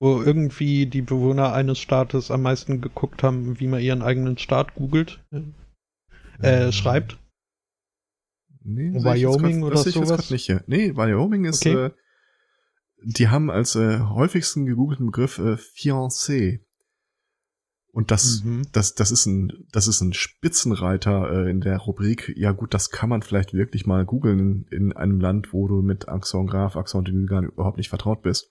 wo 0.00 0.22
irgendwie 0.22 0.86
die 0.86 1.02
Bewohner 1.02 1.52
eines 1.52 1.78
Staates 1.78 2.30
am 2.30 2.42
meisten 2.42 2.80
geguckt 2.80 3.22
haben, 3.22 3.58
wie 3.60 3.66
man 3.66 3.80
ihren 3.80 4.02
eigenen 4.02 4.36
Staat 4.38 4.74
googelt, 4.74 5.24
äh, 6.40 6.72
schreibt. 6.72 7.18
Nee, 8.64 8.92
Wyoming 8.94 9.60
grad- 9.62 9.70
oder 9.72 9.76
sowas? 9.78 10.30
nicht 10.30 10.46
hier. 10.46 10.62
Nee, 10.66 10.94
Wyoming 10.94 11.44
ist, 11.46 11.66
Okay. 11.66 11.86
äh, 11.86 11.90
die 13.04 13.28
haben 13.28 13.50
als 13.50 13.74
äh, 13.74 13.98
häufigsten 14.00 14.66
gegoogelten 14.66 15.06
Begriff 15.06 15.38
äh, 15.38 15.54
Fiancé. 15.56 16.60
Und 17.94 18.10
das, 18.10 18.42
Mhm. 18.42 18.62
das, 18.72 18.94
das 18.94 19.10
ist 19.10 19.26
ein, 19.26 19.66
das 19.70 19.86
ist 19.86 20.00
ein 20.00 20.14
Spitzenreiter 20.14 21.30
äh, 21.30 21.50
in 21.50 21.60
der 21.60 21.76
Rubrik. 21.76 22.32
Ja 22.36 22.52
gut, 22.52 22.72
das 22.72 22.90
kann 22.90 23.10
man 23.10 23.20
vielleicht 23.20 23.52
wirklich 23.52 23.86
mal 23.86 24.06
googeln 24.06 24.38
in, 24.38 24.66
in 24.70 24.92
einem 24.94 25.20
Land, 25.20 25.52
wo 25.52 25.68
du 25.68 25.82
mit 25.82 26.06
Grave, 26.06 26.78
Accent 26.78 27.08
de 27.08 27.26
gar 27.26 27.42
überhaupt 27.42 27.76
nicht 27.76 27.90
vertraut 27.90 28.22
bist. 28.22 28.50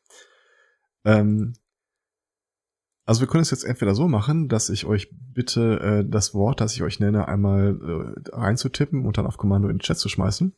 Ähm, 1.05 1.53
also 3.05 3.21
wir 3.21 3.27
können 3.27 3.41
es 3.41 3.49
jetzt 3.49 3.63
entweder 3.63 3.95
so 3.95 4.07
machen, 4.07 4.47
dass 4.47 4.69
ich 4.69 4.85
euch 4.85 5.11
bitte 5.11 5.79
äh, 5.79 6.07
das 6.07 6.35
Wort, 6.35 6.61
das 6.61 6.75
ich 6.75 6.83
euch 6.83 6.99
nenne, 6.99 7.27
einmal 7.27 7.79
äh, 7.81 8.29
reinzutippen 8.29 9.05
und 9.05 9.17
dann 9.17 9.25
auf 9.25 9.37
Kommando 9.37 9.69
in 9.69 9.77
den 9.77 9.81
Chat 9.81 9.97
zu 9.97 10.07
schmeißen. 10.07 10.55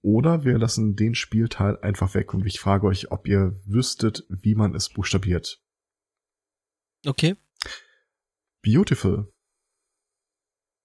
Oder 0.00 0.44
wir 0.44 0.58
lassen 0.58 0.94
den 0.94 1.14
Spielteil 1.14 1.78
einfach 1.80 2.14
weg 2.14 2.34
und 2.34 2.46
ich 2.46 2.60
frage 2.60 2.86
euch, 2.86 3.10
ob 3.10 3.26
ihr 3.26 3.60
wüsstet, 3.66 4.26
wie 4.28 4.54
man 4.54 4.74
es 4.74 4.88
buchstabiert. 4.88 5.61
Okay, 7.04 7.36
Beautiful. 8.62 9.32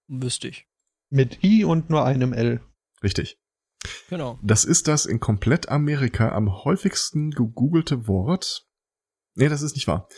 wüsste 0.08 0.48
ich. 0.48 0.68
Mit 1.10 1.44
I 1.44 1.64
und 1.64 1.90
nur 1.90 2.06
einem 2.06 2.34
L. 2.34 2.62
Richtig. 3.04 3.40
Genau. 4.10 4.40
Das 4.42 4.66
ist 4.66 4.88
das 4.88 5.06
in 5.06 5.20
komplett 5.20 5.70
Amerika 5.70 6.32
am 6.32 6.64
häufigsten 6.64 7.32
gegoogelte 7.32 8.08
Wort. 8.08 8.68
Nee, 9.36 9.48
das 9.48 9.62
ist 9.62 9.76
nicht 9.76 9.88
wahr. 9.88 10.10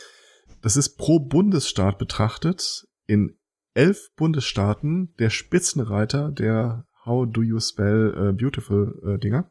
Das 0.62 0.76
ist 0.76 0.96
pro 0.96 1.20
Bundesstaat 1.20 1.98
betrachtet 1.98 2.88
in 3.06 3.38
elf 3.74 4.10
Bundesstaaten 4.16 5.14
der 5.18 5.30
Spitzenreiter 5.30 6.32
der 6.32 6.86
How 7.04 7.26
do 7.30 7.42
you 7.42 7.60
spell 7.60 8.14
äh, 8.16 8.32
beautiful 8.32 9.00
äh, 9.06 9.18
Dinger. 9.18 9.50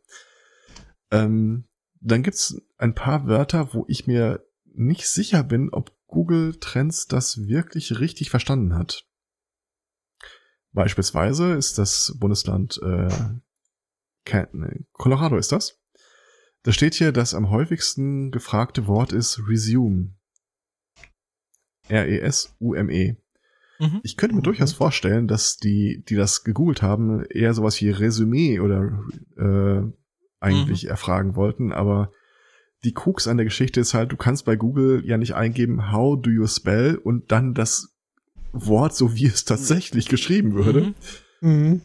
Ähm, 1.12 1.68
dann 2.02 2.24
gibt's 2.24 2.60
ein 2.78 2.96
paar 2.96 3.28
Wörter, 3.28 3.74
wo 3.74 3.86
ich 3.88 4.08
mir 4.08 4.46
nicht 4.66 5.08
sicher 5.08 5.44
bin, 5.44 5.70
ob 5.72 5.99
Google 6.10 6.56
Trends 6.60 7.08
das 7.08 7.38
wirklich 7.48 8.00
richtig 8.00 8.30
verstanden 8.30 8.76
hat. 8.76 9.06
Beispielsweise 10.72 11.54
ist 11.54 11.78
das 11.78 12.16
Bundesland 12.20 12.80
äh, 12.84 13.10
Colorado 14.92 15.38
ist 15.38 15.52
das. 15.52 15.80
Da 16.64 16.72
steht 16.72 16.94
hier, 16.94 17.12
das 17.12 17.34
am 17.34 17.50
häufigsten 17.50 18.32
gefragte 18.32 18.86
Wort 18.86 19.14
ist 19.14 19.42
resume. 19.48 20.14
R-E-S-U-M-E. 21.88 23.16
Mhm. 23.80 24.00
Ich 24.04 24.18
könnte 24.18 24.36
mir 24.36 24.42
Mhm. 24.42 24.44
durchaus 24.44 24.74
vorstellen, 24.74 25.28
dass 25.28 25.58
die, 25.58 26.04
die 26.08 26.16
das 26.16 26.44
gegoogelt 26.44 26.82
haben, 26.82 27.24
eher 27.26 27.54
sowas 27.54 27.80
wie 27.82 27.90
Resümee 27.90 28.60
oder 28.60 29.04
äh, 29.38 29.82
eigentlich 30.40 30.86
erfragen 30.86 31.36
wollten, 31.36 31.72
aber 31.72 32.12
die 32.84 32.94
Krux 32.94 33.28
an 33.28 33.38
der 33.38 33.46
Geschichte 33.46 33.80
ist 33.80 33.94
halt, 33.94 34.12
du 34.12 34.18
kannst 34.18 34.46
bei 34.46 34.56
Google 34.56 35.04
ja 35.06 35.18
nicht 35.18 35.36
eingeben, 35.36 35.92
how 35.92 36.20
do 36.20 36.30
you 36.30 36.48
spell 36.48 36.96
und 36.96 37.32
dann 37.32 37.54
das 37.54 37.94
Wort, 38.52 38.96
so 38.96 39.16
wie 39.16 39.26
es 39.26 39.46
tatsächlich 39.46 40.08
geschrieben 40.08 40.54
würde. 40.54 40.94
Mhm. 41.42 41.50
Mhm. 41.50 41.82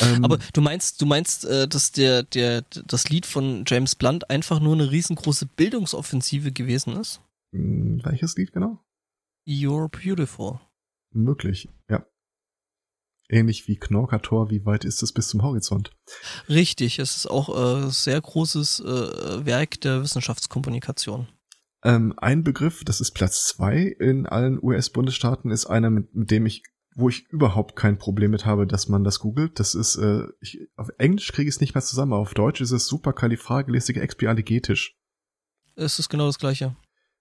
Ähm, 0.00 0.24
Aber 0.24 0.38
du 0.52 0.60
meinst, 0.60 1.02
du 1.02 1.06
meinst, 1.06 1.44
äh, 1.44 1.66
dass 1.66 1.92
der, 1.92 2.22
der, 2.22 2.62
das 2.86 3.08
Lied 3.08 3.26
von 3.26 3.64
James 3.66 3.96
Blunt 3.96 4.30
einfach 4.30 4.60
nur 4.60 4.74
eine 4.74 4.90
riesengroße 4.90 5.46
Bildungsoffensive 5.46 6.52
gewesen 6.52 6.96
ist? 6.96 7.20
mh, 7.52 8.04
welches 8.04 8.36
Lied 8.36 8.52
genau? 8.52 8.78
You're 9.46 9.88
beautiful. 9.88 10.60
Möglich, 11.12 11.68
ja. 11.88 12.06
Ähnlich 13.30 13.68
wie 13.68 13.76
Knorkator, 13.76 14.50
wie 14.50 14.64
weit 14.64 14.84
ist 14.84 15.02
es 15.02 15.12
bis 15.12 15.28
zum 15.28 15.42
Horizont? 15.42 15.90
Richtig, 16.48 16.98
es 16.98 17.16
ist 17.16 17.30
auch 17.30 17.84
äh, 17.84 17.90
sehr 17.90 18.20
großes 18.20 18.80
äh, 18.80 19.44
Werk 19.44 19.80
der 19.82 20.02
Wissenschaftskommunikation. 20.02 21.28
Ähm, 21.84 22.14
ein 22.16 22.42
Begriff, 22.42 22.84
das 22.84 23.00
ist 23.00 23.12
Platz 23.12 23.46
zwei 23.46 23.94
in 24.00 24.26
allen 24.26 24.58
US-Bundesstaaten, 24.62 25.50
ist 25.50 25.66
einer, 25.66 25.90
mit, 25.90 26.14
mit 26.14 26.30
dem 26.30 26.46
ich, 26.46 26.62
wo 26.94 27.10
ich 27.10 27.28
überhaupt 27.28 27.76
kein 27.76 27.98
Problem 27.98 28.30
mit 28.30 28.46
habe, 28.46 28.66
dass 28.66 28.88
man 28.88 29.04
das 29.04 29.20
googelt. 29.20 29.60
Das 29.60 29.74
ist, 29.74 29.96
äh, 29.96 30.22
ich, 30.40 30.60
auf 30.76 30.88
Englisch 30.96 31.30
kriege 31.30 31.48
ich 31.48 31.56
es 31.56 31.60
nicht 31.60 31.74
mehr 31.74 31.84
zusammen, 31.84 32.14
auf 32.14 32.32
Deutsch 32.32 32.62
ist 32.62 32.72
es 32.72 32.86
superkalifragilistikexpialigetisch. 32.86 34.96
Es 35.76 35.98
ist 35.98 36.08
genau 36.08 36.26
das 36.26 36.38
gleiche. 36.38 36.74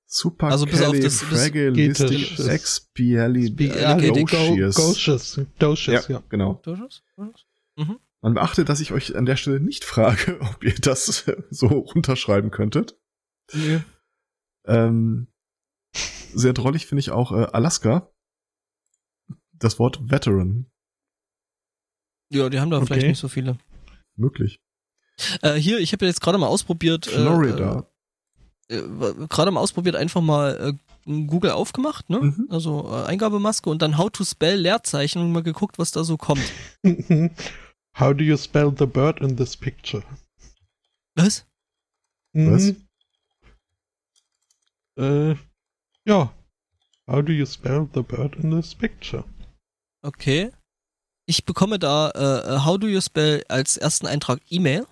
Super 0.10 0.48
Also 0.48 0.66
bis 0.66 0.82
auf 0.82 0.98
das- 0.98 1.26
das-. 1.30 2.48
Expialidocious. 2.48 4.76
Ja, 5.88 6.02
ja. 6.08 6.24
genau. 6.30 6.62
Durchaus? 6.64 7.04
Man 8.22 8.34
beachte, 8.34 8.66
dass 8.66 8.80
ich 8.80 8.92
euch 8.94 9.16
an 9.16 9.26
der 9.26 9.36
Stelle 9.36 9.60
nicht 9.60 9.84
frage, 9.84 10.40
ob 10.56 10.64
ihr 10.64 10.74
das 10.76 11.26
so 11.52 11.68
runterschreiben 11.68 12.50
könntet. 12.52 12.98
Nö. 13.54 13.80
Ähm, 14.66 15.28
sehr 16.34 16.54
drollig 16.54 16.88
finde 16.88 17.00
ich 17.02 17.12
auch 17.12 17.32
äh, 17.32 17.46
Alaska. 17.54 18.12
Das 19.54 19.80
Wort 19.80 20.00
Veteran. 20.10 20.66
Ja, 22.30 22.50
die 22.50 22.60
haben 22.60 22.70
da 22.72 22.78
Okay. 22.78 22.88
vielleicht 22.88 23.08
nicht 23.08 23.20
so 23.20 23.28
viele. 23.28 23.58
Möglich. 24.16 24.60
Äh, 25.42 25.54
hier, 25.54 25.80
ich 25.80 25.94
habe 25.94 26.06
jetzt 26.06 26.22
gerade 26.22 26.38
mal 26.38 26.48
ausprobiert. 26.48 27.06
Florida. 27.06 27.80
Äh, 27.80 27.84
äh, 28.70 28.82
gerade 29.30 29.52
mal 29.52 29.60
ausprobiert, 29.60 29.96
einfach 29.96 30.22
mal 30.22 30.76
äh, 31.06 31.22
Google 31.26 31.52
aufgemacht, 31.52 32.10
ne? 32.10 32.20
Mhm. 32.20 32.48
Also 32.50 32.90
äh, 32.92 33.06
Eingabemaske 33.06 33.70
und 33.70 33.82
dann 33.82 33.98
How 33.98 34.10
to 34.10 34.24
Spell 34.24 34.60
Leerzeichen 34.60 35.22
und 35.22 35.32
mal 35.32 35.44
geguckt, 35.44 35.80
was 35.80 35.92
da 35.92 36.04
so 36.04 36.18
kommt. 36.18 36.44
How 38.00 38.14
do 38.14 38.24
you 38.24 38.38
spell 38.38 38.74
the 38.78 38.86
bird 38.86 39.22
in 39.22 39.36
this 39.38 39.56
picture? 39.56 40.04
Was? 41.16 41.46
Was? 42.34 42.64
Mhm. 42.64 42.88
Äh, 45.00 45.36
ja. 46.06 46.34
How 47.10 47.24
do 47.24 47.32
you 47.32 47.46
spell 47.46 47.88
the 47.94 48.02
bird 48.02 48.36
in 48.36 48.52
this 48.52 48.76
picture? 48.76 49.24
Okay. 50.02 50.52
Ich 51.26 51.46
bekomme 51.46 51.80
da 51.80 52.10
äh, 52.12 52.56
äh, 52.56 52.66
How 52.66 52.78
do 52.78 52.88
you 52.88 53.02
spell 53.02 53.44
als 53.48 53.78
ersten 53.78 54.08
Eintrag 54.08 54.40
E-Mail, 54.50 54.86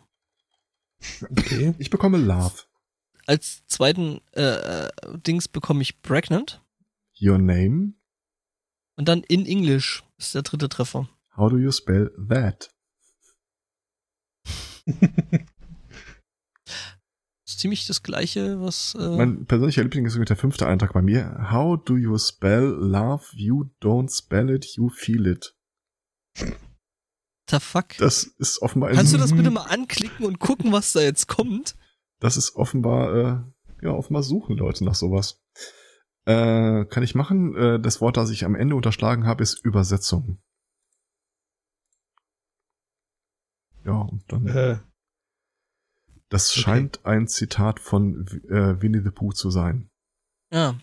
Okay. 1.29 1.73
Ich 1.77 1.89
bekomme 1.89 2.17
Love. 2.17 2.53
Als 3.25 3.65
zweiten 3.67 4.21
äh, 4.33 4.89
Dings 5.25 5.47
bekomme 5.47 5.81
ich 5.81 6.01
Pregnant 6.01 6.61
Your 7.21 7.37
name. 7.37 7.93
und 8.97 9.07
dann 9.07 9.23
in 9.23 9.45
English 9.45 10.03
ist 10.17 10.35
der 10.35 10.41
dritte 10.43 10.69
Treffer. 10.69 11.09
How 11.35 11.49
do 11.49 11.57
you 11.57 11.71
spell 11.71 12.11
that? 12.29 12.69
ist 17.45 17.59
ziemlich 17.59 17.87
das 17.87 18.03
gleiche, 18.03 18.61
was 18.61 18.95
äh, 18.95 19.17
Mein 19.17 19.45
persönlicher 19.45 19.83
Liebling 19.83 20.05
ist 20.05 20.17
der 20.17 20.35
fünfte 20.35 20.67
Eintrag 20.67 20.93
bei 20.93 21.01
mir. 21.01 21.49
How 21.51 21.77
do 21.83 21.97
you 21.97 22.17
spell 22.17 22.65
love? 22.65 23.25
You 23.33 23.65
don't 23.81 24.15
spell 24.15 24.49
it, 24.49 24.65
you 24.75 24.89
feel 24.89 25.25
it. 25.27 25.55
the 27.49 27.59
fuck. 27.59 27.97
Das 27.97 28.23
ist 28.23 28.61
offenbar 28.61 28.91
Kannst 28.91 29.13
du 29.13 29.17
das 29.17 29.33
bitte 29.33 29.51
mal 29.51 29.63
anklicken 29.63 30.25
und 30.25 30.39
gucken, 30.39 30.71
was 30.71 30.93
da 30.93 31.01
jetzt 31.01 31.27
kommt? 31.27 31.75
Das 32.19 32.37
ist 32.37 32.55
offenbar, 32.55 33.15
äh, 33.15 33.85
ja, 33.85 33.91
offenbar 33.91 34.23
suchen 34.23 34.57
Leute 34.57 34.83
nach 34.85 34.95
sowas. 34.95 35.41
Äh, 36.25 36.85
kann 36.85 37.03
ich 37.03 37.13
machen. 37.15 37.55
Äh, 37.55 37.79
das 37.79 38.01
Wort, 38.01 38.17
das 38.17 38.29
ich 38.31 38.45
am 38.45 38.55
Ende 38.55 38.75
unterschlagen 38.75 39.25
habe, 39.27 39.43
ist 39.43 39.63
Übersetzung. 39.63 40.39
Ja, 43.83 43.93
und 44.01 44.23
dann. 44.31 44.47
Äh, 44.47 44.79
Das 46.29 46.49
Okay. 46.51 46.61
scheint 46.61 47.05
ein 47.05 47.27
Zitat 47.27 47.79
von 47.79 48.25
äh, 48.49 48.81
Winnie 48.81 49.01
the 49.03 49.11
Pooh 49.11 49.31
zu 49.31 49.51
sein. 49.51 49.91
Ja. 50.51 50.73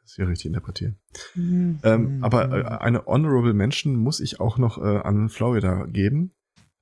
Das 0.00 0.04
ist 0.10 0.16
hier 0.16 0.28
richtig 0.28 0.46
interpretiert. 0.46 0.96
Mhm. 1.34 1.78
Ähm, 1.82 2.24
aber 2.24 2.50
äh, 2.50 2.64
eine 2.64 3.04
Honorable 3.04 3.52
Mention 3.52 3.96
muss 3.96 4.20
ich 4.20 4.40
auch 4.40 4.56
noch 4.56 4.78
äh, 4.78 4.98
an 4.98 5.28
Florida 5.28 5.84
geben. 5.84 6.34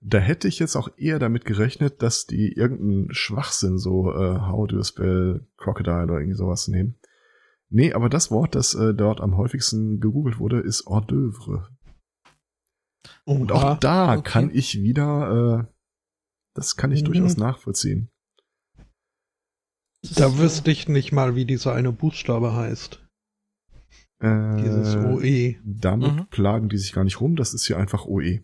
Da 0.03 0.19
hätte 0.19 0.49
ich 0.49 0.59
jetzt 0.59 0.77
auch 0.77 0.89
eher 0.97 1.19
damit 1.19 1.45
gerechnet, 1.45 2.01
dass 2.03 2.27
die 2.27 2.53
irgendeinen 2.53 3.13
Schwachsinn, 3.13 3.77
so 3.79 4.11
äh, 4.13 4.41
How 4.41 4.67
do 4.67 4.77
you 4.77 4.83
spell 4.83 5.47
Crocodile 5.59 6.05
oder 6.05 6.15
irgendwie 6.21 6.37
sowas 6.39 6.69
nehmen. 6.69 6.99
Nee, 7.69 7.93
aber 7.93 8.09
das 8.09 8.31
Wort, 8.31 8.55
das 8.55 8.75
äh, 8.75 8.95
dort 8.95 9.21
am 9.21 9.37
häufigsten 9.37 10.01
gegoogelt 10.01 10.39
wurde, 10.39 10.61
ist 10.61 10.87
Hors 10.87 11.05
d'oeuvre. 11.07 11.69
Und 13.25 13.53
auch 13.53 13.79
da 13.79 14.15
okay. 14.15 14.23
kann 14.25 14.51
ich 14.51 14.81
wieder, 14.81 15.69
äh, 15.69 15.73
das 16.55 16.77
kann 16.77 16.93
ich 16.93 17.03
Mhm. 17.03 17.07
durchaus 17.07 17.37
nachvollziehen. 17.37 18.11
Da 20.17 20.39
wüsste 20.39 20.71
ich 20.71 20.89
nicht 20.89 21.13
mal, 21.13 21.37
wie 21.37 21.45
dieser 21.45 21.75
eine 21.75 21.93
Buchstabe 21.93 22.55
heißt. 22.55 23.07
Äh, 24.21 24.57
Dieses 24.63 24.97
OE. 24.97 25.57
Damit 25.65 26.15
Mhm. 26.15 26.27
plagen 26.31 26.69
die 26.71 26.79
sich 26.79 26.93
gar 26.93 27.05
nicht 27.05 27.21
rum, 27.21 27.37
das 27.37 27.53
ist 27.55 27.67
hier 27.67 27.77
einfach. 27.79 28.07
OE. 28.07 28.41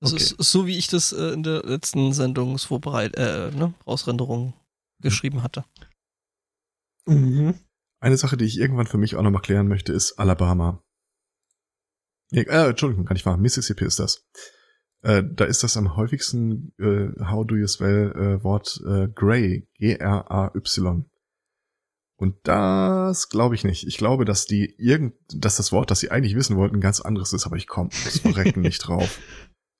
Das 0.00 0.12
Okay. 0.12 0.22
ist 0.22 0.36
so, 0.38 0.66
wie 0.66 0.78
ich 0.78 0.86
das 0.88 1.12
äh, 1.12 1.32
in 1.32 1.42
der 1.42 1.62
letzten 1.64 2.12
Sendungsvorbereit 2.12 3.16
äh, 3.16 3.50
ne, 3.50 3.74
Ausrenderung 3.84 4.54
geschrieben 5.00 5.42
hatte. 5.42 5.64
Mhm. 7.06 7.54
Eine 8.00 8.16
Sache, 8.16 8.36
die 8.36 8.44
ich 8.44 8.58
irgendwann 8.58 8.86
für 8.86 8.98
mich 8.98 9.16
auch 9.16 9.22
nochmal 9.22 9.42
klären 9.42 9.66
möchte, 9.66 9.92
ist 9.92 10.18
Alabama. 10.18 10.82
Nee, 12.30 12.42
äh, 12.42 12.68
Entschuldigung, 12.70 13.06
kann 13.06 13.16
ich 13.16 13.26
wahr. 13.26 13.36
Mississippi 13.36 13.84
ist 13.84 13.98
das. 13.98 14.24
Äh, 15.02 15.22
da 15.32 15.44
ist 15.44 15.62
das 15.62 15.76
am 15.76 15.96
häufigsten, 15.96 16.72
äh, 16.78 17.08
how 17.24 17.46
do 17.46 17.56
you 17.56 17.66
spell, 17.66 18.12
äh, 18.14 18.44
Wort 18.44 18.80
äh, 18.86 19.08
Gray, 19.08 19.66
G-R-A-Y. 19.78 21.10
Und 22.20 22.36
das 22.42 23.28
glaube 23.28 23.54
ich 23.54 23.64
nicht. 23.64 23.86
Ich 23.86 23.96
glaube, 23.96 24.24
dass 24.24 24.44
die 24.44 24.74
irgend, 24.76 25.14
dass 25.32 25.56
das 25.56 25.70
Wort, 25.70 25.90
das 25.90 26.00
sie 26.00 26.10
eigentlich 26.10 26.34
wissen 26.34 26.56
wollten, 26.56 26.76
ein 26.76 26.80
ganz 26.80 27.00
anderes 27.00 27.32
ist, 27.32 27.46
aber 27.46 27.56
ich 27.56 27.68
komme 27.68 27.90
das 28.04 28.18
Verrecken 28.18 28.60
nicht 28.60 28.78
drauf. 28.86 29.18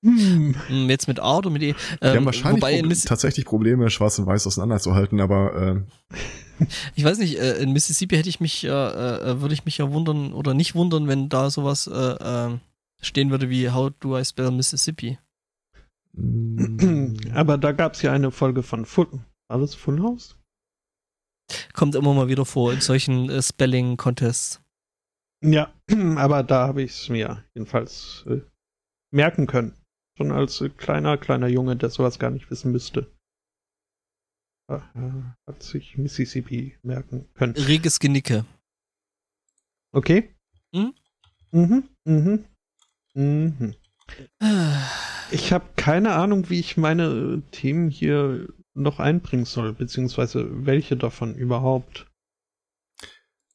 Hm. 0.04 0.54
Hm, 0.68 0.88
Jetzt 0.90 1.08
mit 1.08 1.18
A 1.20 1.38
oder 1.38 1.50
mit 1.50 1.62
E? 1.62 1.72
Die 2.00 2.06
haben 2.06 2.18
Ähm, 2.18 2.24
wahrscheinlich 2.26 2.62
Proble- 2.64 3.06
tatsächlich 3.06 3.44
Probleme, 3.44 3.90
schwarz 3.90 4.18
und 4.18 4.26
weiß 4.26 4.46
auseinanderzuhalten, 4.46 5.20
aber 5.20 5.84
äh, 6.10 6.64
ich 6.94 7.04
weiß 7.04 7.18
nicht, 7.18 7.38
äh, 7.38 7.58
in 7.58 7.72
Mississippi 7.72 8.16
hätte 8.16 8.28
ich 8.28 8.38
mich, 8.40 8.64
äh, 8.64 8.68
äh, 8.68 9.40
würde 9.40 9.54
ich 9.54 9.64
mich 9.64 9.78
ja 9.78 9.90
wundern 9.90 10.32
oder 10.32 10.54
nicht 10.54 10.74
wundern, 10.76 11.08
wenn 11.08 11.28
da 11.28 11.50
sowas 11.50 11.86
äh, 11.88 11.92
äh, 11.92 12.58
stehen 13.00 13.30
würde 13.30 13.50
wie 13.50 13.70
How 13.70 13.90
do 14.00 14.16
I 14.18 14.24
spell 14.24 14.50
Mississippi? 14.52 15.18
mh, 16.12 17.34
Aber 17.34 17.58
da 17.58 17.72
gab 17.72 17.94
es 17.94 18.02
ja 18.02 18.12
eine 18.12 18.30
Folge 18.30 18.62
von 18.62 18.84
Full. 18.84 19.08
Das 19.48 19.74
Full 19.74 20.00
House? 20.02 20.36
Kommt 21.72 21.94
immer 21.94 22.12
mal 22.14 22.28
wieder 22.28 22.44
vor 22.44 22.72
in 22.72 22.80
solchen 22.80 23.30
äh, 23.30 23.42
Spelling-Contests. 23.42 24.60
Ja, 25.44 25.72
aber 26.16 26.42
da 26.42 26.66
habe 26.68 26.82
ich 26.82 26.90
es 26.92 27.08
mir 27.08 27.44
jedenfalls 27.54 28.24
äh, 28.28 28.40
merken 29.10 29.46
können. 29.46 29.72
Schon 30.18 30.32
als 30.32 30.64
kleiner, 30.78 31.16
kleiner 31.16 31.46
Junge, 31.46 31.76
der 31.76 31.90
sowas 31.90 32.18
gar 32.18 32.30
nicht 32.30 32.50
wissen 32.50 32.72
müsste. 32.72 33.06
Äh, 34.68 34.80
hat 35.46 35.62
sich 35.62 35.96
Mississippi 35.96 36.76
merken 36.82 37.28
können. 37.34 37.54
Reges 37.54 38.00
Genicke. 38.00 38.44
Okay? 39.92 40.34
Hm? 40.74 40.92
Mhm, 41.52 41.88
mhm, 42.04 42.44
mhm. 43.14 43.74
Ich 45.30 45.52
habe 45.52 45.68
keine 45.76 46.14
Ahnung, 46.14 46.50
wie 46.50 46.58
ich 46.58 46.76
meine 46.76 47.44
Themen 47.52 47.88
hier 47.88 48.48
noch 48.74 48.98
einbringen 48.98 49.44
soll, 49.44 49.72
beziehungsweise 49.72 50.66
welche 50.66 50.96
davon 50.96 51.36
überhaupt. 51.36 52.10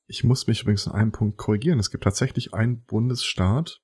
Ich 0.07 0.23
muss 0.23 0.47
mich 0.47 0.61
übrigens 0.61 0.85
in 0.85 0.93
einem 0.93 1.11
Punkt 1.11 1.37
korrigieren. 1.37 1.79
Es 1.79 1.91
gibt 1.91 2.05
tatsächlich 2.05 2.53
einen 2.53 2.85
Bundesstaat, 2.85 3.82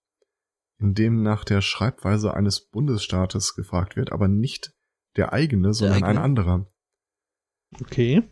in 0.80 0.93
dem 0.93 1.22
nach 1.22 1.43
der 1.43 1.61
Schreibweise 1.61 2.34
eines 2.34 2.61
Bundesstaates 2.61 3.56
gefragt 3.56 3.95
wird, 3.95 4.11
aber 4.11 4.27
nicht 4.27 4.73
der 5.15 5.34
eigene, 5.34 5.73
sondern 5.73 5.97
ein 5.97 6.03
eigene? 6.03 6.22
anderer. 6.22 6.72
Okay. 7.81 8.23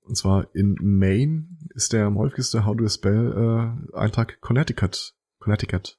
Und 0.00 0.16
zwar 0.16 0.54
in 0.54 0.76
Maine 0.80 1.48
ist 1.74 1.92
der 1.92 2.06
am 2.06 2.18
häufigste 2.18 2.66
How 2.66 2.76
do 2.76 2.84
you 2.84 2.90
spell 2.90 3.86
äh, 3.92 3.96
Eintrag 3.96 4.40
Connecticut. 4.40 5.14
Connecticut. 5.38 5.98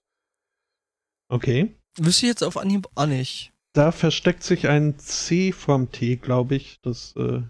Okay. 1.28 1.76
Wüsste 1.98 2.26
ich 2.26 2.30
jetzt 2.30 2.44
auf 2.44 2.58
Anhieb 2.58 2.88
auch 2.96 3.08
nicht. 3.08 3.54
Da 3.74 3.92
versteckt 3.92 4.44
sich 4.44 4.68
ein 4.68 5.00
C 5.00 5.52
vom 5.52 5.92
T, 5.92 6.18
glaube 6.18 6.56
ich, 6.56 6.80
das, 6.82 7.16
äh, 7.18 7.42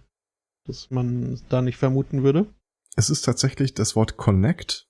das 0.66 0.90
man 0.92 1.40
da 1.50 1.62
nicht 1.62 1.78
vermuten 1.78 2.24
würde. 2.24 2.48
Es 2.96 3.10
ist 3.10 3.24
tatsächlich 3.24 3.74
das 3.74 3.96
Wort 3.96 4.18
Connect 4.18 4.88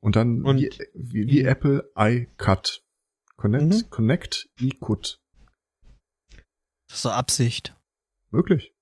und 0.00 0.16
dann 0.16 0.42
Und 0.42 0.58
wie, 0.58 0.70
wie, 0.94 1.26
wie 1.26 1.40
I. 1.40 1.44
Apple 1.44 1.90
iCut. 1.96 2.84
Connect, 3.40 3.64
Mhm. 3.64 3.90
Connect 3.90 4.48
iCut. 4.60 5.18
Das 6.88 6.98
ist 6.98 7.04
doch 7.06 7.12
Absicht. 7.12 7.74
Möglich. 8.30 8.74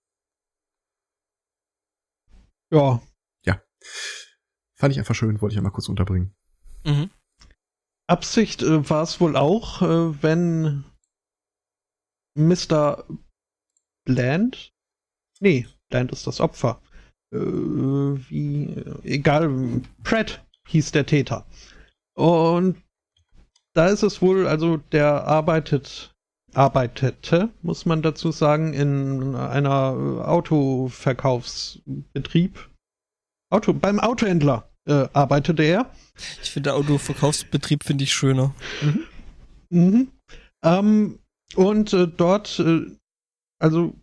Ja. 2.73 3.01
Fand 4.77 4.93
ich 4.93 4.99
einfach 4.99 5.15
schön, 5.15 5.41
wollte 5.41 5.55
ich 5.55 5.59
einmal 5.59 5.73
kurz 5.73 5.89
unterbringen. 5.89 6.35
Mhm. 6.85 7.11
Absicht 8.09 8.63
äh, 8.63 8.89
war 8.89 9.03
es 9.03 9.21
wohl 9.21 9.37
auch, 9.37 9.83
äh, 9.83 10.23
wenn 10.23 10.85
Mr. 12.37 13.07
Bland, 14.05 14.73
nee, 15.41 15.67
Bland 15.91 16.13
ist 16.13 16.27
das 16.27 16.41
Opfer, 16.41 16.81
äh, 17.33 17.39
wie, 17.39 18.67
äh, 18.67 19.03
egal, 19.05 19.83
Pratt 20.05 20.47
hieß 20.69 20.93
der 20.93 21.07
Täter. 21.07 21.47
Und 22.15 22.83
da 23.75 23.89
ist 23.89 24.03
es 24.03 24.23
wohl, 24.23 24.47
also 24.47 24.79
der 24.93 25.27
arbeitet, 25.27 26.15
arbeitete, 26.55 27.51
muss 27.63 27.85
man 27.87 28.03
dazu 28.03 28.31
sagen, 28.33 28.73
in 28.73 29.35
einer 29.35 29.97
äh, 29.97 30.21
Autoverkaufsbetrieb. 30.23 32.69
Auto, 33.51 33.73
beim 33.73 33.99
Autohändler 34.01 34.69
äh, 34.87 35.09
arbeitete 35.13 35.63
er. 35.63 35.91
Ich 36.43 36.51
finde, 36.51 36.75
Autoverkaufsbetrieb 36.75 37.85
finde 37.85 38.05
ich 38.05 38.13
schöner. 38.13 38.55
Mhm. 39.71 40.09
Ähm, 40.65 41.19
und 41.55 41.93
äh, 41.93 42.09
dort, 42.09 42.59
äh, 42.59 42.87
also 43.59 43.95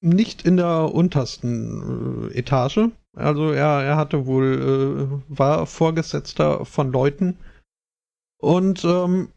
nicht 0.00 0.46
in 0.46 0.56
der 0.56 0.94
untersten 0.94 2.30
äh, 2.32 2.38
Etage. 2.38 2.88
Also 3.16 3.50
er, 3.50 3.82
er 3.82 3.96
hatte 3.96 4.26
wohl, 4.26 5.20
äh, 5.28 5.28
war 5.28 5.66
Vorgesetzter 5.66 6.64
von 6.64 6.92
Leuten. 6.92 7.36
Und 8.40 8.84
ähm, 8.84 9.28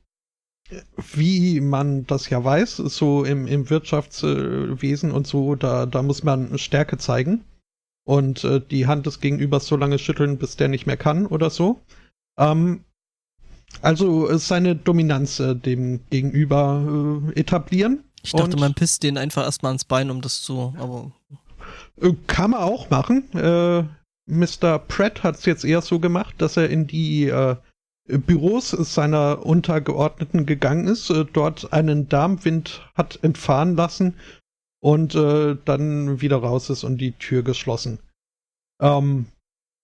wie 1.13 1.59
man 1.61 2.07
das 2.07 2.30
ja 2.30 2.43
weiß, 2.43 2.77
so 2.77 3.23
im, 3.25 3.47
im 3.47 3.69
Wirtschaftswesen 3.69 5.11
und 5.11 5.27
so, 5.27 5.55
da, 5.55 5.85
da 5.85 6.01
muss 6.01 6.23
man 6.23 6.57
Stärke 6.57 6.97
zeigen. 6.97 7.43
Und 8.05 8.43
äh, 8.43 8.59
die 8.59 8.88
Hand 8.88 9.05
des 9.05 9.21
Gegenübers 9.21 9.67
so 9.67 9.77
lange 9.77 9.97
schütteln, 9.99 10.38
bis 10.38 10.57
der 10.57 10.67
nicht 10.67 10.85
mehr 10.85 10.97
kann 10.97 11.25
oder 11.25 11.49
so. 11.49 11.80
Ähm, 12.38 12.84
also 13.81 14.30
äh, 14.30 14.38
seine 14.39 14.75
Dominanz 14.75 15.39
äh, 15.39 15.55
dem 15.55 16.01
Gegenüber 16.09 17.23
äh, 17.34 17.39
etablieren. 17.39 18.03
Ich 18.21 18.31
dachte, 18.31 18.57
man 18.57 18.73
pisst 18.73 19.03
den 19.03 19.17
einfach 19.17 19.43
erstmal 19.43 19.71
ans 19.71 19.85
Bein, 19.85 20.09
um 20.09 20.21
das 20.21 20.41
zu, 20.41 20.73
aber 20.77 21.11
Äh, 22.01 22.13
Kann 22.27 22.51
man 22.51 22.61
auch 22.61 22.89
machen. 22.89 23.31
Äh, 23.34 23.84
Mr. 24.25 24.80
Pratt 24.80 25.23
hat 25.23 25.35
es 25.35 25.45
jetzt 25.45 25.65
eher 25.65 25.81
so 25.81 25.99
gemacht, 25.99 26.35
dass 26.38 26.55
er 26.55 26.69
in 26.69 26.88
die 26.88 27.31
Büros 28.05 28.71
seiner 28.71 29.45
Untergeordneten 29.45 30.45
gegangen 30.45 30.88
ist, 30.88 31.09
äh, 31.09 31.25
dort 31.31 31.71
einen 31.71 32.09
Darmwind 32.09 32.81
hat 32.95 33.19
entfahren 33.23 33.75
lassen 33.75 34.15
und 34.81 35.15
äh, 35.15 35.55
dann 35.63 36.19
wieder 36.19 36.38
raus 36.38 36.69
ist 36.69 36.84
und 36.84 36.97
die 36.97 37.13
Tür 37.13 37.43
geschlossen. 37.43 37.99
Ähm, 38.81 39.27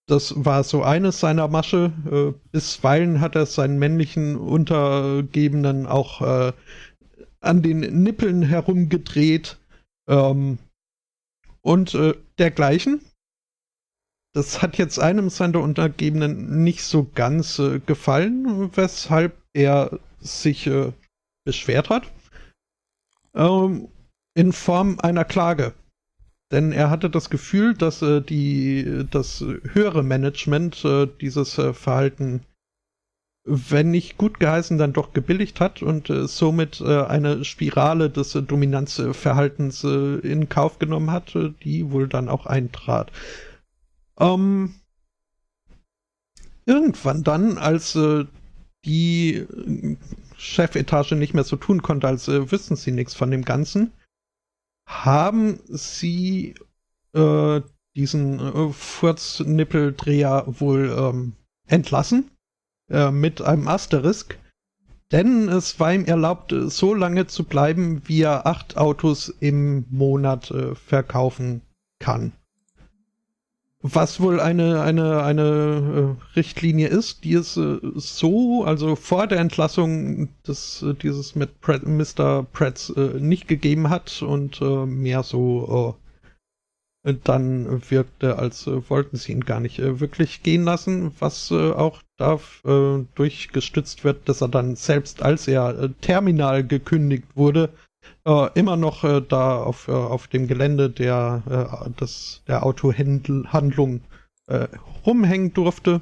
das 0.07 0.33
war 0.43 0.63
so 0.63 0.83
eines 0.83 1.19
seiner 1.19 1.47
Masche. 1.47 1.93
Äh, 2.11 2.37
bisweilen 2.51 3.21
hat 3.21 3.35
er 3.35 3.45
seinen 3.45 3.79
männlichen 3.79 4.35
Untergebenen 4.35 5.85
auch 5.85 6.21
äh, 6.21 6.53
an 7.39 7.61
den 7.61 7.79
Nippeln 8.03 8.41
herumgedreht. 8.41 9.57
Ähm, 10.07 10.57
und 11.61 11.93
äh, 11.93 12.15
dergleichen. 12.37 13.01
Das 14.33 14.61
hat 14.61 14.77
jetzt 14.77 14.99
einem 14.99 15.29
seiner 15.29 15.61
Untergebenen 15.61 16.63
nicht 16.63 16.83
so 16.83 17.09
ganz 17.15 17.57
äh, 17.59 17.79
gefallen, 17.79 18.75
weshalb 18.75 19.35
er 19.53 19.99
sich 20.19 20.67
äh, 20.67 20.91
beschwert 21.45 21.89
hat. 21.89 22.03
Ähm, 23.33 23.87
in 24.35 24.53
Form 24.53 24.99
einer 24.99 25.25
Klage. 25.25 25.73
Denn 26.51 26.71
er 26.71 26.89
hatte 26.89 27.09
das 27.09 27.29
Gefühl, 27.29 27.73
dass 27.73 28.01
äh, 28.01 28.21
die, 28.21 29.05
das 29.09 29.43
höhere 29.73 30.03
Management 30.03 30.83
äh, 30.85 31.07
dieses 31.21 31.57
äh, 31.57 31.73
Verhalten, 31.73 32.41
wenn 33.45 33.91
nicht 33.91 34.17
gut 34.17 34.39
geheißen, 34.39 34.77
dann 34.77 34.93
doch 34.93 35.13
gebilligt 35.13 35.59
hat 35.59 35.81
und 35.81 36.09
äh, 36.09 36.27
somit 36.27 36.81
eine 36.81 37.43
Spirale 37.45 38.09
des 38.09 38.33
Dominanzverhaltens 38.33 39.83
in 39.83 40.49
Kauf 40.49 40.77
genommen 40.77 41.09
hat, 41.09 41.35
die 41.63 41.89
wohl 41.89 42.07
dann 42.07 42.29
auch 42.29 42.45
eintrat. 42.45 43.11
Ähm, 44.19 44.75
irgendwann 46.65 47.23
dann, 47.23 47.57
als 47.57 47.95
äh, 47.95 48.25
die 48.85 49.35
äh, 49.35 49.97
Chefetage 50.37 51.15
nicht 51.15 51.33
mehr 51.33 51.43
so 51.43 51.55
tun 51.55 51.81
konnte, 51.81 52.07
als 52.07 52.27
äh, 52.27 52.51
wüssten 52.51 52.75
sie 52.75 52.91
nichts 52.91 53.13
von 53.13 53.31
dem 53.31 53.43
Ganzen, 53.43 53.91
haben 54.87 55.59
sie 55.67 56.55
äh, 57.13 57.61
diesen 57.95 58.39
äh, 58.39 58.73
Furznippeldreher 58.73 60.45
wohl 60.47 60.95
ähm, 60.97 61.33
entlassen 61.67 62.31
äh, 62.89 63.11
mit 63.11 63.41
einem 63.41 63.67
Asterisk. 63.67 64.37
Denn 65.11 65.49
es 65.49 65.79
war 65.79 65.93
ihm 65.93 66.05
erlaubt, 66.05 66.51
äh, 66.51 66.69
so 66.69 66.93
lange 66.93 67.27
zu 67.27 67.43
bleiben, 67.43 68.01
wie 68.05 68.21
er 68.21 68.45
acht 68.45 68.77
Autos 68.77 69.29
im 69.39 69.85
Monat 69.89 70.51
äh, 70.51 70.75
verkaufen 70.75 71.61
kann. 71.99 72.31
Was 73.81 74.19
wohl 74.19 74.41
eine, 74.41 74.81
eine, 74.81 75.23
eine 75.23 76.17
äh, 76.17 76.35
Richtlinie 76.35 76.87
ist, 76.89 77.23
die 77.23 77.33
es 77.33 77.55
äh, 77.55 77.79
so, 77.95 78.63
also 78.65 78.95
vor 78.97 79.25
der 79.27 79.39
Entlassung 79.39 80.27
des, 80.45 80.81
äh, 80.81 80.93
dieses 80.95 81.35
mit 81.35 81.61
Pret, 81.61 81.85
Mr. 81.85 82.43
Pretz 82.43 82.91
nicht 83.19 83.47
gegeben 83.47 83.89
hat 83.89 84.21
und 84.21 84.61
mehr 84.61 85.23
so 85.23 85.95
dann 87.23 87.81
wirkte, 87.89 88.37
als 88.37 88.67
wollten 88.67 89.15
sie 89.15 89.31
ihn 89.31 89.45
gar 89.45 89.61
nicht 89.61 89.79
wirklich 89.79 90.43
gehen 90.43 90.65
lassen, 90.65 91.13
was 91.19 91.51
auch 91.51 92.01
dadurch 92.17 93.49
gestützt 93.49 94.03
wird, 94.03 94.27
dass 94.27 94.41
er 94.41 94.49
dann 94.49 94.75
selbst, 94.75 95.21
als 95.21 95.47
er 95.47 95.89
terminal 96.01 96.65
gekündigt 96.65 97.27
wurde, 97.35 97.69
äh, 98.25 98.59
immer 98.59 98.75
noch 98.75 99.03
äh, 99.03 99.21
da 99.21 99.61
auf, 99.61 99.87
äh, 99.87 99.91
auf 99.91 100.27
dem 100.27 100.47
Gelände 100.47 100.89
der, 100.89 101.43
äh, 101.47 102.05
der 102.47 102.63
Autohandlung 102.63 104.01
äh, 104.47 104.67
rumhängen 105.05 105.53
durfte. 105.53 106.01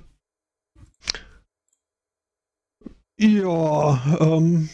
Ja, 3.20 4.18
ähm, 4.20 4.70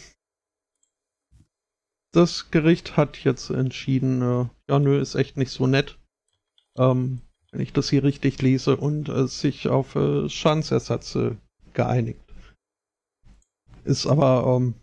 das 2.12 2.50
Gericht 2.50 2.96
hat 2.96 3.24
jetzt 3.24 3.50
entschieden, 3.50 4.22
äh, 4.22 4.48
ja, 4.68 4.78
nö, 4.78 5.00
ist 5.00 5.14
echt 5.14 5.36
nicht 5.36 5.50
so 5.50 5.66
nett, 5.66 5.98
ähm, 6.76 7.22
wenn 7.50 7.60
ich 7.60 7.72
das 7.72 7.88
hier 7.88 8.04
richtig 8.04 8.42
lese, 8.42 8.76
und 8.76 9.08
äh, 9.08 9.26
sich 9.26 9.68
auf 9.68 9.96
äh, 9.96 10.28
Schadensersatz 10.28 11.14
äh, 11.14 11.36
geeinigt. 11.72 12.20
Ist 13.84 14.06
aber, 14.06 14.44
ähm, 14.46 14.74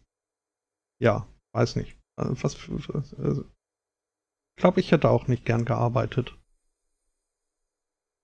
ja, 1.00 1.28
weiß 1.54 1.76
nicht. 1.76 2.01
Also 2.16 2.44
was 2.44 2.56
für, 2.56 2.74
also, 3.18 3.46
ich 4.56 4.62
glaube, 4.62 4.80
ich 4.80 4.92
hätte 4.92 5.10
auch 5.10 5.28
nicht 5.28 5.46
gern 5.46 5.66
gearbeitet. 5.66 6.38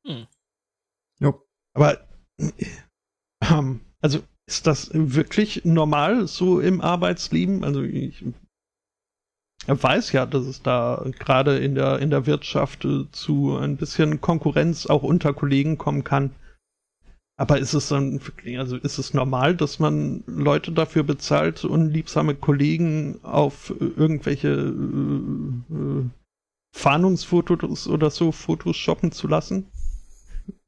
Hm. 0.05 0.27
Ja. 1.19 1.33
Aber 1.73 2.07
ähm, 3.41 3.81
also 4.01 4.19
ist 4.45 4.67
das 4.67 4.89
wirklich 4.93 5.65
normal 5.65 6.27
so 6.27 6.59
im 6.59 6.81
Arbeitsleben? 6.81 7.63
Also 7.63 7.81
ich 7.81 8.23
weiß 9.65 10.11
ja, 10.13 10.25
dass 10.25 10.45
es 10.45 10.61
da 10.61 11.03
gerade 11.19 11.57
in 11.57 11.75
der 11.75 11.99
in 11.99 12.09
der 12.09 12.25
Wirtschaft 12.25 12.85
äh, 12.85 13.11
zu 13.11 13.57
ein 13.57 13.77
bisschen 13.77 14.21
Konkurrenz 14.21 14.85
auch 14.85 15.03
unter 15.03 15.33
Kollegen 15.33 15.77
kommen 15.77 16.03
kann. 16.03 16.33
Aber 17.39 17.59
ist 17.59 17.75
es 17.75 17.89
dann 17.89 18.19
also 18.57 18.77
ist 18.77 18.97
es 18.97 19.13
normal, 19.13 19.55
dass 19.55 19.77
man 19.77 20.23
Leute 20.25 20.71
dafür 20.71 21.03
bezahlt, 21.03 21.63
unliebsame 21.63 22.33
Kollegen 22.33 23.23
auf 23.23 23.71
irgendwelche 23.79 24.47
äh, 24.49 25.73
äh, 25.73 26.09
Fahndungsfotos 26.71 27.87
oder 27.87 28.09
so 28.09 28.31
Fotos 28.31 28.75
shoppen 28.75 29.11
zu 29.11 29.27
lassen? 29.27 29.67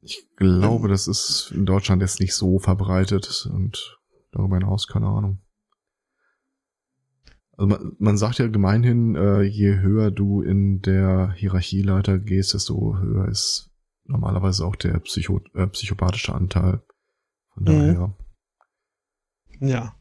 Ich 0.00 0.28
glaube, 0.36 0.88
das 0.88 1.08
ist 1.08 1.52
in 1.52 1.66
Deutschland 1.66 2.02
jetzt 2.02 2.20
nicht 2.20 2.34
so 2.34 2.60
verbreitet 2.60 3.50
und 3.52 3.98
darüber 4.30 4.56
hinaus 4.56 4.86
keine 4.86 5.08
Ahnung. 5.08 5.40
Also 7.56 7.66
man, 7.66 7.96
man 7.98 8.16
sagt 8.16 8.38
ja 8.38 8.46
gemeinhin, 8.46 9.16
äh, 9.16 9.42
je 9.42 9.80
höher 9.80 10.12
du 10.12 10.40
in 10.40 10.80
der 10.82 11.32
Hierarchieleiter 11.32 12.20
gehst, 12.20 12.54
desto 12.54 12.96
höher 12.96 13.26
ist 13.28 13.69
normalerweise 14.10 14.66
auch 14.66 14.76
der 14.76 14.98
Psycho 14.98 15.40
äh, 15.54 15.66
psychopathische 15.68 16.34
Anteil. 16.34 16.82
Von 17.54 17.64
daher. 17.64 18.14
Ja. 19.60 19.94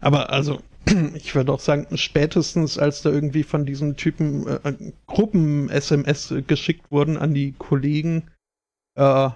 Aber 0.00 0.30
also, 0.30 0.60
ich 1.14 1.34
würde 1.34 1.52
auch 1.52 1.60
sagen, 1.60 1.96
spätestens 1.96 2.78
als 2.78 3.02
da 3.02 3.10
irgendwie 3.10 3.42
von 3.42 3.66
diesem 3.66 3.96
Typen 3.96 4.46
äh, 4.46 4.92
Gruppen-SMS 5.06 6.34
geschickt 6.46 6.90
wurden 6.90 7.16
an 7.16 7.34
die 7.34 7.52
Kollegen, 7.52 8.30
äh, 8.96 9.30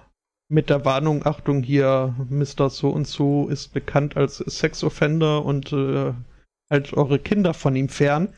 mit 0.51 0.69
der 0.69 0.83
Warnung, 0.83 1.25
Achtung, 1.25 1.61
hier, 1.61 2.15
Mr. 2.29 2.69
So 2.71 2.89
und 2.89 3.07
so 3.07 3.47
ist 3.49 3.71
bekannt 3.71 4.17
als 4.17 4.37
Sexoffender 4.37 5.45
und 5.45 5.71
äh, 5.71 6.13
halt 6.71 6.93
eure 6.93 7.19
Kinder 7.19 7.53
von 7.53 7.75
ihm 7.75 7.89
fern. 7.89 8.33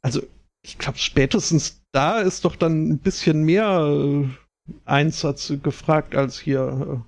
Also, 0.00 0.22
ich 0.64 0.78
glaube, 0.78 0.98
spätestens 0.98 1.82
da 1.92 2.20
ist 2.20 2.44
doch 2.44 2.54
dann 2.54 2.88
ein 2.88 2.98
bisschen 2.98 3.42
mehr 3.42 4.30
äh, 4.68 4.72
Einsatz 4.84 5.52
gefragt 5.62 6.14
als 6.14 6.38
hier 6.38 7.04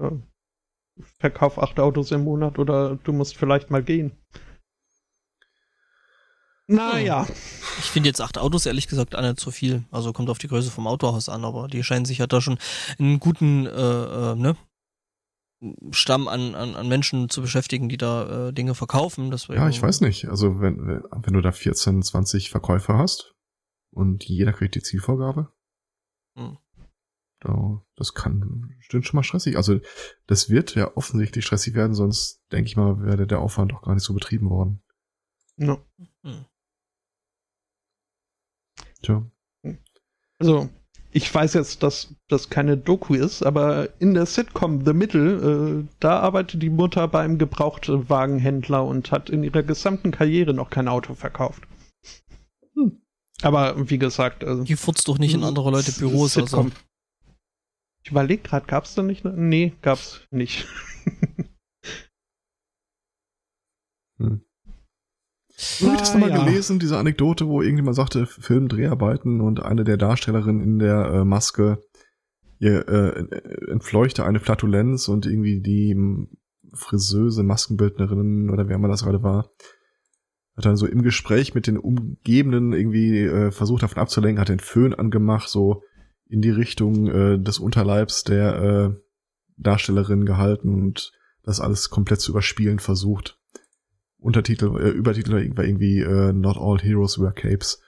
äh, 0.00 0.04
äh, 0.04 0.18
verkauf 1.18 1.58
acht 1.58 1.78
Autos 1.78 2.10
im 2.10 2.24
Monat 2.24 2.58
oder 2.58 2.96
du 2.96 3.12
musst 3.12 3.36
vielleicht 3.36 3.70
mal 3.70 3.82
gehen. 3.82 4.12
Naja. 6.68 7.26
Ich 7.78 7.90
finde 7.90 8.08
jetzt 8.08 8.20
acht 8.20 8.38
Autos 8.38 8.66
ehrlich 8.66 8.88
gesagt 8.88 9.12
nicht 9.12 9.40
so 9.40 9.50
viel. 9.50 9.84
Also 9.92 10.12
kommt 10.12 10.30
auf 10.30 10.38
die 10.38 10.48
Größe 10.48 10.70
vom 10.70 10.86
Autohaus 10.86 11.28
an, 11.28 11.44
aber 11.44 11.68
die 11.68 11.84
scheinen 11.84 12.04
sich 12.04 12.18
ja 12.18 12.26
da 12.26 12.40
schon 12.40 12.58
einen 12.98 13.20
guten 13.20 13.66
äh, 13.66 13.70
äh, 13.70 14.34
ne, 14.34 14.56
Stamm 15.90 16.28
an, 16.28 16.54
an, 16.54 16.74
an 16.74 16.88
Menschen 16.88 17.28
zu 17.28 17.40
beschäftigen, 17.40 17.88
die 17.88 17.96
da 17.96 18.48
äh, 18.48 18.52
Dinge 18.52 18.74
verkaufen. 18.74 19.30
Das 19.30 19.46
ja, 19.46 19.68
ich 19.68 19.80
weiß 19.80 20.00
nicht. 20.00 20.28
Also 20.28 20.60
wenn, 20.60 21.02
wenn 21.10 21.34
du 21.34 21.40
da 21.40 21.52
14, 21.52 22.02
20 22.02 22.50
Verkäufer 22.50 22.98
hast 22.98 23.34
und 23.92 24.24
jeder 24.24 24.52
kriegt 24.52 24.74
die 24.74 24.82
Zielvorgabe, 24.82 25.52
hm. 26.36 26.58
Da, 27.46 27.80
das 27.94 28.12
kann 28.12 28.74
stimmt 28.80 29.06
schon 29.06 29.18
mal 29.18 29.22
stressig. 29.22 29.56
Also 29.56 29.78
das 30.26 30.50
wird 30.50 30.74
ja 30.74 30.96
offensichtlich 30.96 31.46
stressig 31.46 31.74
werden, 31.74 31.94
sonst 31.94 32.42
denke 32.50 32.66
ich 32.66 32.76
mal, 32.76 33.00
wäre 33.02 33.28
der 33.28 33.38
Aufwand 33.38 33.70
doch 33.70 33.82
gar 33.82 33.94
nicht 33.94 34.02
so 34.02 34.14
betrieben 34.14 34.50
worden. 34.50 34.82
No. 35.56 35.80
Hm. 36.24 36.44
Tja. 39.00 39.30
Also, 40.38 40.68
ich 41.12 41.32
weiß 41.32 41.54
jetzt, 41.54 41.84
dass 41.84 42.14
das 42.28 42.50
keine 42.50 42.76
Doku 42.76 43.14
ist, 43.14 43.44
aber 43.44 43.88
in 44.00 44.14
der 44.14 44.26
Sitcom 44.26 44.84
The 44.84 44.92
Middle, 44.92 45.84
äh, 45.84 45.88
da 46.00 46.18
arbeitet 46.18 46.62
die 46.62 46.68
Mutter 46.68 47.06
beim 47.06 47.38
Gebrauchtwagenhändler 47.38 48.84
und 48.84 49.12
hat 49.12 49.30
in 49.30 49.44
ihrer 49.44 49.62
gesamten 49.62 50.10
Karriere 50.10 50.52
noch 50.52 50.68
kein 50.68 50.88
Auto 50.88 51.14
verkauft. 51.14 51.62
Hm. 52.74 53.00
Aber 53.42 53.88
wie 53.88 53.98
gesagt, 53.98 54.42
also, 54.42 54.64
die 54.64 54.76
furzt 54.76 55.06
doch 55.06 55.18
nicht 55.18 55.34
in 55.34 55.44
andere 55.44 55.70
Leute 55.70 55.92
Büros. 55.92 56.32
Sitcom. 56.32 56.66
Also. 56.66 56.76
Ich 58.06 58.12
überlege 58.12 58.40
gerade, 58.40 58.66
gab 58.66 58.84
es 58.84 58.94
da 58.94 59.02
nicht? 59.02 59.24
Nee, 59.24 59.72
gab's 59.82 60.20
nicht. 60.30 60.68
hm. 64.18 64.42
Habe 65.80 65.94
ich 65.94 65.98
das 65.98 66.14
nochmal 66.14 66.30
ja. 66.30 66.44
gelesen, 66.44 66.78
diese 66.78 66.98
Anekdote, 66.98 67.48
wo 67.48 67.62
irgendjemand 67.62 67.96
sagte, 67.96 68.26
Filmdreharbeiten 68.26 69.40
und 69.40 69.60
eine 69.60 69.82
der 69.82 69.96
Darstellerinnen 69.96 70.62
in 70.62 70.78
der 70.78 71.04
äh, 71.06 71.24
Maske 71.24 71.82
ihr, 72.60 72.86
äh, 72.88 73.26
entfleuchte 73.72 74.24
eine 74.24 74.38
Flatulenz 74.38 75.08
und 75.08 75.26
irgendwie 75.26 75.60
die 75.60 75.96
Friseuse, 76.74 77.42
Maskenbildnerin 77.42 78.50
oder 78.50 78.68
wer 78.68 78.76
immer 78.76 78.86
das 78.86 79.02
gerade 79.02 79.24
war, 79.24 79.50
hat 80.56 80.64
dann 80.64 80.76
so 80.76 80.86
im 80.86 81.02
Gespräch 81.02 81.56
mit 81.56 81.66
den 81.66 81.76
Umgebenden 81.76 82.72
irgendwie 82.72 83.22
äh, 83.22 83.50
versucht 83.50 83.82
davon 83.82 83.98
abzulenken, 83.98 84.40
hat 84.40 84.48
den 84.48 84.60
Föhn 84.60 84.94
angemacht, 84.94 85.48
so 85.48 85.82
in 86.28 86.42
die 86.42 86.50
Richtung 86.50 87.06
äh, 87.06 87.38
des 87.38 87.58
Unterleibs 87.58 88.24
der 88.24 88.56
äh, 88.56 89.00
Darstellerin 89.56 90.26
gehalten 90.26 90.74
und 90.74 91.12
das 91.42 91.60
alles 91.60 91.90
komplett 91.90 92.20
zu 92.20 92.32
überspielen 92.32 92.78
versucht. 92.78 93.38
Untertitel, 94.18 94.76
äh, 94.80 94.90
Übertitel 94.90 95.32
war 95.56 95.64
irgendwie 95.64 96.00
äh, 96.00 96.32
Not 96.32 96.56
All 96.58 96.78
Heroes 96.78 97.18
Wear 97.20 97.32
Capes. 97.32 97.80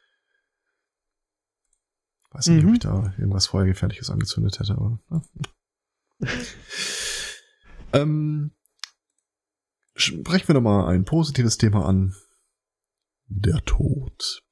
Weiß 2.30 2.46
nicht, 2.48 2.62
mhm. 2.62 2.68
ob 2.68 2.74
ich 2.74 2.80
da 2.80 3.14
irgendwas 3.18 3.46
Feuergefährliches 3.46 4.10
angezündet 4.10 4.60
hätte, 4.60 4.74
aber. 4.74 5.00
Ja. 5.10 5.22
ähm, 7.94 8.52
sprechen 9.96 10.48
wir 10.48 10.54
nochmal 10.54 10.94
ein 10.94 11.04
positives 11.04 11.58
Thema 11.58 11.86
an. 11.86 12.14
Der 13.26 13.64
Tod. 13.64 14.42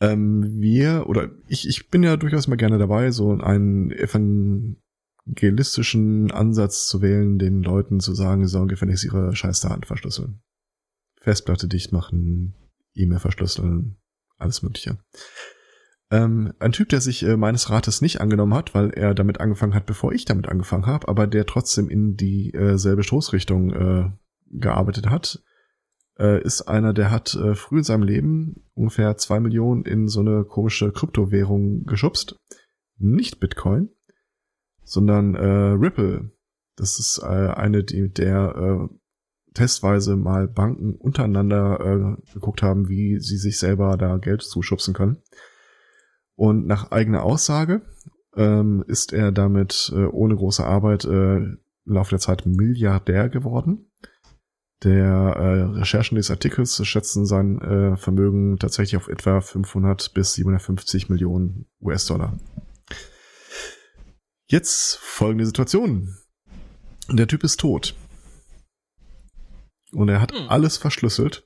Ähm, 0.00 0.60
wir, 0.60 1.06
oder 1.08 1.30
ich, 1.48 1.68
ich 1.68 1.90
bin 1.90 2.02
ja 2.02 2.16
durchaus 2.16 2.46
mal 2.46 2.56
gerne 2.56 2.78
dabei, 2.78 3.10
so 3.10 3.32
einen 3.32 3.90
evangelistischen 3.90 6.30
Ansatz 6.30 6.86
zu 6.86 7.02
wählen, 7.02 7.38
den 7.38 7.62
Leuten 7.62 8.00
zu 8.00 8.14
sagen, 8.14 8.46
sie 8.46 8.52
sollen 8.52 8.68
gefälligst 8.68 9.04
ihre 9.04 9.34
Scheißdaten 9.34 9.84
verschlüsseln. 9.84 10.40
Festplatte 11.20 11.66
dicht 11.66 11.92
machen, 11.92 12.54
E-Mail 12.94 13.18
verschlüsseln, 13.18 13.96
alles 14.36 14.62
mögliche. 14.62 14.98
Ähm, 16.10 16.54
ein 16.58 16.72
Typ, 16.72 16.88
der 16.88 17.00
sich 17.00 17.22
äh, 17.22 17.36
meines 17.36 17.68
Rates 17.68 18.00
nicht 18.00 18.20
angenommen 18.20 18.54
hat, 18.54 18.74
weil 18.74 18.90
er 18.90 19.14
damit 19.14 19.40
angefangen 19.40 19.74
hat, 19.74 19.84
bevor 19.84 20.12
ich 20.12 20.24
damit 20.24 20.48
angefangen 20.48 20.86
habe, 20.86 21.08
aber 21.08 21.26
der 21.26 21.44
trotzdem 21.44 21.90
in 21.90 22.16
dieselbe 22.16 23.00
äh, 23.00 23.04
Stoßrichtung 23.04 23.72
äh, 23.72 24.10
gearbeitet 24.50 25.10
hat, 25.10 25.42
äh, 26.18 26.42
ist 26.42 26.62
einer, 26.62 26.92
der 26.92 27.10
hat 27.10 27.34
äh, 27.34 27.54
früh 27.54 27.78
in 27.78 27.84
seinem 27.84 28.02
Leben 28.02 28.64
ungefähr 28.74 29.16
zwei 29.16 29.40
Millionen 29.40 29.84
in 29.84 30.08
so 30.08 30.20
eine 30.20 30.44
komische 30.44 30.92
Kryptowährung 30.92 31.84
geschubst. 31.84 32.36
Nicht 32.98 33.40
Bitcoin, 33.40 33.90
sondern 34.84 35.34
äh, 35.34 35.46
Ripple. 35.46 36.32
Das 36.76 36.98
ist 36.98 37.20
äh, 37.22 37.26
eine, 37.26 37.84
die, 37.84 38.12
der 38.12 38.54
äh, 38.56 38.94
testweise 39.54 40.16
mal 40.16 40.48
Banken 40.48 40.94
untereinander 40.94 41.80
äh, 41.80 42.32
geguckt 42.32 42.62
haben, 42.62 42.88
wie 42.88 43.18
sie 43.20 43.36
sich 43.36 43.58
selber 43.58 43.96
da 43.96 44.18
Geld 44.18 44.42
zuschubsen 44.42 44.94
können. 44.94 45.22
Und 46.34 46.66
nach 46.66 46.92
eigener 46.92 47.24
Aussage 47.24 47.82
ähm, 48.36 48.84
ist 48.86 49.12
er 49.12 49.32
damit 49.32 49.92
äh, 49.94 50.04
ohne 50.04 50.36
große 50.36 50.64
Arbeit 50.64 51.04
äh, 51.04 51.36
im 51.38 51.58
Laufe 51.84 52.10
der 52.10 52.20
Zeit 52.20 52.46
Milliardär 52.46 53.28
geworden. 53.28 53.87
Der 54.84 55.04
äh, 55.04 55.62
Recherchen 55.78 56.16
des 56.16 56.30
Artikels 56.30 56.86
schätzen 56.86 57.26
sein 57.26 57.60
äh, 57.60 57.96
Vermögen 57.96 58.58
tatsächlich 58.58 58.96
auf 58.96 59.08
etwa 59.08 59.40
500 59.40 60.14
bis 60.14 60.34
750 60.34 61.08
Millionen 61.08 61.66
US-Dollar. 61.80 62.38
Jetzt 64.46 64.96
folgende 64.98 65.46
Situation. 65.46 66.16
Der 67.10 67.26
Typ 67.26 67.42
ist 67.42 67.58
tot. 67.58 67.96
Und 69.92 70.08
er 70.08 70.20
hat 70.20 70.32
Hm. 70.32 70.48
alles 70.48 70.76
verschlüsselt. 70.76 71.44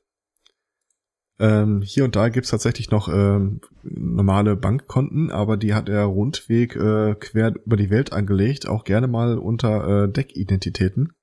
Ähm, 1.38 1.80
hier 1.82 2.04
und 2.04 2.14
da 2.14 2.28
gibt's 2.28 2.50
tatsächlich 2.50 2.90
noch 2.90 3.08
ähm, 3.08 3.62
normale 3.82 4.56
Bankkonten, 4.56 5.30
aber 5.30 5.56
die 5.56 5.74
hat 5.74 5.88
er 5.88 6.04
rundweg 6.04 6.76
äh, 6.76 7.14
quer 7.14 7.54
über 7.64 7.76
die 7.76 7.90
Welt 7.90 8.12
angelegt, 8.12 8.68
auch 8.68 8.84
gerne 8.84 9.08
mal 9.08 9.38
unter 9.38 10.04
äh, 10.04 10.12
Deckidentitäten. 10.12 11.14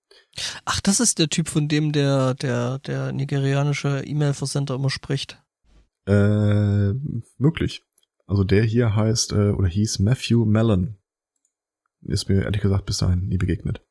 Ach, 0.66 0.80
das 0.82 1.00
ist 1.00 1.20
der 1.20 1.30
Typ, 1.30 1.50
von 1.50 1.68
dem 1.68 1.92
der, 1.92 2.34
der, 2.36 2.80
der 2.80 3.12
nigerianische 3.12 4.04
E-Mail-Versender 4.06 4.76
immer 4.76 4.90
spricht. 4.90 5.42
Äh, 6.06 6.94
möglich. 7.38 7.84
Also 8.26 8.44
der 8.44 8.64
hier 8.64 8.96
heißt 8.96 9.32
äh, 9.34 9.50
oder 9.50 9.68
hieß 9.68 10.00
Matthew 10.00 10.46
Mellon. 10.46 10.98
Ist 12.02 12.30
mir 12.30 12.44
ehrlich 12.44 12.62
gesagt 12.62 12.86
bis 12.86 12.98
dahin 12.98 13.28
nie 13.28 13.38
begegnet. 13.38 13.86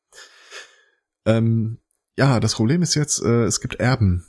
Ähm, 1.25 1.79
ja, 2.17 2.39
das 2.39 2.55
Problem 2.55 2.81
ist 2.81 2.95
jetzt, 2.95 3.21
äh, 3.21 3.43
es 3.43 3.61
gibt 3.61 3.75
Erben. 3.75 4.25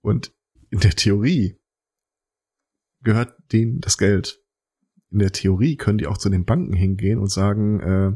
Und 0.00 0.32
in 0.70 0.80
der 0.80 0.92
Theorie 0.92 1.60
gehört 3.02 3.34
denen 3.52 3.80
das 3.80 3.98
Geld. 3.98 4.42
In 5.10 5.18
der 5.18 5.32
Theorie 5.32 5.76
können 5.76 5.98
die 5.98 6.06
auch 6.06 6.18
zu 6.18 6.28
den 6.28 6.44
Banken 6.44 6.72
hingehen 6.72 7.18
und 7.18 7.30
sagen, 7.30 7.80
äh, 7.80 8.12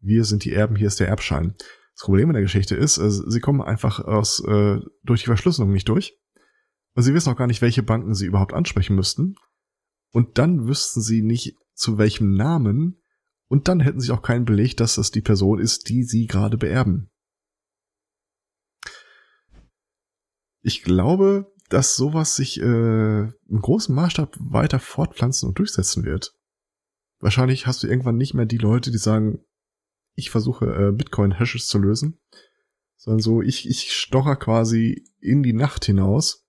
wir 0.00 0.24
sind 0.24 0.44
die 0.44 0.52
Erben, 0.52 0.76
hier 0.76 0.86
ist 0.86 1.00
der 1.00 1.08
Erbschein. 1.08 1.54
Das 1.96 2.04
Problem 2.04 2.28
in 2.28 2.34
der 2.34 2.42
Geschichte 2.42 2.76
ist, 2.76 2.98
äh, 2.98 3.10
sie 3.10 3.40
kommen 3.40 3.62
einfach 3.62 4.00
aus 4.00 4.40
äh, 4.40 4.80
durch 5.02 5.22
die 5.22 5.26
Verschlüsselung 5.26 5.72
nicht 5.72 5.88
durch. 5.88 6.18
Und 6.94 7.02
sie 7.02 7.14
wissen 7.14 7.32
auch 7.32 7.36
gar 7.36 7.46
nicht, 7.46 7.62
welche 7.62 7.82
Banken 7.82 8.14
sie 8.14 8.26
überhaupt 8.26 8.52
ansprechen 8.52 8.94
müssten. 8.94 9.36
Und 10.12 10.36
dann 10.36 10.66
wüssten 10.66 11.00
sie 11.00 11.22
nicht, 11.22 11.56
zu 11.74 11.96
welchem 11.96 12.34
Namen. 12.34 13.02
Und 13.48 13.68
dann 13.68 13.80
hätten 13.80 14.00
sie 14.00 14.12
auch 14.12 14.20
keinen 14.20 14.44
Beleg, 14.44 14.76
dass 14.76 14.96
das 14.96 15.10
die 15.10 15.22
Person 15.22 15.58
ist, 15.58 15.88
die 15.88 16.04
sie 16.04 16.26
gerade 16.26 16.58
beerben. 16.58 17.10
Ich 20.60 20.82
glaube, 20.82 21.50
dass 21.70 21.96
sowas 21.96 22.36
sich 22.36 22.60
äh, 22.60 23.20
im 23.20 23.60
großen 23.62 23.94
Maßstab 23.94 24.36
weiter 24.38 24.80
fortpflanzen 24.80 25.48
und 25.48 25.58
durchsetzen 25.58 26.04
wird. 26.04 26.34
Wahrscheinlich 27.20 27.66
hast 27.66 27.82
du 27.82 27.86
irgendwann 27.86 28.16
nicht 28.16 28.34
mehr 28.34 28.46
die 28.46 28.58
Leute, 28.58 28.90
die 28.90 28.98
sagen, 28.98 29.45
ich 30.16 30.30
versuche 30.30 30.66
äh, 30.66 30.92
Bitcoin-Hashes 30.92 31.66
zu 31.68 31.78
lösen, 31.78 32.18
sondern 32.96 33.20
so, 33.20 33.42
ich, 33.42 33.68
ich 33.68 33.92
stocher 33.92 34.36
quasi 34.36 35.04
in 35.20 35.42
die 35.42 35.52
Nacht 35.52 35.84
hinaus 35.84 36.48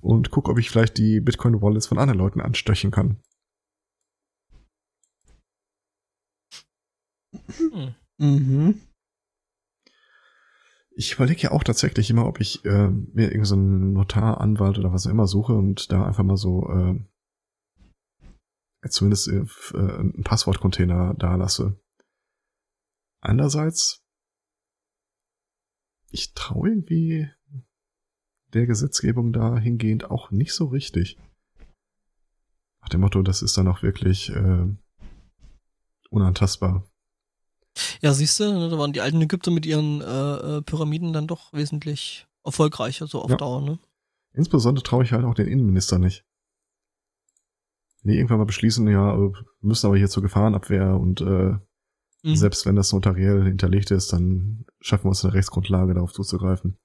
und 0.00 0.30
guck, 0.30 0.48
ob 0.48 0.58
ich 0.58 0.70
vielleicht 0.70 0.96
die 0.96 1.20
Bitcoin-Wallets 1.20 1.88
von 1.88 1.98
anderen 1.98 2.18
Leuten 2.18 2.40
anstöchen 2.40 2.90
kann. 2.90 3.20
Hm. 7.56 7.94
Mhm. 8.18 8.80
Ich 10.92 11.14
überlege 11.14 11.42
ja 11.42 11.50
auch 11.52 11.64
tatsächlich 11.64 12.10
immer, 12.10 12.26
ob 12.26 12.40
ich 12.40 12.64
äh, 12.64 12.88
mir 12.88 13.32
irgendeinen 13.32 13.44
so 13.44 13.54
einen 13.54 13.92
Notar, 13.92 14.40
Anwalt 14.40 14.78
oder 14.78 14.92
was 14.92 15.06
auch 15.06 15.10
immer 15.10 15.26
suche 15.26 15.54
und 15.54 15.90
da 15.92 16.04
einfach 16.04 16.24
mal 16.24 16.36
so 16.36 16.68
äh, 16.68 17.00
zumindest 18.88 19.28
äh, 19.28 19.44
äh, 19.74 19.98
einen 19.98 20.22
Passwortcontainer 20.24 21.14
da 21.14 21.36
lasse. 21.36 21.80
Andererseits, 23.20 24.02
ich 26.10 26.32
traue 26.34 26.70
irgendwie 26.70 27.28
der 28.52 28.66
Gesetzgebung 28.66 29.32
dahingehend 29.32 30.10
auch 30.10 30.30
nicht 30.30 30.52
so 30.52 30.66
richtig. 30.66 31.18
Nach 32.80 32.88
dem 32.88 33.00
Motto, 33.02 33.22
das 33.22 33.42
ist 33.42 33.56
dann 33.56 33.68
auch 33.68 33.82
wirklich 33.82 34.30
äh, 34.30 34.66
unantastbar. 36.10 36.84
Ja, 38.00 38.12
siehst 38.12 38.40
du, 38.40 38.68
da 38.68 38.78
waren 38.78 38.92
die 38.92 39.00
alten 39.00 39.20
Ägypter 39.20 39.50
mit 39.50 39.66
ihren 39.66 40.00
äh, 40.00 40.58
äh, 40.58 40.62
Pyramiden 40.62 41.12
dann 41.12 41.28
doch 41.28 41.52
wesentlich 41.52 42.26
erfolgreicher, 42.44 43.06
so 43.06 43.22
auf 43.22 43.30
Ja. 43.30 43.36
Dauer, 43.36 43.60
ne? 43.60 43.78
Insbesondere 44.32 44.82
traue 44.82 45.04
ich 45.04 45.12
halt 45.12 45.24
auch 45.24 45.34
den 45.34 45.46
Innenminister 45.46 45.98
nicht. 45.98 46.24
Wenn 48.02 48.12
die 48.12 48.18
irgendwann 48.18 48.38
mal 48.38 48.44
beschließen, 48.44 48.88
ja, 48.88 49.14
äh, 49.14 49.32
müssen 49.60 49.86
aber 49.86 49.96
hier 49.96 50.08
zur 50.08 50.22
Gefahrenabwehr 50.22 50.96
und 50.98 51.20
äh, 51.20 51.58
Mhm. 52.22 52.36
selbst 52.36 52.66
wenn 52.66 52.76
das 52.76 52.92
notariell 52.92 53.44
hinterlegt 53.44 53.90
ist, 53.90 54.12
dann 54.12 54.66
schaffen 54.80 55.04
wir 55.04 55.10
uns 55.10 55.24
eine 55.24 55.34
Rechtsgrundlage, 55.34 55.94
darauf 55.94 56.12
zuzugreifen. 56.12 56.78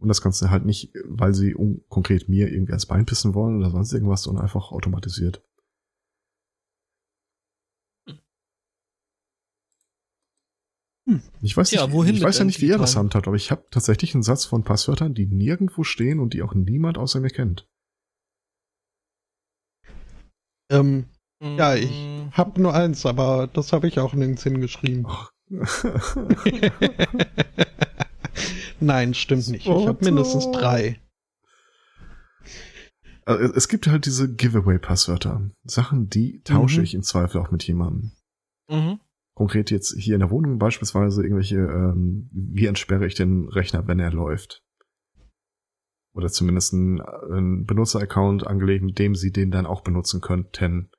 Und 0.00 0.08
das 0.08 0.22
Ganze 0.22 0.50
halt 0.50 0.64
nicht, 0.64 0.92
weil 1.04 1.34
sie 1.34 1.54
um, 1.54 1.84
konkret 1.88 2.28
mir 2.28 2.50
irgendwie 2.50 2.72
ans 2.72 2.86
Bein 2.86 3.06
pissen 3.06 3.34
wollen 3.34 3.58
oder 3.58 3.70
sonst 3.70 3.92
irgendwas, 3.92 4.22
sondern 4.22 4.44
einfach 4.44 4.72
automatisiert. 4.72 5.44
Hm. 11.08 11.20
Ich 11.40 11.56
weiß 11.56 11.70
Tja, 11.70 11.86
nicht, 11.86 11.94
wohin 11.94 12.14
ich 12.14 12.22
weiß 12.22 12.38
ja 12.38 12.44
nicht, 12.44 12.60
wie 12.60 12.68
ihr 12.68 12.78
das 12.78 12.94
handhabt, 12.94 13.26
aber 13.26 13.36
ich 13.36 13.50
habe 13.50 13.66
tatsächlich 13.70 14.14
einen 14.14 14.22
Satz 14.22 14.44
von 14.44 14.62
Passwörtern, 14.62 15.14
die 15.14 15.26
nirgendwo 15.26 15.82
stehen 15.82 16.20
und 16.20 16.34
die 16.34 16.42
auch 16.42 16.54
niemand 16.54 16.96
außer 16.96 17.20
mir 17.20 17.30
kennt. 17.30 17.68
Ähm, 20.70 21.06
ja, 21.42 21.74
ich 21.74 21.90
Mm, 21.90 22.30
hab 22.32 22.56
nur 22.58 22.74
eins, 22.74 23.04
aber 23.06 23.46
das 23.52 23.72
habe 23.72 23.88
ich 23.88 23.98
auch 23.98 24.14
nirgends 24.14 24.42
hingeschrieben. 24.42 25.06
Ach. 25.08 25.30
Nein, 28.80 29.14
stimmt 29.14 29.48
nicht. 29.48 29.66
Ich 29.66 29.86
habe 29.86 30.04
mindestens 30.04 30.50
drei. 30.50 30.98
Also, 33.24 33.54
es 33.54 33.68
gibt 33.68 33.86
halt 33.86 34.06
diese 34.06 34.34
Giveaway-Passwörter. 34.34 35.50
Sachen, 35.64 36.08
die 36.08 36.40
tausche 36.42 36.78
Mhm. 36.78 36.84
ich 36.84 36.94
im 36.94 37.02
Zweifel 37.02 37.40
auch 37.40 37.50
mit 37.50 37.62
jemandem. 37.64 38.12
Mhm. 38.68 38.98
Konkret 39.34 39.70
jetzt 39.70 39.94
hier 39.96 40.14
in 40.14 40.20
der 40.20 40.30
Wohnung 40.30 40.58
beispielsweise 40.58 41.22
irgendwelche, 41.22 41.56
ähm, 41.56 42.28
wie 42.32 42.66
entsperre 42.66 43.06
ich 43.06 43.14
den 43.14 43.48
Rechner, 43.48 43.86
wenn 43.86 44.00
er 44.00 44.10
läuft? 44.12 44.62
Oder 46.14 46.28
zumindest 46.28 46.74
einen, 46.74 47.00
einen 47.00 47.64
Benutzer-Account 47.64 48.46
angelegt, 48.46 48.84
mit 48.84 48.98
dem 48.98 49.14
sie 49.14 49.30
den 49.32 49.50
dann 49.50 49.66
auch 49.66 49.82
benutzen 49.82 50.20
könnten. 50.20 50.90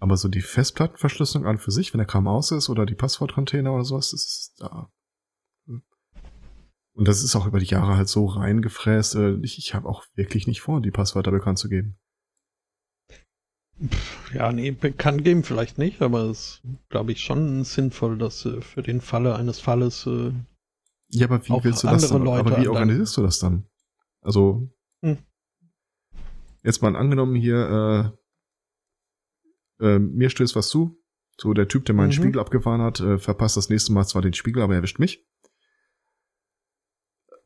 Aber 0.00 0.16
so 0.16 0.28
die 0.28 0.42
Festplattenverschlüsselung 0.42 1.46
an 1.46 1.58
für 1.58 1.70
sich, 1.72 1.92
wenn 1.92 1.98
der 1.98 2.06
Kram 2.06 2.28
aus 2.28 2.52
ist, 2.52 2.68
oder 2.68 2.86
die 2.86 2.94
Passwortcontainer 2.94 3.72
oder 3.72 3.84
sowas, 3.84 4.10
das 4.12 4.22
ist 4.22 4.54
da. 4.58 4.90
Und 6.98 7.06
das 7.06 7.22
ist 7.22 7.36
auch 7.36 7.46
über 7.46 7.60
die 7.60 7.66
Jahre 7.66 7.96
halt 7.96 8.08
so 8.08 8.26
reingefräst. 8.26 9.14
äh, 9.14 9.34
Ich, 9.42 9.56
ich 9.58 9.72
habe 9.74 9.88
auch 9.88 10.04
wirklich 10.14 10.48
nicht 10.48 10.60
vor, 10.60 10.80
die 10.82 10.90
Passwörter 10.90 11.30
bekannt 11.30 11.58
zu 11.58 11.68
geben. 11.68 11.96
Ja, 14.34 14.50
nee, 14.50 14.72
bekannt 14.72 15.22
geben 15.22 15.44
vielleicht 15.44 15.78
nicht, 15.78 16.02
aber 16.02 16.22
es 16.24 16.60
glaube 16.88 17.12
ich 17.12 17.20
schon 17.20 17.62
sinnvoll, 17.62 18.18
dass 18.18 18.44
äh, 18.44 18.60
für 18.60 18.82
den 18.82 19.00
Falle 19.00 19.36
eines 19.36 19.60
Falles 19.60 20.06
äh, 20.06 20.32
Ja, 21.10 21.26
aber 21.26 21.46
wie 21.46 21.62
willst 21.62 21.84
du 21.84 21.86
das 21.86 22.08
dann? 22.08 22.22
Leute 22.24 22.40
aber 22.40 22.60
wie 22.60 22.66
organisierst 22.66 23.16
du 23.16 23.22
das 23.22 23.38
dann? 23.38 23.68
Also 24.20 24.68
Hm. 25.04 25.18
jetzt 26.64 26.82
mal 26.82 26.96
angenommen 26.96 27.36
hier, 27.36 28.17
äh, 29.80 29.98
mir 29.98 30.30
stößt 30.30 30.56
was 30.56 30.68
zu. 30.68 31.00
So 31.40 31.52
der 31.54 31.68
Typ, 31.68 31.84
der 31.84 31.94
meinen 31.94 32.08
Mhm. 32.08 32.12
Spiegel 32.12 32.40
abgefahren 32.40 32.80
hat, 32.82 33.00
äh, 33.00 33.18
verpasst 33.18 33.56
das 33.56 33.68
nächste 33.68 33.92
Mal 33.92 34.04
zwar 34.06 34.22
den 34.22 34.34
Spiegel, 34.34 34.62
aber 34.62 34.74
er 34.74 34.78
erwischt 34.78 34.98
mich. 34.98 35.24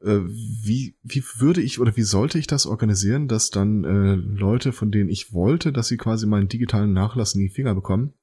Äh, 0.00 0.20
wie, 0.24 0.96
wie 1.02 1.22
würde 1.36 1.60
ich 1.60 1.78
oder 1.78 1.96
wie 1.96 2.02
sollte 2.02 2.38
ich 2.38 2.46
das 2.46 2.66
organisieren, 2.66 3.28
dass 3.28 3.50
dann 3.50 3.84
äh, 3.84 4.14
Leute, 4.14 4.72
von 4.72 4.90
denen 4.90 5.08
ich 5.10 5.32
wollte, 5.32 5.72
dass 5.72 5.88
sie 5.88 5.96
quasi 5.96 6.26
meinen 6.26 6.48
digitalen 6.48 6.92
Nachlass 6.92 7.34
in 7.34 7.40
die 7.42 7.50
Finger 7.50 7.74
bekommen, 7.74 8.14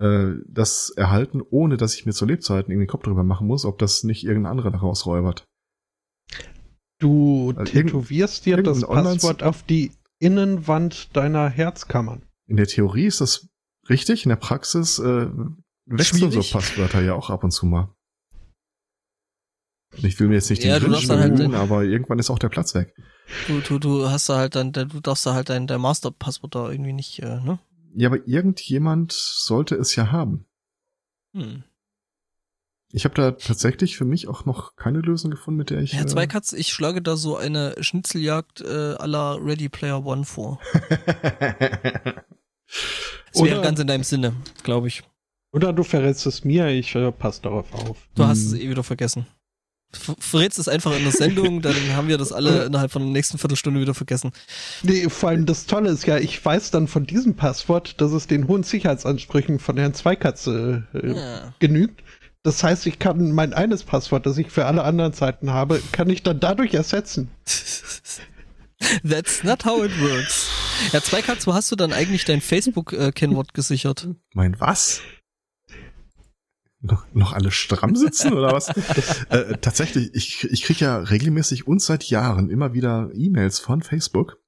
äh, 0.00 0.32
das 0.48 0.90
erhalten, 0.90 1.40
ohne 1.40 1.76
dass 1.76 1.94
ich 1.94 2.04
mir 2.04 2.12
zu 2.12 2.26
Lebzeiten 2.26 2.70
irgendwie 2.70 2.86
den 2.86 2.90
Kopf 2.90 3.04
drüber 3.04 3.22
machen 3.24 3.46
muss, 3.46 3.64
ob 3.64 3.78
das 3.78 4.02
nicht 4.04 4.24
irgendein 4.24 4.50
anderer 4.50 4.72
daraus 4.72 5.06
räubert. 5.06 5.44
du 6.98 7.52
Also 7.56 7.72
tätowierst 7.72 8.44
dir 8.44 8.62
das 8.62 8.80
Passwort 8.82 9.42
auf 9.42 9.62
die 9.62 9.92
Innenwand 10.18 11.16
deiner 11.16 11.48
Herzkammern. 11.48 12.22
In 12.52 12.56
der 12.58 12.66
Theorie 12.66 13.06
ist 13.06 13.22
das 13.22 13.48
richtig, 13.88 14.26
in 14.26 14.28
der 14.28 14.36
Praxis 14.36 14.98
äh, 14.98 15.26
wechseln 15.86 16.30
so. 16.30 16.42
Passwörter 16.42 17.00
ja 17.00 17.14
auch 17.14 17.30
ab 17.30 17.44
und 17.44 17.50
zu 17.50 17.64
mal. 17.64 17.88
Ich 19.96 20.20
will 20.20 20.28
mir 20.28 20.34
jetzt 20.34 20.50
nicht 20.50 20.62
Ja, 20.62 20.78
den 20.78 20.92
dann 20.92 21.18
halt 21.18 21.54
aber 21.54 21.84
irgendwann 21.84 22.18
ist 22.18 22.28
auch 22.28 22.38
der 22.38 22.50
Platz 22.50 22.74
weg. 22.74 22.94
Du, 23.46 23.60
du, 23.60 23.78
du 23.78 24.10
hast 24.10 24.28
da 24.28 24.36
halt 24.36 24.54
dann, 24.54 24.70
du 24.70 24.84
darfst 25.00 25.24
da 25.24 25.32
halt 25.32 25.48
dein, 25.48 25.66
dein 25.66 25.80
Master-Passwort 25.80 26.54
da 26.54 26.70
irgendwie 26.70 26.92
nicht, 26.92 27.20
äh, 27.20 27.40
ne? 27.40 27.58
Ja, 27.94 28.10
aber 28.10 28.28
irgendjemand 28.28 29.12
sollte 29.12 29.76
es 29.76 29.96
ja 29.96 30.12
haben. 30.12 30.44
Hm. 31.32 31.64
Ich 32.90 33.06
habe 33.06 33.14
da 33.14 33.30
tatsächlich 33.30 33.96
für 33.96 34.04
mich 34.04 34.28
auch 34.28 34.44
noch 34.44 34.76
keine 34.76 34.98
Lösung 34.98 35.30
gefunden, 35.30 35.56
mit 35.56 35.70
der 35.70 35.80
ich. 35.80 35.94
Herr 35.94 36.04
äh, 36.04 36.06
Zweikatz, 36.06 36.52
ich 36.52 36.70
schlage 36.70 37.00
da 37.00 37.16
so 37.16 37.34
eine 37.38 37.76
Schnitzeljagd 37.80 38.60
äh, 38.60 38.96
à 38.96 39.06
la 39.06 39.36
Ready 39.36 39.70
Player 39.70 40.04
One 40.04 40.26
vor. 40.26 40.60
Das 43.32 43.42
wäre 43.42 43.56
Oder- 43.58 43.62
ganz 43.62 43.80
in 43.80 43.86
deinem 43.86 44.04
Sinne, 44.04 44.34
glaube 44.62 44.88
ich. 44.88 45.02
Oder 45.54 45.72
du 45.72 45.82
verrätst 45.84 46.24
es 46.26 46.44
mir, 46.44 46.68
ich 46.68 46.94
äh, 46.94 47.12
passe 47.12 47.42
darauf 47.42 47.72
auf. 47.74 47.98
Du 48.14 48.24
hast 48.24 48.38
Hm. 48.40 48.46
es 48.46 48.54
eh 48.54 48.70
wieder 48.70 48.82
vergessen. 48.82 49.26
Ver 49.94 50.14
verrätst 50.18 50.58
es 50.58 50.68
einfach 50.68 50.96
in 50.96 51.02
der 51.02 51.12
Sendung, 51.12 51.60
dann 51.60 51.74
haben 51.94 52.08
wir 52.08 52.16
das 52.16 52.32
alle 52.32 52.64
innerhalb 52.64 52.90
von 52.90 53.02
der 53.02 53.10
nächsten 53.10 53.36
Viertelstunde 53.36 53.78
wieder 53.78 53.92
vergessen. 53.92 54.32
Nee, 54.82 55.06
vor 55.10 55.28
allem 55.28 55.44
das 55.44 55.66
Tolle 55.66 55.90
ist 55.90 56.06
ja, 56.06 56.16
ich 56.16 56.42
weiß 56.42 56.70
dann 56.70 56.88
von 56.88 57.04
diesem 57.04 57.34
Passwort, 57.34 58.00
dass 58.00 58.12
es 58.12 58.26
den 58.26 58.48
hohen 58.48 58.62
Sicherheitsansprüchen 58.62 59.58
von 59.58 59.76
Herrn 59.76 59.92
Zweikatze 59.92 60.86
äh, 60.94 61.14
Ja. 61.14 61.54
genügt. 61.58 62.02
Das 62.42 62.64
heißt, 62.64 62.86
ich 62.86 62.98
kann 62.98 63.32
mein 63.32 63.52
eines 63.52 63.84
Passwort, 63.84 64.24
das 64.24 64.38
ich 64.38 64.50
für 64.50 64.64
alle 64.64 64.82
anderen 64.82 65.12
Seiten 65.12 65.50
habe, 65.50 65.82
kann 65.92 66.08
ich 66.08 66.22
dann 66.22 66.40
dadurch 66.40 66.72
ersetzen. 66.72 67.28
That's 69.08 69.44
not 69.44 69.64
how 69.66 69.84
it 69.84 69.92
works. 70.00 70.48
Ja, 70.92 71.00
Zweikatz, 71.00 71.46
wo 71.46 71.54
hast 71.54 71.70
du 71.70 71.76
dann 71.76 71.92
eigentlich 71.92 72.24
dein 72.24 72.40
Facebook-Kennwort 72.40 73.54
gesichert? 73.54 74.08
Mein 74.34 74.58
was? 74.60 75.00
Noch, 76.80 77.06
noch 77.14 77.32
alle 77.32 77.52
stramm 77.52 77.94
sitzen 77.94 78.32
oder 78.32 78.52
was? 78.52 78.68
äh, 79.28 79.56
tatsächlich, 79.60 80.10
ich, 80.14 80.44
ich 80.44 80.62
kriege 80.62 80.84
ja 80.84 80.98
regelmäßig 80.98 81.66
und 81.66 81.80
seit 81.80 82.04
Jahren 82.04 82.50
immer 82.50 82.74
wieder 82.74 83.10
E-Mails 83.14 83.60
von 83.60 83.82
Facebook 83.82 84.38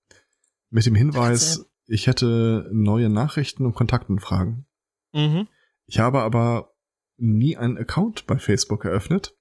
mit 0.71 0.85
dem 0.85 0.97
Hinweis, 0.97 1.65
ich 1.87 2.09
hätte 2.09 2.69
neue 2.73 3.09
Nachrichten 3.09 3.65
und 3.65 3.75
Kontaktanfragen. 3.75 4.67
Mhm. 5.13 5.47
Ich 5.87 6.01
habe 6.01 6.23
aber 6.23 6.75
nie 7.17 7.57
einen 7.57 7.79
Account 7.79 8.27
bei 8.27 8.39
Facebook 8.39 8.85
eröffnet. 8.85 9.37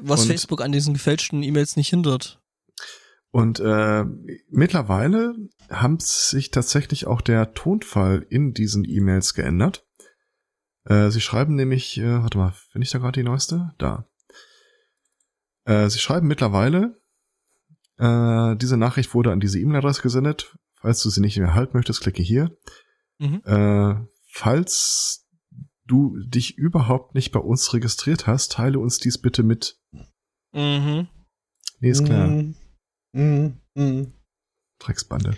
Was 0.00 0.24
Facebook 0.24 0.62
an 0.62 0.72
diesen 0.72 0.94
gefälschten 0.94 1.42
E-Mails 1.42 1.76
nicht 1.76 1.90
hindert. 1.90 2.40
Und 3.36 3.60
äh, 3.60 4.06
mittlerweile 4.48 5.34
haben 5.68 5.98
sich 6.00 6.52
tatsächlich 6.52 7.06
auch 7.06 7.20
der 7.20 7.52
Tonfall 7.52 8.24
in 8.30 8.54
diesen 8.54 8.86
E-Mails 8.88 9.34
geändert. 9.34 9.86
Äh, 10.84 11.10
sie 11.10 11.20
schreiben 11.20 11.54
nämlich, 11.54 11.98
äh, 11.98 12.22
warte 12.22 12.38
mal, 12.38 12.54
finde 12.70 12.86
ich 12.86 12.90
da 12.92 12.98
gerade 12.98 13.20
die 13.20 13.28
neueste? 13.28 13.74
Da. 13.76 14.08
Äh, 15.66 15.90
sie 15.90 15.98
schreiben 15.98 16.28
mittlerweile, 16.28 16.98
äh, 17.98 18.56
diese 18.56 18.78
Nachricht 18.78 19.12
wurde 19.12 19.32
an 19.32 19.40
diese 19.40 19.60
E-Mail-Adresse 19.60 20.00
gesendet. 20.00 20.56
Falls 20.76 21.02
du 21.02 21.10
sie 21.10 21.20
nicht 21.20 21.36
mehr 21.36 21.48
erhalten 21.48 21.76
möchtest, 21.76 22.00
klicke 22.00 22.22
hier. 22.22 22.56
Mhm. 23.18 23.42
Äh, 23.44 23.96
falls 24.30 25.28
du 25.84 26.16
dich 26.24 26.56
überhaupt 26.56 27.14
nicht 27.14 27.32
bei 27.32 27.40
uns 27.40 27.74
registriert 27.74 28.26
hast, 28.26 28.52
teile 28.52 28.78
uns 28.78 28.98
dies 28.98 29.18
bitte 29.18 29.42
mit. 29.42 29.78
Mhm. 30.54 31.08
Nee, 31.80 31.90
ist 31.90 32.06
klar. 32.06 32.28
Mm, 32.28 32.54
mm, 33.16 33.60
mm. 33.74 34.12
Drecksbande. 34.78 35.36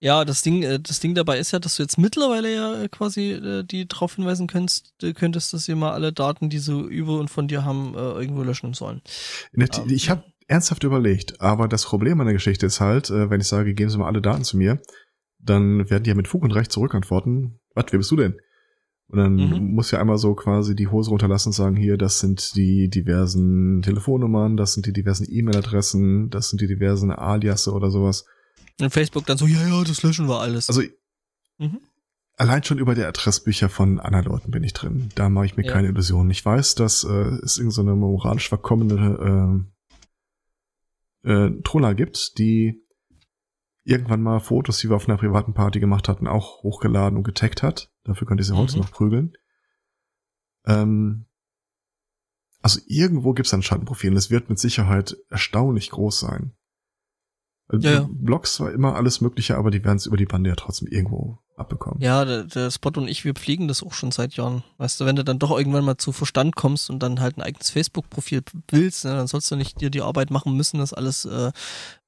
Ja, 0.00 0.24
das 0.24 0.42
Ding, 0.42 0.62
äh, 0.62 0.80
das 0.80 1.00
Ding 1.00 1.14
dabei 1.14 1.38
ist 1.38 1.52
ja, 1.52 1.58
dass 1.58 1.76
du 1.76 1.82
jetzt 1.82 1.98
mittlerweile 1.98 2.54
ja 2.54 2.82
äh, 2.82 2.88
quasi 2.88 3.32
äh, 3.32 3.64
die 3.64 3.88
darauf 3.88 4.16
hinweisen 4.16 4.46
könntest, 4.46 4.94
könntest, 5.14 5.52
dass 5.52 5.64
sie 5.64 5.74
mal 5.74 5.92
alle 5.92 6.12
Daten, 6.12 6.50
die 6.50 6.58
sie 6.58 6.78
über 6.78 7.18
und 7.18 7.30
von 7.30 7.48
dir 7.48 7.64
haben, 7.64 7.94
irgendwo 7.94 8.42
löschen 8.42 8.74
sollen. 8.74 9.02
Ähm. 9.56 9.66
Ich 9.88 10.10
habe 10.10 10.24
ernsthaft 10.46 10.84
überlegt, 10.84 11.40
aber 11.40 11.68
das 11.68 11.84
Problem 11.84 12.20
an 12.20 12.26
der 12.26 12.34
Geschichte 12.34 12.66
ist 12.66 12.80
halt, 12.80 13.10
wenn 13.10 13.40
ich 13.40 13.46
sage, 13.46 13.74
geben 13.74 13.90
Sie 13.90 13.98
mal 13.98 14.06
alle 14.06 14.20
Daten 14.20 14.44
zu 14.44 14.58
mir, 14.58 14.80
dann 15.38 15.88
werden 15.88 16.04
die 16.04 16.10
ja 16.10 16.14
mit 16.14 16.28
Fug 16.28 16.42
und 16.42 16.52
Recht 16.52 16.70
zurückantworten, 16.70 17.60
was, 17.74 17.86
wer 17.90 17.98
bist 17.98 18.10
du 18.10 18.16
denn? 18.16 18.38
Und 19.08 19.18
dann 19.18 19.36
Mhm. 19.36 19.74
muss 19.74 19.90
ja 19.90 20.00
einmal 20.00 20.18
so 20.18 20.34
quasi 20.34 20.74
die 20.74 20.88
Hose 20.88 21.10
runterlassen 21.10 21.50
und 21.50 21.52
sagen, 21.52 21.76
hier, 21.76 21.96
das 21.98 22.20
sind 22.20 22.56
die 22.56 22.88
diversen 22.88 23.82
Telefonnummern, 23.82 24.56
das 24.56 24.72
sind 24.72 24.86
die 24.86 24.92
diversen 24.92 25.26
E-Mail-Adressen, 25.28 26.30
das 26.30 26.48
sind 26.50 26.60
die 26.60 26.66
diversen 26.66 27.10
Aliasse 27.12 27.72
oder 27.72 27.90
sowas. 27.90 28.24
Und 28.80 28.90
Facebook 28.90 29.26
dann 29.26 29.36
so, 29.38 29.46
ja, 29.46 29.66
ja, 29.68 29.84
das 29.84 30.02
löschen 30.02 30.26
wir 30.28 30.40
alles. 30.40 30.68
Also 30.68 30.82
Mhm. 31.58 31.80
allein 32.36 32.64
schon 32.64 32.78
über 32.78 32.94
die 32.96 33.04
Adressbücher 33.04 33.68
von 33.68 34.00
anderen 34.00 34.24
Leuten 34.24 34.50
bin 34.50 34.64
ich 34.64 34.72
drin. 34.72 35.10
Da 35.14 35.28
mache 35.28 35.46
ich 35.46 35.56
mir 35.56 35.64
Ja. 35.64 35.72
keine 35.72 35.88
Illusionen. 35.88 36.30
Ich 36.30 36.44
weiß, 36.44 36.74
dass 36.74 37.04
äh, 37.04 37.08
es 37.44 37.58
irgendeine 37.58 37.70
so 37.70 37.80
eine 37.82 37.94
moralisch 37.94 38.48
verkommene 38.48 39.64
äh, 41.24 41.30
äh, 41.30 41.60
Troller 41.62 41.94
gibt, 41.94 42.38
die 42.38 42.83
irgendwann 43.84 44.22
mal 44.22 44.40
Fotos, 44.40 44.78
die 44.78 44.88
wir 44.88 44.96
auf 44.96 45.08
einer 45.08 45.18
privaten 45.18 45.54
Party 45.54 45.78
gemacht 45.78 46.08
hatten, 46.08 46.26
auch 46.26 46.62
hochgeladen 46.62 47.16
und 47.18 47.24
getaggt 47.24 47.62
hat. 47.62 47.92
Dafür 48.04 48.26
könnt 48.26 48.40
ihr 48.40 48.44
sie 48.44 48.56
heute 48.56 48.76
Mhm. 48.76 48.82
noch 48.82 48.90
prügeln. 48.90 49.32
Ähm, 50.66 51.26
also 52.62 52.80
irgendwo 52.86 53.34
gibt 53.34 53.46
es 53.46 53.54
ein 53.54 53.62
Schattenprofil 53.62 54.10
und 54.10 54.16
es 54.16 54.30
wird 54.30 54.48
mit 54.48 54.58
Sicherheit 54.58 55.16
erstaunlich 55.28 55.90
groß 55.90 56.18
sein. 56.18 56.56
Ja, 57.72 57.90
ja. 57.92 58.08
Blogs 58.10 58.58
war 58.60 58.72
immer 58.72 58.94
alles 58.94 59.20
Mögliche, 59.20 59.56
aber 59.56 59.70
die 59.70 59.84
werden 59.84 59.96
es 59.96 60.06
über 60.06 60.16
die 60.16 60.26
Bande 60.26 60.50
ja 60.50 60.56
trotzdem 60.56 60.88
irgendwo 60.88 61.38
abbekommen. 61.56 62.00
Ja, 62.00 62.24
der, 62.24 62.44
der 62.44 62.70
Spot 62.70 62.90
und 62.96 63.08
ich, 63.08 63.24
wir 63.24 63.34
pflegen 63.34 63.68
das 63.68 63.82
auch 63.82 63.92
schon 63.92 64.10
seit 64.10 64.34
Jahren. 64.34 64.64
Weißt 64.78 65.00
du, 65.00 65.06
wenn 65.06 65.16
du 65.16 65.24
dann 65.24 65.38
doch 65.38 65.56
irgendwann 65.56 65.84
mal 65.84 65.96
zu 65.96 66.12
Verstand 66.12 66.56
kommst 66.56 66.90
und 66.90 67.00
dann 67.00 67.20
halt 67.20 67.36
ein 67.36 67.42
eigenes 67.42 67.70
Facebook-Profil 67.70 68.42
willst, 68.68 69.04
ne, 69.04 69.12
dann 69.14 69.26
sollst 69.26 69.50
du 69.50 69.56
nicht 69.56 69.80
dir 69.80 69.90
die 69.90 70.02
Arbeit 70.02 70.30
machen 70.30 70.56
müssen, 70.56 70.78
das 70.78 70.92
alles 70.92 71.24
äh, 71.24 71.52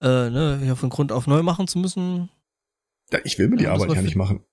äh, 0.00 0.30
ne, 0.30 0.74
von 0.76 0.90
Grund 0.90 1.12
auf 1.12 1.26
neu 1.26 1.42
machen 1.42 1.68
zu 1.68 1.78
müssen. 1.78 2.28
Ja, 3.12 3.20
ich 3.24 3.38
will 3.38 3.48
mir 3.48 3.56
die 3.56 3.64
Ja, 3.64 3.72
Arbeit 3.72 3.94
ja 3.94 4.02
nicht 4.02 4.16
machen. 4.16 4.44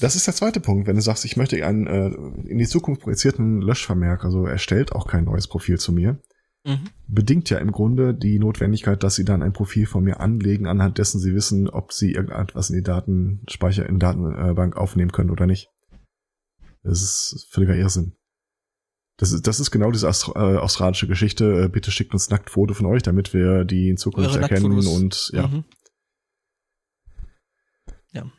Das 0.00 0.16
ist 0.16 0.26
der 0.26 0.34
zweite 0.34 0.60
Punkt. 0.60 0.86
Wenn 0.86 0.96
du 0.96 1.02
sagst, 1.02 1.26
ich 1.26 1.36
möchte 1.36 1.64
einen 1.64 1.86
äh, 1.86 2.06
in 2.48 2.58
die 2.58 2.66
Zukunft 2.66 3.02
projizierten 3.02 3.60
Löschvermerk, 3.60 4.24
also 4.24 4.46
er 4.46 4.58
stellt 4.58 4.92
auch 4.92 5.06
kein 5.06 5.24
neues 5.24 5.46
Profil 5.46 5.78
zu 5.78 5.92
mir, 5.92 6.18
mhm. 6.68 6.90
bedingt 7.06 7.50
ja 7.50 7.58
im 7.58 7.72
Grunde 7.72 8.14
die 8.14 8.38
Notwendigkeit, 8.38 9.02
dass 9.02 9.14
sie 9.16 9.24
dann 9.24 9.42
ein 9.42 9.52
Profil 9.52 9.86
von 9.86 10.04
mir 10.04 10.20
anlegen, 10.20 10.66
anhand 10.66 10.98
dessen 10.98 11.18
sie 11.18 11.34
wissen, 11.34 11.68
ob 11.68 11.92
sie 11.92 12.12
irgendetwas 12.12 12.70
in 12.70 12.76
die 12.76 12.82
Datenspeicher, 12.82 13.86
in 13.86 13.96
die 13.96 14.00
Datenbank 14.00 14.76
aufnehmen 14.76 15.12
können 15.12 15.30
oder 15.30 15.46
nicht. 15.46 15.70
Das 16.82 17.02
ist 17.02 17.48
völliger 17.50 17.74
Irrsinn. 17.74 18.14
Das 19.16 19.32
ist, 19.32 19.48
das 19.48 19.58
ist 19.58 19.72
genau 19.72 19.90
diese 19.90 20.08
Austra 20.08 20.54
äh, 20.54 20.58
australische 20.58 21.08
Geschichte. 21.08 21.64
Äh, 21.64 21.68
bitte 21.68 21.90
schickt 21.90 22.12
uns 22.12 22.30
Nacktfoto 22.30 22.74
von 22.74 22.86
euch, 22.86 23.02
damit 23.02 23.34
wir 23.34 23.64
die 23.64 23.88
in 23.88 23.96
Zukunft 23.96 24.30
Eure 24.30 24.42
erkennen 24.42 24.74
Nacktfotos. 24.74 25.30
und 25.30 25.30
ja. 25.34 25.46
Mhm. 25.48 25.64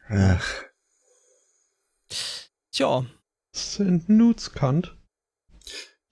Ach, 0.10 0.64
Tja, 2.72 3.06
Sind 3.51 4.10
Nudes 4.10 4.51
Kant. 4.51 4.98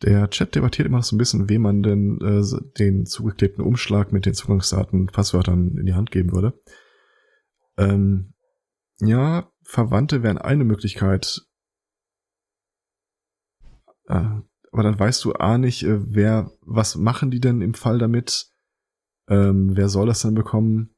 Der 0.04 0.30
Chat 0.30 0.54
debattiert 0.54 0.88
immer 0.88 0.98
noch 0.98 1.04
so 1.04 1.16
ein 1.16 1.18
bisschen, 1.18 1.50
wem 1.50 1.64
man 1.64 1.82
denn 1.82 2.20
äh, 2.22 2.44
den 2.78 3.06
zugeklebten 3.06 3.64
Umschlag 3.64 4.12
mit 4.12 4.26
den 4.26 4.36
Zugangsdaten 4.36 5.02
und 5.02 5.12
Passwörtern 5.12 5.76
in 5.78 5.86
die 5.86 5.96
Hand 5.96 6.12
geben 6.12 6.34
würde. 6.34 6.60
Ähm, 7.78 8.34
ja, 9.00 9.52
Verwandte 9.64 10.22
wären 10.22 10.38
eine 10.38 10.66
Möglichkeit. 10.66 11.48
Äh, 14.08 14.42
aber 14.72 14.84
dann 14.84 15.00
weißt 15.00 15.26
du 15.26 15.34
A 15.34 15.58
nicht, 15.58 15.84
äh, 15.84 16.14
wer, 16.14 16.52
was 16.62 16.96
machen 16.96 17.32
die 17.32 17.40
denn 17.40 17.62
im 17.62 17.74
Fall 17.74 17.98
damit? 17.98 18.52
Ähm, 19.28 19.76
wer 19.76 19.90
soll 19.90 20.08
das 20.08 20.22
denn 20.22 20.36
bekommen? 20.36 20.96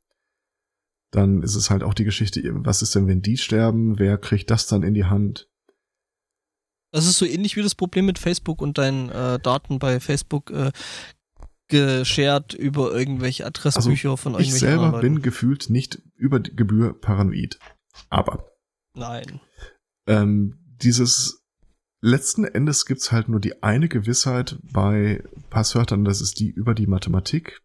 Dann 1.12 1.42
ist 1.42 1.56
es 1.56 1.70
halt 1.70 1.84
auch 1.84 1.94
die 1.94 2.04
Geschichte, 2.04 2.42
was 2.66 2.82
ist 2.82 2.94
denn, 2.96 3.08
wenn 3.08 3.22
die 3.22 3.38
sterben? 3.38 3.98
Wer 3.98 4.18
kriegt 4.18 4.52
das 4.52 4.68
dann 4.68 4.84
in 4.84 4.94
die 4.94 5.06
Hand? 5.06 5.50
Das 6.92 7.06
ist 7.06 7.18
so 7.18 7.26
ähnlich 7.26 7.56
wie 7.56 7.62
das 7.62 7.76
Problem 7.76 8.06
mit 8.06 8.20
Facebook 8.20 8.62
und 8.62 8.78
deinen 8.78 9.10
äh, 9.10 9.40
Daten 9.40 9.80
bei 9.80 10.00
Facebook 10.00 10.52
äh, 10.52 10.72
geshared 11.68 12.54
über 12.54 12.94
irgendwelche 12.94 13.46
Adressbücher 13.46 14.18
von 14.18 14.34
Also 14.36 14.42
Ich 14.42 14.48
irgendwelchen 14.48 14.68
selber 14.70 14.86
anderen 14.86 15.02
bin 15.02 15.14
Leuten. 15.14 15.24
gefühlt 15.24 15.70
nicht 15.70 16.02
über 16.16 16.40
Gebühr 16.40 17.00
paranoid. 17.00 17.60
Aber 18.10 18.46
Nein. 18.96 19.40
ähm, 20.08 20.58
dieses 20.82 21.44
letzten 22.02 22.44
Endes 22.46 22.86
gibt's 22.86 23.12
halt 23.12 23.30
nur 23.30 23.40
die 23.40 23.62
eine 23.62 23.88
Gewissheit 23.88 24.58
bei 24.64 25.24
Passwörtern, 25.50 26.06
das 26.06 26.22
ist 26.22 26.40
die 26.40 26.50
über 26.50 26.74
die 26.74 26.88
Mathematik. 26.88 27.62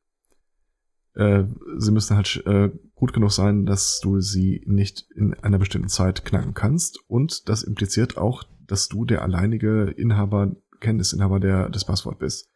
Äh, 1.14 1.44
sie 1.78 1.92
müssen 1.92 2.16
halt 2.16 2.42
äh, 2.44 2.70
gut 2.94 3.12
genug 3.12 3.32
sein, 3.32 3.64
dass 3.64 4.00
du 4.02 4.20
sie 4.20 4.62
nicht 4.66 5.06
in 5.14 5.32
einer 5.34 5.58
bestimmten 5.58 5.88
Zeit 5.88 6.24
knacken 6.24 6.52
kannst. 6.54 6.98
Und 7.06 7.48
das 7.48 7.62
impliziert 7.62 8.16
auch, 8.18 8.42
dass 8.66 8.88
du 8.88 9.04
der 9.04 9.22
alleinige 9.22 9.90
Inhaber, 9.96 10.54
Kenntnisinhaber 10.80 11.40
der, 11.40 11.68
des 11.70 11.84
Passwort 11.84 12.18
bist. 12.18 12.50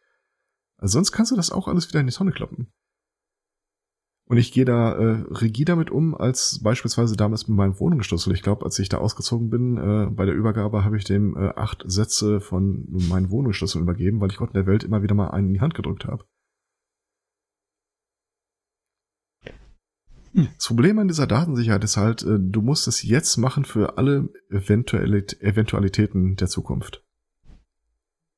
Also 0.77 0.93
sonst 0.93 1.11
kannst 1.11 1.31
du 1.31 1.35
das 1.35 1.51
auch 1.51 1.67
alles 1.67 1.89
wieder 1.89 1.99
in 1.99 2.07
die 2.07 2.13
Tonne 2.13 2.31
kloppen. 2.31 2.71
Und 4.29 4.37
ich 4.37 4.51
gehe 4.51 4.63
da 4.63 4.93
äh, 4.93 5.23
rigid 5.31 5.69
damit 5.69 5.89
um, 5.89 6.13
als 6.13 6.59
beispielsweise 6.61 7.17
damals 7.17 7.47
mit 7.47 7.57
meinem 7.57 7.79
Wohnungsschlüssel. 7.79 8.31
Ich 8.33 8.43
glaube, 8.43 8.63
als 8.63 8.77
ich 8.77 8.87
da 8.87 8.99
ausgezogen 8.99 9.49
bin, 9.49 9.77
äh, 9.77 10.05
bei 10.11 10.25
der 10.25 10.35
Übergabe 10.35 10.85
habe 10.85 10.97
ich 10.97 11.03
dem 11.03 11.35
äh, 11.35 11.49
acht 11.55 11.83
Sätze 11.87 12.39
von 12.39 12.85
meinen 12.87 13.31
Wohnungsschlüssel 13.31 13.81
übergeben, 13.81 14.21
weil 14.21 14.29
ich 14.29 14.37
Gott 14.37 14.49
in 14.49 14.53
der 14.53 14.67
Welt 14.67 14.83
immer 14.83 15.01
wieder 15.01 15.15
mal 15.15 15.31
einen 15.31 15.47
in 15.47 15.53
die 15.55 15.61
Hand 15.61 15.73
gedrückt 15.73 16.05
habe. 16.05 16.25
Das 20.33 20.67
Problem 20.67 20.99
an 20.99 21.07
dieser 21.07 21.27
Datensicherheit 21.27 21.83
ist 21.83 21.97
halt, 21.97 22.21
äh, 22.23 22.37
du 22.39 22.61
musst 22.61 22.87
es 22.87 23.01
jetzt 23.03 23.37
machen 23.37 23.65
für 23.65 23.97
alle 23.97 24.29
Eventualit 24.49 25.41
Eventualitäten 25.41 26.35
der 26.35 26.47
Zukunft. 26.47 27.03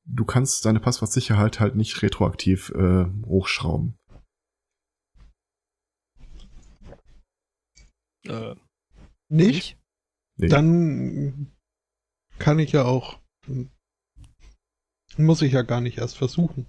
du 0.04 0.24
kannst 0.24 0.64
deine 0.64 0.80
Passwortsicherheit 0.80 1.60
halt 1.60 1.76
nicht 1.76 2.02
retroaktiv 2.02 2.70
äh, 2.70 3.06
hochschrauben. 3.24 3.98
Äh, 8.24 8.54
Nicht? 9.28 9.78
Nee. 10.36 10.48
Dann 10.48 11.52
kann 12.38 12.58
ich 12.58 12.72
ja 12.72 12.84
auch. 12.84 13.20
Muss 15.16 15.42
ich 15.42 15.52
ja 15.52 15.62
gar 15.62 15.80
nicht 15.80 15.98
erst 15.98 16.16
versuchen. 16.16 16.66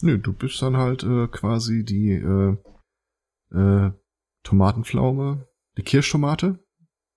Nö, 0.00 0.18
du 0.18 0.32
bist 0.32 0.60
dann 0.62 0.76
halt 0.76 1.02
äh, 1.02 1.28
quasi 1.28 1.84
die 1.84 2.12
äh, 2.12 2.56
äh, 3.50 3.90
Tomatenpflaume, 4.42 5.48
die 5.76 5.82
Kirschtomate, 5.82 6.64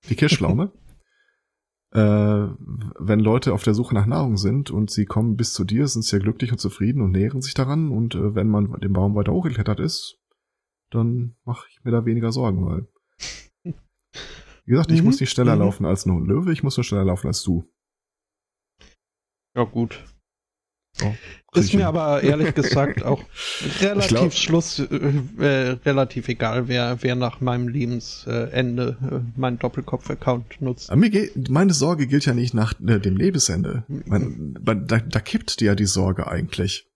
die 0.10 0.16
Kirschpflaume. 0.16 0.72
äh, 1.91 1.99
wenn 1.99 3.20
Leute 3.20 3.54
auf 3.54 3.64
der 3.64 3.74
Suche 3.74 3.94
nach 3.94 4.06
Nahrung 4.06 4.38
sind 4.38 4.72
und 4.72 4.91
sie 4.91 5.06
kommen 5.06 5.36
bis 5.36 5.54
zu 5.54 5.64
dir, 5.64 5.88
sind 5.88 6.04
sie 6.04 6.16
ja 6.18 6.22
glücklich 6.22 6.52
und 6.52 6.60
zufrieden 6.60 7.02
und 7.02 7.12
nähren 7.12 7.41
sich 7.41 7.54
daran. 7.54 7.91
Und 7.91 8.16
äh, 8.16 8.36
wenn 8.36 8.49
man 8.49 8.80
den 8.80 8.94
Baum 8.94 9.16
weiter 9.16 9.34
hochgeklettert 9.34 9.80
ist, 9.80 10.20
dann 10.90 11.36
mache 11.44 11.68
ich 11.70 11.84
mir 11.84 11.91
da 11.91 12.06
weniger 12.06 12.32
Sorgen, 12.32 12.66
weil 12.66 12.88
wie 14.66 14.72
gesagt, 14.72 14.91
ich 14.91 15.02
Mhm, 15.02 15.06
muss 15.06 15.20
nicht 15.20 15.32
schneller 15.32 15.56
mhm. 15.56 15.62
laufen 15.62 15.86
als 15.86 16.06
ein 16.06 16.26
Löwe, 16.26 16.52
ich 16.52 16.64
muss 16.64 16.78
nur 16.78 16.84
schneller 16.84 17.06
laufen 17.06 17.28
als 17.28 17.44
du. 17.44 17.70
Ja, 19.56 19.64
gut. 19.64 20.06
Oh, 21.03 21.14
Ist 21.60 21.74
mir 21.74 21.88
aber 21.88 22.24
ehrlich 22.24 22.53
gesagt 22.56 23.03
auch 23.03 23.24
relativ 23.82 24.10
glaub- 24.10 24.34
Schluss, 24.34 24.80
äh, 24.80 24.86
äh, 25.40 25.69
relativ 25.86 26.28
egal, 26.28 26.68
wer, 26.68 26.98
wer 27.02 27.15
nach 27.15 27.40
meinem 27.41 27.68
Lebensende 27.68 28.98
äh, 29.02 29.40
meinen 29.40 29.60
Doppelkopf-Account 29.60 30.61
nutzt. 30.61 30.94
Mir 30.95 31.10
geht, 31.10 31.49
meine 31.49 31.74
Sorge 31.74 32.07
gilt 32.07 32.26
ja 32.26 32.34
nicht 32.34 32.53
nach 32.53 32.74
äh, 32.86 32.99
dem 32.99 33.15
Lebensende. 33.18 33.84
Man, 33.88 34.56
man, 34.64 34.88
da, 34.88 34.99
da 34.99 35.19
kippt 35.19 35.60
dir 35.60 35.65
ja 35.68 35.76
die 35.76 35.86
Sorge 35.86 36.28
eigentlich. 36.28 36.88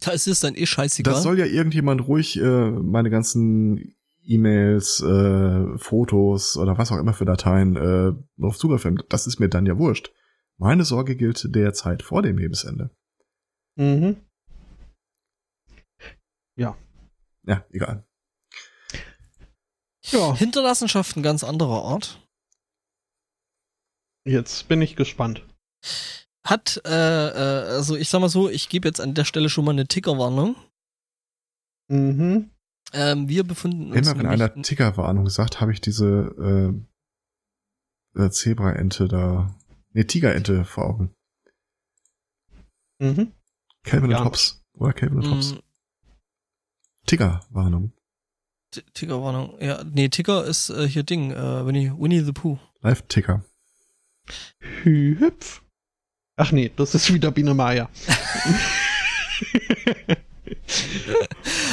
da 0.00 0.10
ist 0.10 0.26
es 0.26 0.40
dann 0.40 0.54
eh 0.54 0.66
scheißegal. 0.66 1.14
Das 1.14 1.22
soll 1.22 1.38
ja 1.38 1.46
irgendjemand 1.46 2.06
ruhig 2.06 2.38
äh, 2.40 2.70
meine 2.70 3.10
ganzen 3.10 3.94
E-Mails, 4.28 5.00
äh, 5.02 5.78
Fotos 5.78 6.56
oder 6.56 6.76
was 6.78 6.90
auch 6.90 6.98
immer 6.98 7.12
für 7.14 7.24
Dateien 7.24 7.76
äh, 7.76 8.12
auf 8.44 8.58
Zugriff 8.58 8.84
haben. 8.84 8.98
Das 9.08 9.26
ist 9.26 9.38
mir 9.38 9.48
dann 9.48 9.66
ja 9.66 9.78
wurscht. 9.78 10.10
Meine 10.58 10.84
Sorge 10.84 11.16
gilt 11.16 11.54
der 11.54 11.74
Zeit 11.74 12.02
vor 12.02 12.22
dem 12.22 12.38
Lebensende. 12.38 12.90
Mhm. 13.76 14.16
Ja, 17.46 17.64
egal. 17.70 18.04
Ja, 20.04 20.34
Hinterlassenschaften 20.34 21.22
ganz 21.22 21.44
anderer 21.44 21.82
Art. 21.84 22.20
jetzt 24.24 24.68
bin 24.68 24.82
ich 24.82 24.96
gespannt. 24.96 25.44
Hat, 26.44 26.80
äh, 26.84 26.90
äh, 26.90 27.68
also 27.68 27.96
ich 27.96 28.08
sag 28.08 28.20
mal 28.20 28.28
so, 28.28 28.48
ich 28.48 28.68
gebe 28.68 28.88
jetzt 28.88 29.00
an 29.00 29.14
der 29.14 29.24
Stelle 29.24 29.48
schon 29.48 29.64
mal 29.64 29.72
eine 29.72 29.86
Tickerwarnung. 29.86 30.56
Mhm. 31.88 32.50
Ähm, 32.92 33.28
wir 33.28 33.44
befinden 33.44 33.92
uns 33.92 34.08
Immer 34.08 34.18
wenn 34.18 34.26
einer 34.26 34.62
Tickerwarnung 34.62 35.28
sagt, 35.28 35.60
habe 35.60 35.72
ich 35.72 35.80
diese 35.80 36.76
äh, 38.16 38.20
äh, 38.20 38.30
Zebraente 38.30 39.08
da, 39.08 39.56
nee, 39.96 40.04
Tigerente 40.04 40.64
vor 40.64 40.84
Augen. 40.84 41.14
Mhm. 42.98 43.32
Calvin 43.82 44.10
Ja. 44.10 44.18
und 44.18 44.24
Hobbs. 44.26 44.62
Oder 44.74 44.92
Calvin 44.92 45.18
und 45.18 45.30
Hobbs. 45.30 45.52
Mm, 45.54 45.58
Tickerwarnung. 47.06 47.92
T- 48.72 48.82
Tickerwarnung. 48.94 49.60
Ja, 49.60 49.82
nee, 49.84 50.08
Ticker 50.08 50.44
ist 50.44 50.70
äh, 50.70 50.86
hier 50.88 51.02
Ding, 51.02 51.30
äh, 51.30 51.66
Winnie, 51.66 51.92
Winnie 51.98 52.20
the 52.24 52.32
Pooh. 52.32 52.58
Live-Ticker. 52.82 53.44
Hüpf. 54.82 55.62
Ach 56.36 56.52
nee, 56.52 56.70
das 56.76 56.94
ist 56.94 57.12
wieder 57.14 57.30
Biene 57.30 57.54
Maya. 57.54 57.88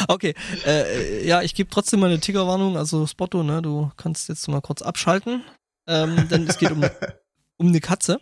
Okay, 0.08 0.34
äh, 0.66 1.26
ja, 1.26 1.42
ich 1.42 1.56
gebe 1.56 1.70
trotzdem 1.70 2.00
mal 2.02 2.08
eine 2.10 2.20
Tickerwarnung. 2.20 2.76
Also 2.78 3.08
Spotto, 3.08 3.42
ne, 3.44 3.62
du 3.62 3.92
kannst 3.98 4.28
jetzt 4.30 4.48
mal 4.48 4.62
kurz 4.62 4.82
abschalten. 4.82 5.44
Ähm, 5.88 6.28
denn 6.30 6.48
es 6.48 6.58
geht 6.58 6.72
um, 6.72 6.82
um 7.64 7.70
eine 7.70 7.80
Katze. 7.80 8.20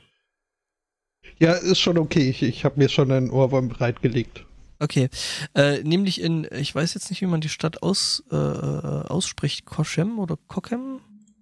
ja, 1.39 1.53
ist 1.53 1.79
schon 1.79 1.97
okay. 1.97 2.29
Ich, 2.29 2.43
ich 2.43 2.63
habe 2.63 2.79
mir 2.79 2.89
schon 2.89 3.11
einen 3.11 3.31
Ohrwurm 3.31 3.69
bereitgelegt. 3.69 4.45
Okay, 4.79 5.09
äh, 5.53 5.83
nämlich 5.83 6.21
in, 6.21 6.47
ich 6.51 6.73
weiß 6.73 6.93
jetzt 6.95 7.09
nicht, 7.09 7.21
wie 7.21 7.27
man 7.27 7.41
die 7.41 7.49
Stadt 7.49 7.83
aus, 7.83 8.23
äh, 8.31 8.35
ausspricht, 8.35 9.65
Kochem 9.65 10.17
oder 10.17 10.37
Kochem? 10.47 10.99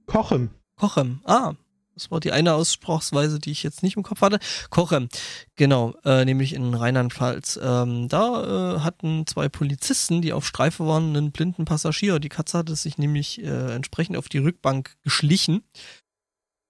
Kochen. 0.08 0.50
Kochem. 0.76 1.22
Ah, 1.24 1.54
das 1.94 2.12
war 2.12 2.20
die 2.20 2.32
eine 2.32 2.54
Aussprachsweise, 2.54 3.40
die 3.40 3.52
ich 3.52 3.64
jetzt 3.64 3.84
nicht 3.84 3.96
im 3.96 4.04
Kopf 4.04 4.22
hatte. 4.22 4.40
Kochem, 4.70 5.10
genau, 5.56 5.94
äh, 6.04 6.26
nämlich 6.26 6.54
in 6.54 6.74
Rheinland-Pfalz. 6.74 7.60
Ähm, 7.62 8.08
da 8.10 8.76
äh, 8.76 8.80
hatten 8.80 9.26
zwei 9.28 9.48
Polizisten, 9.50 10.22
die 10.22 10.34
auf 10.34 10.46
Streife 10.46 10.86
waren, 10.86 11.16
einen 11.16 11.32
blinden 11.32 11.66
Passagier. 11.66 12.20
Die 12.20 12.30
Katze 12.30 12.58
hatte 12.58 12.76
sich 12.76 12.98
nämlich 12.98 13.42
äh, 13.42 13.74
entsprechend 13.74 14.18
auf 14.18 14.30
die 14.30 14.40
Rückbank 14.40 14.96
geschlichen. 15.04 15.64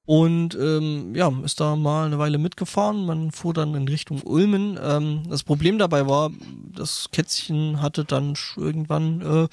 Und 0.09 0.55
ähm, 0.55 1.13
ja, 1.13 1.31
ist 1.43 1.59
da 1.59 1.75
mal 1.75 2.07
eine 2.07 2.17
Weile 2.17 2.39
mitgefahren. 2.39 3.05
Man 3.05 3.31
fuhr 3.31 3.53
dann 3.53 3.75
in 3.75 3.87
Richtung 3.87 4.23
Ulmen. 4.23 4.79
Ähm, 4.81 5.21
das 5.29 5.43
Problem 5.43 5.77
dabei 5.77 6.07
war, 6.07 6.31
das 6.75 7.09
Kätzchen 7.11 7.79
hatte 7.79 8.05
dann 8.05 8.33
irgendwann 8.57 9.21
äh, 9.21 9.47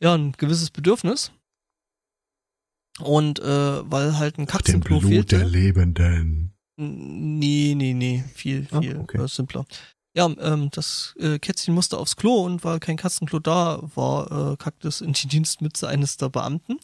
ja 0.00 0.14
ein 0.14 0.32
gewisses 0.32 0.70
Bedürfnis. 0.70 1.30
Und 3.00 3.38
äh, 3.40 3.44
weil 3.90 4.16
halt 4.16 4.38
ein 4.38 4.44
Nach 4.44 4.62
dem 4.62 4.80
Katzenklo 4.80 5.00
Blut 5.00 5.10
fehlte. 5.10 5.36
der 5.40 5.46
Lebenden. 5.46 6.54
Nee, 6.78 7.74
nee, 7.76 7.92
nee, 7.92 8.24
viel, 8.34 8.66
Ah, 8.70 8.80
viel 8.80 8.96
okay. 8.96 9.22
äh, 9.22 9.28
simpler. 9.28 9.66
Ja, 10.16 10.24
ähm, 10.40 10.70
das 10.72 11.14
äh, 11.18 11.38
Kätzchen 11.38 11.74
musste 11.74 11.98
aufs 11.98 12.16
Klo 12.16 12.46
und 12.46 12.64
weil 12.64 12.80
kein 12.80 12.96
Katzenklo 12.96 13.40
da 13.40 13.82
war, 13.94 14.52
äh, 14.52 14.56
kackte 14.56 14.88
es 14.88 15.02
in 15.02 15.12
die 15.12 15.28
Dienstmütze 15.28 15.86
eines 15.86 16.16
der 16.16 16.30
Beamten. 16.30 16.78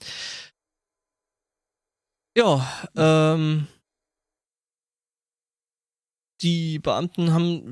Ja, 2.36 2.66
ähm, 2.97 3.69
die 6.43 6.78
Beamten 6.81 7.32
haben, 7.32 7.62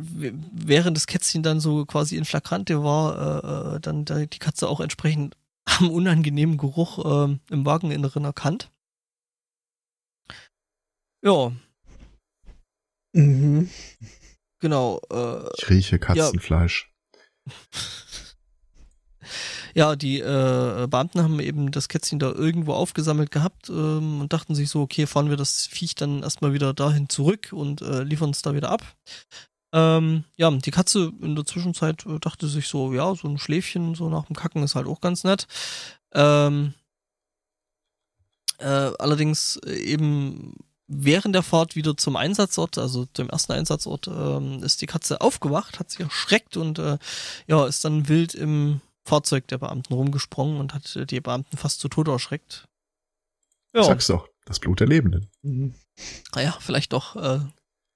während 0.54 0.96
das 0.96 1.06
Kätzchen 1.06 1.42
dann 1.42 1.60
so 1.60 1.84
quasi 1.84 2.16
in 2.16 2.24
Flagrante 2.24 2.82
war, 2.84 3.72
äh, 3.72 3.76
äh, 3.76 3.80
dann 3.80 4.04
da 4.04 4.24
die 4.24 4.38
Katze 4.38 4.68
auch 4.68 4.80
entsprechend 4.80 5.36
am 5.64 5.90
unangenehmen 5.90 6.58
Geruch 6.58 7.24
ähm, 7.26 7.40
im 7.50 7.66
Wageninneren 7.66 8.24
erkannt. 8.24 8.70
Ja, 11.24 11.52
Mhm. 13.14 13.68
genau. 14.58 14.98
Äh, 15.10 15.46
Ich 15.58 15.68
rieche 15.68 15.98
Katzenfleisch. 15.98 16.90
ja, 17.46 17.46
die 19.96 20.20
äh, 20.20 20.86
Beamten 20.88 21.22
haben 21.22 21.40
eben 21.40 21.70
das 21.70 21.88
Kätzchen 21.88 22.18
da 22.18 22.30
irgendwo 22.30 22.74
aufgesammelt 22.74 23.30
gehabt 23.30 23.68
ähm, 23.68 24.20
und 24.20 24.32
dachten 24.32 24.54
sich 24.54 24.68
so, 24.68 24.82
okay, 24.82 25.06
fahren 25.06 25.30
wir 25.30 25.36
das 25.36 25.66
Viech 25.66 25.94
dann 25.94 26.22
erstmal 26.22 26.52
wieder 26.52 26.74
dahin 26.74 27.08
zurück 27.08 27.48
und 27.52 27.82
äh, 27.82 28.02
liefern 28.02 28.30
es 28.30 28.42
da 28.42 28.54
wieder 28.54 28.70
ab. 28.70 28.84
Ähm, 29.74 30.24
ja, 30.36 30.50
die 30.50 30.70
Katze 30.70 31.12
in 31.22 31.34
der 31.34 31.46
Zwischenzeit 31.46 32.04
äh, 32.04 32.18
dachte 32.18 32.46
sich 32.46 32.68
so, 32.68 32.92
ja, 32.92 33.14
so 33.14 33.26
ein 33.28 33.38
Schläfchen 33.38 33.94
so 33.94 34.10
nach 34.10 34.26
dem 34.26 34.36
Kacken 34.36 34.62
ist 34.62 34.74
halt 34.74 34.86
auch 34.86 35.00
ganz 35.00 35.24
nett. 35.24 35.46
Ähm, 36.12 36.74
äh, 38.58 38.92
allerdings 38.98 39.56
äh, 39.64 39.74
eben 39.74 40.54
während 40.88 41.34
der 41.34 41.42
Fahrt 41.42 41.74
wieder 41.74 41.96
zum 41.96 42.16
Einsatzort, 42.16 42.76
also 42.76 43.06
dem 43.06 43.30
ersten 43.30 43.52
Einsatzort, 43.52 44.08
ähm, 44.08 44.62
ist 44.62 44.82
die 44.82 44.86
Katze 44.86 45.22
aufgewacht, 45.22 45.78
hat 45.78 45.90
sich 45.90 46.00
erschreckt 46.00 46.58
und 46.58 46.78
äh, 46.78 46.98
ja, 47.46 47.66
ist 47.66 47.84
dann 47.84 48.08
wild 48.08 48.34
im 48.34 48.82
Fahrzeug 49.04 49.48
der 49.48 49.58
Beamten 49.58 49.94
rumgesprungen 49.94 50.58
und 50.60 50.74
hat 50.74 50.94
äh, 50.96 51.06
die 51.06 51.20
Beamten 51.20 51.56
fast 51.56 51.80
zu 51.80 51.88
Tode 51.88 52.12
erschreckt. 52.12 52.68
Ja, 53.74 53.82
Sag's 53.82 54.06
doch. 54.06 54.28
Das 54.44 54.58
Blut 54.60 54.80
der 54.80 54.88
Lebenden. 54.88 55.28
Mhm. 55.42 55.74
naja, 56.34 56.56
vielleicht 56.60 56.92
doch. 56.92 57.16
Äh, 57.16 57.40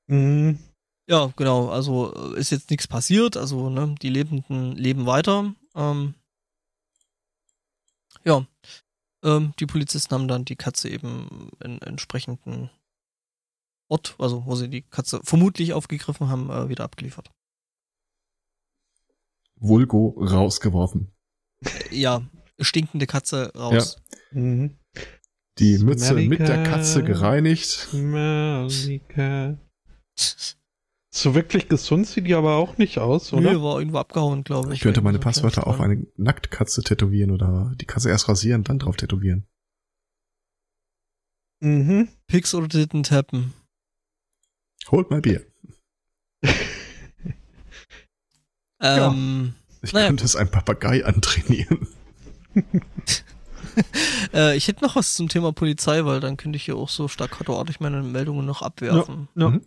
Mhm. 0.08 0.60
ja, 1.08 1.32
genau, 1.36 1.68
also 1.68 2.14
äh, 2.14 2.38
ist 2.38 2.50
jetzt 2.50 2.70
nichts 2.70 2.86
passiert, 2.86 3.36
also 3.36 3.68
ne, 3.70 3.96
die 4.00 4.08
Lebenden 4.08 4.72
leben 4.76 5.04
weiter. 5.06 5.52
Ähm, 5.74 6.14
ja, 8.24 8.46
ähm, 9.24 9.52
die 9.58 9.66
Polizisten 9.66 10.14
haben 10.14 10.28
dann 10.28 10.44
die 10.44 10.54
Katze 10.54 10.88
eben 10.88 11.50
in 11.60 11.82
entsprechenden 11.82 12.70
Ort, 13.88 14.14
also 14.18 14.46
wo 14.46 14.54
sie 14.54 14.68
die 14.68 14.82
Katze 14.82 15.20
vermutlich 15.24 15.72
aufgegriffen 15.72 16.28
haben, 16.28 16.50
äh, 16.50 16.68
wieder 16.68 16.84
abgeliefert. 16.84 17.30
Vulgo 19.56 20.16
rausgeworfen. 20.18 21.12
Ja, 21.90 22.22
stinkende 22.60 23.06
Katze 23.06 23.52
raus. 23.54 24.02
Mhm. 24.32 24.76
Die 25.58 25.78
Mütze 25.78 26.06
Smelly 26.06 26.28
mit 26.28 26.40
der. 26.40 26.64
Katze 26.64 27.02
gereinigt. 27.02 27.88
Cat. 29.08 30.56
So 31.10 31.34
wirklich 31.34 31.68
gesund 31.68 32.06
sieht 32.06 32.26
die 32.26 32.34
aber 32.34 32.56
auch 32.56 32.76
nicht 32.76 32.98
aus, 32.98 33.32
oder? 33.32 33.52
Nö, 33.52 33.62
war 33.62 33.78
irgendwo 33.78 33.98
abgehauen, 33.98 34.44
glaube 34.44 34.68
ich. 34.68 34.74
Ich 34.74 34.80
könnte 34.82 35.00
meine 35.00 35.18
Passwörter 35.18 35.66
auf 35.66 35.80
eine 35.80 36.06
Nacktkatze 36.16 36.82
tätowieren 36.82 37.30
oder 37.30 37.74
die 37.80 37.86
Katze 37.86 38.10
erst 38.10 38.28
rasieren, 38.28 38.64
dann 38.64 38.78
drauf 38.78 38.96
tätowieren. 38.96 39.46
Mhm. 41.60 42.08
Pix 42.26 42.54
oder 42.54 42.68
Titten 42.68 43.02
tappen. 43.02 43.54
Holt 44.90 45.10
mal 45.10 45.22
Bier. 45.22 45.46
Ähm, 48.80 49.54
Ich 49.82 49.92
Naja, 49.92 50.08
könnte 50.08 50.24
es 50.24 50.36
einem 50.36 50.50
Papagei 50.50 51.04
antrainieren. 51.04 51.88
äh, 54.34 54.56
ich 54.56 54.68
hätte 54.68 54.84
noch 54.84 54.96
was 54.96 55.14
zum 55.14 55.28
Thema 55.28 55.52
Polizei, 55.52 56.04
weil 56.04 56.20
dann 56.20 56.36
könnte 56.36 56.56
ich 56.56 56.64
hier 56.64 56.76
auch 56.76 56.88
so 56.88 57.08
staccatoartig 57.08 57.80
meine 57.80 58.02
Meldungen 58.02 58.46
noch 58.46 58.62
abwerfen. 58.62 59.28
Ja. 59.34 59.50
Mhm. 59.50 59.66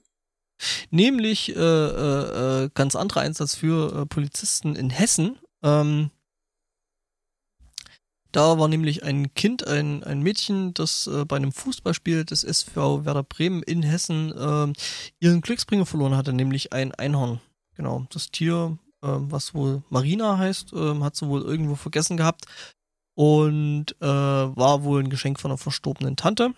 Nämlich 0.92 1.56
äh, 1.56 1.60
äh, 1.60 2.64
äh, 2.64 2.70
ganz 2.74 2.96
anderer 2.96 3.22
Einsatz 3.22 3.56
für 3.56 4.02
äh, 4.02 4.06
Polizisten 4.06 4.76
in 4.76 4.90
Hessen. 4.90 5.40
Ähm, 5.64 6.12
da 8.32 8.60
war 8.60 8.68
nämlich 8.68 9.04
ein 9.04 9.34
Kind, 9.34 9.66
ein, 9.66 10.04
ein 10.04 10.22
Mädchen, 10.22 10.74
das 10.74 11.08
äh, 11.08 11.26
bei 11.26 11.38
einem 11.38 11.52
Fußballspiel 11.52 12.26
des 12.26 12.44
SV 12.44 13.06
Werder 13.06 13.24
Bremen 13.24 13.64
in 13.64 13.82
Hessen 13.82 14.34
ähm, 14.38 14.74
ihren 15.20 15.42
Glücksbringer 15.42 15.86
verloren 15.86 16.16
hatte, 16.16 16.34
nämlich 16.34 16.72
ein 16.74 16.94
Einhorn. 16.94 17.40
Genau, 17.76 18.06
das 18.12 18.30
Tier, 18.30 18.78
ähm, 19.04 19.32
was 19.32 19.54
wohl 19.54 19.84
Marina 19.90 20.38
heißt, 20.38 20.74
ähm, 20.74 21.04
hat 21.04 21.16
sie 21.16 21.28
wohl 21.28 21.42
irgendwo 21.42 21.76
vergessen 21.76 22.18
gehabt 22.18 22.46
und 23.16 23.96
äh, 24.02 24.06
war 24.06 24.84
wohl 24.84 25.04
ein 25.04 25.10
Geschenk 25.10 25.40
von 25.40 25.52
einer 25.52 25.58
verstorbenen 25.58 26.16
Tante. 26.16 26.54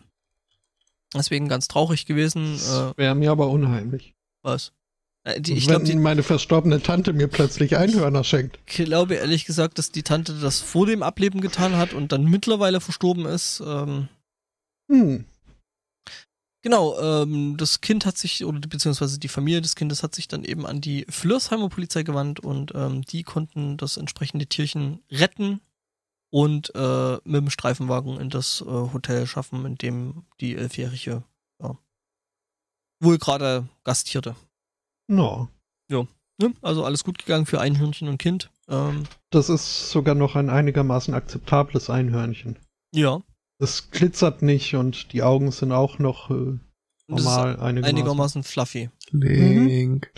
Deswegen 1.14 1.50
ganz 1.50 1.68
traurig 1.68 2.06
gewesen. 2.06 2.56
Äh, 2.56 2.98
Wäre 2.98 3.16
mir 3.16 3.32
aber 3.32 3.50
unheimlich. 3.50 4.14
was? 4.44 4.72
Äh, 5.24 5.42
die, 5.42 5.54
ich 5.54 5.66
Wenn 5.68 5.72
glaube, 5.72 5.86
die, 5.86 5.96
meine 5.96 6.24
verstorbene 6.24 6.82
Tante 6.82 7.14
mir 7.14 7.28
plötzlich 7.28 7.78
Einhörner 7.78 8.24
schenkt. 8.24 8.60
glaube 8.66 9.16
ehrlich 9.16 9.46
gesagt, 9.46 9.78
dass 9.78 9.92
die 9.92 10.04
Tante 10.04 10.34
das 10.40 10.60
vor 10.62 10.86
dem 10.86 11.04
Ableben 11.04 11.42
getan 11.42 11.78
hat 11.78 11.94
und 11.94 12.12
dann 12.12 12.26
mittlerweile 12.26 12.80
verstorben 12.82 13.26
ist. 13.26 13.62
Ähm, 13.66 14.08
Hm. 14.92 15.26
Genau, 16.62 17.00
ähm, 17.00 17.58
das 17.58 17.82
Kind 17.82 18.06
hat 18.06 18.18
sich, 18.18 18.46
oder 18.46 18.60
beziehungsweise 18.60 19.20
die 19.20 19.28
Familie 19.28 19.62
des 19.62 19.76
Kindes 19.76 20.04
hat 20.04 20.16
sich 20.16 20.28
dann 20.28 20.44
eben 20.44 20.66
an 20.66 20.82
die 20.82 21.06
Flörsheimer 21.10 21.70
Polizei 21.70 22.04
gewandt 22.04 22.40
und 22.40 22.74
ähm, 22.76 23.04
die 23.04 23.24
konnten 23.24 23.78
das 23.78 23.98
entsprechende 23.98 24.48
Tierchen 24.48 25.02
retten 25.12 25.62
und 26.30 26.74
äh, 26.76 27.14
mit 27.24 27.42
dem 27.42 27.50
Streifenwagen 27.50 28.20
in 28.20 28.30
das 28.30 28.62
äh, 28.62 28.66
Hotel 28.66 29.28
schaffen, 29.28 29.66
in 29.66 29.76
dem 29.76 30.24
die 30.40 30.56
Elfjährige 30.56 31.24
ja, 31.62 31.78
wohl 33.00 33.18
gerade 33.18 33.68
gastierte. 33.84 34.36
No. 35.08 35.50
Ne? 36.42 36.54
Also 36.62 36.84
alles 36.84 37.04
gut 37.04 37.20
gegangen 37.20 37.46
für 37.46 37.62
Einhörnchen 37.62 38.08
und 38.08 38.18
Kind. 38.18 38.50
Ähm, 38.68 39.04
Das 39.30 39.50
ist 39.50 39.92
sogar 39.92 40.16
noch 40.16 40.36
ein 40.36 40.50
einigermaßen 40.50 41.14
akzeptables 41.14 41.90
Einhörnchen. 41.90 42.58
ja. 42.94 43.22
Es 43.62 43.92
glitzert 43.92 44.42
nicht 44.42 44.74
und 44.76 45.14
die 45.14 45.22
Augen 45.22 45.52
sind 45.52 45.72
auch 45.72 46.00
noch 46.00 46.32
äh, 46.32 46.58
normal 47.08 47.60
einigermaßen. 47.60 47.86
einigermaßen 47.86 48.44
fluffy. 48.44 48.90
Link. 49.12 50.12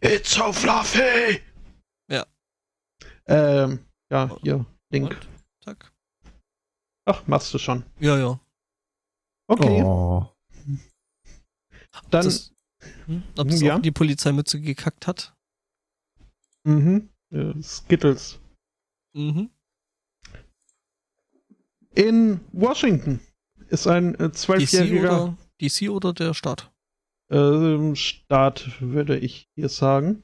It's 0.00 0.32
so 0.34 0.50
fluffy! 0.52 1.40
Ja. 2.08 2.26
Ähm, 3.26 3.80
ja, 4.10 4.34
hier, 4.42 4.64
Link. 4.90 5.10
Und, 5.10 5.28
zack. 5.62 5.92
Ach, 7.04 7.26
machst 7.26 7.52
du 7.52 7.58
schon. 7.58 7.84
Ja, 8.00 8.16
ja. 8.18 8.40
Okay, 9.48 9.82
Oh. 9.84 10.26
dann, 12.10 12.24
das, 12.24 12.52
hm, 13.06 13.22
ob 13.36 13.48
das 13.48 13.60
Ja. 13.60 13.76
auch 13.76 13.82
die 13.82 13.92
Polizeimütze 13.92 14.58
gekackt 14.60 15.06
hat? 15.06 15.34
mhm, 16.64 17.10
äh, 17.30 17.52
Skittles. 17.62 18.40
Mhm. 19.12 19.50
In 21.96 22.40
Washington 22.52 23.20
ist 23.68 23.86
ein 23.86 24.14
äh, 24.16 24.28
DC 24.28 24.34
zwölfjähriger 24.36 25.24
oder, 25.24 25.36
DC 25.60 25.88
oder 25.88 26.12
der 26.12 26.34
Staat? 26.34 26.70
ähm, 27.30 27.96
Staat, 27.96 28.70
würde 28.80 29.18
ich 29.18 29.48
hier 29.54 29.70
sagen. 29.70 30.22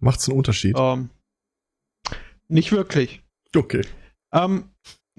Macht's 0.00 0.28
einen 0.28 0.36
Unterschied? 0.36 0.74
Ähm, 0.76 1.10
nicht 2.48 2.72
wirklich. 2.72 3.22
Okay. 3.54 3.82
Ähm, 4.32 4.70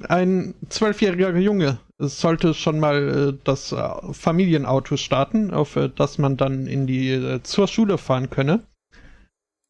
ein 0.09 0.53
zwölfjähriger 0.67 1.35
Junge 1.37 1.79
sollte 1.97 2.53
schon 2.53 2.79
mal 2.81 3.29
äh, 3.29 3.39
das 3.45 3.71
äh, 3.71 4.13
Familienauto 4.13 4.97
starten, 4.97 5.51
auf 5.51 5.77
äh, 5.77 5.87
das 5.87 6.17
man 6.17 6.35
dann 6.35 6.67
in 6.67 6.85
die 6.85 7.11
äh, 7.11 7.41
zur 7.43 7.69
Schule 7.69 7.97
fahren 7.97 8.29
könne. 8.29 8.67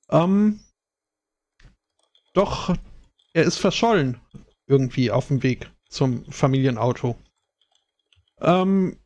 Ähm, 0.09 0.61
doch 2.33 2.75
er 3.33 3.43
ist 3.43 3.59
verschollen 3.59 4.19
irgendwie 4.67 5.11
auf 5.11 5.27
dem 5.27 5.43
Weg 5.43 5.71
zum 5.89 6.25
Familienauto. 6.25 7.15
Ähm, 8.41 8.97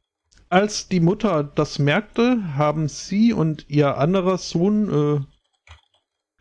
als 0.50 0.90
die 0.90 1.00
Mutter 1.00 1.44
das 1.44 1.80
merkte, 1.80 2.58
haben 2.58 2.90
sie 2.90 3.32
und 3.32 3.70
ihr 3.70 3.98
anderer 3.98 4.38
Sohn 4.38 4.90
äh, 4.90 5.22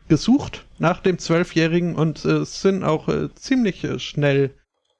gesucht 0.09 0.65
nach 0.77 0.99
dem 0.99 1.19
Zwölfjährigen 1.19 1.95
und 1.95 2.25
äh, 2.25 2.43
sind 2.43 2.83
auch 2.83 3.07
äh, 3.07 3.33
ziemlich 3.35 3.85
äh, 3.85 3.97
schnell 3.99 4.53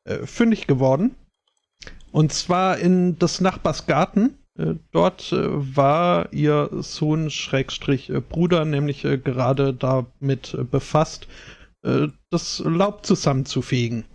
äh, 0.06 0.26
fündig 0.26 0.68
geworden. 0.68 1.16
Und 2.14 2.32
zwar 2.32 2.78
in 2.78 3.20
des 3.20 3.42
Nachbars 3.42 3.88
Garten. 3.88 4.38
Äh, 4.58 4.76
dort 4.94 5.34
war 5.34 6.32
ihr 6.32 6.70
Sohn 6.80 7.30
Schrägstrich 7.30 8.10
Bruder 8.30 8.64
nämlich 8.64 9.02
gerade 9.02 9.74
damit 9.74 10.58
befasst, 10.72 11.28
das 11.84 12.60
Laub 12.64 13.04
zusammenzufegen. 13.04 14.06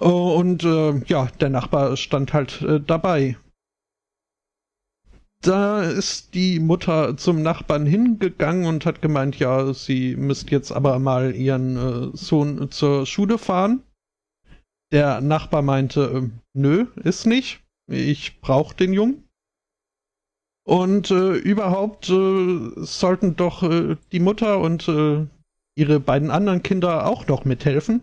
Oh, 0.00 0.36
und 0.38 0.62
äh, 0.62 0.98
ja, 1.06 1.26
der 1.40 1.50
Nachbar 1.50 1.96
stand 1.96 2.32
halt 2.32 2.62
äh, 2.62 2.80
dabei. 2.80 3.36
Da 5.40 5.82
ist 5.82 6.34
die 6.34 6.60
Mutter 6.60 7.16
zum 7.16 7.42
Nachbarn 7.42 7.84
hingegangen 7.86 8.66
und 8.66 8.86
hat 8.86 9.02
gemeint, 9.02 9.38
ja, 9.38 9.72
sie 9.72 10.16
müsste 10.16 10.50
jetzt 10.52 10.72
aber 10.72 10.98
mal 10.98 11.34
ihren 11.34 11.76
äh, 11.76 12.16
Sohn 12.16 12.70
zur 12.70 13.06
Schule 13.06 13.38
fahren. 13.38 13.82
Der 14.92 15.20
Nachbar 15.20 15.62
meinte, 15.62 16.02
äh, 16.02 16.30
nö, 16.54 16.86
ist 17.02 17.26
nicht. 17.26 17.60
Ich 17.88 18.40
brauche 18.40 18.76
den 18.76 18.92
Jungen. 18.92 19.24
Und 20.64 21.10
äh, 21.10 21.34
überhaupt 21.34 22.08
äh, 22.08 22.70
sollten 22.76 23.34
doch 23.34 23.62
äh, 23.62 23.96
die 24.12 24.20
Mutter 24.20 24.60
und 24.60 24.86
äh, 24.86 25.26
ihre 25.76 25.98
beiden 25.98 26.30
anderen 26.30 26.62
Kinder 26.62 27.06
auch 27.06 27.26
noch 27.26 27.44
mithelfen. 27.44 28.02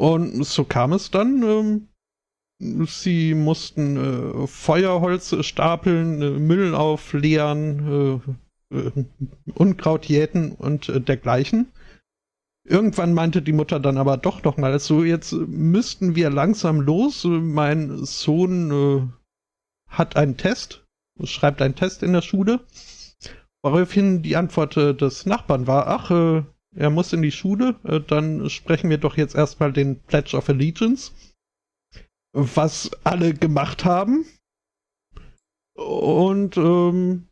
Und 0.00 0.44
so 0.44 0.64
kam 0.64 0.94
es 0.94 1.10
dann. 1.10 1.42
Ähm, 1.42 2.86
sie 2.86 3.34
mussten 3.34 3.98
äh, 3.98 4.46
Feuerholz 4.46 5.36
stapeln, 5.44 6.22
äh, 6.22 6.30
Müll 6.30 6.74
aufleeren, 6.74 8.22
äh, 8.72 8.78
äh, 8.78 9.04
Unkraut 9.52 10.06
jäten 10.06 10.52
und 10.52 10.90
dergleichen. 11.06 11.70
Irgendwann 12.66 13.12
meinte 13.12 13.42
die 13.42 13.52
Mutter 13.52 13.78
dann 13.78 13.98
aber 13.98 14.16
doch 14.16 14.42
noch 14.42 14.56
mal 14.56 14.78
so, 14.80 15.04
jetzt 15.04 15.32
müssten 15.32 16.14
wir 16.14 16.30
langsam 16.30 16.80
los. 16.80 17.24
Mein 17.24 18.02
Sohn 18.06 18.70
äh, 18.70 19.06
hat 19.86 20.16
einen 20.16 20.38
Test, 20.38 20.82
schreibt 21.24 21.60
einen 21.60 21.74
Test 21.74 22.02
in 22.02 22.14
der 22.14 22.22
Schule. 22.22 22.60
Woraufhin 23.62 24.22
die 24.22 24.36
Antwort 24.36 24.78
äh, 24.78 24.94
des 24.94 25.26
Nachbarn 25.26 25.66
war, 25.66 25.88
ach, 25.88 26.10
äh, 26.10 26.42
er 26.74 26.90
muss 26.90 27.12
in 27.12 27.22
die 27.22 27.32
Schule, 27.32 27.76
äh, 27.84 28.00
dann 28.00 28.48
sprechen 28.50 28.90
wir 28.90 28.98
doch 28.98 29.16
jetzt 29.16 29.34
erstmal 29.34 29.72
den 29.72 30.00
Pledge 30.00 30.36
of 30.36 30.48
Allegiance. 30.48 31.12
Was 32.32 32.90
alle 33.04 33.34
gemacht 33.34 33.84
haben. 33.84 34.24
Und 35.74 36.56
ähm, 36.56 37.26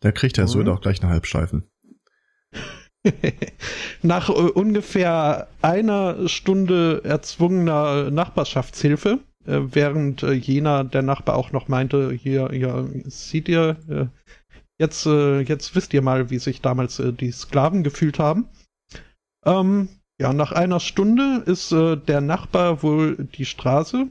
Da 0.00 0.12
kriegt 0.12 0.36
der 0.36 0.44
Mhm. 0.44 0.48
Söder 0.48 0.72
auch 0.72 0.80
gleich 0.80 1.00
eine 1.00 1.12
Halbsteifen. 1.12 1.68
Nach 4.02 4.28
äh, 4.28 4.32
ungefähr 4.32 5.48
einer 5.62 6.28
Stunde 6.28 7.02
erzwungener 7.04 8.10
Nachbarschaftshilfe, 8.10 9.20
äh, 9.46 9.60
während 9.60 10.22
äh, 10.24 10.32
jener 10.32 10.84
der 10.84 11.02
Nachbar 11.02 11.36
auch 11.36 11.52
noch 11.52 11.68
meinte, 11.68 12.10
hier, 12.12 12.48
hier 12.50 12.88
seht 13.04 13.48
ihr, 13.48 13.76
äh, 13.88 14.06
jetzt, 14.78 15.06
äh, 15.06 15.40
jetzt 15.40 15.74
wisst 15.74 15.92
ihr 15.94 16.02
mal, 16.02 16.30
wie 16.30 16.38
sich 16.38 16.60
damals 16.60 16.98
äh, 16.98 17.12
die 17.12 17.32
Sklaven 17.32 17.82
gefühlt 17.82 18.18
haben. 18.18 18.48
Ähm, 19.44 19.88
ja, 20.20 20.32
nach 20.32 20.52
einer 20.52 20.80
Stunde 20.80 21.42
ist 21.46 21.72
äh, 21.72 21.96
der 21.96 22.20
Nachbar 22.20 22.82
wohl 22.82 23.16
die 23.16 23.44
Straße, 23.44 24.08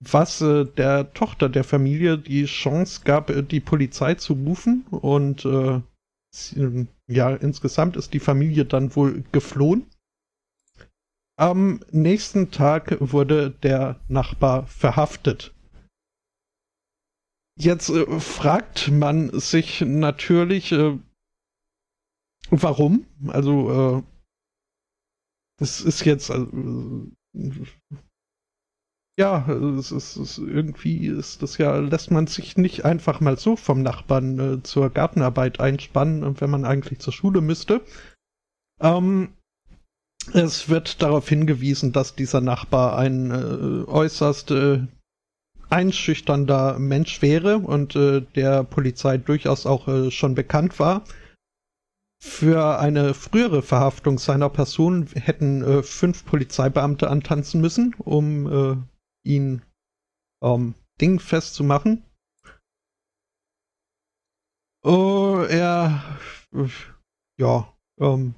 was 0.00 0.40
äh, 0.40 0.64
der 0.64 1.12
Tochter 1.14 1.48
der 1.48 1.64
Familie 1.64 2.18
die 2.18 2.44
Chance 2.44 3.02
gab, 3.04 3.30
äh, 3.30 3.42
die 3.42 3.60
Polizei 3.60 4.14
zu 4.14 4.34
rufen 4.34 4.84
und 4.90 5.44
äh, 5.44 5.80
sie- 6.34 6.86
ja, 7.06 7.34
insgesamt 7.34 7.96
ist 7.96 8.14
die 8.14 8.20
Familie 8.20 8.64
dann 8.64 8.94
wohl 8.96 9.24
geflohen. 9.32 9.86
Am 11.36 11.80
nächsten 11.90 12.50
Tag 12.50 12.96
wurde 13.00 13.50
der 13.50 14.00
Nachbar 14.08 14.66
verhaftet. 14.66 15.53
Jetzt 17.56 17.88
äh, 17.88 18.20
fragt 18.20 18.90
man 18.90 19.38
sich 19.38 19.80
natürlich, 19.80 20.72
äh, 20.72 20.98
warum? 22.50 23.06
Also, 23.28 24.04
äh, 25.60 25.62
ist 25.62 26.04
jetzt, 26.04 26.30
also, 26.30 26.50
äh, 27.34 27.66
ja, 29.16 29.48
es 29.48 29.92
ist, 29.92 30.16
es 30.16 30.38
irgendwie 30.38 31.06
ist 31.06 31.42
das 31.42 31.56
ja, 31.58 31.76
lässt 31.76 32.10
man 32.10 32.26
sich 32.26 32.56
nicht 32.56 32.84
einfach 32.84 33.20
mal 33.20 33.38
so 33.38 33.54
vom 33.54 33.82
Nachbarn 33.82 34.38
äh, 34.40 34.62
zur 34.64 34.90
Gartenarbeit 34.90 35.60
einspannen, 35.60 36.40
wenn 36.40 36.50
man 36.50 36.64
eigentlich 36.64 36.98
zur 36.98 37.12
Schule 37.12 37.40
müsste. 37.40 37.80
Ähm, 38.80 39.34
es 40.32 40.68
wird 40.68 41.00
darauf 41.00 41.28
hingewiesen, 41.28 41.92
dass 41.92 42.16
dieser 42.16 42.40
Nachbar 42.40 42.98
ein 42.98 43.30
äh, 43.30 43.84
äußerst 43.86 44.50
äh, 44.50 44.86
einschüchternder 45.74 46.78
Mensch 46.78 47.20
wäre 47.20 47.58
und 47.58 47.96
äh, 47.96 48.20
der 48.36 48.62
Polizei 48.62 49.18
durchaus 49.18 49.66
auch 49.66 49.88
äh, 49.88 50.12
schon 50.12 50.36
bekannt 50.36 50.78
war. 50.78 51.04
Für 52.22 52.78
eine 52.78 53.12
frühere 53.12 53.60
Verhaftung 53.60 54.18
seiner 54.18 54.48
Person 54.50 55.08
hätten 55.14 55.62
äh, 55.62 55.82
fünf 55.82 56.24
Polizeibeamte 56.24 57.10
antanzen 57.10 57.60
müssen, 57.60 57.94
um 57.98 58.46
äh, 58.46 58.76
ihn 59.28 59.62
ähm, 60.42 60.74
dingfest 61.00 61.54
zu 61.54 61.64
machen. 61.64 62.04
Oh, 64.84 65.44
er, 65.48 66.18
ja, 67.36 67.74
ähm, 67.98 68.34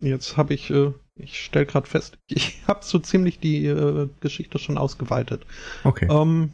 jetzt 0.00 0.36
habe 0.36 0.54
ich, 0.54 0.70
äh, 0.70 0.92
ich 1.16 1.44
stelle 1.44 1.66
gerade 1.66 1.86
fest, 1.86 2.18
ich 2.28 2.62
habe 2.66 2.84
so 2.84 2.98
ziemlich 2.98 3.38
die 3.38 3.66
äh, 3.66 4.08
Geschichte 4.20 4.58
schon 4.58 4.78
ausgeweitet. 4.78 5.46
Okay. 5.84 6.06
Ähm, 6.10 6.52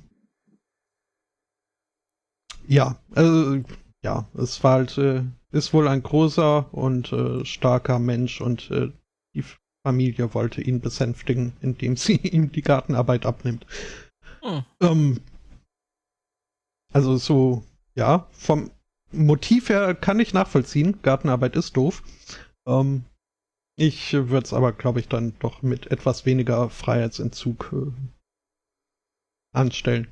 ja, 2.66 2.96
also, 3.14 3.62
ja, 4.02 4.28
es 4.34 4.62
war 4.62 4.72
halt, 4.72 4.98
äh, 4.98 5.24
ist 5.52 5.72
wohl 5.72 5.88
ein 5.88 6.02
großer 6.02 6.72
und 6.72 7.12
äh, 7.12 7.44
starker 7.44 7.98
Mensch 7.98 8.40
und 8.40 8.70
äh, 8.70 8.92
die 9.34 9.44
Familie 9.84 10.34
wollte 10.34 10.60
ihn 10.60 10.80
besänftigen, 10.80 11.54
indem 11.60 11.96
sie 11.96 12.16
ihm 12.22 12.52
die 12.52 12.62
Gartenarbeit 12.62 13.26
abnimmt. 13.26 13.66
Hm. 14.42 14.64
Ähm, 14.80 15.20
also 16.92 17.16
so, 17.16 17.64
ja, 17.94 18.26
vom 18.32 18.70
Motiv 19.12 19.68
her 19.68 19.94
kann 19.94 20.20
ich 20.20 20.32
nachvollziehen, 20.32 21.02
Gartenarbeit 21.02 21.56
ist 21.56 21.76
doof. 21.76 22.02
Ähm, 22.66 23.04
ich 23.80 24.12
würde 24.12 24.44
es 24.44 24.52
aber, 24.52 24.72
glaube 24.72 25.00
ich, 25.00 25.08
dann 25.08 25.32
doch 25.38 25.62
mit 25.62 25.90
etwas 25.90 26.26
weniger 26.26 26.68
Freiheitsentzug 26.68 27.72
äh, 27.72 27.92
anstellen. 29.56 30.08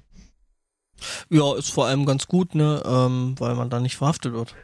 Ja, 1.28 1.54
ist 1.54 1.70
vor 1.70 1.86
allem 1.86 2.06
ganz 2.06 2.26
gut, 2.26 2.54
ne, 2.54 2.82
ähm, 2.84 3.34
weil 3.38 3.54
man 3.54 3.68
da 3.68 3.78
nicht 3.78 3.96
verhaftet 3.96 4.32
wird. 4.32 4.56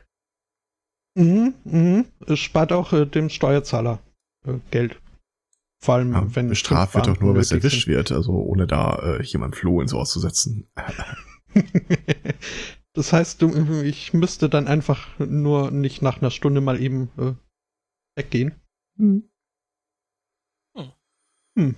Mhm, 1.17 1.55
mhm. 1.65 2.07
Es 2.27 2.41
spart 2.41 2.73
auch 2.73 2.95
äh, 2.95 3.05
dem 3.05 3.29
Steuerzahler 3.29 4.03
äh, 4.47 4.59
Geld. 4.71 5.01
Vor 5.83 5.97
allem, 5.97 6.13
Ja, 6.13 6.35
wenn 6.35 6.49
bestraft 6.49 6.95
wird 6.95 7.07
doch 7.07 7.21
nur, 7.21 7.35
wenn 7.35 7.43
es 7.43 7.53
erwischt 7.53 7.87
wird, 7.87 8.11
also 8.11 8.33
ohne 8.33 8.67
da 8.67 8.99
äh, 9.01 9.23
jemand 9.23 9.55
Floh 9.55 9.83
ins 9.83 9.93
Ohr 9.93 10.07
zu 10.07 10.19
setzen. 10.19 10.67
das 12.95 13.13
heißt, 13.13 13.43
du, 13.43 13.83
ich 13.83 14.15
müsste 14.15 14.49
dann 14.49 14.67
einfach 14.67 15.19
nur 15.19 15.71
nicht 15.71 16.01
nach 16.01 16.23
einer 16.23 16.31
Stunde 16.31 16.63
mal 16.63 16.81
eben 16.81 17.11
äh, 17.19 17.35
weggehen. 18.17 18.64
Hm. 18.97 19.31
Hm. 21.57 21.77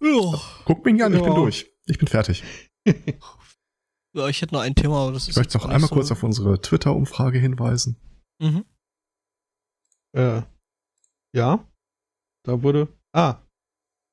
Ja. 0.00 0.40
Guck 0.64 0.84
mich 0.84 1.02
an, 1.02 1.12
ich 1.14 1.20
bin 1.20 1.28
Ja. 1.30 1.34
durch. 1.34 1.70
Ich 1.86 1.98
bin 1.98 2.08
fertig. 2.08 2.42
ja, 4.14 4.28
ich 4.28 4.42
hätte 4.42 4.54
noch 4.54 4.60
ein 4.62 4.74
Thema, 4.74 5.02
aber 5.04 5.12
das 5.12 5.22
ist. 5.24 5.30
Ich 5.30 5.36
möchte 5.36 5.56
noch 5.58 5.64
einmal 5.66 5.88
so- 5.88 5.94
kurz 5.94 6.10
auf 6.10 6.22
unsere 6.22 6.60
Twitter-Umfrage 6.60 7.38
hinweisen. 7.38 7.96
Mhm. 8.38 8.64
Äh, 10.12 10.42
ja. 11.32 11.66
Da 12.44 12.62
wurde. 12.62 12.88
Ah. 13.12 13.42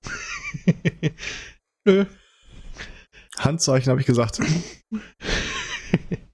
Nö. 1.85 2.05
Handzeichen 3.37 3.89
habe 3.89 3.99
ich 4.01 4.07
gesagt. 4.07 4.39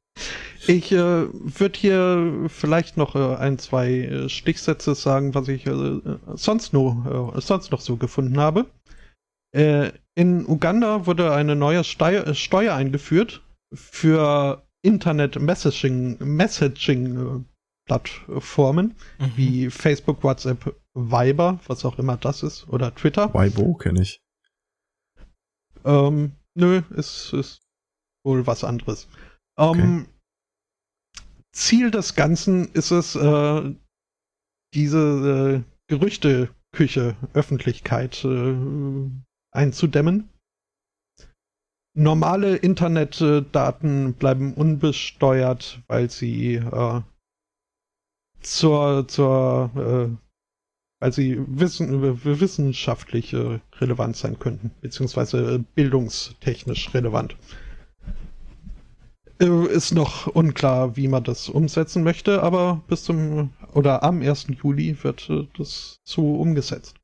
Ich 0.69 0.91
äh, 0.91 1.25
würde 1.33 1.79
hier 1.79 2.45
vielleicht 2.47 2.95
noch 2.95 3.15
äh, 3.15 3.37
ein, 3.37 3.57
zwei 3.57 3.89
äh, 3.89 4.29
Stichsätze 4.29 4.93
sagen, 4.93 5.33
was 5.33 5.47
ich 5.47 5.65
äh, 5.65 5.99
sonst, 6.35 6.73
noch, 6.73 7.33
äh, 7.35 7.41
sonst 7.41 7.71
noch 7.71 7.81
so 7.81 7.97
gefunden 7.97 8.39
habe. 8.39 8.67
In 9.51 10.45
Uganda 10.45 11.07
wurde 11.07 11.33
eine 11.33 11.55
neue 11.55 11.83
Steu 11.83 12.35
Steuer 12.35 12.75
eingeführt 12.75 13.41
für 13.73 14.61
Internet-Messaging 14.83 16.17
Messaging, 16.19 17.17
äh, 17.17 17.43
Plattformen 17.87 18.95
Mhm. 19.17 19.31
wie 19.35 19.69
Facebook, 19.71 20.23
WhatsApp, 20.23 20.75
Viber, 20.93 21.59
was 21.65 21.83
auch 21.83 21.97
immer 21.97 22.17
das 22.17 22.43
ist, 22.43 22.69
oder 22.69 22.93
Twitter. 22.93 23.33
Weibo 23.33 23.73
kenne 23.73 24.03
ich. 24.03 24.21
Ähm, 25.83 26.33
nö, 26.53 26.83
ist, 26.91 27.33
ist 27.33 27.63
wohl 28.23 28.45
was 28.45 28.63
anderes. 28.63 29.07
Ähm, 29.57 30.05
Ziel 31.51 31.91
des 31.91 32.15
Ganzen 32.15 32.69
ist 32.73 32.91
es, 32.91 33.15
äh, 33.15 33.73
diese 34.73 35.63
äh, 35.65 35.71
Gerüchteküche, 35.88 37.15
Öffentlichkeit 37.34 38.23
äh, 38.23 38.55
einzudämmen. 39.51 40.30
Normale 41.97 42.55
Internetdaten 42.55 44.13
bleiben 44.13 44.53
unbesteuert, 44.53 45.81
weil 45.88 46.09
sie 46.09 46.55
äh, 46.55 47.01
zur, 48.41 49.07
zur 49.07 49.71
äh, 49.76 50.30
weil 51.01 51.13
sie 51.13 51.38
wissen, 51.47 52.23
wissenschaftlich 52.26 53.34
äh, 53.34 53.59
relevant 53.80 54.17
sein 54.17 54.38
könnten, 54.38 54.71
beziehungsweise 54.81 55.55
äh, 55.55 55.63
bildungstechnisch 55.76 56.93
relevant. 56.93 57.38
Äh, 59.41 59.68
Ist 59.68 59.94
noch 59.94 60.28
unklar, 60.28 60.98
wie 60.98 61.07
man 61.07 61.24
das 61.24 61.49
umsetzen 61.49 62.03
möchte, 62.03 62.44
aber 62.44 62.82
bis 62.88 63.03
zum 63.03 63.52
oder 63.74 64.03
am 64.03 64.22
1. 64.22 64.48
Juli 64.61 64.98
wird 65.03 65.30
äh, 65.30 65.48
das 65.57 65.99
so 66.03 66.36
umgesetzt. 66.36 66.95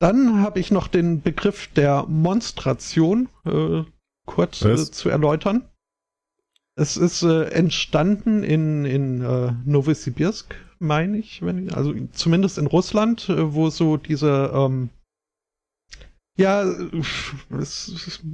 Dann 0.00 0.40
habe 0.40 0.60
ich 0.60 0.70
noch 0.70 0.88
den 0.88 1.20
Begriff 1.20 1.68
der 1.68 2.06
Monstration 2.06 3.28
äh, 3.44 3.84
kurz 4.26 4.62
äh, 4.62 4.76
zu 4.90 5.10
erläutern. 5.10 5.68
Es 6.76 6.96
ist 6.96 7.22
äh, 7.22 7.50
entstanden 7.50 8.42
in, 8.42 8.86
in 8.86 9.20
äh, 9.20 9.52
Novosibirsk, 9.66 10.54
meine 10.78 11.18
ich, 11.18 11.42
wenn 11.42 11.70
also 11.74 11.94
zumindest 12.12 12.56
in 12.56 12.66
Russland, 12.66 13.28
äh, 13.28 13.52
wo 13.52 13.68
so 13.68 13.98
diese, 13.98 14.50
ähm, 14.54 14.88
ja, 16.38 16.62
es, 16.62 17.88
es, 17.88 18.24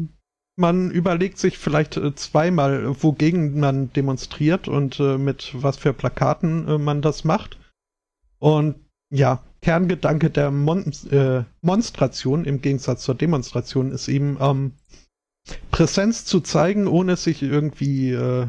man 0.56 0.90
überlegt 0.90 1.38
sich 1.38 1.58
vielleicht 1.58 1.96
äh, 1.96 2.14
zweimal, 2.14 3.02
wogegen 3.02 3.60
man 3.60 3.92
demonstriert 3.92 4.68
und 4.68 4.98
äh, 5.00 5.18
mit 5.18 5.50
was 5.54 5.76
für 5.76 5.92
Plakaten 5.92 6.66
äh, 6.66 6.78
man 6.78 7.02
das 7.02 7.24
macht. 7.24 7.58
Und 8.38 8.76
ja, 9.10 9.42
Kerngedanke 9.60 10.30
der 10.30 10.50
Mon 10.50 10.92
äh, 11.10 11.44
Monstration 11.60 12.44
im 12.44 12.60
Gegensatz 12.62 13.02
zur 13.02 13.14
Demonstration 13.14 13.92
ist 13.92 14.08
eben, 14.08 14.38
ähm, 14.40 14.72
Präsenz 15.70 16.24
zu 16.24 16.40
zeigen, 16.40 16.86
ohne 16.88 17.16
sich 17.16 17.42
irgendwie 17.42 18.10
äh, 18.10 18.48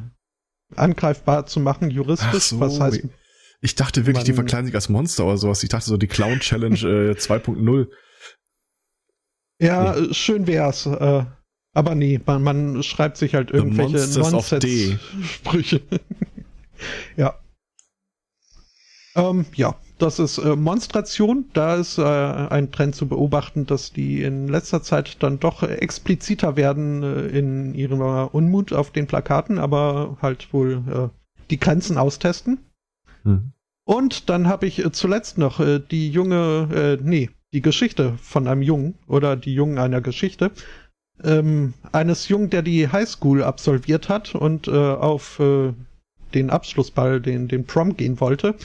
angreifbar 0.75 1.45
zu 1.45 1.59
machen, 1.59 1.91
juristisch. 1.91 2.45
So, 2.45 2.59
was 2.59 2.79
heißt, 2.79 3.03
Ich 3.61 3.75
dachte 3.75 4.05
wirklich, 4.05 4.23
die 4.23 4.31
Man- 4.31 4.37
verkleiden 4.37 4.65
sich 4.65 4.75
als 4.75 4.89
Monster 4.89 5.25
oder 5.25 5.37
sowas. 5.37 5.61
Ich 5.63 5.69
dachte 5.69 5.85
so 5.85 5.97
die 5.97 6.07
Clown 6.07 6.39
Challenge 6.39 6.75
äh, 6.75 7.11
2.0. 7.17 7.87
ja, 9.61 9.95
äh, 9.95 10.13
schön 10.13 10.47
wär's. 10.47 10.85
Äh, 10.85 11.25
aber 11.77 11.93
nee, 11.93 12.19
man, 12.25 12.41
man 12.41 12.81
schreibt 12.81 13.17
sich 13.17 13.35
halt 13.35 13.51
irgendwelche. 13.51 13.97
Nonsens-Sprüche. 14.19 15.81
ja. 17.17 17.35
Ähm, 19.15 19.45
ja, 19.53 19.75
das 19.99 20.17
ist 20.17 20.39
äh, 20.39 20.55
Monstration. 20.55 21.45
Da 21.53 21.75
ist 21.75 21.99
äh, 21.99 22.03
ein 22.03 22.71
Trend 22.71 22.95
zu 22.95 23.07
beobachten, 23.07 23.67
dass 23.67 23.93
die 23.93 24.23
in 24.23 24.47
letzter 24.47 24.81
Zeit 24.81 25.21
dann 25.21 25.39
doch 25.39 25.61
expliziter 25.61 26.55
werden 26.55 27.03
äh, 27.03 27.27
in 27.27 27.75
ihrem 27.75 28.01
Unmut 28.01 28.73
auf 28.73 28.89
den 28.89 29.05
Plakaten, 29.05 29.59
aber 29.59 30.17
halt 30.19 30.51
wohl 30.53 30.83
äh, 30.91 31.09
die 31.51 31.59
Grenzen 31.59 31.99
austesten. 31.99 32.57
Hm. 33.21 33.51
Und 33.83 34.29
dann 34.29 34.47
habe 34.47 34.65
ich 34.65 34.83
äh, 34.83 34.91
zuletzt 34.91 35.37
noch 35.37 35.59
äh, 35.59 35.79
die 35.79 36.09
junge, 36.09 36.97
äh, 36.99 37.03
nee, 37.03 37.29
die 37.53 37.61
Geschichte 37.61 38.17
von 38.19 38.47
einem 38.47 38.63
Jungen 38.63 38.95
oder 39.05 39.35
die 39.35 39.53
Jungen 39.53 39.77
einer 39.77 40.01
Geschichte. 40.01 40.51
Ähm, 41.23 41.73
eines 41.91 42.27
Jungen, 42.27 42.49
der 42.49 42.61
die 42.61 42.89
Highschool 42.89 43.43
absolviert 43.43 44.09
hat 44.09 44.35
und 44.35 44.67
äh, 44.67 44.71
auf 44.71 45.39
äh, 45.39 45.73
den 46.33 46.49
Abschlussball, 46.49 47.21
den, 47.21 47.47
den 47.47 47.65
Prom 47.65 47.97
gehen 47.97 48.19
wollte. 48.19 48.55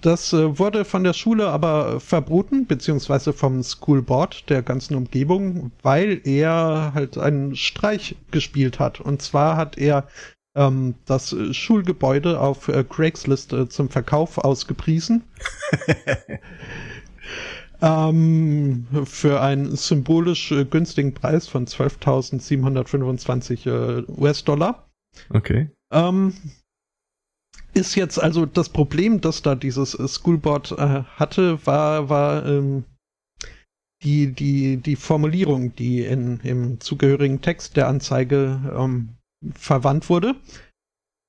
Das 0.00 0.32
äh, 0.32 0.58
wurde 0.58 0.84
von 0.84 1.04
der 1.04 1.12
Schule 1.12 1.48
aber 1.48 2.00
verboten, 2.00 2.66
beziehungsweise 2.66 3.32
vom 3.32 3.62
School 3.62 4.02
Board 4.02 4.50
der 4.50 4.62
ganzen 4.62 4.96
Umgebung, 4.96 5.70
weil 5.82 6.20
er 6.24 6.92
halt 6.92 7.16
einen 7.16 7.54
Streich 7.54 8.16
gespielt 8.32 8.80
hat. 8.80 9.00
Und 9.00 9.22
zwar 9.22 9.56
hat 9.56 9.78
er 9.78 10.08
ähm, 10.56 10.96
das 11.04 11.36
Schulgebäude 11.52 12.40
auf 12.40 12.66
äh, 12.68 12.82
Craigslist 12.82 13.52
äh, 13.52 13.68
zum 13.68 13.88
Verkauf 13.88 14.38
ausgepriesen. 14.38 15.22
ähm, 17.82 18.86
für 19.04 19.40
einen 19.40 19.76
symbolisch 19.76 20.52
äh, 20.52 20.64
günstigen 20.64 21.14
Preis 21.14 21.48
von 21.48 21.66
12.725 21.66 23.66
äh, 23.66 24.04
US-Dollar. 24.08 24.88
Okay. 25.30 25.70
Ähm, 25.92 26.34
ist 27.74 27.94
jetzt 27.94 28.22
also 28.22 28.46
das 28.46 28.70
Problem, 28.70 29.20
das 29.20 29.42
da 29.42 29.54
dieses 29.54 29.94
äh, 29.94 30.08
Schoolboard 30.08 30.72
äh, 30.72 31.02
hatte, 31.16 31.64
war, 31.66 32.08
war 32.08 32.46
ähm, 32.46 32.84
die, 34.02 34.32
die, 34.32 34.78
die 34.78 34.96
Formulierung, 34.96 35.74
die 35.74 36.04
in, 36.04 36.40
im 36.40 36.80
zugehörigen 36.80 37.40
Text 37.40 37.76
der 37.76 37.88
Anzeige 37.88 38.60
ähm, 38.76 39.10
verwandt 39.54 40.08
wurde. 40.08 40.34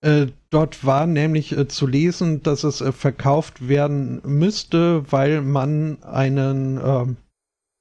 Äh, 0.02 0.28
dort 0.52 0.86
war 0.86 1.08
nämlich 1.08 1.58
äh, 1.58 1.68
zu 1.68 1.88
lesen, 1.88 2.44
dass 2.44 2.64
es 2.64 2.82
äh, 2.82 2.92
verkauft 2.92 3.68
werden 3.68 4.22
müsste, 4.24 5.12
weil 5.12 5.42
man 5.42 6.04
einen 6.04 6.80
ähm, 6.84 7.18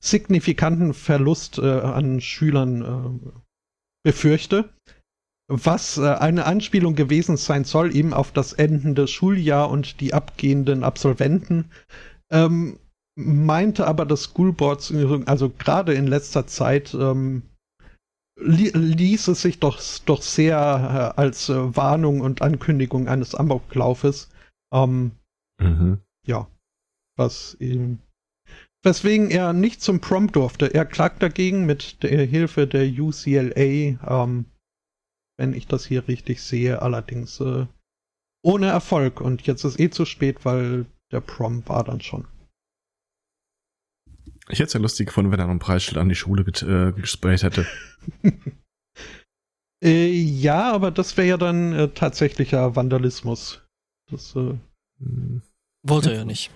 signifikanten 0.02 0.94
Verlust 0.94 1.58
äh, 1.58 1.80
an 1.80 2.20
Schülern 2.20 2.82
äh, 2.82 3.40
befürchte. 4.04 4.70
Was 5.48 6.00
eine 6.00 6.44
Anspielung 6.44 6.96
gewesen 6.96 7.36
sein 7.36 7.62
soll, 7.62 7.94
eben 7.94 8.12
auf 8.12 8.32
das 8.32 8.52
endende 8.52 9.06
Schuljahr 9.06 9.70
und 9.70 10.00
die 10.00 10.12
abgehenden 10.12 10.82
Absolventen. 10.82 11.70
Ähm, 12.32 12.80
meinte 13.16 13.86
aber 13.86 14.06
das 14.06 14.24
Schoolboard, 14.24 14.92
also 15.26 15.48
gerade 15.50 15.94
in 15.94 16.08
letzter 16.08 16.48
Zeit, 16.48 16.94
ähm, 16.94 17.44
ließ 18.38 19.28
es 19.28 19.42
sich 19.42 19.60
doch, 19.60 19.80
doch 20.04 20.22
sehr 20.22 20.56
äh, 21.16 21.20
als 21.20 21.48
äh, 21.48 21.76
Warnung 21.76 22.20
und 22.20 22.42
Ankündigung 22.42 23.08
eines 23.08 23.34
Amoklaufes. 23.34 24.30
Ähm, 24.72 25.12
Mhm. 25.58 26.00
ja, 26.26 26.46
was 27.16 27.54
eben. 27.60 28.02
Weswegen 28.82 29.30
er 29.30 29.52
nicht 29.52 29.80
zum 29.80 30.00
Prom 30.00 30.30
durfte. 30.30 30.72
Er 30.74 30.84
klagt 30.84 31.22
dagegen 31.22 31.64
mit 31.64 32.02
der 32.02 32.24
Hilfe 32.26 32.66
der 32.66 32.86
UCLA, 32.86 33.54
ähm, 34.06 34.44
wenn 35.38 35.54
ich 35.54 35.66
das 35.66 35.86
hier 35.86 36.06
richtig 36.08 36.42
sehe, 36.42 36.82
allerdings 36.82 37.40
äh, 37.40 37.66
ohne 38.44 38.66
Erfolg. 38.66 39.20
Und 39.20 39.46
jetzt 39.46 39.64
ist 39.64 39.80
eh 39.80 39.90
zu 39.90 40.04
spät, 40.04 40.44
weil 40.44 40.86
der 41.10 41.20
Prom 41.20 41.66
war 41.66 41.84
dann 41.84 42.00
schon. 42.00 42.26
Ich 44.48 44.58
hätte 44.58 44.68
es 44.68 44.72
ja 44.74 44.80
lustig 44.80 45.08
gefunden, 45.08 45.32
wenn 45.32 45.40
er 45.40 45.46
noch 45.46 45.54
ein 45.54 45.58
Preisschild 45.58 45.98
an 45.98 46.08
die 46.08 46.14
Schule 46.14 46.44
get, 46.44 46.62
äh, 46.62 46.92
gesprayt 46.92 47.42
hätte. 47.42 47.66
Äh, 49.84 50.06
ja, 50.08 50.72
aber 50.72 50.90
das 50.90 51.18
wäre 51.18 51.28
ja 51.28 51.36
dann 51.36 51.74
äh, 51.74 51.88
tatsächlicher 51.88 52.76
Vandalismus. 52.76 53.60
Das, 54.10 54.34
äh, 54.34 54.54
Hm. 54.98 55.42
Wollte 55.82 56.10
er 56.12 56.18
ja 56.18 56.24
nicht. 56.24 56.50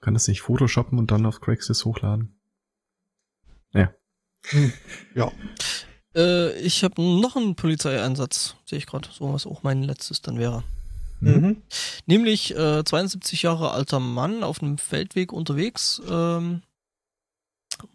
Kann 0.00 0.14
das 0.14 0.28
nicht 0.28 0.42
photoshoppen 0.42 0.98
und 0.98 1.10
dann 1.10 1.26
auf 1.26 1.40
Craigslist 1.40 1.84
hochladen? 1.84 2.38
ja. 5.14 5.32
Äh, 6.14 6.58
ich 6.60 6.84
habe 6.84 7.00
noch 7.00 7.36
einen 7.36 7.56
Polizeieinsatz, 7.56 8.56
sehe 8.66 8.78
ich 8.78 8.86
gerade, 8.86 9.08
so 9.10 9.32
was 9.32 9.46
auch 9.46 9.62
mein 9.62 9.82
letztes 9.82 10.20
dann 10.20 10.38
wäre. 10.38 10.62
Mhm. 11.20 11.62
Nämlich 12.06 12.54
äh, 12.54 12.84
72 12.84 13.42
Jahre 13.42 13.70
alter 13.70 14.00
Mann 14.00 14.42
auf 14.42 14.62
einem 14.62 14.78
Feldweg 14.78 15.32
unterwegs. 15.32 16.02
Ähm, 16.08 16.62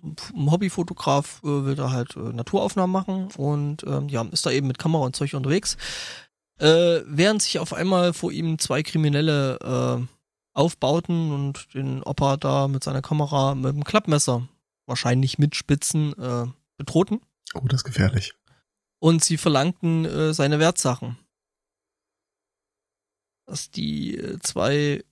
ein 0.03 0.51
Hobbyfotograf 0.51 1.41
äh, 1.43 1.65
will 1.65 1.75
da 1.75 1.91
halt 1.91 2.15
äh, 2.15 2.19
Naturaufnahmen 2.19 2.91
machen 2.91 3.29
und 3.37 3.83
ähm, 3.83 4.09
ja, 4.09 4.23
ist 4.31 4.45
da 4.45 4.51
eben 4.51 4.67
mit 4.67 4.77
Kamera 4.79 5.05
und 5.05 5.15
Zeug 5.15 5.33
unterwegs. 5.33 5.77
Äh, 6.59 7.01
während 7.05 7.41
sich 7.41 7.59
auf 7.59 7.73
einmal 7.73 8.13
vor 8.13 8.31
ihm 8.31 8.59
zwei 8.59 8.83
Kriminelle 8.83 9.59
äh, 9.59 10.05
aufbauten 10.53 11.31
und 11.31 11.73
den 11.73 12.03
Opa 12.03 12.37
da 12.37 12.67
mit 12.67 12.83
seiner 12.83 13.01
Kamera 13.01 13.55
mit 13.55 13.73
dem 13.73 13.83
Klappmesser, 13.83 14.47
wahrscheinlich 14.85 15.39
mit 15.39 15.55
Spitzen, 15.55 16.13
äh, 16.17 16.47
bedrohten. 16.77 17.21
Oh, 17.53 17.61
das 17.65 17.81
ist 17.81 17.85
gefährlich. 17.85 18.33
Und 18.99 19.23
sie 19.23 19.37
verlangten 19.37 20.05
äh, 20.05 20.33
seine 20.33 20.59
Wertsachen. 20.59 21.17
Dass 23.45 23.71
die 23.71 24.21
zwei 24.41 25.03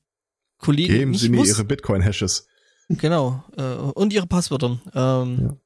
Kollegen 0.57 0.93
Geben 0.93 1.13
Sie 1.13 1.29
mir 1.29 1.45
Ihre 1.45 1.63
Bitcoin-Hashes. 1.63 2.47
Genau. 2.89 3.43
Äh, 3.57 3.63
und 3.63 4.13
ihre 4.13 4.27
Passwörter. 4.27 4.79
Ähm, 4.93 5.37
Ja. 5.41 5.57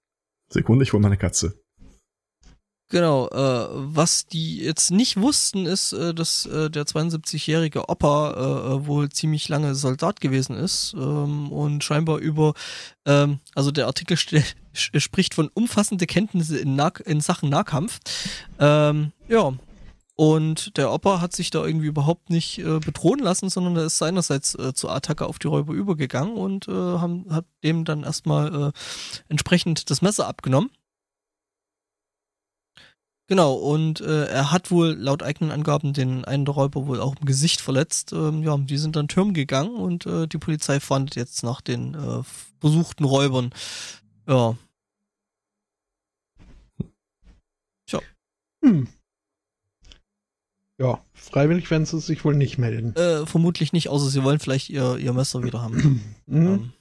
Sekunde, 0.50 0.84
ich 0.84 0.92
hole 0.94 1.02
meine 1.02 1.18
Katze. 1.18 1.54
Genau. 2.90 3.30
Äh, 3.30 3.68
was 3.72 4.26
die 4.26 4.58
jetzt 4.60 4.92
nicht 4.92 5.16
wussten, 5.20 5.66
ist, 5.66 5.94
äh, 5.94 6.14
dass 6.14 6.46
äh, 6.46 6.70
der 6.70 6.84
72-jährige 6.84 7.88
Opa 7.88 8.32
äh, 8.32 8.74
äh, 8.74 8.86
wohl 8.86 9.10
ziemlich 9.10 9.48
lange 9.48 9.76
Soldat 9.76 10.20
gewesen 10.20 10.58
ist 10.58 10.94
ähm, 10.98 11.52
und 11.52 11.86
scheinbar 11.86 12.18
über, 12.18 12.54
ähm, 13.06 13.40
also 13.56 13.72
der 13.72 13.88
Artikel 13.88 14.18
spricht 14.74 15.34
von 15.34 15.50
umfassende 15.54 16.06
Kenntnisse 16.06 16.58
in, 16.58 16.78
in 17.06 17.22
Sachen 17.22 17.50
Nahkampf. 17.50 18.00
Ähm, 18.60 19.14
ja. 19.30 19.54
Und 20.22 20.78
der 20.78 20.94
Opa 20.94 21.20
hat 21.20 21.34
sich 21.36 21.50
da 21.50 21.66
irgendwie 21.66 21.88
überhaupt 21.88 22.30
nicht 22.30 22.60
äh, 22.60 22.78
bedrohen 22.78 23.22
lassen, 23.22 23.50
sondern 23.50 23.76
er 23.76 23.86
ist 23.86 23.98
seinerseits 23.98 24.54
äh, 24.54 24.72
zur 24.72 24.92
Attacke 24.92 25.26
auf 25.26 25.40
die 25.40 25.48
Räuber 25.48 25.74
übergegangen 25.74 26.36
und 26.36 26.68
äh, 26.68 26.72
haben, 26.72 27.26
hat 27.34 27.46
dem 27.64 27.86
dann 27.86 28.04
erstmal 28.04 28.68
äh, 28.68 28.72
entsprechend 29.30 29.90
das 29.90 30.04
Messer 30.04 30.28
abgenommen. 30.28 30.70
Genau, 33.26 33.56
und 33.56 34.00
äh, 34.02 34.28
er 34.28 34.52
hat 34.52 34.70
wohl 34.70 34.90
laut 34.94 35.24
eigenen 35.24 35.50
Angaben 35.50 35.92
den 35.92 36.24
einen 36.24 36.46
der 36.46 36.54
Räuber 36.54 36.86
wohl 36.86 37.02
auch 37.02 37.16
im 37.16 37.26
Gesicht 37.26 37.60
verletzt. 37.60 38.14
Ähm, 38.14 38.44
ja, 38.44 38.56
die 38.58 38.78
sind 38.78 38.96
dann 38.96 39.08
Türmen 39.08 39.34
gegangen 39.34 39.74
und 39.74 40.06
äh, 40.06 40.28
die 40.28 40.38
Polizei 40.38 40.80
fahndet 40.80 41.16
jetzt 41.16 41.42
nach 41.42 41.62
den 41.62 41.98
besuchten 42.60 43.06
Räubern. 43.06 43.50
Ja, 44.28 44.56
Hm. 48.64 48.88
Ja, 50.82 51.00
freiwillig 51.14 51.70
werden 51.70 51.86
sie 51.86 52.00
sich 52.00 52.26
wohl 52.26 52.36
nicht 52.36 52.58
melden. 52.58 52.96
äh, 52.96 53.26
vermutlich 53.28 53.72
nicht, 53.72 53.90
außer 53.90 54.08
sie 54.10 54.24
wollen 54.24 54.40
vielleicht 54.40 54.70
ihr, 54.70 54.98
ihr 54.98 55.14
Messer 55.14 55.44
wieder 55.44 55.62
haben. 55.62 56.02
Mhm. 56.28 56.48
Ähm, 56.48 56.74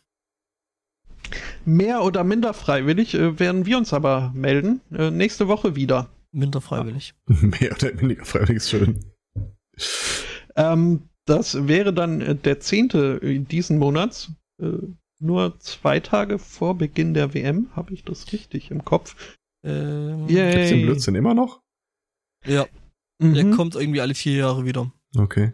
Mehr 1.65 2.03
oder 2.05 2.25
minder 2.25 2.55
freiwillig 2.55 3.15
äh, 3.15 3.39
werden 3.39 3.67
wir 3.67 3.77
uns 3.79 3.93
aber 3.93 4.33
melden. 4.35 4.81
Äh, 4.93 5.11
nächste 5.11 5.49
Woche 5.49 5.77
wieder. 5.77 6.09
minder 6.33 6.61
freiwillig. 6.61 7.15
Mehr 7.27 7.73
oder 7.73 8.01
weniger 8.01 8.25
freiwillig 8.25 8.57
ist 8.57 8.71
schön. 8.71 9.05
Ähm, 10.57 11.03
das 11.27 11.69
wäre 11.69 11.93
dann 11.93 12.21
äh, 12.21 12.35
der 12.35 12.61
10. 12.61 13.47
diesen 13.49 13.79
Monats. 13.79 14.33
Äh, 14.61 14.79
nur 15.21 15.59
zwei 15.61 16.01
Tage 16.01 16.39
vor 16.39 16.77
Beginn 16.79 17.13
der 17.15 17.35
WM. 17.35 17.69
Habe 17.77 17.93
ich 17.93 18.05
das 18.05 18.33
richtig 18.33 18.71
im 18.71 18.85
Kopf? 18.85 19.15
Ähm, 19.65 20.27
Yay. 20.29 20.53
Gibt's 20.53 20.69
den 20.71 20.83
Blödsinn 20.83 21.15
immer 21.15 21.35
noch? 21.35 21.61
Ja, 22.47 22.67
der 23.21 23.45
Mhm. 23.45 23.55
kommt 23.57 23.75
irgendwie 23.75 24.01
alle 24.01 24.15
vier 24.15 24.35
Jahre 24.37 24.65
wieder. 24.65 24.93
Okay. 25.17 25.53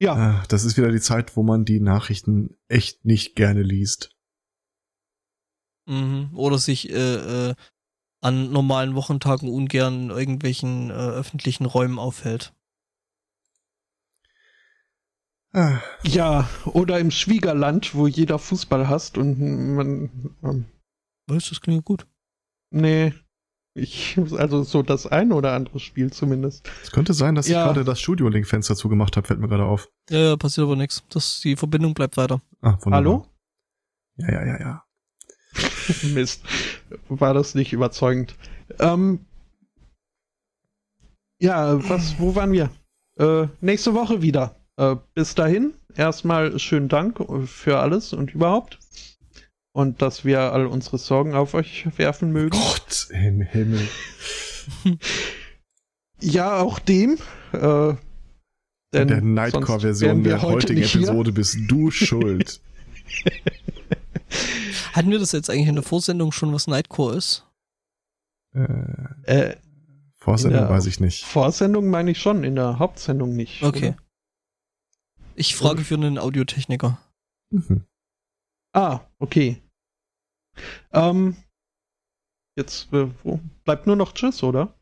Ja, 0.00 0.14
Ah, 0.14 0.44
das 0.48 0.64
ist 0.64 0.76
wieder 0.76 0.90
die 0.90 1.00
Zeit, 1.00 1.36
wo 1.36 1.42
man 1.42 1.64
die 1.64 1.78
Nachrichten 1.80 2.56
echt 2.68 3.04
nicht 3.04 3.36
gerne 3.36 3.62
liest. 3.62 4.16
Mhm. 5.86 6.30
Oder 6.34 6.58
sich 6.58 6.90
äh, 6.90 7.50
äh, 7.50 7.54
an 8.20 8.50
normalen 8.52 8.94
Wochentagen 8.94 9.48
ungern 9.48 10.04
in 10.04 10.10
irgendwelchen 10.10 10.90
äh, 10.90 10.94
öffentlichen 10.94 11.66
Räumen 11.66 11.98
aufhält. 11.98 12.54
Ah, 15.54 15.80
ja, 16.02 16.48
oder 16.64 16.98
im 16.98 17.10
Schwiegerland, 17.10 17.94
wo 17.94 18.06
jeder 18.06 18.38
Fußball 18.38 18.88
hasst 18.88 19.18
und 19.18 19.38
man. 19.74 20.36
Ähm, 20.42 20.64
Weißt 21.26 21.46
du, 21.48 21.50
das 21.54 21.60
klingt 21.60 21.84
gut. 21.84 22.06
nee, 22.70 23.12
ich, 23.74 24.18
also 24.36 24.62
so 24.62 24.82
das 24.82 25.06
ein 25.06 25.32
oder 25.32 25.52
andere 25.52 25.80
Spiel 25.80 26.12
zumindest. 26.12 26.68
es 26.82 26.90
könnte 26.92 27.14
sein, 27.14 27.34
dass 27.34 27.48
Ja. 27.48 27.60
ich 27.62 27.66
gerade 27.68 27.84
das 27.84 28.00
Studio-Link-Fenster 28.00 28.76
zugemacht 28.76 29.16
habe, 29.16 29.26
fällt 29.26 29.40
mir 29.40 29.48
gerade 29.48 29.64
auf. 29.64 29.88
Ja, 30.10 30.18
ja, 30.18 30.36
passiert 30.36 30.66
aber 30.66 30.76
nichts. 30.76 31.02
Das, 31.08 31.40
die 31.40 31.56
Verbindung 31.56 31.94
bleibt 31.94 32.16
weiter. 32.16 32.40
Ah, 32.60 32.76
wunderbar. 32.82 32.92
Hallo? 32.92 33.26
Ja, 34.16 34.30
ja, 34.32 34.44
ja, 34.46 34.60
ja. 34.60 34.84
Mist. 36.14 36.42
War 37.08 37.34
das 37.34 37.54
nicht 37.54 37.72
überzeugend. 37.72 38.34
Ähm, 38.78 39.20
ja, 41.40 41.88
was, 41.88 42.18
wo 42.18 42.34
waren 42.34 42.52
wir? 42.52 42.70
Äh, 43.18 43.48
nächste 43.60 43.94
Woche 43.94 44.22
wieder. 44.22 44.56
Äh, 44.76 44.96
bis 45.14 45.34
dahin, 45.34 45.74
erstmal 45.96 46.58
schönen 46.58 46.88
Dank 46.88 47.18
für 47.46 47.78
alles 47.80 48.12
und 48.12 48.34
überhaupt. 48.34 48.78
Und 49.74 50.02
dass 50.02 50.24
wir 50.24 50.52
all 50.52 50.66
unsere 50.66 50.98
Sorgen 50.98 51.34
auf 51.34 51.54
euch 51.54 51.86
werfen 51.96 52.30
mögen. 52.32 52.50
Gott 52.50 53.08
im 53.10 53.40
Himmel. 53.40 53.88
Ja, 56.24 56.60
auch 56.60 56.78
dem. 56.78 57.18
Äh, 57.52 57.88
In 57.90 57.96
denn 58.92 59.08
der 59.08 59.16
sonst 59.20 59.24
Nightcore-Version 59.24 60.22
der 60.22 60.40
heutigen 60.42 60.78
nicht 60.78 60.92
hier. 60.92 61.00
Episode 61.08 61.32
bist 61.32 61.58
du 61.66 61.90
schuld. 61.90 62.60
Hatten 64.92 65.10
wir 65.10 65.18
das 65.18 65.32
jetzt 65.32 65.50
eigentlich 65.50 65.66
in 65.66 65.74
der 65.74 65.82
Vorsendung 65.82 66.30
schon, 66.30 66.52
was 66.52 66.68
Nightcore 66.68 67.16
ist? 67.16 67.44
äh, 68.54 68.62
Äh, 69.24 69.56
Vorsendung 70.16 70.68
weiß 70.68 70.86
ich 70.86 71.00
nicht. 71.00 71.24
Vorsendung 71.24 71.90
meine 71.90 72.12
ich 72.12 72.20
schon, 72.20 72.44
in 72.44 72.54
der 72.54 72.78
Hauptsendung 72.78 73.34
nicht. 73.34 73.64
Okay. 73.64 73.88
Oder? 73.88 73.96
Ich 75.34 75.56
frage 75.56 75.82
für 75.82 75.94
einen 75.94 76.18
Audiotechniker. 76.18 77.00
Mhm. 77.50 77.84
Ah, 78.72 79.00
okay. 79.18 79.62
Ähm, 80.92 81.36
jetzt 82.56 82.92
äh, 82.92 83.08
wo? 83.22 83.40
bleibt 83.64 83.86
nur 83.86 83.96
noch 83.96 84.12
Tschüss, 84.12 84.42
oder? 84.42 84.74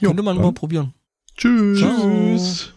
Jo, 0.00 0.08
Könnte 0.08 0.22
man 0.22 0.36
mal 0.36 0.52
probieren. 0.52 0.94
Tschüss. 1.36 1.78
Ciao. 1.78 2.00
Tschüss. 2.00 2.74